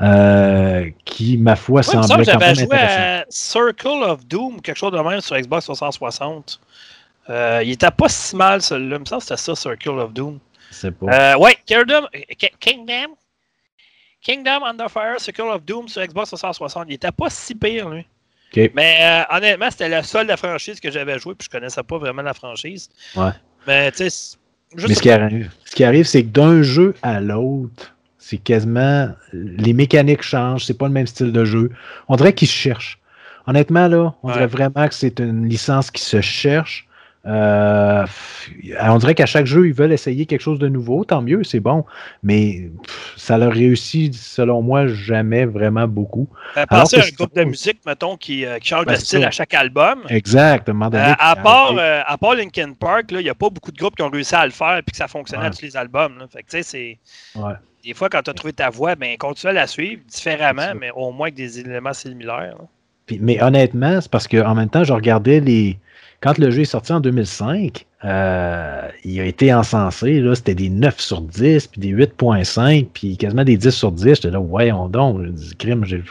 [0.01, 3.23] euh, qui, ma foi, Ouais, semblait que quand j'avais même joué intéressant.
[3.23, 6.61] à Circle of Doom, quelque chose de même sur Xbox 360.
[7.31, 8.97] Euh, il était pas si mal, celui-là.
[8.97, 10.39] Il me semble que c'était ça, Circle of Doom.
[10.71, 11.07] C'est pas.
[11.35, 12.07] Euh, ouais, Kingdom,
[12.39, 13.15] Ki- Kingdom,
[14.23, 16.87] Kingdom Under Fire, Circle of Doom sur Xbox 360.
[16.89, 18.07] Il était pas si pire, lui.
[18.75, 21.83] Mais euh, honnêtement, c'était la seule de la franchise que j'avais joué, puis je connaissais
[21.83, 22.89] pas vraiment la franchise.
[23.15, 23.31] Ouais.
[23.67, 24.38] Mais tu sais,
[24.77, 29.09] Mais ce qui arrive, ce qui arrive, c'est que d'un jeu à l'autre, c'est quasiment.
[29.33, 31.71] Les mécaniques changent, c'est pas le même style de jeu.
[32.09, 32.99] On dirait qu'ils se cherchent.
[33.47, 34.35] Honnêtement, là, on Ouais.
[34.35, 36.87] dirait vraiment que c'est une licence qui se cherche.
[37.27, 38.07] Euh,
[38.81, 41.05] on dirait qu'à chaque jeu, ils veulent essayer quelque chose de nouveau.
[41.05, 41.85] Tant mieux, c'est bon.
[42.23, 46.29] Mais pff, ça leur réussit, selon moi, jamais vraiment beaucoup.
[46.55, 49.05] Alors Pensez à un groupe de musique, mettons, qui, euh, qui change Ben, de c'est
[49.05, 49.29] style ça.
[49.29, 50.01] à chaque album.
[50.09, 50.69] Exact.
[50.69, 53.97] À Euh, part, euh, à part Linkin Park, il n'y a pas beaucoup de groupes
[53.97, 55.49] qui ont réussi à le faire et que ça fonctionnait Ouais.
[55.49, 56.19] à tous les albums.
[56.19, 56.27] là.
[56.33, 56.99] Fait que, tu sais, c'est.
[57.39, 57.55] Ouais.
[57.85, 60.91] Des fois, quand tu as trouvé ta voix, ben, continue à la suivre différemment, mais
[60.95, 62.57] au moins avec des éléments similaires.
[63.07, 65.79] Puis- mais honnêtement, c'est parce qu'en même temps, je regardais les.
[66.21, 70.21] Quand le jeu est sorti en 2005, euh, il a été encensé.
[70.21, 74.15] là, C'était des 9 sur 10, puis des 8.5, puis quasiment des 10 sur 10.
[74.17, 75.85] J'étais là, voyons donc, je dis, crime.
[75.85, 76.03] j'ai-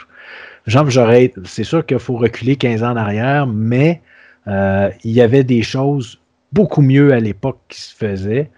[0.66, 1.32] Genre, j'aurais.
[1.44, 4.00] C'est sûr qu'il faut reculer 15 ans en arrière, mais
[4.46, 6.18] euh, il y avait des choses
[6.52, 8.50] beaucoup mieux à l'époque qui se faisaient.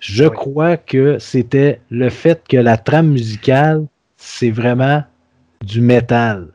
[0.00, 0.30] Je Oui.
[0.34, 3.84] crois que c'était le fait que la trame musicale,
[4.16, 5.02] c'est vraiment
[5.64, 6.48] du métal.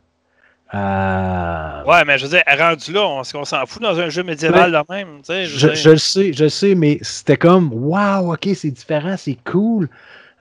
[0.73, 4.23] Euh, Ouais, mais je veux dire, rendu là, on, on s'en fout dans un jeu
[4.23, 5.17] médiéval de même.
[5.17, 9.15] Tu sais, je, le sais, je le sais, mais c'était comme Waouh, ok, c'est différent,
[9.17, 9.89] c'est cool.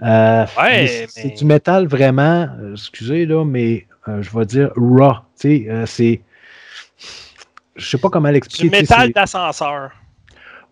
[0.03, 4.47] Euh, mais c'est c'est mais- du métal vraiment, euh, excusez là, mais euh, je vais
[4.47, 5.15] dire raw.
[5.41, 6.21] Tu sais, c'est.
[7.77, 8.69] Je sais pas comment du l'expliquer.
[8.71, 9.91] tu sais, métal c'est- d'ascenseur.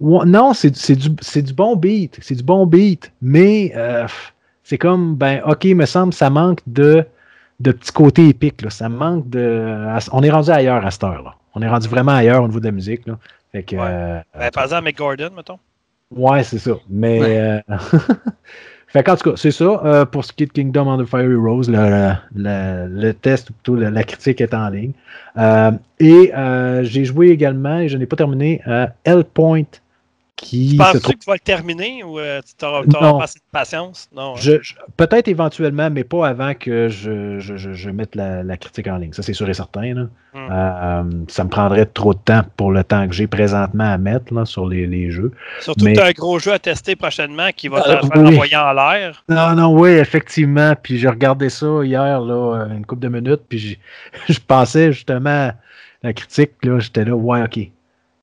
[0.01, 2.19] Ouais, non, c'est c'est du, c'est du bon beat.
[2.23, 3.13] C'est du bon beat.
[3.21, 3.73] Mais
[4.65, 7.05] c'est comme, ben, OK, me semble, ça manque de,
[7.61, 8.63] de petits côtés épiques.
[8.63, 8.71] Là.
[8.71, 9.87] Ça manque de.
[10.13, 11.23] On est rendu ailleurs à cette heure.
[11.23, 11.35] Là.
[11.55, 13.07] On est rendu vraiment ailleurs au niveau de la musique.
[13.07, 13.19] Là.
[13.53, 13.83] Fait que, Ouais.
[13.85, 15.59] euh, Ben, par exemple, avec Gordon, mettons.
[16.15, 16.73] ouais, c'est ça.
[16.89, 17.21] Mais.
[17.21, 17.63] Ouais.
[17.71, 17.77] euh,
[18.89, 19.81] fait qu'en tout cas, c'est ça.
[19.85, 23.53] Euh, pour ce qui est de Kingdom Under Fire Heroes, le, le, le test, ou
[23.53, 24.93] plutôt la, la critique est en ligne.
[25.37, 29.63] Euh, et euh, j'ai joué également, et je n'ai pas terminé, à Hellpoint.
[30.43, 32.89] Qui se Penses-tu trouve que tu vas le terminer ou euh, tu t'auras Non.
[32.89, 34.09] t'auras pas assez de patience?
[34.17, 34.33] Non.
[34.33, 34.39] hein?
[34.41, 38.97] Je, je- Peut-être éventuellement, mais pas avant que je, je, mette la, la critique en
[38.97, 39.13] ligne.
[39.13, 39.93] Ça, c'est sûr et certain.
[39.95, 40.03] là.
[40.33, 40.49] Hmm.
[40.51, 44.33] Euh, ça me prendrait trop de temps pour le temps que j'ai présentement à mettre
[44.33, 45.33] là, sur les, les jeux.
[45.61, 48.01] Surtout mais- que tu as un gros jeu à tester prochainement qui va te Ah,
[48.01, 48.29] faire oui.
[48.35, 49.23] envoyer en l'air.
[49.29, 50.75] Non, non, oui, effectivement.
[50.83, 53.79] Puis j'ai regardé ça hier, là, une couple de minutes, puis
[54.29, 55.51] je pensais justement
[56.03, 57.59] la critique, là, j'étais là, ouais, ok.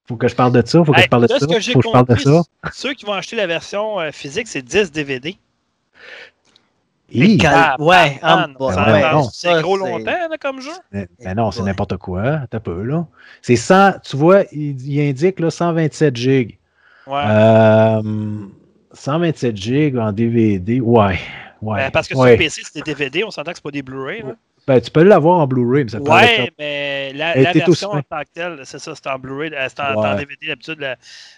[0.08, 1.46] Faut que je parle de ça, faut que Hey, je parle de de ça, ce
[1.46, 2.42] que j'ai faut que je parle de ça.
[2.72, 5.38] Ceux qui vont acheter la version euh, physique, c'est 10 DVD.
[7.46, 9.24] Ah, ouais, man, ah, ça- ouais, ça- non.
[9.32, 10.72] c'est Ça, gros longtemps là, comme jeu.
[10.92, 11.68] Mais, non, c'est Ouais.
[11.68, 12.42] n'importe quoi.
[12.50, 13.06] T'as peu, là.
[13.42, 16.58] C'est 100, tu vois, il, il indique là, 127 gigs.
[17.06, 17.22] Ouais.
[17.26, 18.02] Euh,
[18.92, 21.18] 127 gigs en DVD, ouais.
[21.62, 22.32] ouais Ben, parce que ouais.
[22.32, 24.24] sur PC, c'est des DVD, on s'entend que c'est pas des Blu-ray.
[24.68, 26.54] Ben, tu peux l'avoir en Blu-ray, mais ça prend le Ouais, temps.
[26.60, 29.80] mais la, version aussi en tant que telle, c'est ça, c'est en Blu-ray, euh, c'est
[29.80, 30.16] en.
[30.16, 30.86] DVD d'habitude.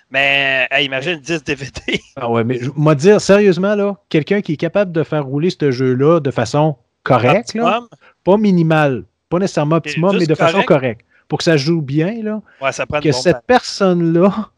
[0.09, 2.01] Mais hey, imagine 10 DVD.
[2.15, 5.51] Ah ouais, mais je vais dire, sérieusement, là, quelqu'un qui est capable de faire rouler
[5.51, 7.81] ce jeu-là de façon correcte, là,
[8.23, 10.67] pas minimale, pas nécessairement optimum, mais de façon correct.
[10.67, 14.49] correcte, pour que ça joue bien, là, Ouais, ça prend que cette personne-là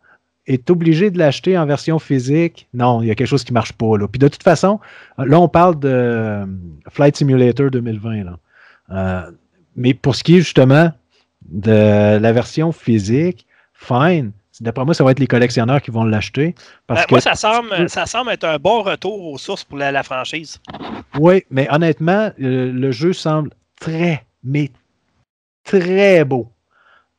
[0.48, 3.56] est obligée de l'acheter en version physique, non, il y a quelque chose qui ne
[3.56, 3.98] marche pas.
[3.98, 4.08] Là.
[4.08, 4.80] Puis de toute façon,
[5.18, 6.46] là, on parle de euh,
[6.90, 8.24] Flight Simulator 2020.
[8.24, 8.38] Là.
[8.92, 9.32] Euh,
[9.76, 10.92] mais pour ce qui est justement
[11.50, 14.32] de la version physique, fine.
[14.60, 16.54] D'après moi, ça va être les collectionneurs qui vont l'acheter.
[16.86, 19.78] Parce Ben, que, Moi, ça semble, ça semble être un bon retour aux sources pour
[19.78, 20.60] la, la franchise.
[21.20, 23.50] Oui, mais honnêtement, le jeu semble
[23.80, 24.70] très, mais
[25.64, 26.52] très beau.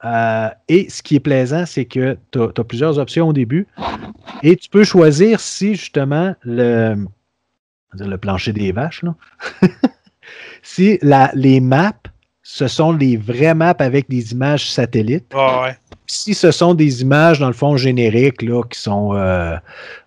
[0.05, 3.69] Euh, et ce qui est plaisant, c'est que tu as, plusieurs options au début
[4.43, 7.07] et tu peux choisir si justement le,
[7.93, 9.15] le plancher des vaches, là,
[10.63, 11.93] si la, les maps,
[12.43, 15.77] ce sont les vraies maps avec des images satellites ouais.
[16.07, 19.15] si ce sont des images, dans le fond, génériques, là, qui sont.
[19.15, 19.57] euh,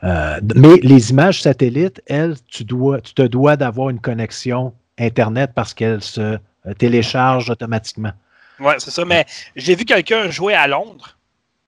[0.04, 5.52] euh, mais les images satellites, elles, tu, dois, tu te dois d'avoir une connexion Internet
[5.56, 8.12] parce qu'elles se euh, téléchargent automatiquement.
[8.60, 9.04] Ouais, c'est ça.
[9.06, 9.26] Mais
[9.56, 11.18] j'ai vu quelqu'un jouer à Londres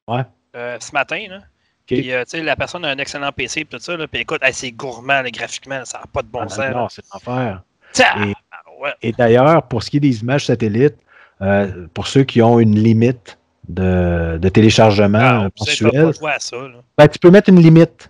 [0.08, 0.24] Ouais.
[0.56, 1.20] euh, ce matin.
[1.30, 1.40] Là.
[1.86, 3.96] Puis, euh, tu sais, la personne a un excellent PC et tout ça.
[3.98, 6.72] Là, puis écoute, c'est gourmand là, graphiquement, ça n'a pas de bon Ah, sens.
[6.74, 7.62] non, c'est l'enfer.
[7.94, 8.34] Tiens, Et-
[8.82, 8.92] ouais.
[9.02, 10.96] Et d'ailleurs, pour ce qui est des images satellites,
[11.42, 13.38] euh, pour ceux qui ont une limite
[13.70, 16.58] de, de téléchargement Ah, euh, mensuel, à ça.
[16.98, 18.10] ben, tu peux mettre une limite.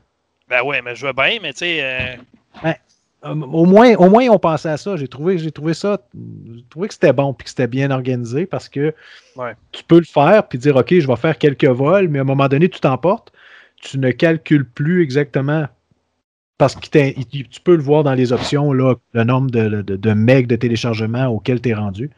[0.49, 2.15] Ben ouais, mais je veux bien, mais tu sais, euh,
[3.25, 4.95] Euh, au, moins, au moins, on pensait à ça.
[4.95, 8.45] J'ai trouvé, j'ai trouvé ça, j'ai trouvé que c'était bon puis que c'était bien organisé
[8.45, 8.93] parce que
[9.35, 9.53] Ouais.
[9.71, 12.25] tu peux le faire puis dire OK, je vais faire quelques vols, mais à un
[12.25, 13.31] moment donné, tu t'emportes.
[13.81, 15.65] Tu ne calcules plus exactement
[16.57, 20.13] parce que tu peux le voir dans les options, là, le nombre de, de, de
[20.13, 22.09] megs de téléchargement auquel tu es rendu.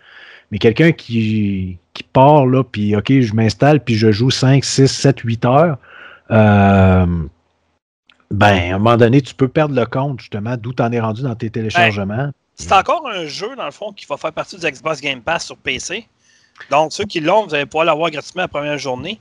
[0.51, 4.87] Mais quelqu'un qui, qui part là, puis OK, je m'installe, puis je joue 5, 6,
[4.87, 5.77] 7, 8 heures.
[6.31, 7.05] euh,
[8.31, 10.99] ben, à un moment donné, tu peux perdre le compte, justement, d'où tu en es
[10.99, 12.29] rendu dans tes téléchargements.
[12.55, 15.45] c'est encore un jeu, dans le fond, qui va faire partie du Xbox Game Pass
[15.47, 16.07] sur PC.
[16.69, 19.19] Donc, ceux qui l'ont, vous allez pouvoir l'avoir gratuitement la première journée.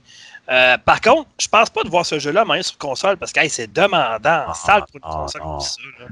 [0.51, 3.39] Euh, par contre, je pense pas de voir ce jeu-là moyen sur console parce que
[3.39, 4.17] hey, c'est demandant en
[4.49, 5.47] Ah, salle pour une ah, console ah.
[5.47, 5.81] comme ça.
[5.99, 6.05] là.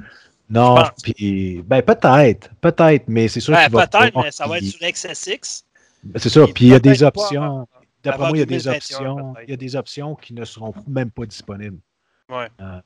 [0.50, 4.64] Non, puis, ben, peut-être, peut-être, mais c'est sûr Ben, va Peut-être, mais ça va être
[4.64, 5.64] sur XSX.
[6.04, 7.68] Ben, C'est ça, Puis il y a des options.
[8.04, 9.34] D'après moi, il y a des 2021 options.
[9.44, 11.80] Il y a des options qui ne seront même pas disponibles.
[12.30, 12.48] Ouais.
[12.62, 12.80] Euh,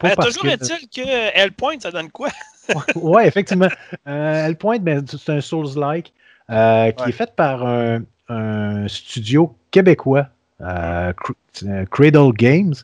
[0.00, 1.08] Ben, toujours que- est-il que
[1.38, 2.28] Hellpoint, ça donne quoi?
[2.94, 3.68] ouais, effectivement.
[4.06, 6.12] Euh, elle pointe, ben, c'est un Souls-like.
[6.50, 7.08] euh, qui Ouais.
[7.08, 10.26] est faite par un, un studio québécois,
[10.62, 11.12] euh,
[11.64, 12.74] euh, Cradle Games.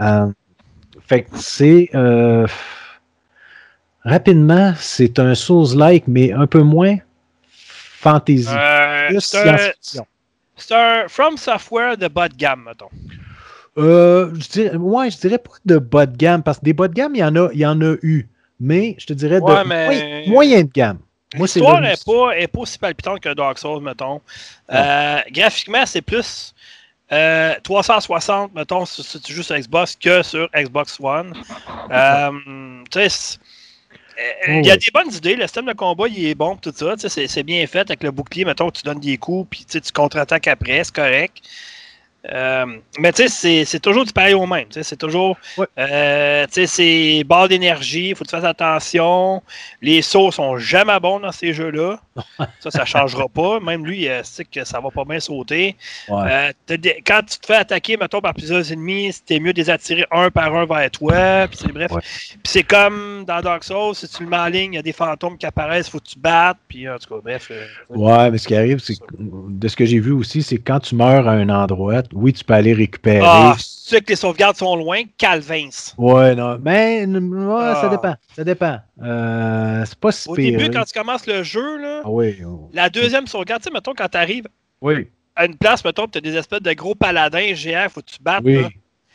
[0.00, 0.26] Euh,
[1.06, 1.88] fait que c'est.
[1.94, 2.46] euh,
[4.02, 6.96] rapidement, c'est un Souls-like, mais un peu moins
[8.00, 8.48] fantasy.
[9.08, 10.06] Plus c'est un, science-fiction.
[10.56, 12.90] c'est un From Software de bas de gamme, mettons.
[13.78, 16.88] Euh, je dirais, ouais, je dirais pas de bas de gamme, parce que des bas
[16.88, 18.26] de gamme, il y en a, il y en a eu.
[18.58, 20.98] Mais je te dirais de Ouais, mais- moyen, moyen de gamme.
[21.36, 24.20] L'histoire n'est pas, est pas aussi palpitante que Dark Souls, mettons.
[24.72, 26.54] Euh, graphiquement, c'est plus
[27.12, 31.32] euh, 360, mettons, si tu joues sur Xbox que sur Xbox One.
[31.88, 33.38] Euh, tu sais,
[34.18, 34.78] euh, il y a ouais.
[34.78, 35.36] des bonnes idées.
[35.36, 36.94] Le système de combat, il est bon, tout ça.
[36.96, 38.44] C'est bien fait avec le bouclier.
[38.44, 41.42] Mettons, tu donnes des coups, puis tu contre-attaques après, c'est correct.
[42.32, 42.66] Euh,
[42.98, 44.66] mais tu sais, c'est- toujours du pareil au même.
[44.66, 45.36] tu sais, C'est toujours.
[45.56, 45.66] Ouais.
[45.78, 49.42] euh, tu sais, c'est barre d'énergie, il faut que tu fasses attention.
[49.80, 52.00] Les sauts sont jamais bons dans ces jeux-là.
[52.60, 53.60] ça, ça changera pas.
[53.60, 55.76] Même lui, il sait que ça va pas bien sauter.
[56.08, 56.52] Ouais.
[56.70, 56.76] Euh,
[57.06, 60.30] quand tu te fais attaquer, mettons, par plusieurs ennemis, c'était mieux de les attirer un
[60.30, 61.46] par un vers toi.
[61.48, 61.90] Puis c'est bref.
[61.92, 62.00] Ouais.
[62.02, 64.82] Puis c'est comme dans Dark Souls, si tu le mets en ligne, il y a
[64.82, 66.58] des fantômes qui apparaissent, il faut que tu battes.
[66.68, 67.48] Puis en tout cas, bref.
[67.50, 70.56] euh, Ouais, mais ce qui arrive, c'est que, de ce que j'ai vu aussi, c'est
[70.56, 73.20] que quand tu meurs à un endroit, oui, tu peux aller récupérer.
[73.24, 75.68] Ah, tu sais que les sauvegardes sont loin, Calvins.
[75.96, 77.88] Ouais, non, mais ouais, ça Ah.
[77.88, 78.14] dépend.
[78.34, 78.78] Ça dépend.
[79.02, 82.36] Euh, c'est pas si Au pire, début, quand tu commences le jeu, là, Ah oui,
[82.46, 84.46] oh, la deuxième sauvegarde, tu sais, mettons, quand tu arrives
[84.80, 88.06] oui, à une place, mettons, tu as des espèces de gros paladins géants, faut que
[88.06, 88.42] tu battes.
[88.44, 88.68] oui, là.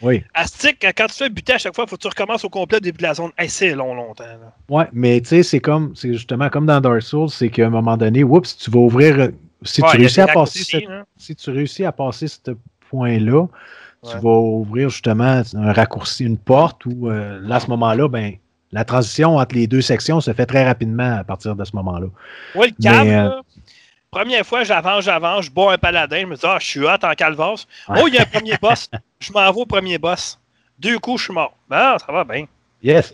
[0.04, 0.24] oui.
[0.36, 2.98] Quand tu fais buter à chaque fois, faut que tu recommences au complet au début
[3.00, 3.32] de la zone.
[3.40, 4.24] Hey, c'est long, longtemps.
[4.24, 4.54] là.
[4.70, 7.70] Ouais, mais tu sais, c'est comme, c'est justement comme dans Dark Souls, c'est qu'à un
[7.72, 9.28] moment donné, oups, tu vas ouvrir, euh,
[9.64, 11.06] si Ouais, tu réussis à passer cette- hein.
[11.18, 12.52] si tu réussis à passer ce
[12.92, 13.48] point-là,
[14.04, 18.34] tu vas ouvrir justement un raccourci, une porte où euh, là, à ce moment-là, ben,
[18.72, 22.08] la transition entre les deux sections se fait très rapidement à partir de ce moment-là.
[22.56, 23.42] Moi, le cam, Mais, euh, là,
[24.12, 27.04] première fois, j'avance, j'avance, je bois un paladin, je me dis, ah, je suis hot
[27.04, 27.68] en calvasse.
[27.90, 28.00] Ouais.
[28.02, 28.90] Oh, il y a un premier boss.
[29.20, 30.40] Je m'en vais au premier boss.
[30.80, 31.56] Deux coups, je suis mort.
[31.70, 32.46] Ben, ça va bien.
[32.82, 33.14] Yes.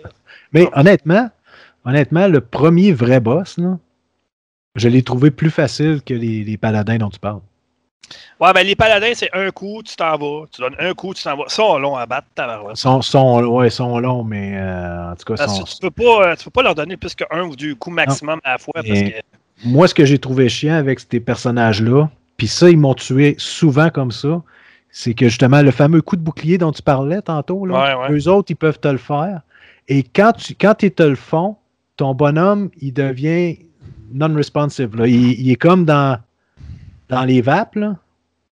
[0.53, 1.29] Mais honnêtement,
[1.85, 3.77] honnêtement, le premier vrai boss, là,
[4.75, 7.41] je l'ai trouvé plus facile que les, les paladins dont tu parles.
[8.39, 10.45] Ouais, ben, les paladins, c'est un coup, tu t'en vas.
[10.51, 11.45] Tu donnes un coup, tu t'en vas.
[11.47, 12.77] Ça, c'est long à battre, tabarouette.
[12.77, 15.91] Ils sont, sont, ouais, ils sont longs, mais euh, en tout cas, sont, tu peux
[15.91, 18.57] pas, euh, tu peux pas leur donner plus qu'un ou deux coups maximum à la
[18.59, 18.73] fois.
[18.75, 22.77] Parce Mais- que, moi, ce que j'ai trouvé chiant avec ces personnages-là, puis ça, ils
[22.77, 24.41] m'ont tué souvent comme ça,
[24.91, 28.17] c'est que justement, le fameux coup de bouclier dont tu parlais tantôt, là, Ouais, ouais.
[28.17, 29.41] eux autres, ils peuvent te le faire.
[29.87, 31.55] Et quand, tu, quand ils te le font,
[31.97, 33.57] ton bonhomme, il devient
[34.13, 34.91] non-responsive.
[35.05, 36.19] il est comme dans,
[37.09, 37.95] dans les vapes, là.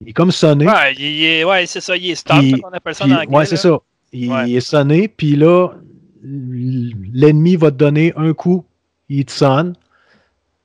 [0.01, 0.65] Il est comme sonné.
[0.67, 3.35] ouais, il est- ouais, c'est ça, il est stop, on appelle ça Puis- anglais.
[3.38, 3.77] ouais, c'est ça.
[4.11, 4.49] Il, Ouais.
[4.49, 5.69] il est sonné, puis là,
[6.23, 8.65] l'ennemi va te donner un coup,
[9.09, 9.73] il te sonne.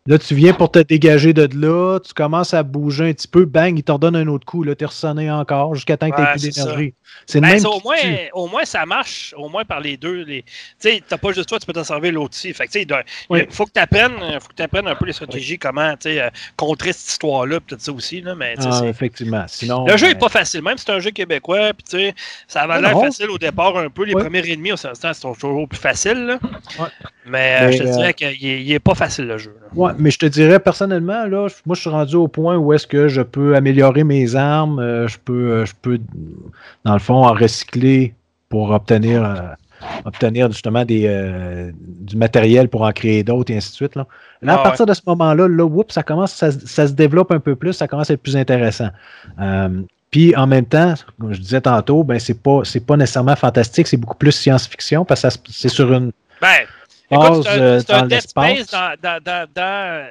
[0.08, 3.44] Là, tu viens pour te dégager de là, tu commences à bouger un petit peu,
[3.44, 6.22] bang, il t'en donne un autre coup, là, t'es ressonné encore jusqu'à temps que tu
[6.22, 6.94] Ouais, plus c'est d'énergie.
[7.26, 7.96] C'est Ben, même au, moins,
[8.32, 10.24] au moins, ça marche, au moins par les deux.
[10.24, 10.42] Les...
[10.42, 10.48] Tu
[10.78, 12.54] sais, t'as pas juste toi, tu peux t'en servir l'autre aussi.
[12.54, 12.86] Fait que, tu
[13.28, 13.40] Oui.
[13.50, 16.30] faut que tu apprennes, faut que t'apprennes un peu les stratégies, comment, tu sais, euh,
[16.56, 19.44] contrer cette histoire-là, tout ça aussi, là, mais, tu Ah, effectivement.
[19.46, 21.98] Sinon, Le jeu ben, est pas facile, même si c'est un jeu québécois, puis tu
[21.98, 22.14] sais,
[22.46, 24.04] ça avait l'air facile au départ un peu.
[24.04, 24.22] Les Ouais.
[24.22, 26.38] premiers ennemis, au temps, c'est toujours plus facile, là.
[26.78, 26.86] Ouais.
[27.26, 29.54] Mais, euh, Mais, je te euh, dirais qu'il est, il est pas facile, le jeu.
[29.60, 29.66] là.
[29.74, 32.86] Ouais, mais je te dirais personnellement, là, moi je suis rendu au point où est-ce
[32.86, 35.98] que je peux améliorer mes armes, euh, je peux, euh, je peux,
[36.84, 38.14] dans le fond, en recycler
[38.48, 39.34] pour obtenir, euh,
[40.04, 43.94] obtenir justement des, euh, du matériel pour en créer d'autres et ainsi de suite.
[43.96, 44.06] Là,
[44.40, 46.92] Là, Ah à partir de ce moment-là, là, whoop, ça commence, ça, se- ça se
[46.92, 48.88] développe un peu plus, ça commence à être plus intéressant.
[50.10, 53.86] Puis en même temps, comme je disais tantôt, ben c'est pas, c'est pas nécessairement fantastique,
[53.86, 56.48] c'est beaucoup plus science-fiction parce que c'est sur une Ben,
[57.10, 58.66] c'est un, Dead Space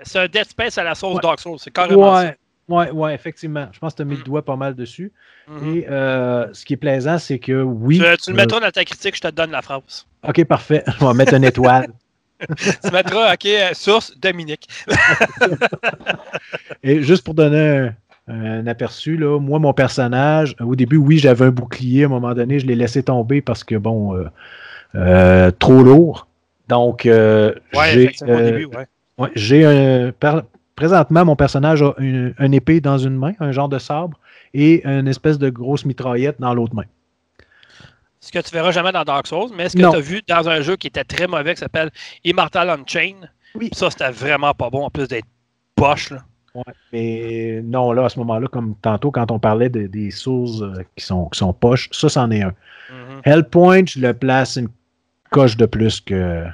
[0.04, 1.22] c'est un Dead Space à la sauce Ouais.
[1.22, 1.60] Dark Souls.
[1.60, 2.24] C'est carrément ça.
[2.24, 2.36] Ouais,
[2.70, 3.68] ouais, ouais, effectivement.
[3.72, 5.12] Je pense que tu as mis le doigt pas mal dessus.
[5.48, 5.76] Mhm.
[5.76, 8.00] Et euh, ce qui est plaisant, c'est que oui.
[8.00, 10.06] Tu, tu le euh, mettras dans ta critique, je te donne la phrase.
[10.28, 10.84] ok, parfait.
[11.00, 11.88] Je vais mettre une étoile.
[12.58, 14.68] tu mettras, OK, euh, source, Dominique.
[16.84, 17.90] Et juste pour donner
[18.28, 22.04] un, un aperçu, là, moi, mon personnage, au début, oui, j'avais un bouclier.
[22.04, 24.16] À un moment donné, je l'ai laissé tomber parce que, bon,
[24.96, 26.28] euh, trop lourd.
[26.68, 28.88] Donc, euh, Ouais, j'ai euh, début, ouais.
[29.18, 30.12] ouais, j'ai un.
[30.12, 30.44] par-
[30.76, 34.20] Présentement, mon personnage a une, une épée dans une main, un genre de sabre,
[34.54, 36.84] et une espèce de grosse mitraillette dans l'autre main.
[38.20, 40.48] Ce que tu verras jamais dans Dark Souls, mais ce que tu as vu dans
[40.50, 41.90] un jeu qui était très mauvais, qui s'appelle
[42.24, 43.70] Immortal Unchained, Oui.
[43.74, 45.26] ça, c'était vraiment pas bon, en plus d'être
[45.76, 46.12] poche.
[46.12, 46.24] Là.
[46.54, 50.62] Ouais, mais non, là, à ce moment-là, comme tantôt, quand on parlait de- des sources
[50.62, 52.54] euh, qui, sont, qui sont poches, ça, c'en est un.
[52.92, 53.22] Mhm.
[53.24, 54.70] Hellpoint, je le place une
[55.32, 56.46] coche de plus que.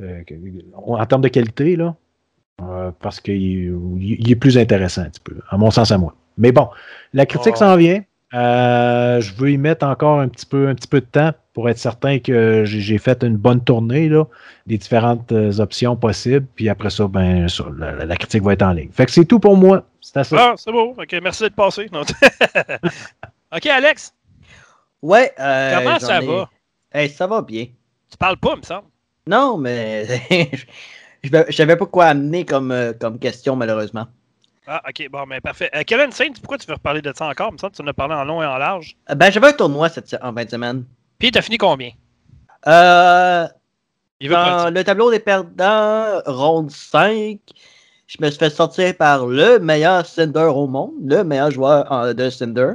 [0.00, 0.34] euh, que-
[0.74, 1.94] en termes de qualité, là.
[2.62, 6.14] Euh, parce qu'il il est plus intéressant un petit peu, à mon sens à moi.
[6.36, 6.68] Mais bon,
[7.14, 7.60] la critique Oh.
[7.60, 8.02] s'en vient.
[8.32, 11.68] Euh, je veux y mettre encore un petit peu, un petit peu de temps pour
[11.68, 14.24] être certain que j'ai fait une bonne tournée là,
[14.66, 16.46] des différentes options possibles.
[16.54, 18.90] Puis après ça, ben, ça, la, la critique va être en ligne.
[18.92, 19.84] Fait que c'est tout pour moi.
[20.00, 20.36] C'est ça.
[20.38, 20.94] Ah, c'est beau.
[20.98, 21.88] Ok, merci d'être passé.
[23.52, 24.14] Ok, Alex,
[25.02, 25.32] Ouais.
[25.40, 26.48] euh, comment ça ai- va?
[26.92, 27.66] Hey, ça va bien.
[28.10, 28.88] Tu parles pas, me semble.
[29.26, 30.06] Non, mais
[31.22, 34.06] je ne savais pas quoi amener comme, euh, comme question, malheureusement.
[34.66, 35.70] Ah, ok, bon, mais parfait.
[35.74, 37.48] Euh, Kevin Saint, pourquoi tu veux reparler de ça encore?
[37.50, 38.96] Il me semble que tu en as parlé en long et en large.
[39.10, 40.84] Euh, Ben, j'avais un tournoi cette, en fin de semaine.
[41.18, 41.90] Puis, t'as fini combien?
[42.66, 43.46] Euh,
[44.20, 47.38] Il veut dans le tableau des perdants, ronde 5,
[48.10, 52.12] je me suis fait sortir par le meilleur Cinder au monde, le meilleur joueur euh,
[52.12, 52.72] de Cinder.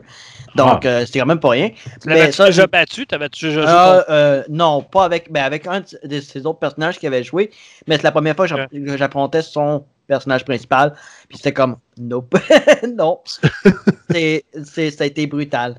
[0.55, 1.69] Donc, euh, c'est quand même pas rien.
[2.01, 3.05] Tu l'avais Mais ça, déjà battu?
[3.05, 6.97] T'avais-tu déjà joué Euh, euh, non, pas avec, ben avec un de ses autres personnages
[6.97, 7.51] qui avait joué,
[7.87, 10.95] mais c'est la première fois que j'app- que j'affrontais son personnage principal,
[11.27, 12.35] puis c'était comme, nope,
[12.95, 13.19] non,
[14.11, 14.45] c'est,
[14.91, 15.75] ça a été brutal.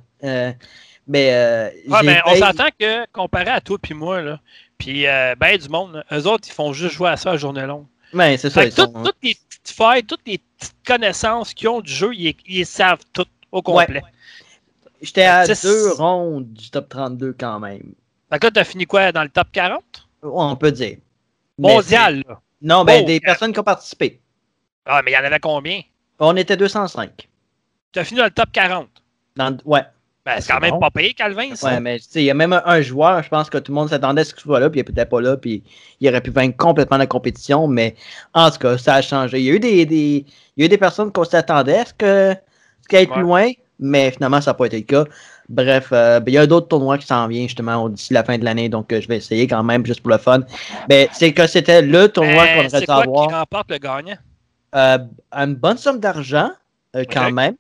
[1.09, 4.40] Mais euh, Ouais, mais on s'entend que, comparé à toi puis moi, là,
[4.77, 7.36] puis euh, ben du monde, là, eux autres, ils font juste jouer à ça à
[7.36, 7.86] journée longue.
[8.12, 8.65] Ouais, c'est ça.
[8.65, 12.11] Ils tout- sont- toutes les petites failles, toutes les petites connaissances qu'ils ont du jeu,
[12.15, 14.03] ils, ils savent toutes au complet.
[15.07, 17.95] J'étais à deux rondes du top 32 quand même.
[18.33, 19.12] Fait que là, t'as fini quoi?
[19.12, 19.83] Dans le top 40?
[20.23, 20.97] On peut dire.
[21.59, 22.41] Mondial, là.
[22.62, 24.20] Non, ben, Oh, des euh, personnes qui ont participé.
[24.85, 25.81] Ah, mais il y en avait combien?
[26.19, 27.28] On était 205.
[27.93, 28.89] T'as fini dans le top 40.
[29.37, 29.83] Dans- ouais.
[30.24, 30.81] Ben, c'est quand même bon.
[30.81, 31.69] pas payé, Calvin, ça.
[31.69, 33.70] Ouais, mais tu sais, il y a même un, un joueur, je pense que tout
[33.70, 35.62] le monde s'attendait à ce qu'il soit là, puis il était peut-être pas là, puis
[36.01, 37.95] il aurait pu vaincre complètement la compétition, mais
[38.35, 39.39] en tout cas, ça a changé.
[39.39, 40.27] Il y a eu des, des,
[40.57, 42.35] il y a eu des personnes qu'on s'attendait à ce que
[42.83, 43.23] ce qu'il aille plus Ouais.
[43.23, 45.05] loin, mais finalement, ça n'a pas été le cas.
[45.48, 48.36] Bref, euh, ben, il y a d'autres tournois qui s'en viennent justement d'ici la fin
[48.39, 50.40] de l'année, donc euh, je vais essayer quand même, juste pour le fun.
[50.89, 53.28] Ben, c'est que c'était le tournoi Mais qu'on dû quoi avoir.
[53.28, 54.16] qui remporte le gagnant?
[54.74, 54.98] Euh,
[55.32, 56.51] une bonne somme d'argent,
[56.97, 57.55] euh, quand même.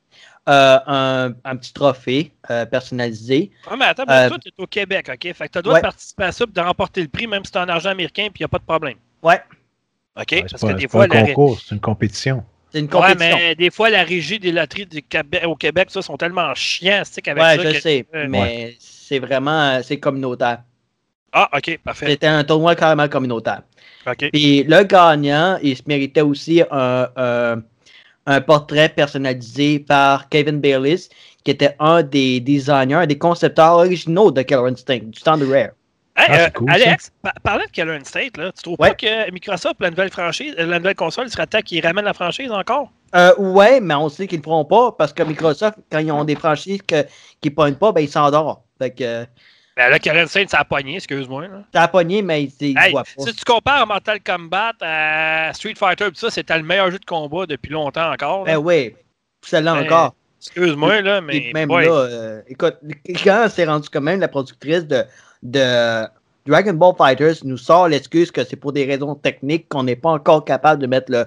[0.48, 3.50] Euh, un, un petit trophée euh, personnalisé.
[3.68, 5.32] Ah, mais attends, mais Euh, toi, t'es au Québec, OK?
[5.34, 5.80] Fait que t'as le droit ouais.
[5.80, 8.28] de participer à ça et de remporter le prix, même si c'est en argent américain,
[8.32, 8.94] puis il n'y a pas de problème.
[9.24, 9.40] Ouais.
[10.16, 10.26] OK?
[10.32, 12.44] Ouais, Parce c'est que pas, des c'est fois, pas un la, concours, c'est une compétition.
[12.72, 13.36] C'est une Ouais, compétition.
[13.38, 17.02] mais des fois, la régie des loteries du Québec, au Québec, ça, sont tellement chiants,
[17.26, 17.62] avec Ouais, ça.
[17.62, 20.62] je que- sais, mais c'est vraiment c'est communautaire.
[21.32, 22.06] Ah, OK, parfait.
[22.06, 23.62] C'était un tournoi carrément communautaire.
[24.06, 24.30] OK.
[24.32, 27.62] Puis le gagnant, il se méritait aussi un, un,
[28.26, 31.08] un portrait personnalisé par Kevin Bayliss,
[31.44, 35.46] qui était un des designers, un des concepteurs originaux de Killer Instinct, du temps de
[35.46, 35.70] Rare.
[36.18, 38.88] Hey, Ah, euh, cool, Alex, pa- parlant de Killer Instinct, là, tu trouves Ouais.
[38.90, 42.14] pas que Microsoft, la nouvelle franchise, euh, la nouvelle console, serait temps qu'ils ramènent la
[42.14, 42.90] franchise encore?
[43.14, 46.10] Euh, ouais, mais on sait qu'ils ne le feront pas parce que Microsoft, quand ils
[46.10, 47.02] ont des franchises que,
[47.40, 48.56] qui ne pognent pas, ben ils s'endorment.
[48.78, 49.24] Fait que euh,
[49.76, 51.44] Ben là, Killer Instinct, ça a pogné, excuse-moi.
[51.74, 53.24] ça a pogné, mais ils ne Hey, voient pas.
[53.24, 57.04] si tu compares Mortal Kombat à Street Fighter, tout ça, c'était le meilleur jeu de
[57.04, 58.46] combat depuis longtemps encore.
[58.46, 58.54] là.
[58.54, 58.96] Ben oui,
[59.42, 60.14] celle-là Ben, encore.
[60.40, 61.50] Excuse-moi, là, Et mais.
[61.52, 61.84] même ouais.
[61.86, 62.76] là, euh, écoute,
[63.24, 65.04] quand c'est rendu quand même la productrice de,
[65.50, 66.06] de
[66.46, 70.10] Dragon Ball Fighters nous sort l'excuse que c'est pour des raisons techniques qu'on n'est pas
[70.10, 71.24] encore capable de mettre le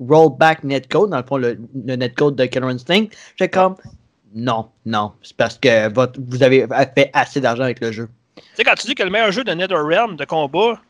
[0.00, 3.06] rollback netcode, dans le fond, le, le netcode de Killer Instinct.
[3.36, 3.76] J'ai comme,
[4.34, 8.08] non, non, c'est parce que votre, vous avez fait assez d'argent avec le jeu.
[8.36, 10.80] Tu sais, quand tu dis que le meilleur jeu de NetherRealm de combat,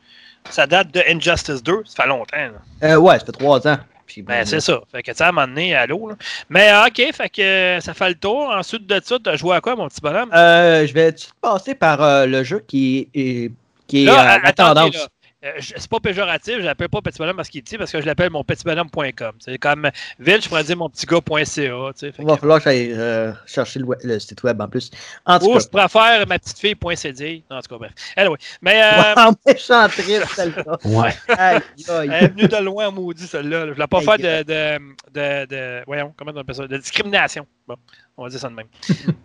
[0.50, 2.36] ça date de Injustice 2, ça fait longtemps.
[2.36, 2.88] là.
[2.94, 3.78] Euh, ouais, ça fait trois ans.
[4.12, 4.80] Puis, Ben, c'est ça.
[4.92, 6.08] Fait que, tu sais, à un moment donné, à l'eau.
[6.08, 6.16] là.
[6.50, 8.50] Mais, euh, OK, fait que euh, ça fait le tour.
[8.50, 10.30] Ensuite de ça, tu as joué à quoi, mon petit bonhomme?
[10.34, 13.50] Euh, je vais tout de suite passer par euh, le jeu qui est,
[13.86, 15.08] qui est Là, euh, tendance?
[15.44, 18.06] Euh, c'est pas péjoratif, je l'appelle pas petit bonhomme parce qu'il petit, parce que je
[18.06, 19.32] l'appelle mon petit bonhomme.com.
[19.40, 19.90] C'est comme
[20.20, 21.44] Ville, je pourrais dire mon petit gars.ca.
[21.60, 21.92] Il va
[22.36, 24.90] que- falloir que j'aille euh, chercher le, web- le site web en plus.
[25.26, 27.42] En tout Ou cas, je pourrais faire ma petite fille.cd.
[27.50, 27.92] En tout cas, bref.
[28.16, 28.36] Anyway.
[28.60, 30.78] Mais euh, en méchant triste, celle-là.
[30.84, 31.10] Ouais.
[31.28, 32.10] Aïe, aïe.
[32.12, 33.66] elle est venue de loin, maudit, celle-là.
[33.66, 34.78] Je voulais pas faire de, de,
[35.12, 36.68] de, de- Voyons, comment on appelle ça?
[36.68, 37.44] De discrimination.
[37.66, 37.74] Bon,
[38.16, 38.66] on va dire ça de même.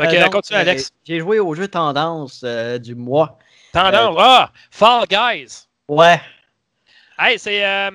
[0.00, 0.90] Euh, donc, continue, Alex.
[1.04, 3.38] J'ai joué au jeu tendance euh, du mois.
[3.72, 4.16] Tendance.
[4.18, 4.50] Ah!
[4.70, 5.66] Fall Guys.
[5.88, 6.20] Ouais.
[7.18, 7.64] Hey, c'est.
[7.64, 7.90] euh,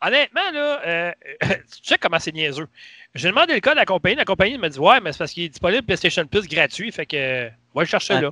[0.00, 1.48] honnêtement, là, euh, tu
[1.82, 2.68] sais comment c'est niaiseux.
[3.14, 4.16] J'ai demandé le code à la compagnie.
[4.16, 6.90] La compagnie m'a dit Ouais, mais c'est parce qu'il est disponible PlayStation Plus gratuit.
[6.92, 7.16] Fait que.
[7.16, 8.20] euh, va le chercher Ouais.
[8.22, 8.30] là.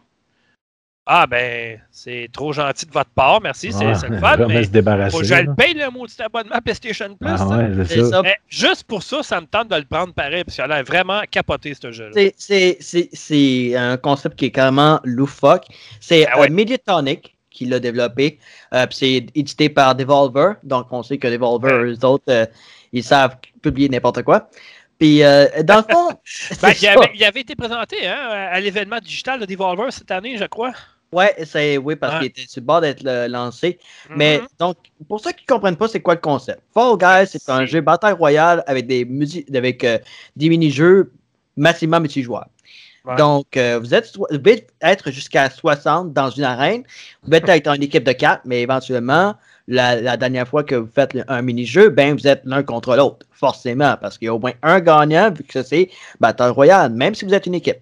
[1.13, 3.41] Ah, ben, c'est trop gentil de votre part.
[3.41, 4.37] Merci, c'est Ouais, c'est le fun.
[4.47, 5.11] Mais se débarrasser.
[5.11, 7.31] faut que je le paye le maudit abonnement PlayStation Plus.
[7.33, 7.47] Ah ça.
[7.49, 8.11] ouais, c'est C'est ça.
[8.11, 8.23] ça.
[8.23, 10.85] Mais juste pour ça, ça me tente de le prendre pareil, parce qu'il a l'air
[10.85, 12.11] vraiment capoté, ce jeu-là.
[12.15, 15.65] C'est- C'est c'est- c'est un concept qui est carrément loufoque.
[16.01, 16.47] C'est Ah ouais.
[16.49, 18.39] euh, Mediatonic qui l'a développé.
[18.73, 20.55] Euh, puis c'est édité par Devolver.
[20.63, 21.91] Donc, on sait que Devolver, Ouais.
[21.95, 22.47] eux autres, euh,
[22.93, 24.49] ils savent publier n'importe quoi.
[25.01, 26.09] Puis, euh, dans le fond,
[26.63, 26.93] Ben, il, ça.
[26.93, 28.17] avait, il avait été présenté hein,
[28.53, 30.73] à l'événement digital de Devolver cette année, je crois.
[31.13, 33.79] Ouais, c'est, oui, parce qu'il était sur le bord d'être lancé.
[34.15, 34.47] Mais Mhm.
[34.61, 34.77] donc,
[35.09, 36.61] pour ceux qui ne comprennent pas, c'est quoi le concept?
[36.73, 39.99] Fall Guys, c'est un jeu bataille royale avec des musiques, avec euh,
[40.37, 41.13] des mini-jeux
[41.57, 42.47] maximum multijoueurs.
[43.05, 43.17] Ouais.
[43.17, 46.83] Donc, euh, vous, êtes, vous pouvez être jusqu'à 60 dans une arène.
[47.23, 49.35] Vous pouvez être en équipe de 4, mais éventuellement,
[49.67, 53.27] la, la dernière fois que vous faites un mini-jeu, ben, vous êtes l'un contre l'autre,
[53.33, 55.89] forcément, parce qu'il y a au moins un gagnant, vu que c'est
[56.21, 57.79] bataille royale, même si vous êtes une équipe.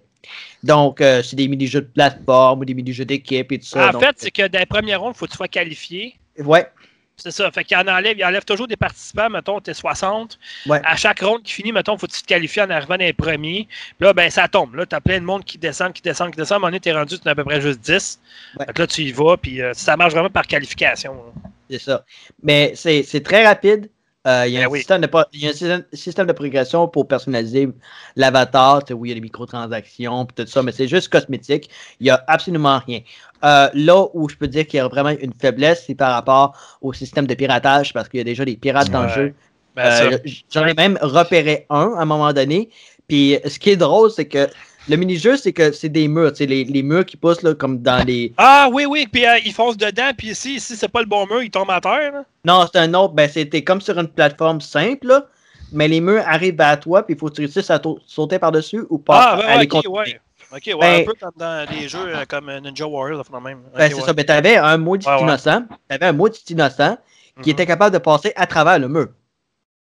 [0.63, 3.89] Donc, euh, c'est des mini-jeux de plateforme ou des mini-jeux d'équipe et tout ça.
[3.89, 6.15] En Donc, fait, c'est que dans les premières rondes, il faut que tu sois qualifié.
[6.37, 6.67] ouais,
[7.15, 7.49] C'est ça.
[7.51, 10.37] Fait qu'il en enlève, il enlève toujours des participants, mettons, t'es 60.
[10.67, 10.81] Ouais.
[10.85, 13.13] À chaque ronde qui finit, mettons, faut que tu te qualifies en arrivant dans les
[13.13, 13.67] premiers.
[13.97, 14.75] Puis là, ben, ça tombe.
[14.75, 16.55] Là, t'as plein de monde qui descend, qui descend, qui descend.
[16.55, 18.19] À un moment donné, t'es rendu, tu à peu près juste 10.
[18.57, 18.65] Ouais.
[18.65, 21.13] Fait que là, tu y vas, puis euh, ça marche vraiment par qualification.
[21.13, 21.49] là.
[21.69, 22.03] C'est ça.
[22.41, 23.89] Mais c'est très rapide.
[24.29, 24.79] Euh, il, y a un oui.
[24.79, 27.67] système de, pro- il y a un système, de progression pour personnaliser
[28.15, 28.83] l'avatar.
[28.91, 31.69] Oui, il y a des microtransactions et tout ça, mais c'est juste cosmétique.
[31.99, 33.01] Il n'y a absolument rien.
[33.43, 36.55] Euh, là où je peux dire qu'il y a vraiment une faiblesse, c'est par rapport
[36.81, 39.33] au système de piratage, parce qu'il y a déjà des pirates dans le jeu.
[39.75, 40.17] Ben, Euh.
[40.53, 42.69] J'en ai même repéré un à un moment donné.
[43.07, 44.47] Puis ce qui est drôle, c'est que
[44.89, 46.35] le mini-jeu, c'est que c'est des murs.
[46.35, 48.33] sais, Les, les murs qui poussent là, comme dans les.
[48.37, 51.25] Ah oui, oui, puis euh, ils foncent dedans, puis ici, ici c'est pas le bon
[51.27, 52.11] mur, ils tombent à terre.
[52.11, 52.23] là.
[52.45, 53.13] Non, c'est un autre.
[53.13, 55.25] Ben, c'était comme sur une plateforme simple, là,
[55.71, 58.83] mais les murs arrivent à toi, puis il faut que tu réussisses à sauter par-dessus
[58.89, 59.33] ou pas.
[59.33, 60.19] Ah, ben, à les ouais.
[60.51, 63.39] Ok, ouais, Ben- un peu comme dans des jeux euh, comme euh, Ninja Warrior, là,
[63.39, 63.59] même.
[63.77, 64.01] Ben, c'est ouais.
[64.01, 64.13] ça.
[64.13, 65.21] Ben, t'avais un maudit Ouais, ouais.
[65.21, 65.63] innocent.
[65.87, 66.97] T'avais un maudit innocent
[67.43, 67.53] qui Mhm.
[67.53, 69.09] était capable de passer à travers le mur.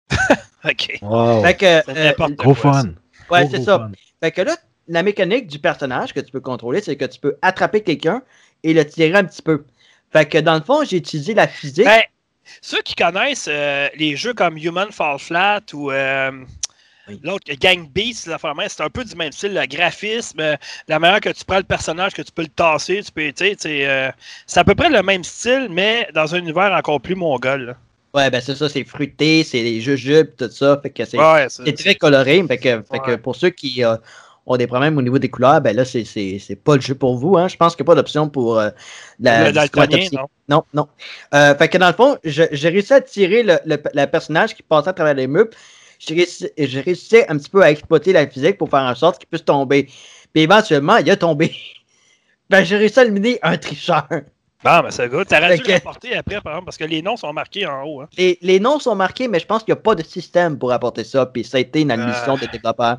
[0.64, 0.98] Ok.
[1.02, 1.42] Wow.
[1.42, 2.84] Fait que, C'est euh, Gros fun.
[3.30, 3.78] ouais, c'est ça.
[3.80, 3.90] fun.
[4.22, 4.56] Fait que là,
[4.88, 8.22] la mécanique du personnage que tu peux contrôler, c'est que tu peux attraper quelqu'un
[8.62, 9.64] et le tirer un petit peu.
[10.12, 11.84] Fait que dans le fond, j'ai utilisé la physique.
[11.84, 12.02] Ben,
[12.60, 16.30] ceux qui connaissent euh, les jeux comme Human Fall Flat ou euh,
[17.08, 17.20] Oui.
[17.22, 18.30] l'autre Gang Beast,
[18.68, 20.56] c'est un peu du même style, le graphisme, euh,
[20.88, 23.44] la manière que tu prends le personnage, que tu peux le tasser, tu peux, tu
[23.44, 24.10] sais, c'est euh,
[24.46, 27.66] c'est à peu près le même style, mais dans un univers encore plus mongol.
[27.66, 27.76] là.
[28.14, 30.78] Ouais, ben c'est ça, c'est fruité, c'est des jujubes, tout ça.
[30.80, 32.44] Fait que c'est Ouais, très coloré.
[32.46, 33.18] Fait que, fait que Ouais.
[33.18, 33.96] pour ceux qui euh,
[34.46, 36.94] ont des problèmes au niveau des couleurs, ben là, c'est- c'est c'est pas le jeu
[36.94, 37.36] pour vous.
[37.38, 37.48] Hein.
[37.48, 38.70] Je pense qu'il n'y a pas d'option pour euh,
[39.20, 40.26] la le non?
[40.48, 40.88] Non, non.
[41.34, 44.54] Euh, fait que dans le fond, je- j'ai réussi à tirer le, le- le personnage
[44.54, 45.48] qui passait à travers les murs.
[45.98, 49.18] J'ai réussi, j'ai réussi un petit peu à exploiter la physique pour faire en sorte
[49.18, 49.84] qu'il puisse tomber.
[50.32, 51.50] Puis éventuellement, il a tombé.
[52.50, 54.06] ben, j'ai réussi à éliminer un tricheur.
[54.10, 55.26] Bon, ben c'est good.
[55.28, 57.66] T'aurais Fait dû que- le rapporter après, par exemple, parce que les noms sont marqués
[57.66, 58.00] en haut.
[58.02, 58.08] Hein.
[58.18, 60.72] Les, les noms sont marqués, mais je pense qu'il n'y a pas de système pour
[60.72, 61.26] apporter ça.
[61.26, 62.40] Puis ça a été une admission Ah.
[62.40, 62.98] des développeurs.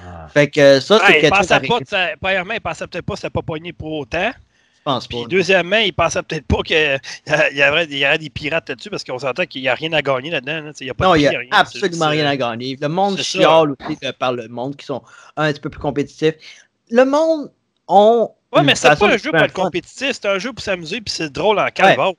[0.00, 0.28] Ah.
[0.32, 1.46] Fait que ça, c'est Ouais, quelque chose
[1.90, 4.30] pas, premièrement, il pensait peut-être pas que c'était pas pogné pour autant.
[4.30, 5.16] je pense pas.
[5.16, 6.76] Puis deuxièmement, il pensait peut-être pas qu'il
[7.52, 7.58] y,
[7.98, 10.60] y aurait des pirates là-dessus parce qu'on s'entend qu'il n'y a rien à gagner là-dedans.
[10.60, 10.72] là.
[10.80, 11.48] Il y a pas Non, il n'y a rien.
[11.52, 12.76] absolument rien juste, à gagner.
[12.80, 15.02] Le monde chiale aussi par le monde qui sont
[15.36, 16.34] un petit peu plus compétitifs.
[16.90, 17.50] Le monde
[17.88, 18.30] ont.
[18.52, 21.12] Ouais, mais c'est pas un jeu pour être compétitif, c'est un jeu pour s'amuser puis
[21.14, 22.12] c'est drôle en calvaire.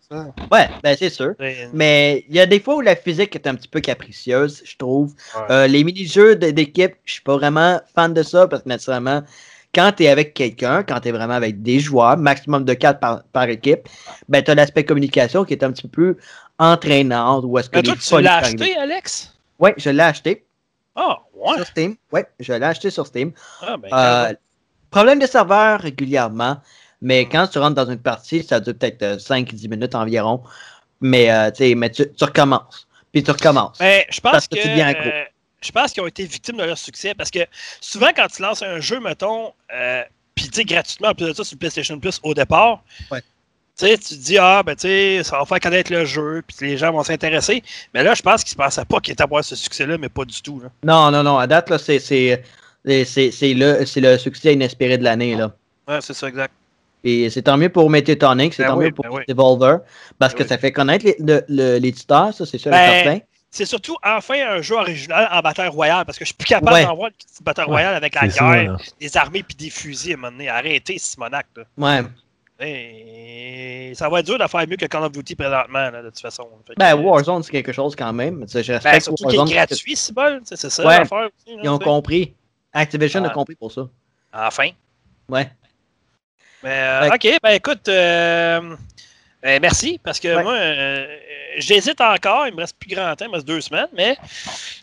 [0.51, 1.33] Ouais, ben c'est sûr.
[1.73, 4.75] Mais il y a des fois où la physique est un petit peu capricieuse, je
[4.77, 5.13] trouve.
[5.35, 5.41] Ouais.
[5.51, 9.21] Euh, les mini-jeux d'équipe, je suis pas vraiment fan de ça parce que naturellement,
[9.75, 12.99] quand tu es avec quelqu'un, quand tu es vraiment avec des joueurs, maximum de 4
[12.99, 13.87] par, par équipe,
[14.29, 16.17] ben tu as l'aspect communication qui est un petit peu plus
[16.59, 17.41] entraînant.
[17.43, 19.33] Ou est-ce que Mais toi, les tu l'as acheté, Alex?
[19.59, 20.45] Oui, je l'ai acheté
[20.95, 21.55] Ah, ouais.
[21.57, 21.95] sur Steam.
[22.11, 23.31] Oui, je l'ai acheté sur Steam.
[23.61, 24.33] Ah, ben, Euh,
[24.93, 26.57] problème de serveur régulièrement,
[27.01, 30.41] mais quand tu rentres dans une partie, ça dure peut-être euh, 5-10 minutes environ.
[31.01, 32.87] Mais, euh, tu sais, mais tu, tu recommences.
[33.11, 33.77] Puis tu recommences.
[33.79, 34.55] Ben, je pense Parce que.
[34.55, 35.23] que tu deviens euh,
[35.61, 37.39] je pense qu'ils ont été victimes de leur succès parce que
[37.79, 40.03] souvent, quand tu lances un jeu, mettons, euh,
[40.35, 43.21] puis tu sais, gratuitement, en plus de ça, sur le PlayStation Plus au départ, Ouais.
[43.21, 46.43] tu sais, tu te dis, ah, ben, tu sais, ça va faire connaître le jeu,
[46.45, 47.63] puis les gens vont s'intéresser.
[47.93, 50.09] Mais là, je pense qu'ils ne pensaient pas qu'ils étaient à avoir ce succès-là, mais
[50.09, 50.59] pas du tout.
[50.59, 50.69] Là.
[50.83, 51.37] Non, non, non.
[51.37, 52.43] À date, là, c'est,
[52.85, 55.35] c'est, le, c'est le succès inespéré de l'année.
[55.35, 55.51] Là.
[55.87, 56.53] Ouais, c'est ça, exact.
[57.05, 59.23] Et c'est tant mieux pour Metatonic, c'est Ben tant oui, mieux pour ben oui.
[59.27, 59.79] Devolver,
[60.19, 60.49] parce Ben que oui.
[60.49, 61.17] ça fait connaître les-
[61.49, 63.19] le- l'éditeur, ça, c'est sûr et certain.
[63.51, 66.73] C'est surtout enfin un jeu original en bataille royale parce que je suis plus capable
[66.73, 66.85] Ouais.
[66.85, 69.69] d'en voir une petite bataille Ouais, royale avec la ça, guerre, des armées puis des
[69.69, 70.49] fusils à un moment donné.
[70.49, 71.45] Arrêtez, Simonac.
[71.57, 71.63] Là.
[71.77, 72.01] Ouais.
[72.59, 76.09] Et ça va être dur de faire mieux que Call of Duty présentement, là, de
[76.09, 76.47] toute façon.
[76.67, 78.45] Que, Ben, Warzone, c'est quelque chose quand même.
[78.51, 80.39] Je ben, surtout qu'il est gratuit, c'est bon.
[80.45, 80.99] C'est ça Ouais.
[80.99, 81.55] l'affaire aussi.
[81.55, 82.33] là, Ils ont compris.
[82.73, 83.33] Activision a Ouais.
[83.33, 83.87] compris pour ça.
[84.33, 84.69] Enfin.
[85.29, 85.49] Ouais.
[86.63, 88.75] Mais, euh, Fait ok, ben écoute, euh,
[89.45, 90.43] euh, merci, parce que Ouais.
[90.43, 91.05] moi, euh,
[91.57, 94.17] j'hésite encore, il me reste plus grand temps, il me reste deux semaines, mais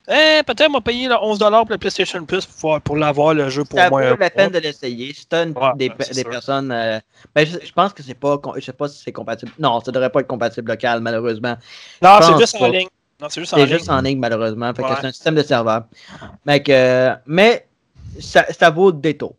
[0.07, 3.79] peut-être m'a payé là, 11$ pour le PlayStation Plus pour, pour l'avoir le jeu pour
[3.79, 4.03] Ça moi.
[4.03, 5.13] vaut un la peine de l'essayer.
[5.15, 5.91] Si une- Ouais, des,
[6.25, 6.71] personnes.
[6.71, 7.01] euh,
[7.35, 8.39] ben, je, je pense que c'est pas.
[8.57, 9.51] Je sais pas si c'est compatible.
[9.59, 11.57] Non, ça devrait pas être compatible local, malheureusement.
[12.03, 12.89] Non, c'est juste en ligne.
[13.21, 13.77] Non, c'est juste en C'est ligne.
[13.79, 14.73] juste en ligne, malheureusement.
[14.75, 15.85] Fait que c'est un système de serveur.
[16.69, 17.67] Euh, mais
[18.19, 19.35] ça, ça vaut le détour.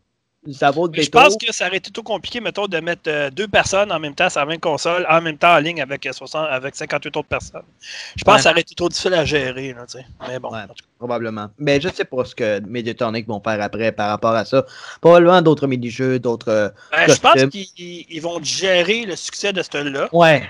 [0.52, 3.02] ça vaut le Mais Je pense que ça aurait été tout compliqué, mettons, de mettre
[3.08, 5.80] euh, deux personnes en même temps sur la même console, en même temps en ligne
[5.80, 7.62] avec, euh, 60, avec 58 autres personnes.
[8.16, 8.36] Je pense Ouais.
[8.38, 9.72] que ça aurait été trop difficile à gérer.
[9.72, 10.06] Là, tu sais.
[10.28, 10.62] Mais bon, Ouais.
[10.98, 11.48] Probablement.
[11.58, 14.64] Mais je sais pas ce que Mediatonic vont faire après par rapport à ça.
[15.00, 16.48] Probablement d'autres mini-jeux, d'autres.
[16.48, 20.48] euh, Ben, je pense qu'ils ils vont gérer le succès de ce là Ouais.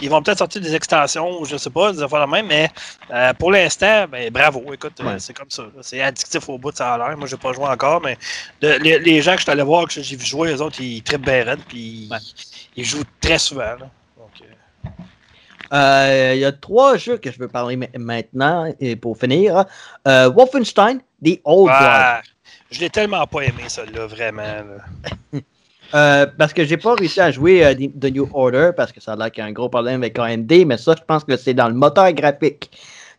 [0.00, 2.68] Ils vont peut-être sortir des extensions, je sais pas, des affaires de même, mais
[3.10, 4.62] euh, pour l'instant, ben, bravo.
[4.72, 5.64] Écoute, euh, c'est comme ça.
[5.82, 7.16] C'est addictif au bout de ça a l'air.
[7.16, 8.16] Moi, j'ai pas joué encore, mais
[8.60, 10.80] de- les, les gens que je suis allé voir, que j'ai vu jouer, les autres,
[10.80, 12.18] ils trippent bien puis Ouais.
[12.76, 13.62] ils jouent très souvent.
[13.64, 13.90] là.
[15.72, 19.64] Euh, Il y a trois jeux que je veux parler ma- maintenant et pour finir.
[20.06, 22.22] Euh, Wolfenstein, The Old ah,
[22.70, 23.64] je l'ai tellement pas aimé,
[24.08, 24.42] vraiment.
[24.42, 24.84] là.
[25.94, 29.12] Euh, parce que j'ai pas réussi à jouer euh, The New Order parce que ça
[29.12, 31.36] a l'air qu'il y a un gros problème avec AMD, mais ça, je pense que
[31.36, 32.70] c'est dans le moteur graphique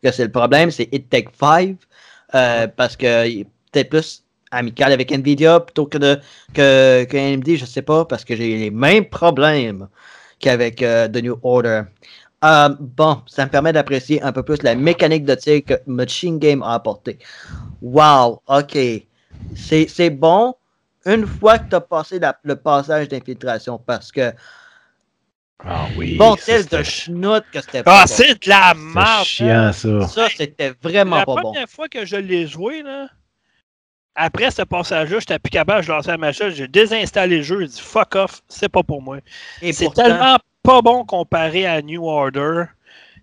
[0.03, 1.77] que c'est le problème, c'est It Take Five
[2.35, 6.19] euh, parce que est peut-être plus amical avec Nvidia plutôt que de
[6.53, 9.87] que, que AMD, je sais pas, parce que j'ai les mêmes problèmes
[10.39, 11.83] qu'avec euh, The New Order.
[12.45, 16.37] Euh, bon, ça me permet d'apprécier un peu plus la mécanique de tir que Machine
[16.37, 17.17] Game a apporté.
[17.81, 18.77] Wow, ok.
[19.55, 20.53] C'est bon
[21.07, 24.31] une fois que tu as passé la- le passage d'infiltration parce que
[25.65, 26.17] Ah oui.
[26.17, 28.13] bon test de schnout que c'était Ah, bon.
[28.13, 29.25] c'est de la merde!
[29.25, 30.07] chiant, ça.
[30.07, 31.41] Ça, c'était vraiment La pas bon.
[31.53, 33.07] première fois que je l'ai joué, là,
[34.15, 37.67] après ce passage-là, j'étais plus capable, je lançais la machine, j'ai désinstallé le jeu, j'ai
[37.67, 39.17] dit fuck off, c'est pas pour moi.
[39.61, 42.65] Et C'est pourtant, tellement pas bon comparé à New Order.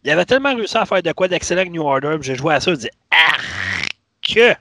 [0.03, 2.61] Il avait tellement réussi à faire de quoi d'excellent avec New Order, j'ai joué à
[2.61, 4.59] ça, j'ai dit arc!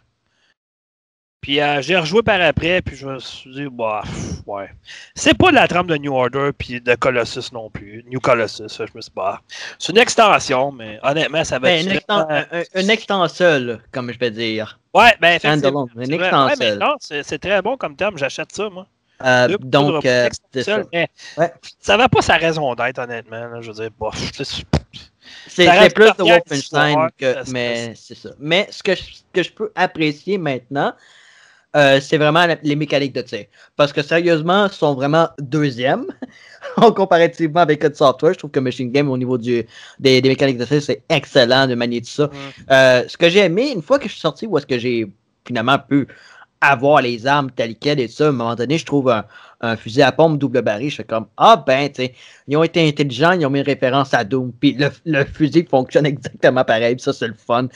[1.43, 4.69] Puis euh, j'ai rejoué par après, puis je me suis dit, bah, pff, ouais.
[5.13, 8.01] C'est pas de la trame de New Order, puis de Colossus non plus.
[8.09, 9.41] New Colossus, je me suis dit, bah,
[9.77, 11.91] c'est une extension, mais honnêtement, ça va ben, être.
[11.91, 14.79] une, exten- un, un- une extension, comme je vais dire.
[14.93, 15.89] Ouais, ben, effectivement.
[15.97, 16.65] Une extension.
[16.65, 18.87] Ouais, non, c'est très bon comme terme, j'achète ça, moi.
[19.25, 20.29] Euh, Deux donc, euh,
[20.61, 20.79] ça.
[20.93, 21.51] mais Ouais.
[21.79, 23.47] ça va pas sa raison d'être, honnêtement.
[23.47, 23.61] là.
[23.61, 24.63] je veux dire, bof, c'est-
[25.93, 27.51] plus de Wolfenstein que.
[27.51, 28.29] Mais c'est ça.
[28.39, 30.93] Mais ce que je, ce que je peux apprécier maintenant,
[31.75, 33.45] euh, c'est vraiment la- les mécaniques de tir.
[33.75, 36.05] Parce que sérieusement, ils sont vraiment deuxièmes.
[36.77, 39.65] en comparativement avec Code Software, je trouve que Machine Game, au niveau du,
[39.99, 42.29] des, des mécaniques de tir, c'est excellent de manier tout ça.
[42.71, 45.11] Euh, ce que j'ai aimé, une fois que je suis sorti, où est-ce que j'ai
[45.45, 46.07] finalement pu
[46.61, 49.25] avoir les armes telles quelles et tout ça, à un moment donné, je trouve un,
[49.59, 52.13] un fusil à pompe double baril, je fais comme Ah ben, tu sais,
[52.47, 55.65] ils ont été intelligents, ils ont mis une référence à Doom, puis le, le fusil
[55.69, 57.67] fonctionne exactement pareil, puis ça c'est le fun.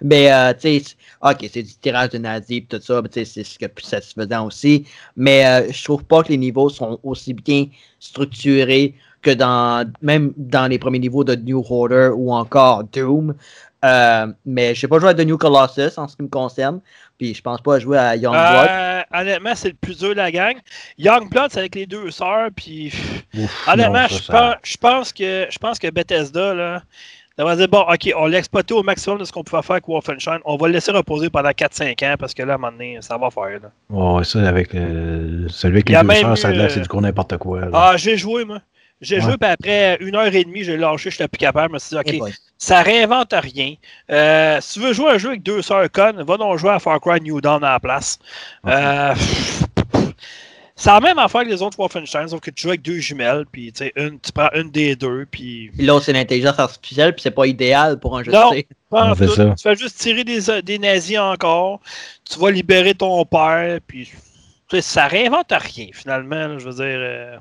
[0.00, 0.96] Mais, euh, tu sais,
[1.30, 4.46] ok, c'est du tirage de nazi, puis tout ça, c'est ce qui est plus satisfaisant
[4.46, 4.86] aussi,
[5.16, 7.66] mais euh, je trouve pas que les niveaux sont aussi bien
[7.98, 13.34] structurés que dans, même dans les premiers niveaux de New Order ou encore Doom.
[13.84, 16.80] Euh, mais je sais pas jouer à The New Colossus en ce qui me concerne.
[17.18, 18.68] Puis je pense pas à jouer à Youngblood.
[18.68, 20.56] Euh, honnêtement, c'est le plus dur de la gang.
[20.98, 22.92] Youngblood, c'est avec les deux sœurs, puis
[23.36, 26.82] Ouf, honnêtement, non, ça, je, ça- pense, je pense que je pense que Bethesda, là,
[27.38, 29.88] devrait dire bon, ok, on l'a exploité au maximum de ce qu'on pouvait faire avec
[29.88, 30.38] Wolfenstein.
[30.44, 32.98] On va le laisser reposer pendant 4-5 ans parce que là, à un moment donné,
[33.00, 33.60] ça va faire.
[33.60, 33.70] là.
[33.90, 37.60] Ouais, ça, avec euh, celui avec les deux sœurs, ça c'est du gros n'importe quoi.
[37.60, 37.68] là.
[37.72, 38.60] Ah, j'ai joué, moi.
[39.02, 39.20] J'ai Ouais.
[39.22, 41.68] joué, puis après une heure et demie, j'ai lâché, j'étais plus capable.
[41.68, 43.74] Je me suis dit, ok, ça réinvente rien.
[44.10, 46.78] Euh, si tu veux jouer un jeu avec deux sœurs connes, va donc jouer à
[46.78, 48.18] Far Cry New Dawn à la place.
[48.66, 49.14] Euh,
[50.76, 53.44] c'est la même affaire que les autres Wolfenstein, sauf que tu joues avec deux jumelles,
[53.50, 55.70] puis tu sais, une, tu prends une des deux, puis.
[55.74, 58.50] Puis l'autre, c'est l'intelligence artificielle, puis c'est pas idéal pour un jeu Non.
[58.90, 59.34] Pas en fait tout.
[59.34, 61.80] Tu fais juste tirer des, des nazis encore,
[62.30, 64.04] tu vas libérer ton père, puis.
[64.06, 64.16] tu
[64.76, 66.84] sais, ça réinvente rien, finalement, là, je veux dire.
[67.00, 67.36] euh,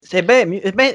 [0.00, 0.60] C'est bien mieux.
[0.74, 0.94] Ben,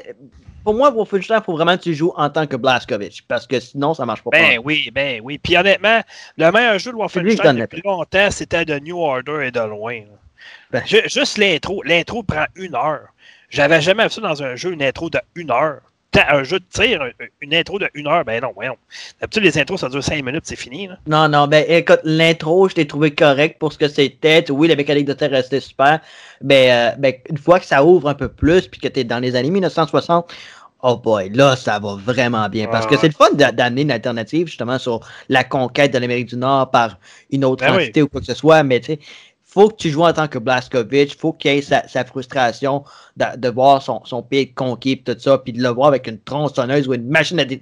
[0.64, 3.22] pour moi, Wolfenstein, il faut vraiment que tu joues en tant que Blazkowicz.
[3.26, 4.30] Parce que sinon, ça marche pas.
[4.32, 5.38] Ben oui, ben oui.
[5.38, 6.00] Puis honnêtement,
[6.36, 9.94] le meilleur jeu de Wolfenstein depuis longtemps, c'était de New Order et de loin.
[10.00, 10.18] là.
[10.72, 10.82] Ben.
[10.86, 11.82] Ju- juste l'intro.
[11.84, 13.08] L'intro prend une heure.
[13.50, 15.80] J'avais jamais vu ça dans un jeu, une intro de une heure.
[16.30, 18.76] Un jeu de tir, un- une intro de une heure, ben non, voyons.
[19.20, 20.88] D'habitude, les intros, ça dure cinq minutes, c'est fini.
[20.88, 20.98] Là.
[21.06, 24.50] Non, non, ben écoute, l'intro, je t'ai trouvé correct pour ce que c'était.
[24.50, 26.00] Oui, la mécanique de tir restait super.
[26.40, 29.20] Ben, euh, ben, une fois que ça ouvre un peu plus, puis que t'es dans
[29.20, 30.34] les années 1960,
[30.82, 32.66] oh boy, là, ça va vraiment bien.
[32.66, 36.30] Parce que c'est le fun d'a- d'amener une alternative, justement, sur la conquête de l'Amérique
[36.30, 36.98] du Nord par
[37.30, 37.82] une autre Ben oui.
[37.84, 38.64] entité ou quoi que ce soit.
[38.64, 38.98] Mais tu sais,
[39.48, 42.84] faut que tu joues en tant que Blaskovic, faut qu'il ait sa, sa frustration
[43.16, 46.06] de, de voir son, son pays conquis, pis tout ça, puis de le voir avec
[46.06, 47.60] une tronçonneuse ou une machine à dé...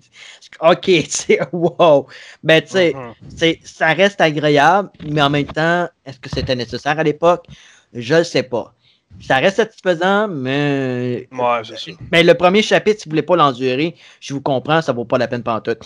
[0.61, 2.07] Ok, tu sais, wow.
[2.43, 3.13] Mais tu sais, Mhm.
[3.37, 7.47] c'est, ça reste agréable, mais en même temps, est-ce que c'était nécessaire à l'époque?
[7.95, 8.75] Je ne sais pas.
[9.21, 11.29] Ça reste satisfaisant, mais.
[11.33, 11.93] Ouais, c'est ça.
[12.13, 15.05] Mais le premier chapitre, si vous ne voulez pas l'endurer, je vous comprends, ça vaut
[15.07, 15.79] pas la peine pantoute.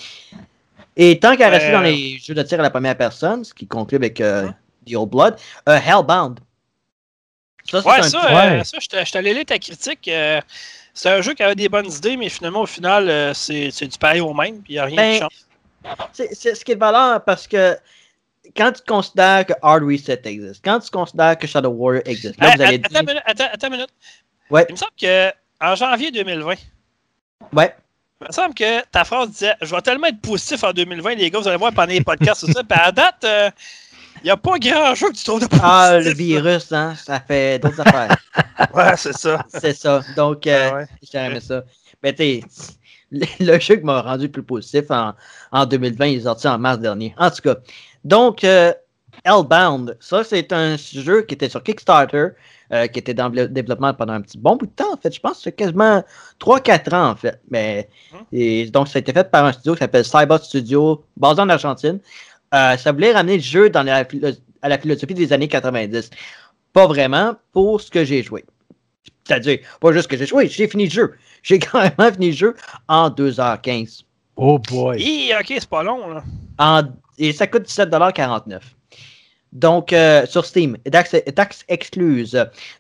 [0.97, 3.67] Et tant qu'à rester dans les jeux de tir à la première personne, ce qui
[3.67, 4.49] conclut avec euh,
[4.87, 5.37] The Old Blood,
[5.69, 6.41] euh, Hellbound.
[7.71, 8.65] Ça, c'est Ouais, un ça, petit- euh, Ouais.
[8.65, 10.09] ça je je t'allais lire ta critique.
[10.09, 10.41] euh,
[10.95, 13.87] c'est un jeu qui avait des bonnes idées, mais finalement, au final, euh, c'est c'est
[13.87, 15.33] du pareil au même, puis il n'y a rien Ben, qui change.
[16.13, 17.77] C'est c'est ce qui est de valeur parce que
[18.57, 22.49] quand tu considères que Hard Reset existe, quand tu considères que Shadow Warrior existe, là,
[22.49, 23.01] Hey, vous allez attends, dire.
[23.01, 23.91] une minute, attends, attends une minute.
[24.51, 24.67] Ouais.
[24.69, 25.31] Il me semble que
[25.61, 26.55] en janvier 2020,
[27.53, 27.75] Ouais.
[28.21, 31.31] il me semble que ta phrase disait Je vais tellement être positif en 2020, les
[31.31, 32.65] gars, vous allez voir pendant les podcasts, tout ça.
[32.65, 33.51] Puis à date, euh,
[34.23, 35.69] il n'y a pas grand jeu que tu trouves de positif.
[35.71, 38.17] Ah, le virus, hein, ça fait d'autres affaires.
[38.75, 39.45] Ouais, c'est ça.
[39.49, 40.03] C'est ça.
[40.17, 40.71] Donc, euh,
[41.15, 41.41] Ah ouais.
[41.41, 41.65] ça.
[42.03, 42.45] Mais tu sais,
[43.41, 45.15] le, jeu qui m'a rendu plus positif en,
[45.51, 47.15] en 2020, il est sorti en mars dernier.
[47.19, 47.57] En tout cas,
[48.05, 48.73] donc, euh,
[49.25, 52.29] Hellbound, ça, c'est un jeu qui était sur Kickstarter,
[52.73, 55.13] euh, qui était dans le développement pendant un petit bon bout de temps, en fait.
[55.15, 56.05] Je pense que c'est quasiment
[56.39, 57.41] 3-4 ans, en fait.
[57.51, 58.21] Mais, Hum.
[58.33, 61.49] et donc, ça a été fait par un studio qui s'appelle Cybot Studio, basé en
[61.49, 61.99] Argentine.
[62.55, 66.11] Euh, ça voulait ramener le jeu dans la, philo- à la philosophie des années 90.
[66.73, 68.45] Pas vraiment pour ce que j'ai joué.
[69.25, 71.15] C'est-à-dire, pas juste que j'ai joué, j'ai fini le jeu.
[71.43, 72.55] J'ai carrément fini le jeu
[72.87, 74.03] en 2h15.
[74.37, 75.01] Oh boy.
[75.01, 76.23] Hi, ok, c'est pas long, là.
[76.59, 76.83] En-
[77.17, 78.61] et ça coûte 17,49$.
[79.53, 82.33] Donc, euh, sur Steam, taxe, taxe excluse.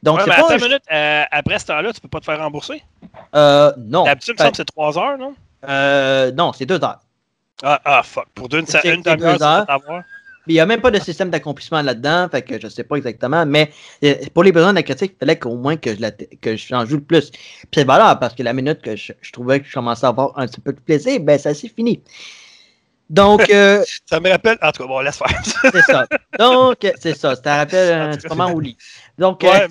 [0.02, 2.20] Donc, Ouais, c'est pas attends un une minute, euh, après ce temps-là, tu peux pas
[2.20, 2.82] te faire rembourser?
[3.34, 4.04] Euh, non.
[4.04, 5.34] D'habitude, il me semble que c'est 3 heures, non?
[5.68, 7.00] euh, non, c'est 2 heures.
[7.62, 8.28] Ah, ah, fuck.
[8.34, 9.66] Pour d'une une demi-heure,
[10.46, 13.46] il n'y a même pas de système d'accomplissement là-dedans, fait que je sais pas exactement,
[13.46, 13.70] mais
[14.04, 16.56] euh, pour les besoins de la critique, il fallait qu'au moins que je, la- que
[16.56, 17.30] j'en joue le plus.
[17.30, 17.40] Puis
[17.74, 20.38] c'est valable parce que la minute que je, je trouvais que je commençais à avoir
[20.38, 22.02] un petit peu de plaisir, ben ça s'est fini.
[23.10, 24.56] Donc, euh, Ça me rappelle.
[24.62, 25.42] En tout cas, bon, laisse faire.
[25.72, 26.06] c'est ça.
[26.38, 27.34] Donc, euh, c'est ça.
[27.34, 28.76] Ça te rappelle un petit moment au lit.
[29.18, 29.66] Donc, euh, ouais,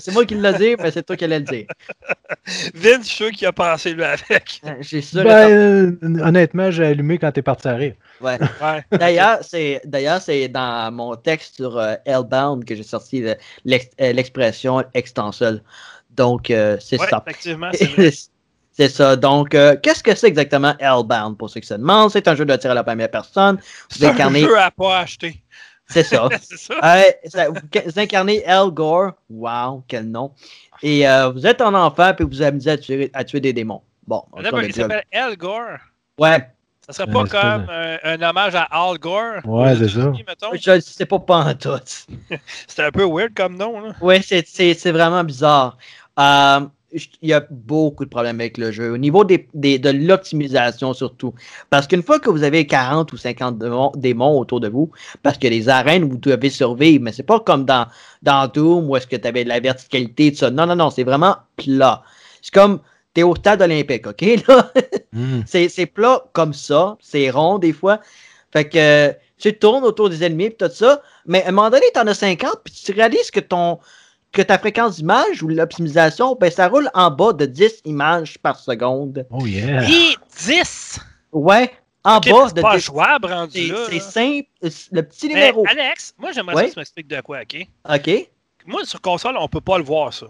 [0.00, 0.12] c'est mais.
[0.12, 1.66] moi qui l'ai dit, mais c'est toi qui allais le dire.
[2.74, 4.60] Vince, je suis sûr qu'il a pensé, lui, avec.
[4.64, 5.22] Euh, J'ai sûr.
[5.22, 7.94] Ben, euh, honnêtement, j'ai allumé quand t'es parti à rire.
[8.20, 8.38] Ouais.
[8.40, 8.84] Ouais.
[8.98, 13.90] D'ailleurs, c'est d'ailleurs c'est dans mon texte sur euh, Hellbound que j'ai sorti le- l'ex-
[14.00, 15.62] euh, l'expression extensole.
[16.10, 17.22] Donc euh, c'est Ouais, ça.
[17.26, 18.10] effectivement, c'est vrai.
[18.76, 19.14] C'est ça.
[19.14, 22.10] Donc, euh, qu'est-ce que c'est exactement Hellbound pour ceux qui se demandent?
[22.10, 23.56] C'est un jeu de tir à la première personne.
[23.56, 25.40] Vous C'est un jeu à pas acheter.
[25.86, 26.28] C'est ça.
[26.42, 26.74] c'est ça.
[26.82, 29.12] Ouais, ça- vous, incarnez El Gore.
[29.30, 30.32] Wow, quel nom.
[30.82, 33.52] Et euh, vous êtes un enfant puis vous vous amusez à tuer, à tuer des
[33.52, 33.82] démons.
[34.06, 35.78] Bon, on il s'appelle Al Gore?
[36.18, 36.50] Ouais,
[36.86, 39.40] Ça serait pas comme un, un hommage à Al Gore?
[39.44, 40.12] Ouais, c'est ça.
[40.60, 41.70] Je ne sais pas pas en tout.
[42.66, 43.92] C'était un peu weird comme nom, là.
[44.00, 45.78] Oui, c'est- c'est c'est vraiment bizarre.
[46.18, 46.60] Euh,
[47.22, 48.92] il y a beaucoup de problèmes avec le jeu.
[48.92, 51.34] Au niveau des, des- de l'optimisation, surtout.
[51.70, 53.58] Parce qu'une fois que vous avez 40 ou 50
[53.96, 54.90] démons, autour de vous,
[55.22, 57.86] parce que les arènes, vous devez survivre, mais c'est pas comme dans,
[58.22, 60.50] dans Doom où est-ce que tu avais de la verticalité, tout ça.
[60.50, 62.02] Non, non, non, c'est vraiment plat.
[62.42, 62.80] C'est comme,
[63.12, 64.22] t'es au stade olympique, OK?
[64.48, 64.72] Là?
[65.12, 65.40] Hmm.
[65.46, 68.00] C'est plat comme ça, c'est rond des fois.
[68.52, 71.86] Fait que tu tournes autour des ennemis et tout ça, mais à un moment donné,
[71.92, 73.78] tu en as 50, puis tu réalises que ton
[74.34, 78.58] que ta fréquence d'image ou l'optimisation, ben ça roule en bas de 10 images par
[78.58, 79.26] seconde.
[79.30, 79.82] Oh yeah.
[79.88, 80.16] Et
[80.46, 80.98] 10!
[81.32, 81.70] Ouais,
[82.04, 82.84] en bas c'est de pas 10.
[82.84, 83.78] jouable rendu C'est là.
[83.88, 85.64] c'est simple, le petit Mais numéro.
[85.68, 86.68] Alex, moi j'aimerais Ouais.
[86.68, 87.66] que tu m'expliques de quoi, ok?
[87.90, 88.28] OK?
[88.66, 90.26] Moi, sur console, on peut pas le voir, ça.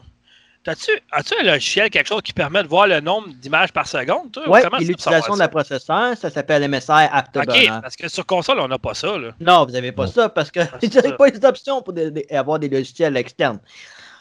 [0.66, 4.48] As-tu un logiciel, quelque chose qui permet de voir le nombre d'images par seconde, toi?
[4.48, 6.96] ou Ouais, comment et tu peux l'utilisation de la processeur, ça s'appelle MSI ça?
[6.96, 7.68] Afterburner.
[7.70, 9.30] Ok, parce que sur console, on n'a pas ça, là.
[9.40, 12.26] Non, vous n'avez pas ça parce que vous n'avez pas les options pour des- des-
[12.30, 13.58] avoir des logiciels externes.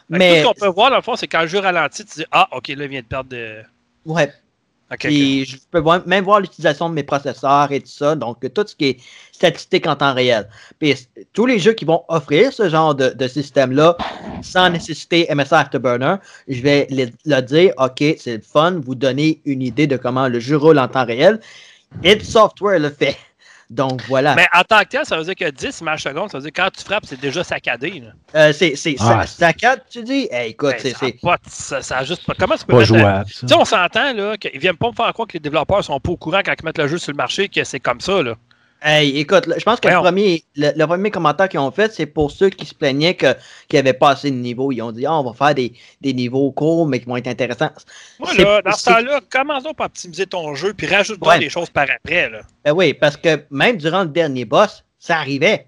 [0.09, 2.19] Mais, Tout ce qu'on peut voir, dans le fond, c'est quand le jeu ralentit, tu
[2.19, 3.61] dis Ah, ok, là, il vient de perdre de.
[4.05, 4.33] ouais,
[5.09, 8.15] Puis je peux voir- même voir l'utilisation de mes processeurs et tout ça.
[8.15, 8.97] Donc, tout ce qui est
[9.31, 10.47] statistique en temps réel.
[10.79, 10.95] Puis
[11.33, 13.97] tous les jeux qui vont offrir ce genre de, de système-là,
[14.41, 16.15] sans nécessiter MSI Afterburner,
[16.47, 20.39] je vais le, le dire, OK, c'est fun, vous donner une idée de comment le
[20.39, 21.39] jeu roule en temps réel.
[22.03, 23.17] Et le software le fait.
[23.69, 24.35] Donc, voilà.
[24.35, 26.51] Mais en tant que tel, ça veut dire que 10 images secondes, ça veut dire
[26.53, 28.01] que quand tu frappes, c'est déjà saccadé.
[28.01, 28.11] Là.
[28.35, 32.03] Euh, c'est c'est Ah, cadre, tu dis, hey, écoute, Ben, c'est ça, ça, ça a
[32.03, 32.33] juste pas.
[32.37, 32.87] Comment tu peux Pas mettre.
[32.95, 33.39] jouable, ça.
[33.41, 35.99] Tu sais, on s'entend là, qu'ils viennent pas me faire croire que les développeurs sont
[35.99, 38.21] pas au courant quand ils mettent le jeu sur le marché, que c'est comme ça.
[38.21, 38.35] Là.
[38.85, 42.05] Hey, écoute, je pense que le premier, le, le premier commentaire qu'ils ont fait, c'est
[42.05, 43.31] pour ceux qui se plaignaient que-
[43.69, 44.73] qu'il n'y avait pas assez de niveaux.
[44.73, 47.27] Ils ont dit, ah, on va faire des, des niveaux courts, mais qui vont être
[47.27, 47.69] intéressants.
[48.19, 51.39] Moi, là, dans ce temps-là, commence donc par optimiser ton jeu, puis rajoute Ouais.
[51.39, 52.29] des choses par après.
[52.29, 52.41] Là.
[52.65, 55.67] Ben oui, parce que même durant le dernier boss, ça arrivait.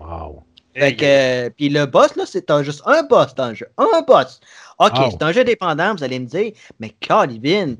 [0.00, 0.42] Wow.
[0.74, 3.66] Fait que, euh, puis le boss, là, c'est un- juste un boss dans le jeu.
[3.76, 4.40] Un boss.
[4.78, 5.10] OK, Wow.
[5.10, 7.74] c'est un jeu dépendant, vous allez me dire, mais Calvin,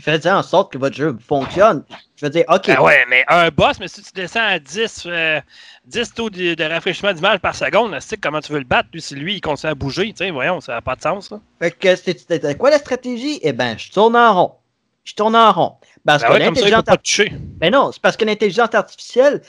[0.00, 1.84] faites en sorte que votre jeu fonctionne.
[2.16, 2.66] Je veux dire, OK.
[2.66, 5.40] Ben ouais, mais un boss, mais si tu descends à 10, euh,
[5.86, 9.00] 10 taux de, de rafraîchissement d'image par seconde, c'est comment tu veux le battre, lui,
[9.00, 11.40] si lui, il continue à bouger, tu sais, voyons, ça n'a pas de sens, là.
[11.60, 13.38] Fait que c'est- c'était quoi la stratégie?
[13.42, 14.52] Eh ben, je tourne en rond.
[15.04, 15.74] Je tourne en rond.
[16.04, 17.32] Parce Ben que ouais, comme ça, il peut l'intelligence pas te toucher.
[17.32, 19.40] Ben non, c'est parce que l'intelligence artificielle,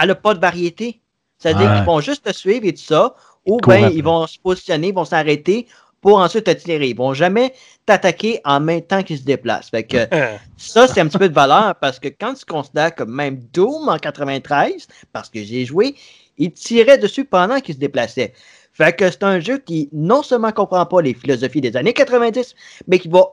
[0.00, 1.00] elle n'a pas de variété.
[1.38, 1.76] C'est-à-dire Ouais.
[1.76, 3.14] qu'ils vont juste te suivre et tout ça,
[3.44, 5.66] ou bien ils vont se positionner, ils vont s'arrêter
[6.00, 6.88] pour ensuite te tirer.
[6.88, 7.52] Ils vont jamais
[7.84, 9.70] t'attaquer en même temps qu'ils se déplacent.
[9.70, 10.06] Fait que
[10.56, 13.88] ça, c'est un petit peu de valeur parce que quand tu considères que même Doom
[13.88, 15.94] en 93, parce que j'ai joué,
[16.38, 18.32] il tirait dessus pendant qu'il se déplaçait.
[18.72, 22.54] Fait que c'est un jeu qui non seulement comprend pas les philosophies des années 90,
[22.88, 23.32] mais qui va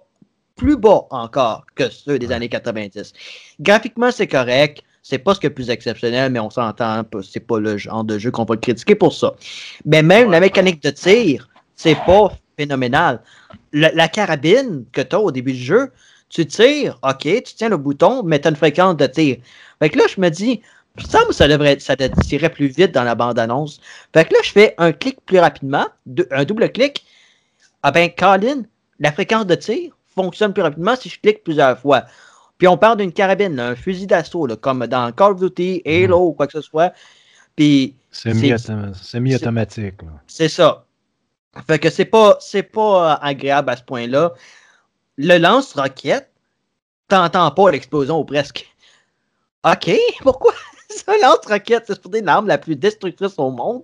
[0.56, 3.14] plus bas encore que ceux des années 90.
[3.60, 4.84] Graphiquement, c'est correct.
[5.02, 8.06] C'est pas ce qui est le plus exceptionnel, mais on s'entend, c'est pas le genre
[8.06, 9.34] de jeu qu'on va le critiquer pour ça.
[9.86, 13.22] Mais même la mécanique de tir, c'est pas phénoménal.
[13.72, 15.92] La, la carabine que tu as au début du jeu,
[16.30, 19.38] tu tires, ok, tu tiens le bouton, mais tu as une fréquence de tir.
[19.80, 20.62] Fait que là, je me dis,
[20.96, 23.80] que ça devrait ça tirer plus vite dans la bande-annonce.
[24.14, 25.88] Fait que là, je fais un clic plus rapidement,
[26.32, 27.06] un double clic.
[27.82, 28.64] Ah ben, Colin,
[29.00, 32.06] la fréquence de tir fonctionne plus rapidement si je clique plusieurs fois.
[32.58, 36.28] Puis on parle d'une carabine, là, un fusil d'assaut, comme dans Call of Duty, Halo
[36.28, 36.94] ou quoi que ce soit.
[37.56, 39.96] Puis Semi-autom- Semi-automatique.
[40.28, 40.83] c'est ça.
[41.68, 44.34] Fait que c'est pas, c'est pas euh, agréable à ce point-là.
[45.18, 46.32] Le lance-roquette,
[47.08, 48.68] t'entends pas l'explosion ou presque.
[49.64, 50.54] OK, pourquoi?
[50.90, 53.84] Ça, lance-roquette, c'est pour l'arme la plus destructrice au monde.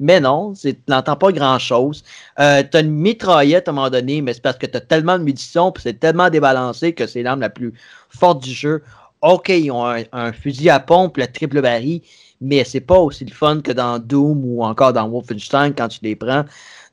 [0.00, 2.02] Mais non, tu n'entends pas grand-chose.
[2.40, 5.22] Euh, t'as une mitraillette à un moment donné, mais c'est parce que t'as tellement de
[5.22, 7.72] munitions puis c'est tellement débalancé que c'est l'arme la plus
[8.08, 8.82] forte du jeu.
[9.22, 12.02] OK, ils ont un, un fusil à pompe, le triple baril,
[12.40, 16.00] mais c'est pas aussi le fun que dans Doom ou encore dans Wolfenstein quand tu
[16.02, 16.44] les prends.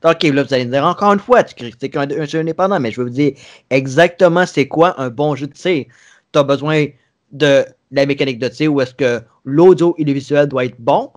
[0.04, 2.80] OK, là, vous allez me dire encore une fois, tu critiques un, un jeu indépendant,
[2.80, 3.32] mais je vais vous dire
[3.70, 5.84] exactement c'est quoi un bon jeu de tir.
[6.32, 6.86] Tu as besoin
[7.30, 11.10] de la mécanique de tir où est-ce que l'audio et le visuel doit être bon,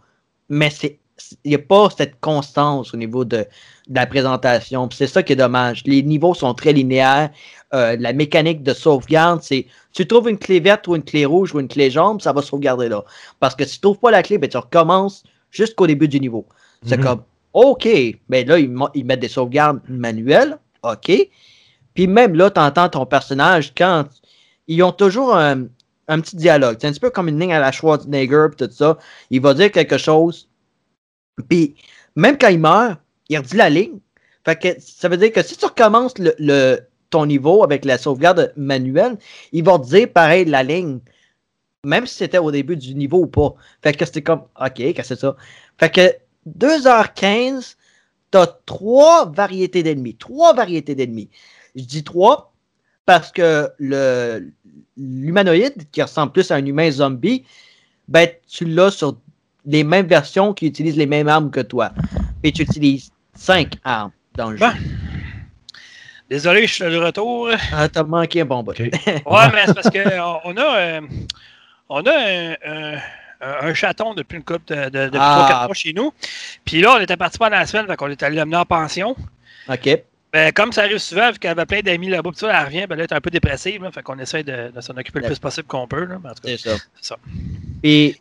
[0.50, 1.00] mais c'est
[1.46, 4.90] il n'y a pas cette constance au niveau de, de la présentation.
[4.92, 5.82] C'est ça qui est dommage.
[5.86, 7.30] Les niveaux sont très linéaires.
[7.74, 11.56] Euh, la mécanique de sauvegarde, c'est tu trouves une clé verte ou une clé rouge
[11.56, 13.06] ou une clé jaune, ça va sauvegarder là.
[13.40, 16.46] Parce que si tu trouves pas la clé, ben, tu recommences jusqu'au début du niveau.
[16.86, 17.04] C'est Mhm.
[17.04, 17.24] comme,
[17.56, 17.88] OK,
[18.28, 21.10] ben là, ils, mettent des sauvegardes manuelles, OK.
[21.94, 24.04] Puis même là, tu entends ton personnage quand
[24.68, 25.68] ils ont toujours un,
[26.08, 26.78] petit dialogue.
[26.82, 28.98] C'est un petit peu comme une ligne à la Schwarzenegger pis tout ça.
[29.30, 30.50] Il va dire quelque chose.
[31.48, 31.76] Puis
[32.18, 33.00] même quand il meurt,
[33.30, 34.00] il redit la ligne.
[34.44, 36.80] Fait que ça veut dire que si tu recommences le-
[37.10, 39.18] ton niveau avec la sauvegarde manuelle,
[39.54, 41.00] il va te dire pareil la ligne.
[41.86, 43.54] Même si c'était au début du niveau ou pas.
[43.82, 45.38] Fait que c'était comme OK, qu'est-ce que c'est ça?
[45.80, 47.76] Fait que 2h15,
[48.32, 50.16] t'as trois variétés d'ennemis.
[50.16, 51.30] Trois variétés d'ennemis.
[51.76, 52.54] Je dis trois
[53.06, 54.52] parce que le
[54.98, 57.44] l'humanoïde, qui ressemble plus à un humain zombie,
[58.08, 59.18] ben tu l'as sur
[59.66, 61.92] les mêmes versions qui utilisent les mêmes armes que toi.
[62.44, 64.66] Et tu utilises cinq armes dans le jeu.
[64.66, 64.72] Bon.
[66.30, 67.50] Désolé, je suis de retour.
[67.72, 68.80] Ah, t'as manqué un bon bout.
[68.80, 71.02] Ouais, mais c'est parce qu'on on a, euh,
[71.90, 73.00] on a un, un-
[73.62, 75.48] un chaton depuis une couple de, de, depuis Ah.
[75.64, 76.14] 3-4 mois chez nous.
[76.66, 79.16] Puis là, on était parti pendant la semaine, fait qu'on est allé l'amener en pension.
[79.70, 79.90] OK.
[80.34, 82.86] Ben, comme ça arrive souvent, vu qu'elle avait plein d'amis là-bas, puis ça, elle revient,
[82.88, 85.20] ben là, elle est un peu dépressive, là, fait qu'on essaie de, de s'en occuper
[85.22, 86.04] le plus possible qu'on peut.
[86.06, 86.72] Là, C'est ça.
[86.96, 87.16] c'est ça.
[87.84, 88.20] Et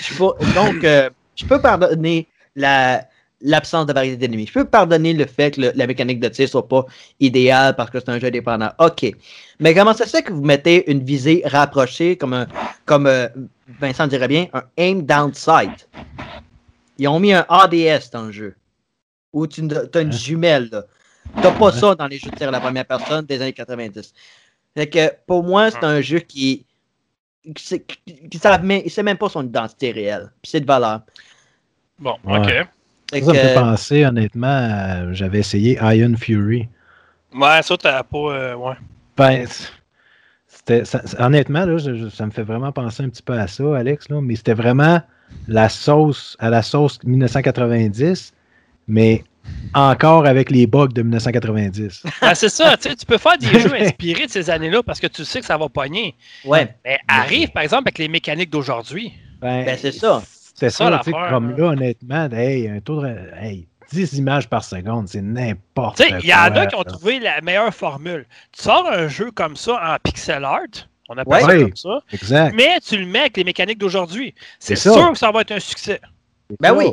[0.00, 2.26] je peux- donc, euh, je peux pardonner
[2.56, 3.04] la
[3.42, 4.46] l'absence de variété d'ennemis.
[4.46, 6.84] Je peux pardonner le fait que le- la mécanique de tir soit pas
[7.20, 8.70] idéale parce que c'est un jeu indépendant.
[8.78, 9.06] OK.
[9.58, 12.46] Mais comment ça se fait que vous mettez une visée rapprochée comme un
[12.84, 13.28] comme euh,
[13.80, 15.88] Vincent dirait bien un aim down sight?
[16.98, 18.56] Ils ont mis un ADS dans le jeu.
[19.32, 19.62] Où tu
[19.94, 20.68] as une jumelle.
[20.72, 20.84] là.
[21.40, 24.12] T'as pas ça dans les jeux de tir à la première personne des années 90.
[24.76, 26.66] Fait que pour moi, c'est un jeu qui
[27.54, 27.82] qui,
[28.82, 30.30] il sait même pas son identité réelle.
[30.42, 31.00] Puis c'est de valeur.
[31.98, 32.38] Bon, Ouais.
[32.38, 32.68] OK.
[33.10, 36.68] Fait Ça me fait que, penser, honnêtement, j'avais essayé Iron Fury.
[37.34, 38.18] Ouais, ça, t'as pas.
[38.18, 38.74] euh, ouais.
[39.16, 39.46] Ben,
[40.46, 43.46] c'était, ça- ça- honnêtement, là, je- ça me fait vraiment penser un petit peu à
[43.46, 45.00] ça, Alex, là, mais c'était vraiment
[45.46, 48.32] la sauce à la sauce 1990,
[48.88, 49.22] mais
[49.74, 52.02] encore avec les bugs de 1990.
[52.20, 55.00] Ben, c'est ça, tu sais, tu peux faire des jeux inspirés de ces années-là parce
[55.00, 56.14] que tu sais que ça va pogner.
[56.44, 59.12] ouais, Mais arrive, par exemple, avec les mécaniques d'aujourd'hui.
[59.40, 60.22] Ben, c'est ça.
[60.60, 63.16] C'était ça, ça, comme là, honnêtement, hey, un taux de.
[63.40, 66.18] Hey, 10 images par seconde, c'est n'importe quoi.
[66.20, 68.24] il y en a qui ont trouvé la meilleure formule.
[68.52, 70.60] Tu sors un jeu comme ça en pixel art,
[71.08, 71.40] on appelle Ouais.
[71.40, 72.54] ça comme ça, Exact.
[72.54, 74.34] mais tu le mets avec les mécaniques d'aujourd'hui.
[74.60, 74.94] C'est C'est ça.
[74.94, 76.00] sûr que ça va être un succès.
[76.60, 76.92] Ben oui.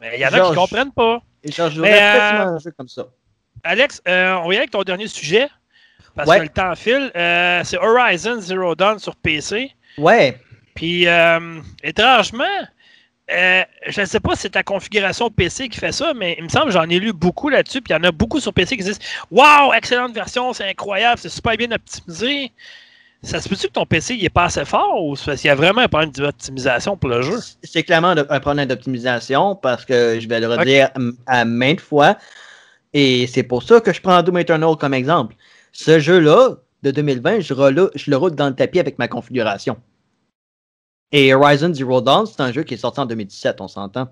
[0.00, 1.20] Mais il y en a qui ne comprennent pas.
[1.42, 3.06] Et je jouerais Mais, euh, facilement un jeu comme ça.
[3.64, 5.48] Alex, euh, on va y aller avec ton dernier sujet.
[6.14, 6.38] Parce Ouais.
[6.38, 7.10] que le temps file.
[7.16, 9.72] Euh, c'est Horizon Zero Dawn sur PC.
[9.98, 10.36] Ouais.
[10.78, 12.44] Puis, euh, étrangement,
[13.32, 16.44] euh, je ne sais pas si c'est ta configuration PC qui fait ça, mais il
[16.44, 17.82] me semble que j'en ai lu beaucoup là-dessus.
[17.82, 19.00] Puis il y en a beaucoup sur PC qui disent
[19.32, 22.52] Waouh, excellente version, c'est incroyable, c'est super bien optimisé.
[23.24, 25.50] ça se peut-tu que ton PC il est pas assez fort ou parce qu'il y
[25.50, 27.40] a vraiment un problème d'optimisation pour le jeu?
[27.64, 30.90] C'est clairement un problème d'optimisation parce que je vais le redire
[31.26, 32.16] à maintes fois.
[32.94, 35.34] Et c'est pour ça que je prends Doom Eternal comme exemple.
[35.72, 36.50] Ce jeu-là,
[36.84, 39.76] de 2020, je, je le roule dans le tapis avec ma configuration.
[41.12, 44.08] Et Horizon Zero Dawn, c'est un jeu qui est sorti en 2017, on s'entend.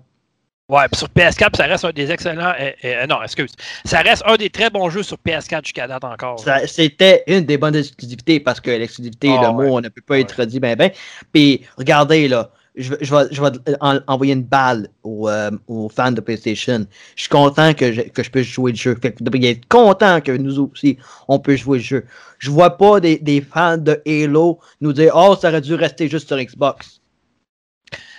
[0.69, 2.51] Ouais, puis sur PS4, ça reste un des excellents.
[2.59, 3.51] euh, euh, non, excuse.
[3.85, 6.39] Ça reste un des très bons jeux sur PS4 jusqu'à date encore.
[6.39, 9.67] Ça- C'était une des bonnes exclusivités parce que l'exclusivité, Ah, le ouais.
[9.69, 10.91] mot, on ne peut pas être dit ben ben.
[11.31, 13.49] Puis regardez là, je, vais- je vais, je vais
[13.81, 16.85] en- envoyer une balle aux, euh, aux fans de PlayStation.
[17.15, 18.95] Je suis content que je, que je puisse jouer le jeu.
[19.01, 20.97] Fait que vous devriez être content que nous aussi,
[21.27, 22.05] on peut jouer le jeu.
[22.39, 26.07] Je vois pas des, des fans de Halo nous dire Oh, ça aurait dû rester
[26.07, 27.01] juste sur Xbox.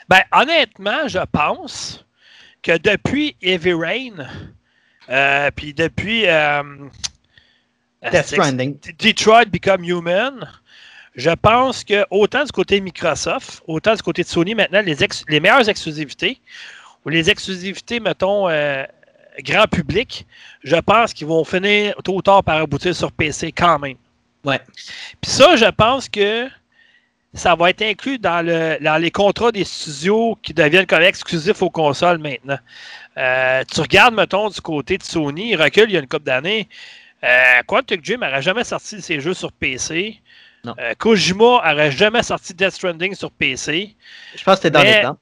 [0.09, 2.05] Ben, honnêtement, je pense
[2.63, 4.27] que depuis Heavy Rain,
[5.11, 6.63] euh, puis depuis euh,
[8.11, 8.79] Death Stranding.
[8.99, 10.49] Detroit Become Human,
[11.19, 15.25] je pense que autant du côté Microsoft, autant du côté de Sony, maintenant, les, ex-
[15.29, 16.41] les meilleures exclusivités,
[17.05, 18.85] ou les exclusivités, mettons, euh,
[19.41, 20.25] grand public,
[20.63, 23.97] je pense qu'ils vont finir tôt ou tard par aboutir sur PC quand même.
[24.45, 24.61] Ouais.
[25.21, 26.49] Puis ça, je pense que
[27.35, 31.61] ça va être inclus dans, le, dans les contrats des studios qui deviennent comme exclusifs
[31.63, 32.59] aux consoles maintenant.
[33.17, 36.27] Euh, tu regardes, mettons, du côté de Sony, il recule il y a une couple
[36.27, 36.69] d'années.
[37.25, 40.21] Euh, Quantic Dream n'aurait jamais sorti ses jeux sur PC.
[40.67, 43.95] Euh, Kojima n'aurait jamais sorti Death Stranding sur PC.
[44.37, 45.17] Je pense que c'est dans les temps.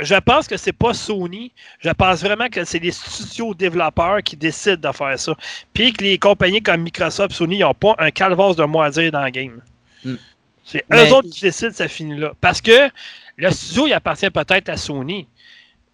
[0.00, 1.52] Je pense que c'est pas Sony.
[1.78, 5.34] Je pense vraiment que c'est les studios développeurs qui décident de faire ça.
[5.72, 9.12] Puis que les compagnies comme Microsoft, Sony, n'ont pas un calvaire de mot à dire
[9.12, 9.60] dans le game.
[10.04, 10.16] Hmm.
[10.64, 12.32] C'est Mais- eux autres qui décident, ça finit là.
[12.40, 12.88] Parce que
[13.36, 15.26] le studio, il appartient peut-être à Sony.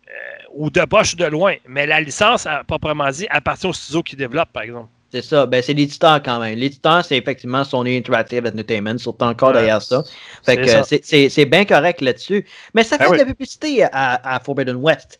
[0.08, 0.12] euh,
[0.54, 1.54] ou de proche ou de loin.
[1.66, 4.88] Mais la licence, à proprement dit, appartient au studio qui développe, par exemple.
[5.10, 5.46] C'est ça.
[5.46, 6.58] Ben, c'est l'éditeur quand même.
[6.58, 10.02] L'éditeur, c'est effectivement Sony Interactive Entertainment, surtout encore Ouais, derrière ça.
[10.42, 12.44] c'est Fait que euh, c'est- c'est c'est bien correct là-dessus.
[12.74, 13.18] Mais ça fait Ben de oui.
[13.20, 15.18] la publicité à, à Forbidden West.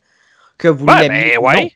[0.58, 1.62] Que vous Ouais, ben ou ouais.
[1.62, 1.70] non.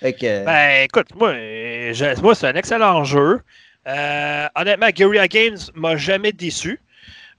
[0.00, 3.40] Fait que, Ben, écoute, moi, euh, je- moi c'est un excellent jeu.
[3.88, 6.80] Euh, honnêtement, Guerrilla Games m'a jamais déçu.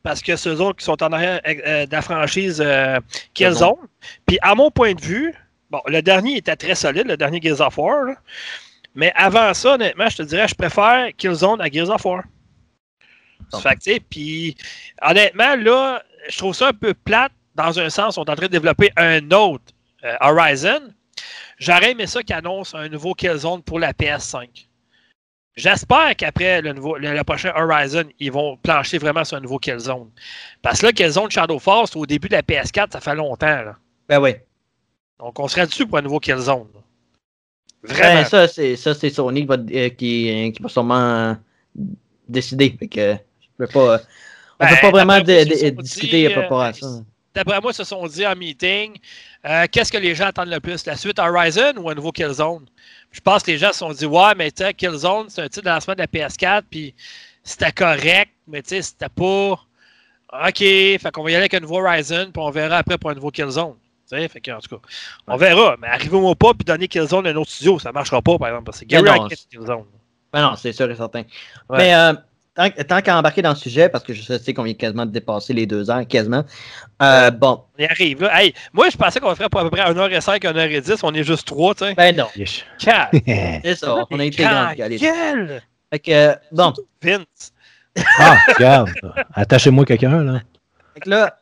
[0.03, 2.99] Parce que c'est eux autres qui sont en arrière euh, de la franchise euh,
[3.33, 3.75] Killzone.
[4.25, 5.33] Puis, à mon point de vue,
[5.69, 8.03] bon, le dernier était très solide, le dernier Gears of War.
[8.05, 8.13] là.
[8.98, 12.24] Mais avant ça, honnêtement, je te dirais, je préfère Killzone à Gears of War.
[13.61, 14.57] Fait que, tu sais, puis,
[15.03, 18.18] honnêtement, là, je trouve ça un peu plate dans un sens.
[18.18, 19.65] On est en train de développer un autre
[20.03, 20.82] euh, Horizon.
[21.60, 24.65] J'aurais aimé ça qu'ils annoncent un nouveau Killzone pour la PS5.
[25.56, 29.60] J'espère qu'après le, nouveau, le, le prochain Horizon, ils vont plancher vraiment sur un nouveau
[29.60, 30.10] Killzone.
[30.64, 33.61] Parce que là, Killzone Shadowfall, c'est au début de la PS4, ça fait longtemps.
[33.61, 33.76] Là.
[34.10, 34.34] ben oui.
[35.19, 36.68] Donc, on serait dessus pour un nouveau Killzone.
[36.74, 36.82] là.
[37.83, 38.25] Ben, Vraiment.
[38.25, 41.33] ça, c'est ça, c'est Sony qui va, euh, qui, qui va sûrement euh,
[42.27, 42.75] décider.
[42.77, 43.93] Fait que je peux pas.
[43.95, 43.97] euh,
[44.59, 45.23] on Ben, peut pas vraiment de-
[45.69, 46.87] de- discuter par rapport euh, à ça.
[47.35, 48.97] D'après moi, ils se sont dit en meeting,
[49.45, 50.85] euh, qu'est-ce que les gens attendent le plus?
[50.87, 52.65] La suite Horizon ou un nouveau Killzone?
[53.11, 55.47] Je pense que les gens se sont dit, ouais, mais tu sais, Killzone, c'est un
[55.47, 56.95] titre de lancement de la PS4, puis
[57.43, 59.59] c'était correct, mais tu sais, c'était pas.
[60.33, 63.11] OK, fait qu'on va y aller avec un nouveau Horizon, puis on verra après pour
[63.11, 63.75] un nouveau Killzone.
[64.09, 64.81] Fait que, en tout cas,
[65.27, 65.75] on verra.
[65.81, 68.65] Mais arrivez-moi pas, puis donner Killzone à un autre studio, ça marchera pas, par exemple,
[68.65, 69.84] parce que Ben Gary Hackett, c'est Killzone.
[70.31, 71.23] Ben non, c'est sûr et certain.
[71.69, 71.77] Ouais.
[71.77, 72.13] Mais euh,
[72.55, 75.11] tant, tant qu'à embarquer dans le sujet, parce que je sais qu'on vient quasiment de
[75.11, 76.43] dépasser les deux heures, quasiment.
[77.01, 78.41] Euh, bon, On y arrive, là.
[78.41, 81.47] Hey, moi, je pensais qu'on ferait pour à peu près 1h05, 1h10, on est juste
[81.47, 81.93] 3, tu sais.
[81.93, 82.27] ben non,
[82.77, 84.05] c'est ça.
[84.09, 84.73] On a été Grand!
[85.89, 87.53] Fait que, euh, bon, Vince.
[88.19, 88.89] Ah, regarde.
[89.34, 90.41] Attachez-moi quelqu'un, là.
[90.93, 91.38] Fait que là,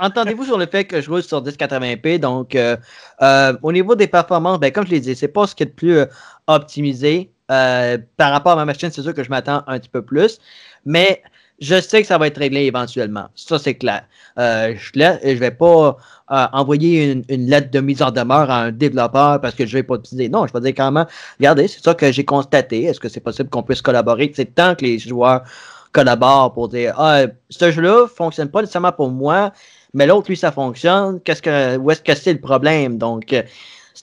[0.00, 2.76] entendez-vous sur le fait que je roule sur 1080p, donc euh,
[3.22, 5.66] euh, au niveau des performances, ben, comme je l'ai dit, c'est pas ce qui est
[5.66, 6.06] le plus euh,
[6.46, 7.30] optimisé.
[7.48, 10.38] Par rapport à ma machine, c'est sûr que je m'attends un petit peu plus,
[10.84, 11.20] mais
[11.60, 13.26] je sais que ça va être réglé éventuellement.
[13.34, 14.04] Ça, c'est clair.
[14.36, 15.96] Je ne vais pas
[16.28, 19.94] envoyer une, lettre de mise en demeure à un développeur parce que je vais pas
[19.94, 20.28] optimiser.
[20.28, 21.06] Non, je vais dire carrément,
[21.40, 22.84] regardez, c'est ça que j'ai constaté.
[22.84, 24.30] Est-ce que c'est possible qu'on puisse collaborer?
[24.36, 25.42] C'est tant que les joueurs
[25.90, 29.52] collaborent pour dire Ah, ce jeu-là fonctionne pas nécessairement pour moi,
[29.94, 31.20] mais l'autre, lui, ça fonctionne.
[31.20, 32.98] Qu'est-ce que, où est-ce que c'est le problème?
[32.98, 33.42] Donc, euh,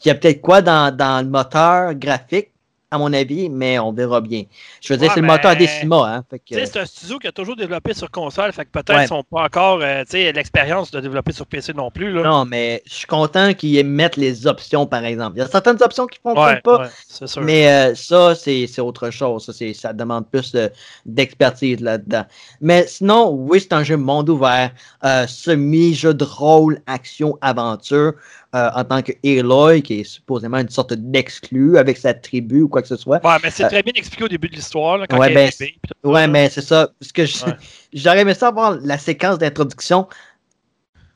[0.03, 2.51] il y a peut-être quoi dans, dans le moteur graphique,
[2.89, 4.43] à mon avis, mais on verra bien.
[4.81, 6.15] Je veux dire, c'est le moteur Decima.
[6.15, 9.05] Hein, que, c'est un studio qui a toujours développé sur console, fait que peut-être Ouais.
[9.05, 12.13] qu'ils n'ont pas encore euh, l'expérience de développer sur PC non plus.
[12.13, 12.23] Là.
[12.23, 15.37] non, mais je suis content qu'ils mettent les options, par exemple.
[15.37, 16.89] Il y a certaines options qui ne fonctionnent ouais, pas,
[17.27, 17.41] sûr.
[17.41, 19.45] Mais euh, ça, c'est autre chose.
[19.45, 20.69] Ça, ça demande plus euh,
[21.05, 22.25] d'expertise là-dedans.
[22.61, 24.71] Mais sinon, oui, c'est un jeu monde ouvert,
[25.03, 28.13] euh, semi-jeu de rôle, action, aventure.
[28.55, 32.69] Euh, en tant que Aloy, qui est supposément une sorte d'exclu avec sa tribu ou
[32.69, 33.23] quoi que ce soit.
[33.25, 35.51] Ouais, mais c'est Euh, très bien expliqué au début de l'histoire, ouais, ben,
[36.03, 36.89] Ouais, mais c'est ça.
[36.99, 37.53] Parce que je- Ouais.
[37.93, 40.07] j'aurais aimé ça avoir la séquence d'introduction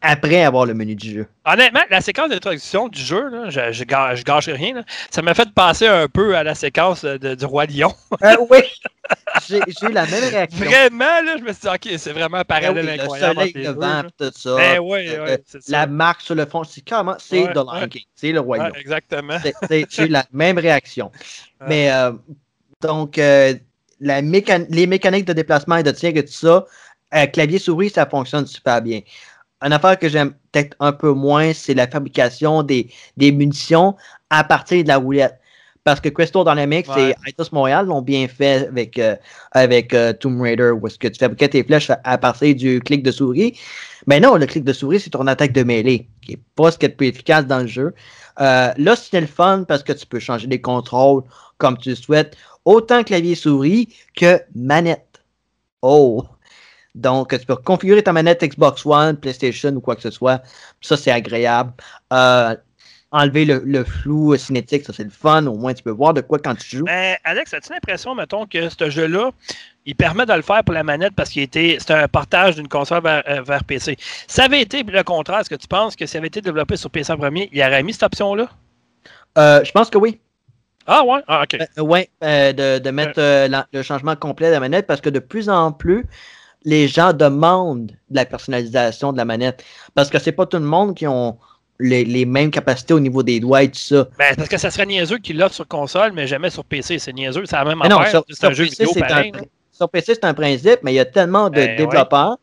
[0.01, 1.27] après avoir le menu du jeu.
[1.45, 5.49] Honnêtement, la séquence d'introduction du jeu, là, je, je, gâche rien, là, ça m'a fait
[5.53, 7.93] penser un peu à la séquence de- du Roi Lion.
[8.23, 8.59] Euh, oui!
[9.47, 10.65] J'ai eu la même réaction.
[10.65, 13.33] Vraiment, là, je me suis dit, OK, c'est vraiment un Ah oui, parallèle le incroyable.
[13.35, 14.55] soleil le pis tout ça.
[14.55, 15.59] Ben oui, Euh, ça.
[15.67, 17.15] La marque sur le fond, c'est comment?
[17.19, 17.89] C'est Ouais, The Lion ouais.
[17.89, 18.03] King.
[18.15, 18.67] C'est le royaume.
[18.71, 19.37] Ouais, exactement.
[19.69, 21.11] J'ai eu la même réaction.
[21.67, 22.13] Mais euh,
[22.81, 23.53] donc, euh,
[23.99, 26.65] la mécan- les mécaniques de déplacement et de tir et tout ça,
[27.13, 29.01] euh, clavier-souris, ça fonctionne super bien.
[29.61, 33.95] Une affaire que j'aime peut-être un peu moins, c'est la fabrication des, des munitions
[34.29, 35.37] à partir de la roulette.
[35.83, 37.15] Parce que Crystal Dynamics Ouais.
[37.25, 39.15] et Itos Montréal l'ont bien fait avec, euh,
[39.51, 42.79] avec euh, Tomb Raider, où est-ce que tu fabriquais tes flèches à, à partir du
[42.81, 43.57] clic de souris.
[44.05, 46.77] Mais non, le clic de souris, c'est ton attaque de mêlée, qui n'est pas ce
[46.77, 47.95] qui est le plus efficace dans le jeu.
[48.39, 51.23] Euh, là, c'était le fun parce que tu peux changer les contrôles
[51.57, 55.23] comme tu le souhaites, autant clavier-souris que manette.
[55.81, 56.23] Oh!
[56.95, 60.41] Donc, tu peux configurer ta manette Xbox One, PlayStation ou quoi que ce soit.
[60.81, 61.71] Ça, c'est agréable.
[62.11, 62.55] Euh,
[63.11, 65.45] enlever le, le flou cinétique, ça, c'est le fun.
[65.47, 66.85] Au moins, tu peux voir de quoi quand tu joues.
[66.85, 69.31] Mais Alex, as-tu l'impression, mettons, que ce jeu-là,
[69.85, 72.67] il permet de le faire pour la manette parce qu'il était, c'est un partage d'une
[72.67, 73.97] console vers, euh, vers PC.
[74.27, 76.89] Ça avait été le contraire, est-ce que tu penses que ça avait été développé sur
[76.89, 78.49] PC en premier, il aurait mis cette option-là?
[79.37, 80.19] Euh, je pense que oui.
[80.87, 81.21] Ah ouais?
[81.27, 81.57] Ah, ok.
[81.77, 85.09] Euh, ouais, euh, de, de mettre la- le changement complet de la manette parce que
[85.09, 86.05] de plus en plus,
[86.63, 89.63] les gens demandent de la personnalisation de la manette.
[89.95, 91.37] Parce que c'est pas tout le monde qui ont
[91.79, 94.07] les, les mêmes capacités au niveau des doigts et tout ça.
[94.19, 96.99] Ben, parce que ça serait niaiseux qu'il l'offre sur console, mais jamais sur PC.
[96.99, 98.11] C'est niaiseux, c'est la même Mais non, affaire.
[98.11, 99.31] sur, c'est sur un jeu PC, vidéo un,
[99.71, 101.75] sur PC, c'est un principe, mais il y a tellement de Ben, ouais.
[101.77, 102.37] développeurs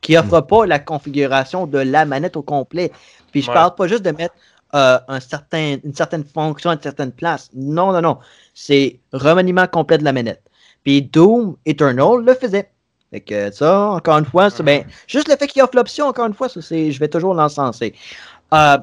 [0.00, 2.92] qui n'offrent pas la configuration de la manette au complet.
[3.32, 3.54] Puis je Ouais.
[3.54, 4.34] parle pas juste de mettre
[4.74, 7.50] euh, un certain, une certaine fonction à une certaine place.
[7.54, 8.18] Non, non, non.
[8.54, 10.42] C'est remaniement complet de la manette.
[10.84, 12.70] Puis Doom Eternal le faisait.
[13.10, 16.26] Fait que ça, encore une fois, c'est ben, juste le fait qu'il offre l'option, encore
[16.26, 17.94] une fois, ça, c'est, je vais toujours l'encenser.
[18.52, 18.78] Euh,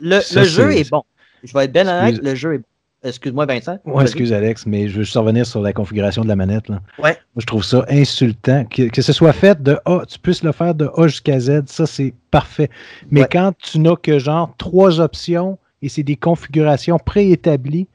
[0.00, 1.02] le, Ça, le jeu est bon.
[1.42, 2.64] Je vais être bien honnête, le jeu est bon.
[3.04, 3.78] Excuse-moi, Vincent.
[4.00, 6.68] Excuse Alex, mais je veux juste revenir sur la configuration de la manette.
[6.68, 6.80] Là.
[6.98, 7.12] Ouais.
[7.12, 8.64] Moi, je trouve ça insultant.
[8.64, 11.64] Que, que ce soit fait de A, tu puisses le faire de A jusqu'à Z,
[11.66, 12.68] ça c'est parfait.
[13.10, 13.28] Mais Ouais.
[13.30, 17.86] quand tu n'as que genre trois options et c'est des configurations préétablies,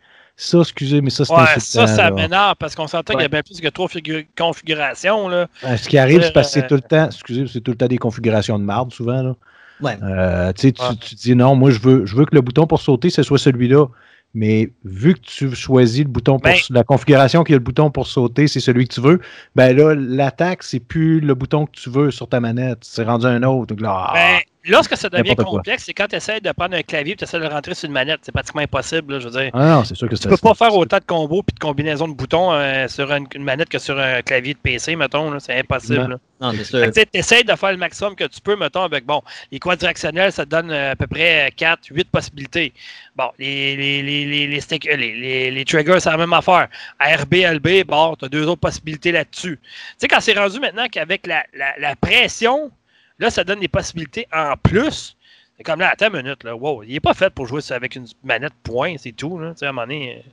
[0.43, 3.29] ça, excusez, mais ça c'est Ouais, ça, ça m'énerve parce qu'on s'entend qu'il y a
[3.29, 5.27] bien plus que trois figu- configurations.
[5.29, 5.47] Là.
[5.63, 7.71] Euh, Ce qui arrive, c'est parce que Euh, c'est tout le temps, excusez, c'est tout
[7.71, 9.21] le temps des configurations de marde souvent.
[9.21, 9.35] Là.
[9.81, 9.97] Ouais.
[10.03, 10.89] Euh, tu tu- Ouais.
[10.99, 13.37] tu dis non, moi je veux, je veux que le bouton pour sauter, ce soit
[13.39, 13.85] celui-là.
[14.33, 17.91] Mais vu que tu choisis le bouton pour Ben- la configuration qui a le bouton
[17.91, 19.19] pour sauter, c'est celui que tu veux,
[19.57, 22.77] ben là, l'attaque, c'est plus le bouton que tu veux sur ta manette.
[22.81, 23.67] C'est rendu un autre.
[23.67, 27.13] Donc là, Ben, lorsque ça devient complexe, c'est quand tu essaies de prendre un clavier
[27.13, 28.19] et tu essaies de le rentrer sur une manette.
[28.23, 29.13] C'est pratiquement impossible.
[29.13, 29.51] là, je veux dire.
[29.53, 32.07] ah non, c'est sûr que Tu peux pas faire autant de combos et de combinaisons
[32.07, 35.39] de boutons euh, sur une, une manette que sur un clavier de PC, mettons.
[35.39, 36.01] C'est impossible.
[36.01, 36.07] Non.
[36.07, 36.17] là.
[36.41, 36.91] Non, c'est sûr.
[36.91, 39.21] Tu essaies de faire le maximum que tu peux, mettons, avec, bon,
[39.51, 42.73] les ça te donne euh, à peu près 4, 8 possibilités.
[43.15, 46.33] Bon, les, les, les, les, les, stick- euh, les, les- les triggers, c'est la même
[46.33, 46.67] affaire.
[46.99, 49.59] RB, LB, bon, tu as deux autres possibilités là-dessus.
[49.61, 49.69] Tu
[49.99, 52.71] sais, quand c'est rendu maintenant qu'avec la, la, la pression,
[53.19, 55.15] là, ça donne des possibilités en plus.
[55.57, 57.75] C'est comme là, attends une minute, là, wow, il n'est pas fait pour jouer ça
[57.75, 60.23] avec une manette point, c'est tout, là, à un moment donné.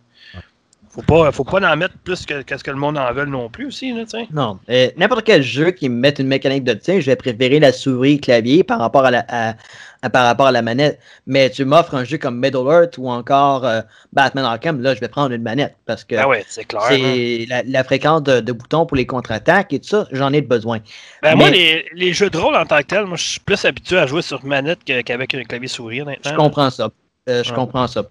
[0.91, 3.25] Faut pas, faut pas en mettre plus que, que ce que le monde en veut
[3.27, 4.05] non plus aussi, là.
[4.33, 4.59] Non.
[4.71, 7.73] Euh, N'importe quel jeu qui me mette une mécanique de tir, je vais préférer la
[7.73, 9.55] souris clavier par rapport à la, à-
[10.03, 10.99] à- par rapport à la manette.
[11.27, 13.81] Mais tu m'offres un jeu comme Middle Earth ou encore euh,
[14.13, 16.83] Batman Arkham, là, je vais prendre une manette parce que Ah ouais, c'est clair.
[16.91, 17.45] hein.
[17.49, 20.79] la, la fréquence de, de boutons pour les contre-attaques et tout ça, j'en ai besoin.
[21.23, 23.63] Ben moi, les, les jeux de rôle en tant que tel, moi, je suis plus
[23.65, 26.31] habitué à jouer sur manette qu'avec un clavier souris, honnêtement.
[26.31, 26.91] Je comprends ça.
[27.29, 28.05] Euh, je comprends ça.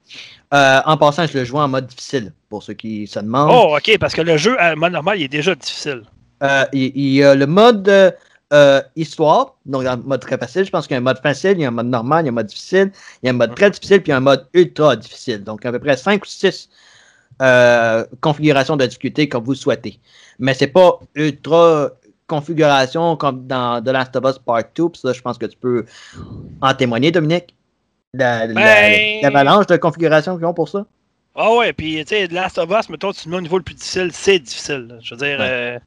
[0.53, 3.51] Euh, en passant, je le joue en mode difficile, pour ceux qui se demandent.
[3.53, 6.03] Oh, ok, parce que le jeu, à mode normal, il est déjà difficile.
[6.43, 8.11] Euh, il, il y a le mode euh,
[8.53, 10.65] euh, histoire, donc le mode très facile.
[10.65, 12.27] Je pense qu'il y a un mode facile, il y a un mode normal, il
[12.27, 12.91] y a un mode difficile,
[13.23, 15.43] il y a un mode très difficile, puis il y a un mode ultra difficile.
[15.43, 16.69] Donc à peu près 5 ou 6
[18.21, 19.99] configurations de difficulté comme vous souhaitez.
[20.39, 21.89] Mais c'est pas ultra
[22.27, 25.57] configuration comme dans The Last of Us Part 2, puis ça, je pense que tu
[25.57, 25.85] peux
[26.61, 27.55] en témoigner, Dominique.
[28.13, 30.85] La- la- Ben- L'avalanche de configuration qu'ils ont pour ça.
[31.35, 33.63] Ah ouais, puis tu sais, Last of Us, mettons, tu le mets au niveau le
[33.63, 34.87] plus difficile, c'est difficile.
[34.89, 34.95] là.
[35.01, 35.45] Je veux dire, Ouais.
[35.47, 35.79] euh,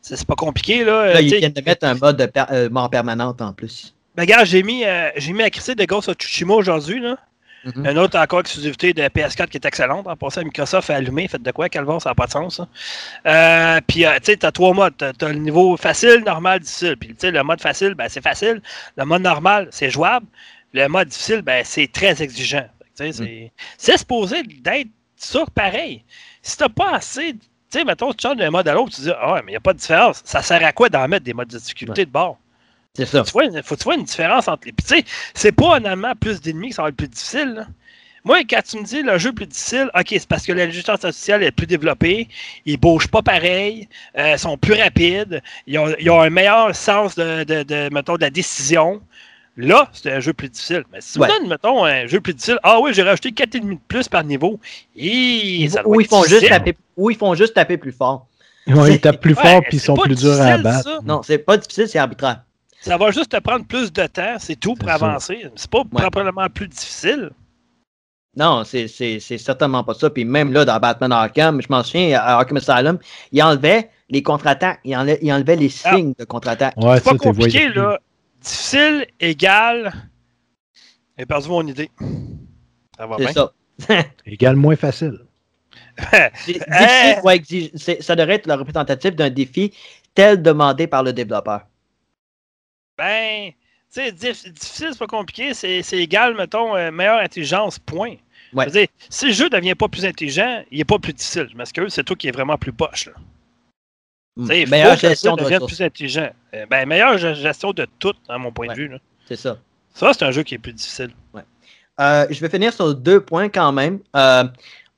[0.00, 1.14] c'est c'est pas compliqué, là.
[1.14, 3.94] Là, ils viennent de mettre un mode de per- euh, mort permanente en plus.
[4.14, 7.16] ben, gars, j'ai mis, euh, j'ai mis à crisser de Ghost of Tsushima aujourd'hui, là.
[7.64, 7.86] Mhm.
[7.86, 10.06] Une autre encore exclusivité de PS4 qui est excellente.
[10.06, 11.26] En passant, Microsoft a allumé.
[11.28, 11.98] Faites de quoi, Calvin?
[11.98, 12.60] Ça n'a pas de sens.
[13.26, 14.92] Euh, puis, tu sais, tu as trois modes.
[15.18, 16.96] Tu as, le niveau facile, normal, difficile.
[16.98, 18.60] Puis, tu sais, le mode facile, ben, c'est facile.
[18.98, 20.26] Le mode normal, c'est jouable.
[20.74, 22.66] Le mode difficile, ben, c'est très exigeant.
[22.94, 26.04] Sais, C'est c'est supposé d'être ça pareil.
[26.42, 27.32] Si t'as pas assez.
[27.32, 27.38] Tu
[27.70, 29.56] sais, mettons, tu changes d'un mode à l'autre, tu dis, ah ouais, mais il n'y
[29.56, 30.20] a pas de différence.
[30.24, 32.38] Ça sert à quoi d'en mettre des modes de difficulté de bord?
[32.94, 33.22] C'est ça.
[33.22, 34.72] Tu vois, il faut tu vois une différence entre les.
[34.72, 37.54] Puis, tu sais, c'est pas normalement plus d'ennemis que ça va être plus difficile.
[37.54, 37.66] là.
[38.24, 41.42] Moi, quand tu me dis le jeu plus difficile, ok, c'est parce que l'intelligence artificielle
[41.42, 42.28] est plus développée,
[42.64, 43.86] ils bougent pas pareil,
[44.16, 48.14] euh, sont plus rapides, ils ont, ils ont un meilleur sens de, de, de, mettons,
[48.14, 49.02] de la décision.
[49.56, 50.82] Là, c'est un jeu plus difficile.
[50.92, 51.28] Mais si Ouais.
[51.28, 54.24] me donnes, mettons, un jeu plus difficile, ah oui, j'ai rajouté 4,5 de plus par
[54.24, 54.58] niveau.
[54.96, 58.26] Et ça doit Ou ils, font juste taper, ou ils font juste taper plus fort.
[58.66, 60.82] Ouais, ils tapent plus fort puis ils sont plus durs à abattre.
[60.84, 60.98] ça.
[61.04, 62.42] Non, c'est pas difficile, c'est arbitraire.
[62.80, 65.46] Ça va juste te prendre plus de temps, c'est tout pour avancer.
[65.54, 67.30] C'est pas probablement plus difficile.
[68.36, 70.10] Non, c'est c'est- c'est certainement pas ça.
[70.10, 72.98] Puis même là, dans Batman Arkham, je m'en souviens, à Arkham Asylum,
[73.30, 75.94] il enlevait les contre-attaques, il enlevait, il enlevait les Ah.
[75.94, 76.74] signes de contre-attaque.
[76.76, 78.00] Ouais, C'est pas compliqué, là.
[78.44, 79.92] Difficile égale.
[81.18, 81.90] J'ai perdu mon idée.
[82.96, 83.28] Ça va bien?
[83.28, 84.04] C'est ça.
[84.26, 85.18] Égal moins facile.
[86.46, 89.72] Di- difficile ou exige- c'est- ça devrait être le représentatif d'un défi
[90.14, 91.66] tel demandé par le développeur.
[92.98, 95.54] ben, tu sais, diff- difficile, c'est pas compliqué.
[95.54, 98.16] C'est c'est égal, mettons, euh, meilleure intelligence, point.
[98.52, 98.66] Ouais.
[99.08, 101.48] Si le jeu devient pas plus intelligent, il est pas plus difficile.
[101.50, 103.06] Je m'excuse, c'est toi qui est vraiment plus poche.
[103.06, 103.12] Là.
[104.36, 105.66] Tu sais, il faut Meilleure gestion de ressources.
[105.76, 106.28] plus intelligent.
[106.54, 108.74] Euh, ben, meilleure ge- gestion de tout, à mon point Ouais.
[108.74, 108.90] de vue.
[109.28, 109.58] C'est ça.
[109.94, 111.10] Ça, c'est un jeu qui est plus difficile.
[112.00, 114.00] Euh, je vais finir sur deux points quand même.
[114.16, 114.42] Euh,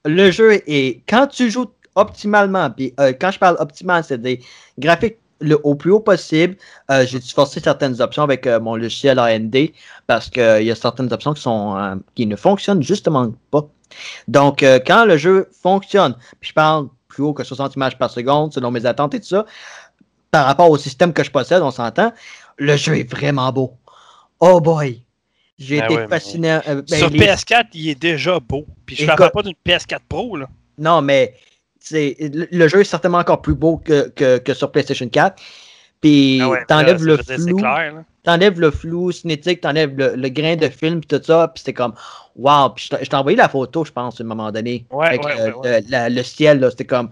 [0.06, 1.02] le jeu est.
[1.06, 4.40] Quand tu joues optimalement, puis euh, quand je parle optimal, c'est des
[4.78, 6.56] graphiques le, au plus haut possible.
[7.04, 9.54] J'ai dû forcer certaines options avec mon logiciel AMD
[10.06, 13.66] parce qu'il y a certaines options qui, sont, qui ne fonctionnent justement pas.
[14.28, 18.52] Donc, quand le jeu fonctionne, puis je parle plus haut que 60 images par seconde
[18.52, 19.46] selon mes attentes et tout ça,
[20.30, 22.12] par rapport au système que je possède, on s'entend,
[22.58, 23.72] le jeu est vraiment beau.
[24.38, 25.02] Oh boy!
[25.58, 26.52] J'ai Ben été ouais, fasciné.
[26.68, 28.66] euh, ben, Sur les- PS4, il est déjà beau.
[28.84, 30.36] Puis je ne parle pas d'une PS4 Pro.
[30.36, 30.46] Là.
[30.76, 31.34] Non, mais
[31.80, 35.42] c'est le, jeu est certainement encore plus beau que, que, que sur PlayStation 4.
[36.02, 37.94] Puis Ah ouais, t'enlèves le flou, clair.
[38.26, 41.72] T'enlèves le flou cinétique, t'enlèves le, le grain de film puis tout ça, puis c'était
[41.72, 41.94] comme
[42.36, 42.70] wow.
[42.70, 45.36] Puis je t'ai- envoyé la photo, je pense, à un moment donné, Ouais, avec ouais,
[45.36, 45.80] le, ouais, ouais.
[45.82, 47.10] le- la- le ciel là, c'était comme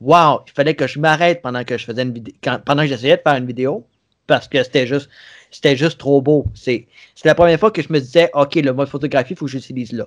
[0.00, 0.40] wow.
[0.46, 2.34] Il fallait que je m'arrête pendant que je faisais une vidéo,
[2.64, 3.86] pendant que j'essayais de faire une vidéo,
[4.26, 5.08] parce que c'était juste,
[5.50, 6.46] c'était juste trop beau.
[6.54, 6.86] C'est,
[7.16, 9.50] c'est la première fois que je me disais, ok, le mode photographie, il faut que
[9.50, 10.06] j'utilise là.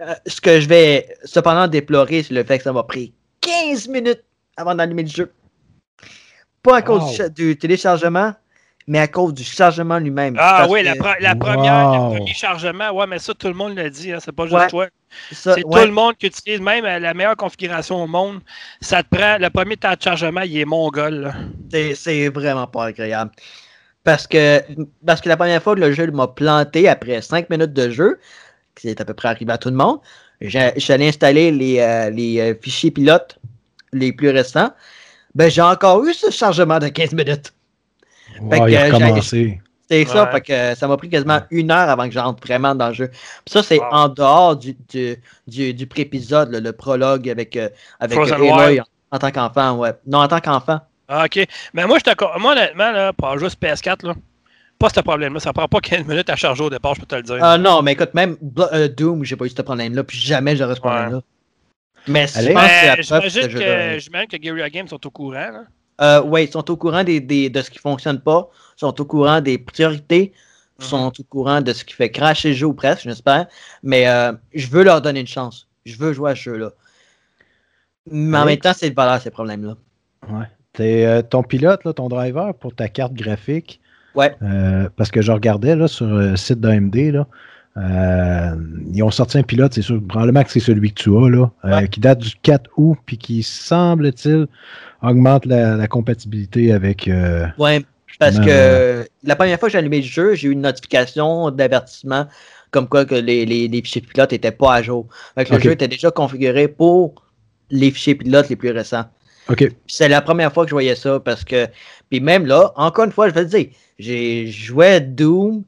[0.00, 3.88] Euh, ce que je vais cependant déplorer, c'est le fait que ça m'a pris 15
[3.88, 4.22] minutes
[4.56, 5.32] avant d'allumer le jeu.
[6.62, 8.34] Pas à cause du téléchargement,
[8.86, 10.36] mais à cause du chargement lui-même.
[10.38, 12.12] Ah oui, que la, pre- la première, Wow.
[12.12, 14.54] le premier chargement, ouais, mais ça, tout le monde le dit, hein, c'est pas juste
[14.54, 14.86] Ouais, toi.
[15.32, 18.40] C'est ouais, tout le monde qui utilise même euh, la meilleure configuration au monde.
[18.80, 21.14] Ça te prend, le premier temps de chargement, il est mongol.
[21.70, 21.94] là.
[21.94, 23.30] c'est- vraiment pas agréable.
[24.04, 24.62] Parce que,
[25.04, 28.20] parce que la première fois que le jeu m'a planté après 5 minutes de jeu,
[28.76, 29.98] qui est à peu près arrivé à tout le monde,
[30.40, 33.38] j'ai- j'allais installer les, euh, les euh, fichiers pilotes
[33.92, 34.70] les plus récents.
[35.34, 37.52] Ben, j'ai encore eu ce chargement de 15 minutes.
[38.36, 39.60] Fait Ouais, il que, a recommencé.
[39.88, 40.32] C'est ça, Ouais.
[40.32, 43.08] fait que ça m'a pris quasiment une heure avant que j'entre vraiment dans le jeu.
[43.08, 43.86] Puis ça, c'est Wow.
[43.92, 47.68] en dehors du, du, du, du pré-épisode, le prologue avec, euh,
[48.00, 49.92] avec Aloy en, en tant qu'enfant, ouais.
[50.06, 50.80] Non, en tant qu'enfant.
[51.08, 51.46] Ah, OK.
[51.72, 54.14] Mais moi, je t'accorde- moi honnêtement, là, pour juste PS4, là,
[54.76, 55.38] pas ce problème-là.
[55.38, 57.38] Ça prend pas 15 minutes à charger au départ, je peux te le dire.
[57.40, 60.56] Ah non, mais écoute, même Blo- euh, Doom, j'ai pas eu ce problème-là, puis jamais
[60.56, 61.20] j'aurais ce problème-là.
[62.08, 62.52] Mais je Allez.
[62.54, 63.28] pense que c'est la Mais que
[64.00, 65.32] j'imagine que, que Guerrilla Games sont au courant.
[65.52, 65.62] Là.
[66.00, 69.04] Euh, ouais, ils sont au courant des, des- de ce qui fonctionne pas, sont au
[69.04, 70.32] courant des priorités,
[70.78, 70.84] Mhm.
[70.84, 73.46] sont au courant de ce qui fait crasher le jeu ou presque, j'espère.
[73.82, 75.66] Mais euh, je veux leur donner une chance.
[75.86, 76.70] Je veux jouer à ce jeu-là.
[78.10, 79.74] Mais en même temps, c'est le valeur ces problèmes-là.
[80.28, 80.44] Ouais.
[80.72, 83.80] T'es, euh, ton pilote, là, ton driver pour ta carte graphique.
[84.14, 84.34] Ouais.
[84.42, 87.26] euh, parce que je regardais là, sur le site d'AMD, là,
[87.76, 88.54] euh,
[88.92, 91.50] ils ont sorti un pilote, c'est sûr, probablement que c'est celui que tu as, là,
[91.64, 94.46] euh, qui date du 4 août, puis qui, semble-t-il,
[95.02, 97.06] augmente la, la compatibilité avec.
[97.06, 97.84] euh, Ouais,
[98.18, 102.26] parce que la première fois que j'ai allumé le jeu, j'ai eu une notification d'avertissement
[102.70, 105.06] comme quoi que les, les, les fichiers pilotes n'étaient pas à jour.
[105.34, 107.14] Fait que le jeu était déjà configuré pour
[107.70, 109.04] les fichiers pilotes les plus récents.
[109.86, 111.68] C'est la première fois que je voyais ça parce que.
[112.10, 113.66] Puis même là, encore une fois, je vais te dire,
[113.98, 115.62] j'ai joué Doom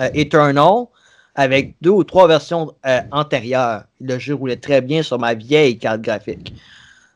[0.00, 0.84] euh, Eternal
[1.34, 3.84] avec deux ou trois versions euh, antérieures.
[4.00, 6.54] Le jeu roulait très bien sur ma vieille carte graphique.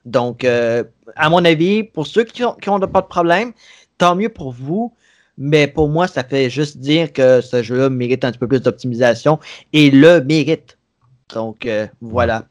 [0.04, 0.84] Donc, euh,
[1.16, 3.52] à mon avis, pour ceux qui n'ont pas de problème,
[3.98, 4.92] tant mieux pour vous.
[5.40, 8.60] Mais pour moi, ça fait juste dire que ce jeu-là mérite un petit peu plus
[8.60, 9.38] d'optimisation
[9.72, 10.78] et le mérite.
[11.32, 12.46] Donc, euh, voilà.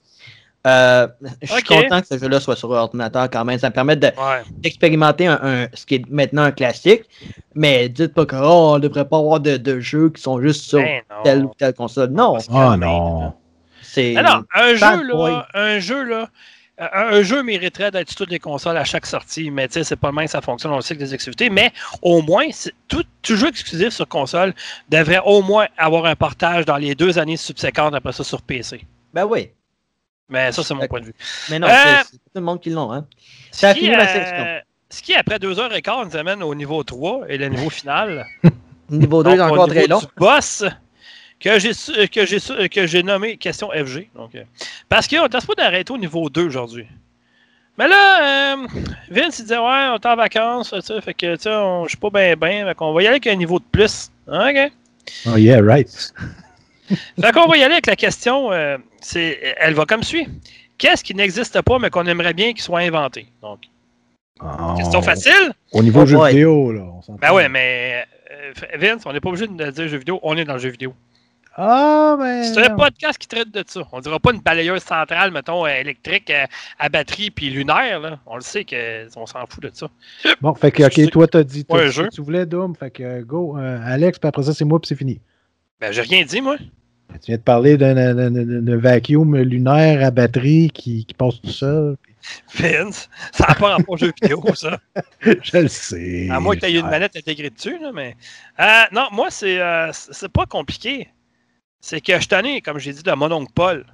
[0.67, 1.07] Euh,
[1.41, 3.57] je suis content que ce jeu-là soit sur ordinateur quand même.
[3.57, 4.41] Ça me permet de- Ouais.
[4.57, 7.03] d'expérimenter un, un- ce qui est maintenant un classique.
[7.55, 10.63] Mais dites pas que oh, on devrait pas avoir de, de jeux qui sont juste
[10.65, 12.09] sur Ben telle ou telle console.
[12.09, 13.33] Non, Oh non.
[13.81, 14.13] c'est.
[14.13, 15.31] Non, un jeu, boy.
[15.31, 16.29] là, un jeu, là,
[16.79, 16.87] un,
[17.17, 19.95] un jeu mériterait d'être sur toutes les consoles à chaque sortie, mais tu sais, c'est
[19.95, 21.71] pas le même que ça fonctionne, on le sait que des exclusivités, mais
[22.03, 22.45] au moins,
[22.87, 24.53] tout, tout jeu exclusif sur console
[24.89, 28.85] devrait au moins avoir un partage dans les deux années subséquentes après ça sur PC.
[29.13, 29.49] Ben oui.
[30.29, 31.15] Mais ça, c'est mon point de vue.
[31.49, 31.71] Mais non, Euh,
[32.05, 32.91] c'est tout le monde qui l'ont.
[32.91, 33.05] Hein.
[33.51, 34.45] Ça a fini ma euh, section.
[34.89, 37.69] Ce qui, après deux heures et quart, nous amène au niveau 3 et le niveau
[37.69, 38.25] final.
[38.89, 39.99] Niveau 2 est encore très long.
[39.99, 40.63] du boss
[41.41, 41.71] que j'ai
[42.07, 44.07] que j'ai su- que j'ai nommé question FG.
[44.15, 44.43] Donc, euh,
[44.87, 46.87] parce qu'on ne pas d'arrêter au niveau 2 aujourd'hui.
[47.77, 48.67] Mais là, euh,
[49.11, 51.83] Vince il disait ouais, on est en vacances, tu sais, fait que tu sais, on-
[51.83, 54.09] je suis pas bien bien, qu'on va y aller avec un niveau de plus.
[54.27, 54.71] OK?
[55.27, 56.13] Oh yeah, right.
[56.87, 60.27] Fait qu'on va y aller avec la question, euh, c'est, elle va comme suit.
[60.77, 63.27] Qu'est-ce qui n'existe pas mais qu'on aimerait bien qu'il soit inventé?
[63.41, 63.59] Donc,
[64.39, 64.75] Oh.
[64.77, 65.51] question facile.
[65.71, 66.83] Au niveau Oh jeu vidéo, là.
[67.07, 67.13] on.
[67.15, 70.45] Ben ouais, mais euh, Vince, on n'est pas obligé de dire jeu vidéo, on est
[70.45, 70.93] dans le jeu vidéo.
[71.55, 72.43] Ah, ben.
[72.43, 73.81] C'est un podcast qui traite de ça.
[73.91, 76.31] On dira pas une balayeuse centrale, mettons, euh, électrique
[76.77, 77.99] à batterie puis lunaire.
[77.99, 78.19] Là.
[78.27, 79.87] On le sait qu'on s'en fout de ça.
[80.39, 82.03] Bon, fait que, ok, toi, t'as dit, Ouais, jeu.
[82.03, 82.75] que tu voulais, Doom.
[82.75, 85.19] Fait que, go, euh, Alex, puis après ça, c'est moi, puis c'est fini.
[85.79, 86.57] Ben, j'ai rien dit, moi.
[87.21, 91.95] Tu viens de parler d'un vacuum lunaire à batterie qui, qui passe tout seul.
[92.55, 94.77] Vince, ça n'a pas rapport au jeu vidéo, ça.
[95.21, 96.27] Je le sais.
[96.29, 98.15] À moins que tu aies une manette intégrée dessus, là, mais.
[98.59, 99.91] Euh, non, moi, c'est euh,
[100.33, 101.09] pas compliqué.
[101.79, 103.85] C'est que je tanné, comme j'ai dit, de mon oncle Paul.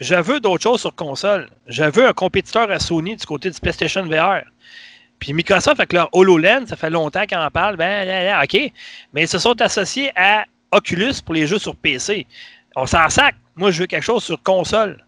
[0.00, 1.48] Je veux d'autres choses sur console.
[1.66, 4.42] Je veux un compétiteur à Sony du côté du PlayStation VR.
[5.18, 7.76] Puis Microsoft, avec leur HoloLens, ça fait longtemps qu'ils en parlent.
[7.76, 8.72] Ben, ben, ben, OK.
[9.12, 12.26] Mais ils se sont associés à Oculus pour les jeux sur PC.
[12.76, 13.34] On s'en sac.
[13.56, 15.04] Moi, je veux quelque chose sur console.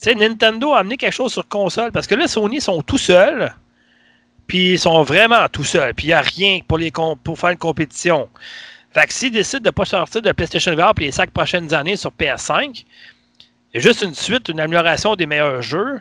[0.00, 1.92] Tu sais, Nintendo a amené quelque chose sur console.
[1.92, 3.54] Parce que là, Sony sont tout seuls.
[4.46, 5.94] Puis ils sont vraiment tout seuls.
[5.94, 8.28] Puis il n'y a rien pour, les pour faire une compétition.
[8.92, 11.72] Fait que s'ils décident de ne pas sortir de PlayStation VR pour les cinq prochaines
[11.74, 12.84] années sur PS5,
[13.74, 16.00] et juste une suite, une amélioration des meilleurs jeux,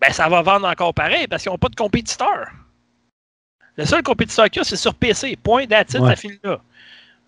[0.00, 2.50] ben ça va vendre encore pareil parce qu'ils n'ont pas de compétiteur.
[3.76, 5.36] Le seul compétiteur qu'il y a, c'est sur PC.
[5.42, 5.84] Point Ouais.
[5.88, 6.60] ça finit là.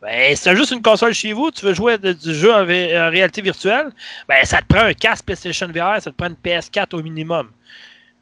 [0.05, 2.53] Ben, si tu as juste une console chez vous, tu veux jouer de- du jeu
[2.53, 3.91] en, réalité virtuelle,
[4.29, 7.51] ben ça te prend un casque PlayStation VR, ça te prend une PS4 au minimum.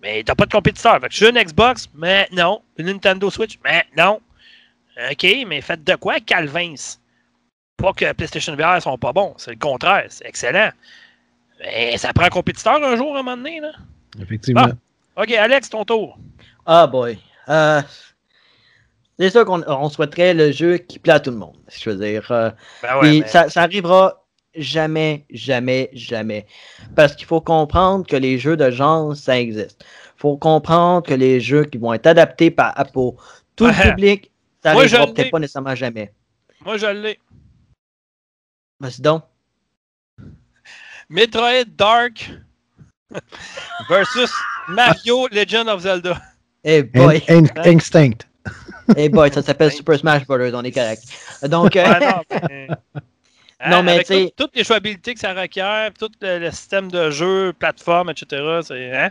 [0.01, 1.01] Mais t'as pas de compétiteur.
[1.01, 2.63] Fait que je veux une Xbox, mais non.
[2.79, 4.21] Une Nintendo Switch, mais non.
[5.11, 6.99] OK, mais faites de quoi, Calvins?
[7.77, 10.71] Pas que PlayStation VR sont pas bons, c'est le contraire, c'est excellent.
[11.59, 13.73] Mais ça prend un compétiteur un jour, à un moment donné, là.
[14.21, 14.69] Effectivement.
[15.17, 16.17] OK, Alex, ton tour.
[16.65, 17.19] Ah boy.
[17.49, 17.83] Euh,
[19.19, 21.57] c'est sûr qu'on on souhaiterait le jeu qui plaît à tout le monde.
[21.71, 22.27] Je veux dire.
[22.31, 22.51] euh,
[22.83, 24.25] Ben mais- ça, ça arrivera
[24.55, 26.47] jamais, jamais, jamais.
[26.97, 29.85] Parce qu'il faut comprendre que les jeux de genre, ça existe.
[30.17, 33.23] Il faut comprendre que les jeux qui vont être adaptés par, pour
[33.57, 34.31] tout le public,
[34.63, 35.15] ça Moi, je arrivera l'ai.
[35.15, 36.13] peut-être pas nécessairement jamais.
[36.65, 37.19] Moi, je l'ai.
[38.81, 39.23] Vas-y donc.
[41.09, 42.31] Metroid Dark
[43.89, 44.31] versus
[44.69, 46.21] Mario Legend of Zelda.
[46.65, 48.27] Eh In- boy, in- Instinct.
[48.97, 50.37] eh boy, ça s'appelle Super Smash Bros.
[50.55, 51.03] On est correct.
[51.45, 52.69] Donc, euh, Ouais, non, mais,
[53.65, 56.91] Hein, Non, mais avec tout- toutes les jouabilités que ça requiert, tout le, le système
[56.91, 58.43] de jeu, plateforme, etc.
[58.67, 59.11] C'est, hein?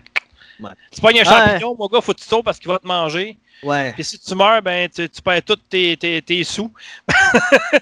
[0.59, 0.71] Ouais.
[0.91, 2.85] Tu pognes un Ah, champignon, mon gars, faut que tu sautes parce qu'il va te
[2.85, 3.37] manger.
[3.63, 3.93] ouais.
[3.93, 6.71] Puis si tu meurs, ben tu, tu perds tous tes, tes, tes sous.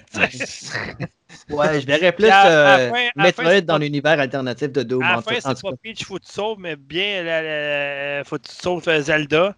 [1.48, 5.02] Ouais, je verrais plus à- euh, à fin, c'est dans l'univers alternatif de Doom.
[5.02, 5.70] À la fin, c'est pas.
[5.82, 7.42] Peach, faut que tu sauves, mais bien, la-
[8.18, 9.54] la- faut que tu sauves euh, Zelda.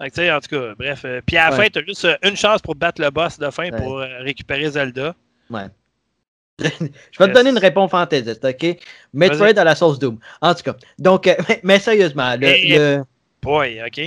[0.00, 0.06] En
[0.40, 1.02] tout cas, bref.
[1.04, 1.64] euh, puis à la Ouais.
[1.64, 3.72] fin, tu as juste euh, une chance pour battre le boss de fin Ouais.
[3.72, 5.14] pour euh, récupérer Zelda.
[5.50, 5.66] Ouais.
[6.58, 6.64] je
[7.18, 8.78] vais te donner une réponse fantaisiste, OK?
[9.12, 10.18] Metroid à la sauce Doom.
[10.40, 13.02] En tout cas, donc, euh, mais, sérieusement, le,
[13.42, 14.00] Boy, OK?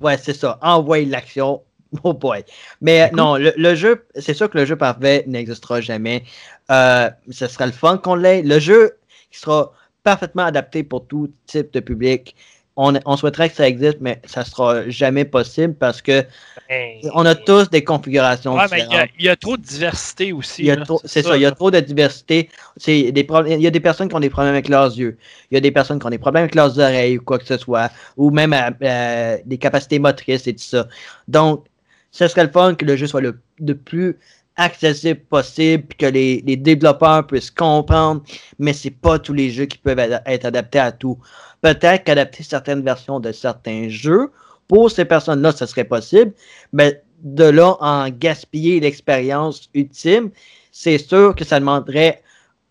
[0.00, 0.58] ouais, c'est ça.
[0.62, 1.62] Envoie l'action.
[2.04, 2.42] Oh boy.
[2.80, 6.24] Mais non, le, le jeu, c'est sûr que le jeu parfait n'existera jamais.
[6.70, 8.42] Euh, ce sera le fun qu'on l'ait.
[8.42, 8.92] Le jeu
[9.30, 12.34] qui sera parfaitement adapté pour tout type de public.
[12.76, 16.24] On, on souhaiterait que ça existe, mais ça sera jamais possible parce que
[16.70, 19.08] Ben, on a tous des configurations Ouais, mais il y, a- différentes.
[19.18, 20.70] il y a trop de diversité aussi.
[21.04, 22.48] C'est ça, il y a trop de diversité.
[22.86, 23.10] Des.
[23.10, 25.18] Il y a des personnes qui ont des problèmes avec leurs yeux.
[25.50, 27.44] Il y a des personnes qui ont des problèmes avec leurs oreilles ou quoi que
[27.46, 30.88] ce soit, ou même euh, euh, des capacités motrices et tout ça.
[31.28, 31.66] Donc,
[32.10, 34.16] ce serait le fun que le jeu soit le, le plus
[34.56, 38.22] accessible possible, puis que les, développeurs puissent comprendre,
[38.58, 41.18] mais c'est pas tous les jeux qui peuvent être être adaptés à tout.
[41.60, 44.30] Peut-être qu'adapter certaines versions de certains jeux,
[44.68, 46.32] pour ces personnes-là, ce serait possible,
[46.72, 50.30] mais de là en gaspiller l'expérience ultime,
[50.72, 52.22] c'est sûr que ça demanderait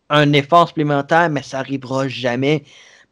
[0.10, 2.64] un effort supplémentaire, mais ça arrivera jamais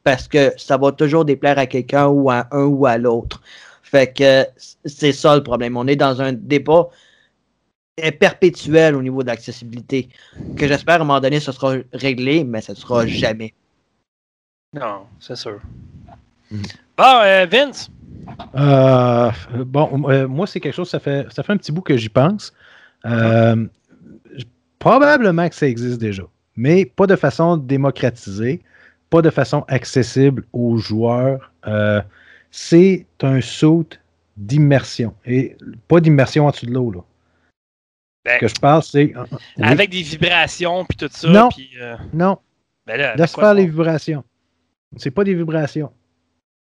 [0.04, 3.42] parce que ça va toujours déplaire à quelqu'un ou à un ou à l'autre.
[3.84, 4.46] Fait que
[4.86, 5.78] c'est ça le problème.
[5.78, 6.90] On est dans un débat
[8.04, 10.10] euh, perpétuel au niveau de l'accessibilité
[10.56, 13.54] que j'espère à un moment donné ce sera réglé, mais ça ne sera jamais.
[14.74, 15.60] Non, c'est sûr.
[16.52, 16.62] Mhm.
[16.98, 17.90] Bon, euh, Vince?
[18.56, 19.32] Euh,
[19.66, 22.10] bon, euh, moi, c'est quelque chose, ça fait, ça fait un petit bout que j'y
[22.10, 22.54] pense.
[23.06, 23.66] Euh,
[24.78, 26.24] probablement que ça existe déjà,
[26.56, 28.62] mais pas de façon démocratisée,
[29.10, 31.52] pas de façon accessible aux joueurs.
[31.68, 32.02] Euh,
[32.52, 33.86] c'est un saut
[34.38, 35.14] d'immersion.
[35.26, 35.56] Et
[35.88, 36.92] pas d'immersion en dessous de l'eau.
[36.92, 37.02] là.
[38.30, 39.14] Ben, Ce que je parle, c'est.
[39.16, 39.38] Oui.
[39.64, 41.28] Avec des vibrations puis tout ça.
[41.30, 41.50] Non.
[41.50, 42.38] puis, euh, Non,
[42.86, 44.24] ben là, laisse quoi faire les vibrations.
[44.98, 45.92] C'est pas des vibrations.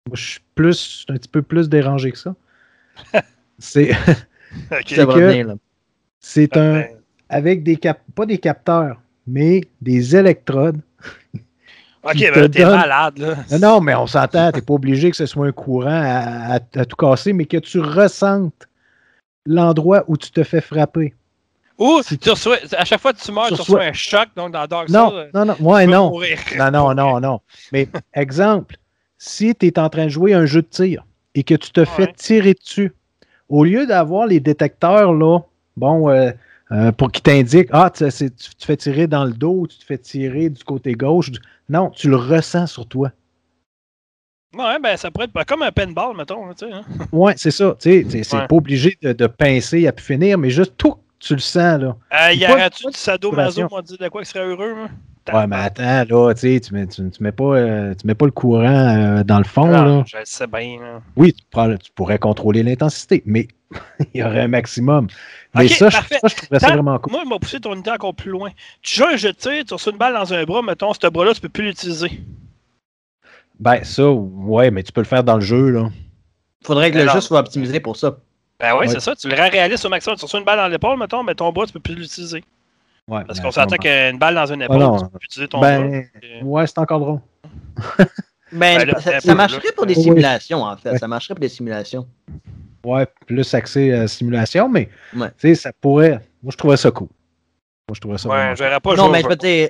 [0.06, 2.34] Moi, je suis plus, un petit peu plus dérangé que ça.
[3.58, 3.90] c'est.
[4.70, 4.88] Ok.
[4.88, 5.54] Ça va que- venir, là.
[6.20, 6.72] C'est un.
[6.80, 6.88] Ben,
[7.28, 10.80] avec des cap pas des capteurs, mais des électrodes.
[12.02, 13.36] ok, ben t'es donne- malade, là.
[13.52, 16.80] Non, non, mais on s'entend, t'es pas obligé que ce soit un courant à, à-
[16.80, 18.66] à tout casser, mais que tu ressentes
[19.46, 21.14] l'endroit où tu te fais frapper.
[21.78, 24.52] Ou, Si tu reçois, à chaque fois que tu meurs, Tu reçois un choc, donc
[24.52, 25.18] dans Dark Non, Souls.
[25.18, 26.08] euh, non, non, ouais, tu vas non.
[26.10, 26.38] mourir.
[26.58, 27.40] Non, non, non, non.
[27.72, 28.76] Mais exemple,
[29.16, 31.84] si tu es en train de jouer un jeu de tir et que tu te
[31.84, 32.92] fais tirer dessus,
[33.48, 35.38] au lieu d'avoir les détecteurs là,
[35.76, 36.32] bon, euh,
[36.72, 39.98] euh, pour qu'ils t'indiquent, ah, tu, te fais tirer dans le dos, tu te fais
[39.98, 41.30] tirer du côté gauche.
[41.68, 43.12] Non, tu le ressens sur toi.
[44.56, 46.72] Ouais, ben ça pourrait être pas comme un pinball, mettons, sais.
[46.72, 46.82] hein.
[47.12, 47.76] Ouais, c'est ça.
[47.78, 48.46] Tu sais, c'est c'est Ouais.
[48.48, 51.96] pas obligé de, de pincer à pu finir, mais juste tout, tu le sens là.
[52.12, 54.88] Euh, y aurait-tu du sadomaso, moi, dire de quoi qui serait heureux, moi?
[55.30, 58.14] Ouais, mais attends, là, tu sais, tu mets, tu, tu mets pas, euh, tu mets
[58.14, 60.04] pas le courant euh, dans le fond, Ah, là.
[60.06, 61.02] je le sais bien, là.
[61.16, 63.46] Oui, tu, prends- tu pourrais contrôler l'intensité, mais
[64.14, 65.08] il y aurait un maximum.
[65.54, 66.18] Mais Ok, ça, je, parfait.
[66.22, 67.12] ça, je trouverais ça vraiment cool.
[67.12, 68.50] Moi, il m'a poussé ton idée encore plus loin.
[68.80, 71.06] Tu joues un jeu de tir, tu reçois une balle dans un bras, mettons, ce
[71.06, 72.22] bras-là, tu peux plus l'utiliser.
[73.60, 75.90] Ben, ça, ouais, mais tu peux le faire dans le jeu, là.
[76.64, 78.16] Faudrait que le jeu soit optimisé pour ça.
[78.60, 78.88] Ben oui, Ouais.
[78.88, 79.14] c'est ça.
[79.14, 80.16] Tu le rends réaliste au maximum.
[80.16, 82.42] Tu reçois une balle dans l'épaule, mettons, mais ton bras, tu peux plus l'utiliser.
[83.06, 84.96] Ouais, Parce ben, qu'on s'entend ça, qu'une balle dans une épaule, non.
[84.98, 85.78] tu peux plus utiliser ton bras.
[85.78, 87.20] Ben, Euh, ouais, c'est encore drôle.
[88.50, 90.92] Ben, Ben là, ça, marcherait pour des simulations, en fait.
[90.92, 90.98] Ouais.
[90.98, 92.06] Ça marcherait pour des simulations.
[92.82, 95.28] Ouais, plus accès à simulation, mais Ouais.
[95.38, 96.20] tu sais, ça pourrait.
[96.42, 97.08] Moi, je trouverais ça cool.
[97.88, 99.68] Moi, je trouverais ça Ouais, vraiment je verrais pas non, mais je veux dire,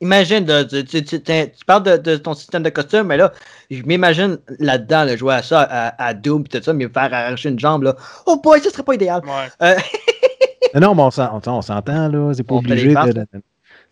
[0.00, 3.16] imagine, de- tu, tu- tu- tu- tu parles de, de ton système de costume, mais
[3.16, 3.32] là,
[3.70, 6.90] je m'imagine là-dedans, le jouer à ça, à, à Doom, pis tout ça, mais me
[6.92, 7.96] faire arracher une jambe, là.
[8.26, 9.22] Oh boy, ça serait pas idéal.
[9.24, 9.48] Ouais.
[9.62, 9.74] Euh,
[10.74, 12.32] Non, non, mais on s'en- on s'entend, là.
[12.34, 13.26] C'est pas On obligé de.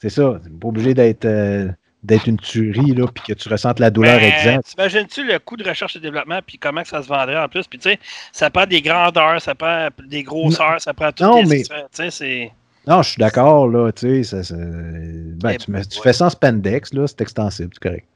[0.00, 0.38] C'est ça.
[0.42, 1.68] C'est pas obligé d'être euh,
[2.02, 4.66] d'être une tuerie, là, puis que tu ressentes la douleur Mais exacte.
[4.66, 7.66] T'imagines-tu le coût de recherche et développement, puis comment que ça se vendrait en plus?
[7.66, 7.98] Puis tu sais,
[8.32, 11.70] ça prend des grandeurs, ça prend des grosseurs, ça prend tout Non, les mais- Tu
[11.92, 12.52] sais, c'est.
[12.86, 17.70] Non, je suis d'accord, là, tu sais, ben, tu, fais en spandex, là, c'est extensible,
[17.72, 18.06] c'est correct.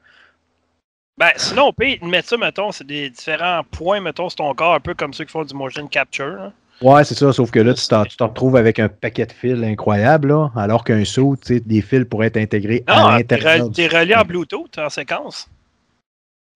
[1.17, 4.75] Ben, sinon, on peut mettre ça, mettons, c'est des différents points, mettons, sur ton corps,
[4.75, 6.27] un peu comme ceux qui font du motion capture.
[6.27, 6.53] là.
[6.81, 9.33] Ouais, c'est ça, sauf que là, tu t'en- tu te retrouves avec un paquet de
[9.33, 13.11] fils incroyable, là, alors qu'un saut, tu sais, des fils pourraient être intégrés Non, à
[13.23, 13.69] t'es l'intérieur.
[13.69, 15.49] du- t'es relié en Bluetooth en séquence.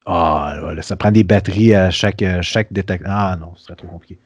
[0.06, 3.11] Ah, là, ça prend des batteries à chaque, euh, chaque détecteur.
[3.11, 4.18] Ah non, ce serait trop compliqué.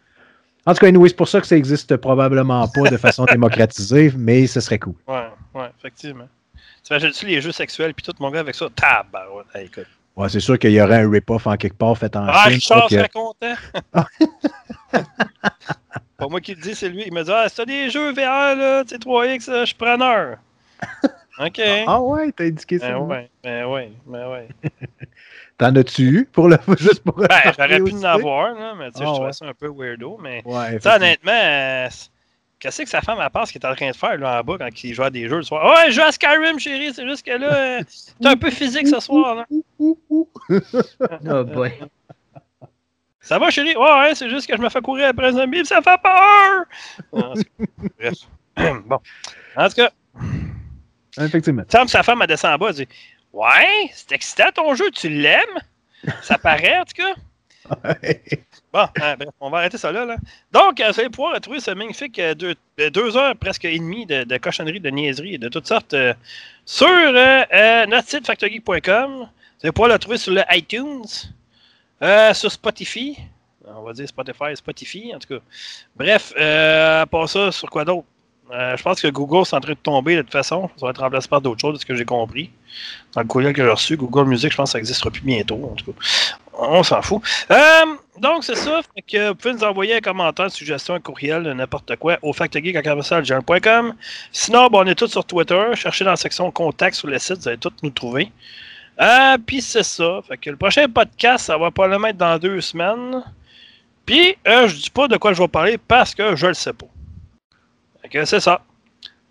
[0.67, 4.11] En tout cas, anyway, c'est pour ça que ça existe probablement pas de façon démocratisée,
[4.17, 4.95] mais ce serait cool.
[5.07, 6.27] Ouais, ouais, effectivement.
[6.83, 8.67] T'imagines-tu les jeux sexuels, puis tout mon gars avec ça?
[8.75, 9.47] Tabarouette.
[9.55, 9.87] Hey, écoute.
[10.15, 12.53] Ouais, c'est sûr qu'il y aurait un rip-off en quelque part fait en Ah, Chine,
[12.55, 13.55] Richard ça, que- serait content.
[16.17, 17.03] Pas moi qui le dis, c'est lui.
[17.05, 19.75] Il me dit Ah, c'est des jeux VR, là, tu sais, 3X, là, je suis
[19.75, 20.37] preneur.
[21.39, 21.61] OK.
[21.87, 22.87] Ah ouais, t'as indiqué ça.
[22.89, 22.99] Ben hein?
[23.05, 24.47] ouais, ben ouais, ben ouais.
[25.57, 27.27] T'en as-tu eu pour le juste pour Ben,
[27.57, 29.33] j'aurais pu en avoir, là, mais tu sais, Ah, je trouvais ouais.
[29.33, 30.17] ça un peu weirdo.
[30.21, 32.09] Mais, Ouais, honnêtement, euh, c'est-
[32.59, 34.57] qu'est-ce que sa femme, elle pense qu'il est en train de faire, là, en bas,
[34.59, 35.65] quand il joue à des jeux le soir?
[35.65, 37.81] Ouais, je joue à Skyrim, chérie, c'est juste que là, euh,
[38.21, 39.45] t'es un peu physique ce soir, là.
[39.79, 40.29] Ouh, ouh.
[40.49, 41.71] oh boy.
[43.19, 43.75] Ça va, chérie?
[43.75, 46.65] Ouais, ouais, c'est juste que je me fais courir après un zombie, ça fait peur!
[47.11, 47.65] En tout cas,
[47.99, 48.17] Bref.
[48.85, 48.99] bon.
[49.57, 49.89] En tout cas,
[51.19, 51.63] Effectivement.
[51.67, 52.87] Sam, sa femme, elle descend en bas, elle dit
[53.33, 55.59] Ouais, c'est excitant ton jeu, tu l'aimes?
[56.21, 57.13] Ça paraît, en tout cas.
[58.73, 60.05] Bon, hein, bref, on va arrêter ça là.
[60.05, 60.17] là.
[60.51, 63.77] Donc, euh, vous allez pouvoir retrouver ce magnifique euh, deux, euh, deux heures presque et
[63.77, 66.13] demie de, de cochonneries, de niaiseries et de toutes sortes euh,
[66.65, 69.11] sur euh, euh, notre site factogeek.com.
[69.19, 69.27] Vous
[69.63, 71.03] allez pouvoir le trouver sur le iTunes,
[72.01, 73.17] euh, sur Spotify.
[73.65, 75.43] On va dire Spotify, Spotify, en tout cas.
[75.95, 78.07] Bref, euh, à part ça, sur quoi d'autre?
[78.53, 80.69] Euh, je pense que Google c'est en train de tomber de toute façon.
[80.77, 82.49] Ça va être remplacé par d'autres choses, de ce que j'ai compris.
[83.13, 85.69] Dans le courriel que j'ai reçu, Google Music, je pense que ça n'existera plus bientôt.
[85.71, 85.99] En tout cas,
[86.59, 87.21] on s'en fout.
[87.51, 87.85] Euh,
[88.19, 88.81] donc, c'est ça.
[88.81, 93.93] Vous pouvez nous envoyer un commentaire, une suggestion, un courriel, n'importe quoi au factogeek.com.
[94.31, 95.63] Sinon, bon, on est tous sur Twitter.
[95.75, 98.31] Cherchez dans la section contact sur le site, vous allez tous nous trouver.
[98.99, 100.21] Euh, puis c'est ça.
[100.29, 103.23] Le prochain podcast, ça va probablement être dans deux semaines.
[104.05, 106.87] Puis, je dis pas de quoi je vais parler parce que je le sais pas.
[108.07, 108.61] Fait que c'est ça.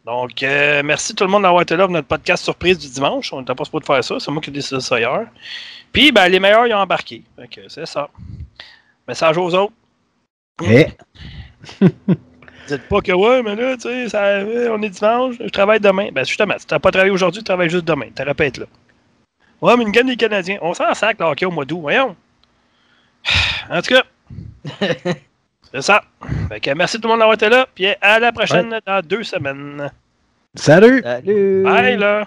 [0.05, 3.33] Donc, euh, merci tout le monde d'avoir été là pour notre podcast surprise du dimanche.
[3.33, 4.21] On n'était pas supposé faire ça.
[4.21, 5.27] C'est moi qui ai décidé ça hier.
[5.93, 7.23] Puis, ben, les meilleurs, ils ont embarqué.
[7.37, 8.09] Fait que c'est ça.
[9.09, 9.73] Message aux autres.
[10.63, 10.87] Eh,
[12.69, 14.41] Dites pas que ouais, mais là, tu sais, ça-
[14.73, 16.09] on est dimanche, je travaille demain.
[16.13, 18.09] Ben justement, si t'as pas travaillé aujourd'hui, tu travailles juste demain.
[18.15, 18.67] T'aurais pas être là.
[19.63, 20.59] Ouais, mais une gagne des Canadiens.
[20.63, 22.15] On s'en sac, le hockey au mois d'août, voyons.
[23.71, 24.05] En tout cas,
[25.77, 26.03] c'est ça.
[26.49, 29.23] Fait que merci tout le monde d'avoir été là, puis à la prochaine dans deux
[29.23, 29.91] semaines.
[30.55, 31.03] salut!
[31.03, 31.63] Salut!
[31.65, 32.25] Bye là!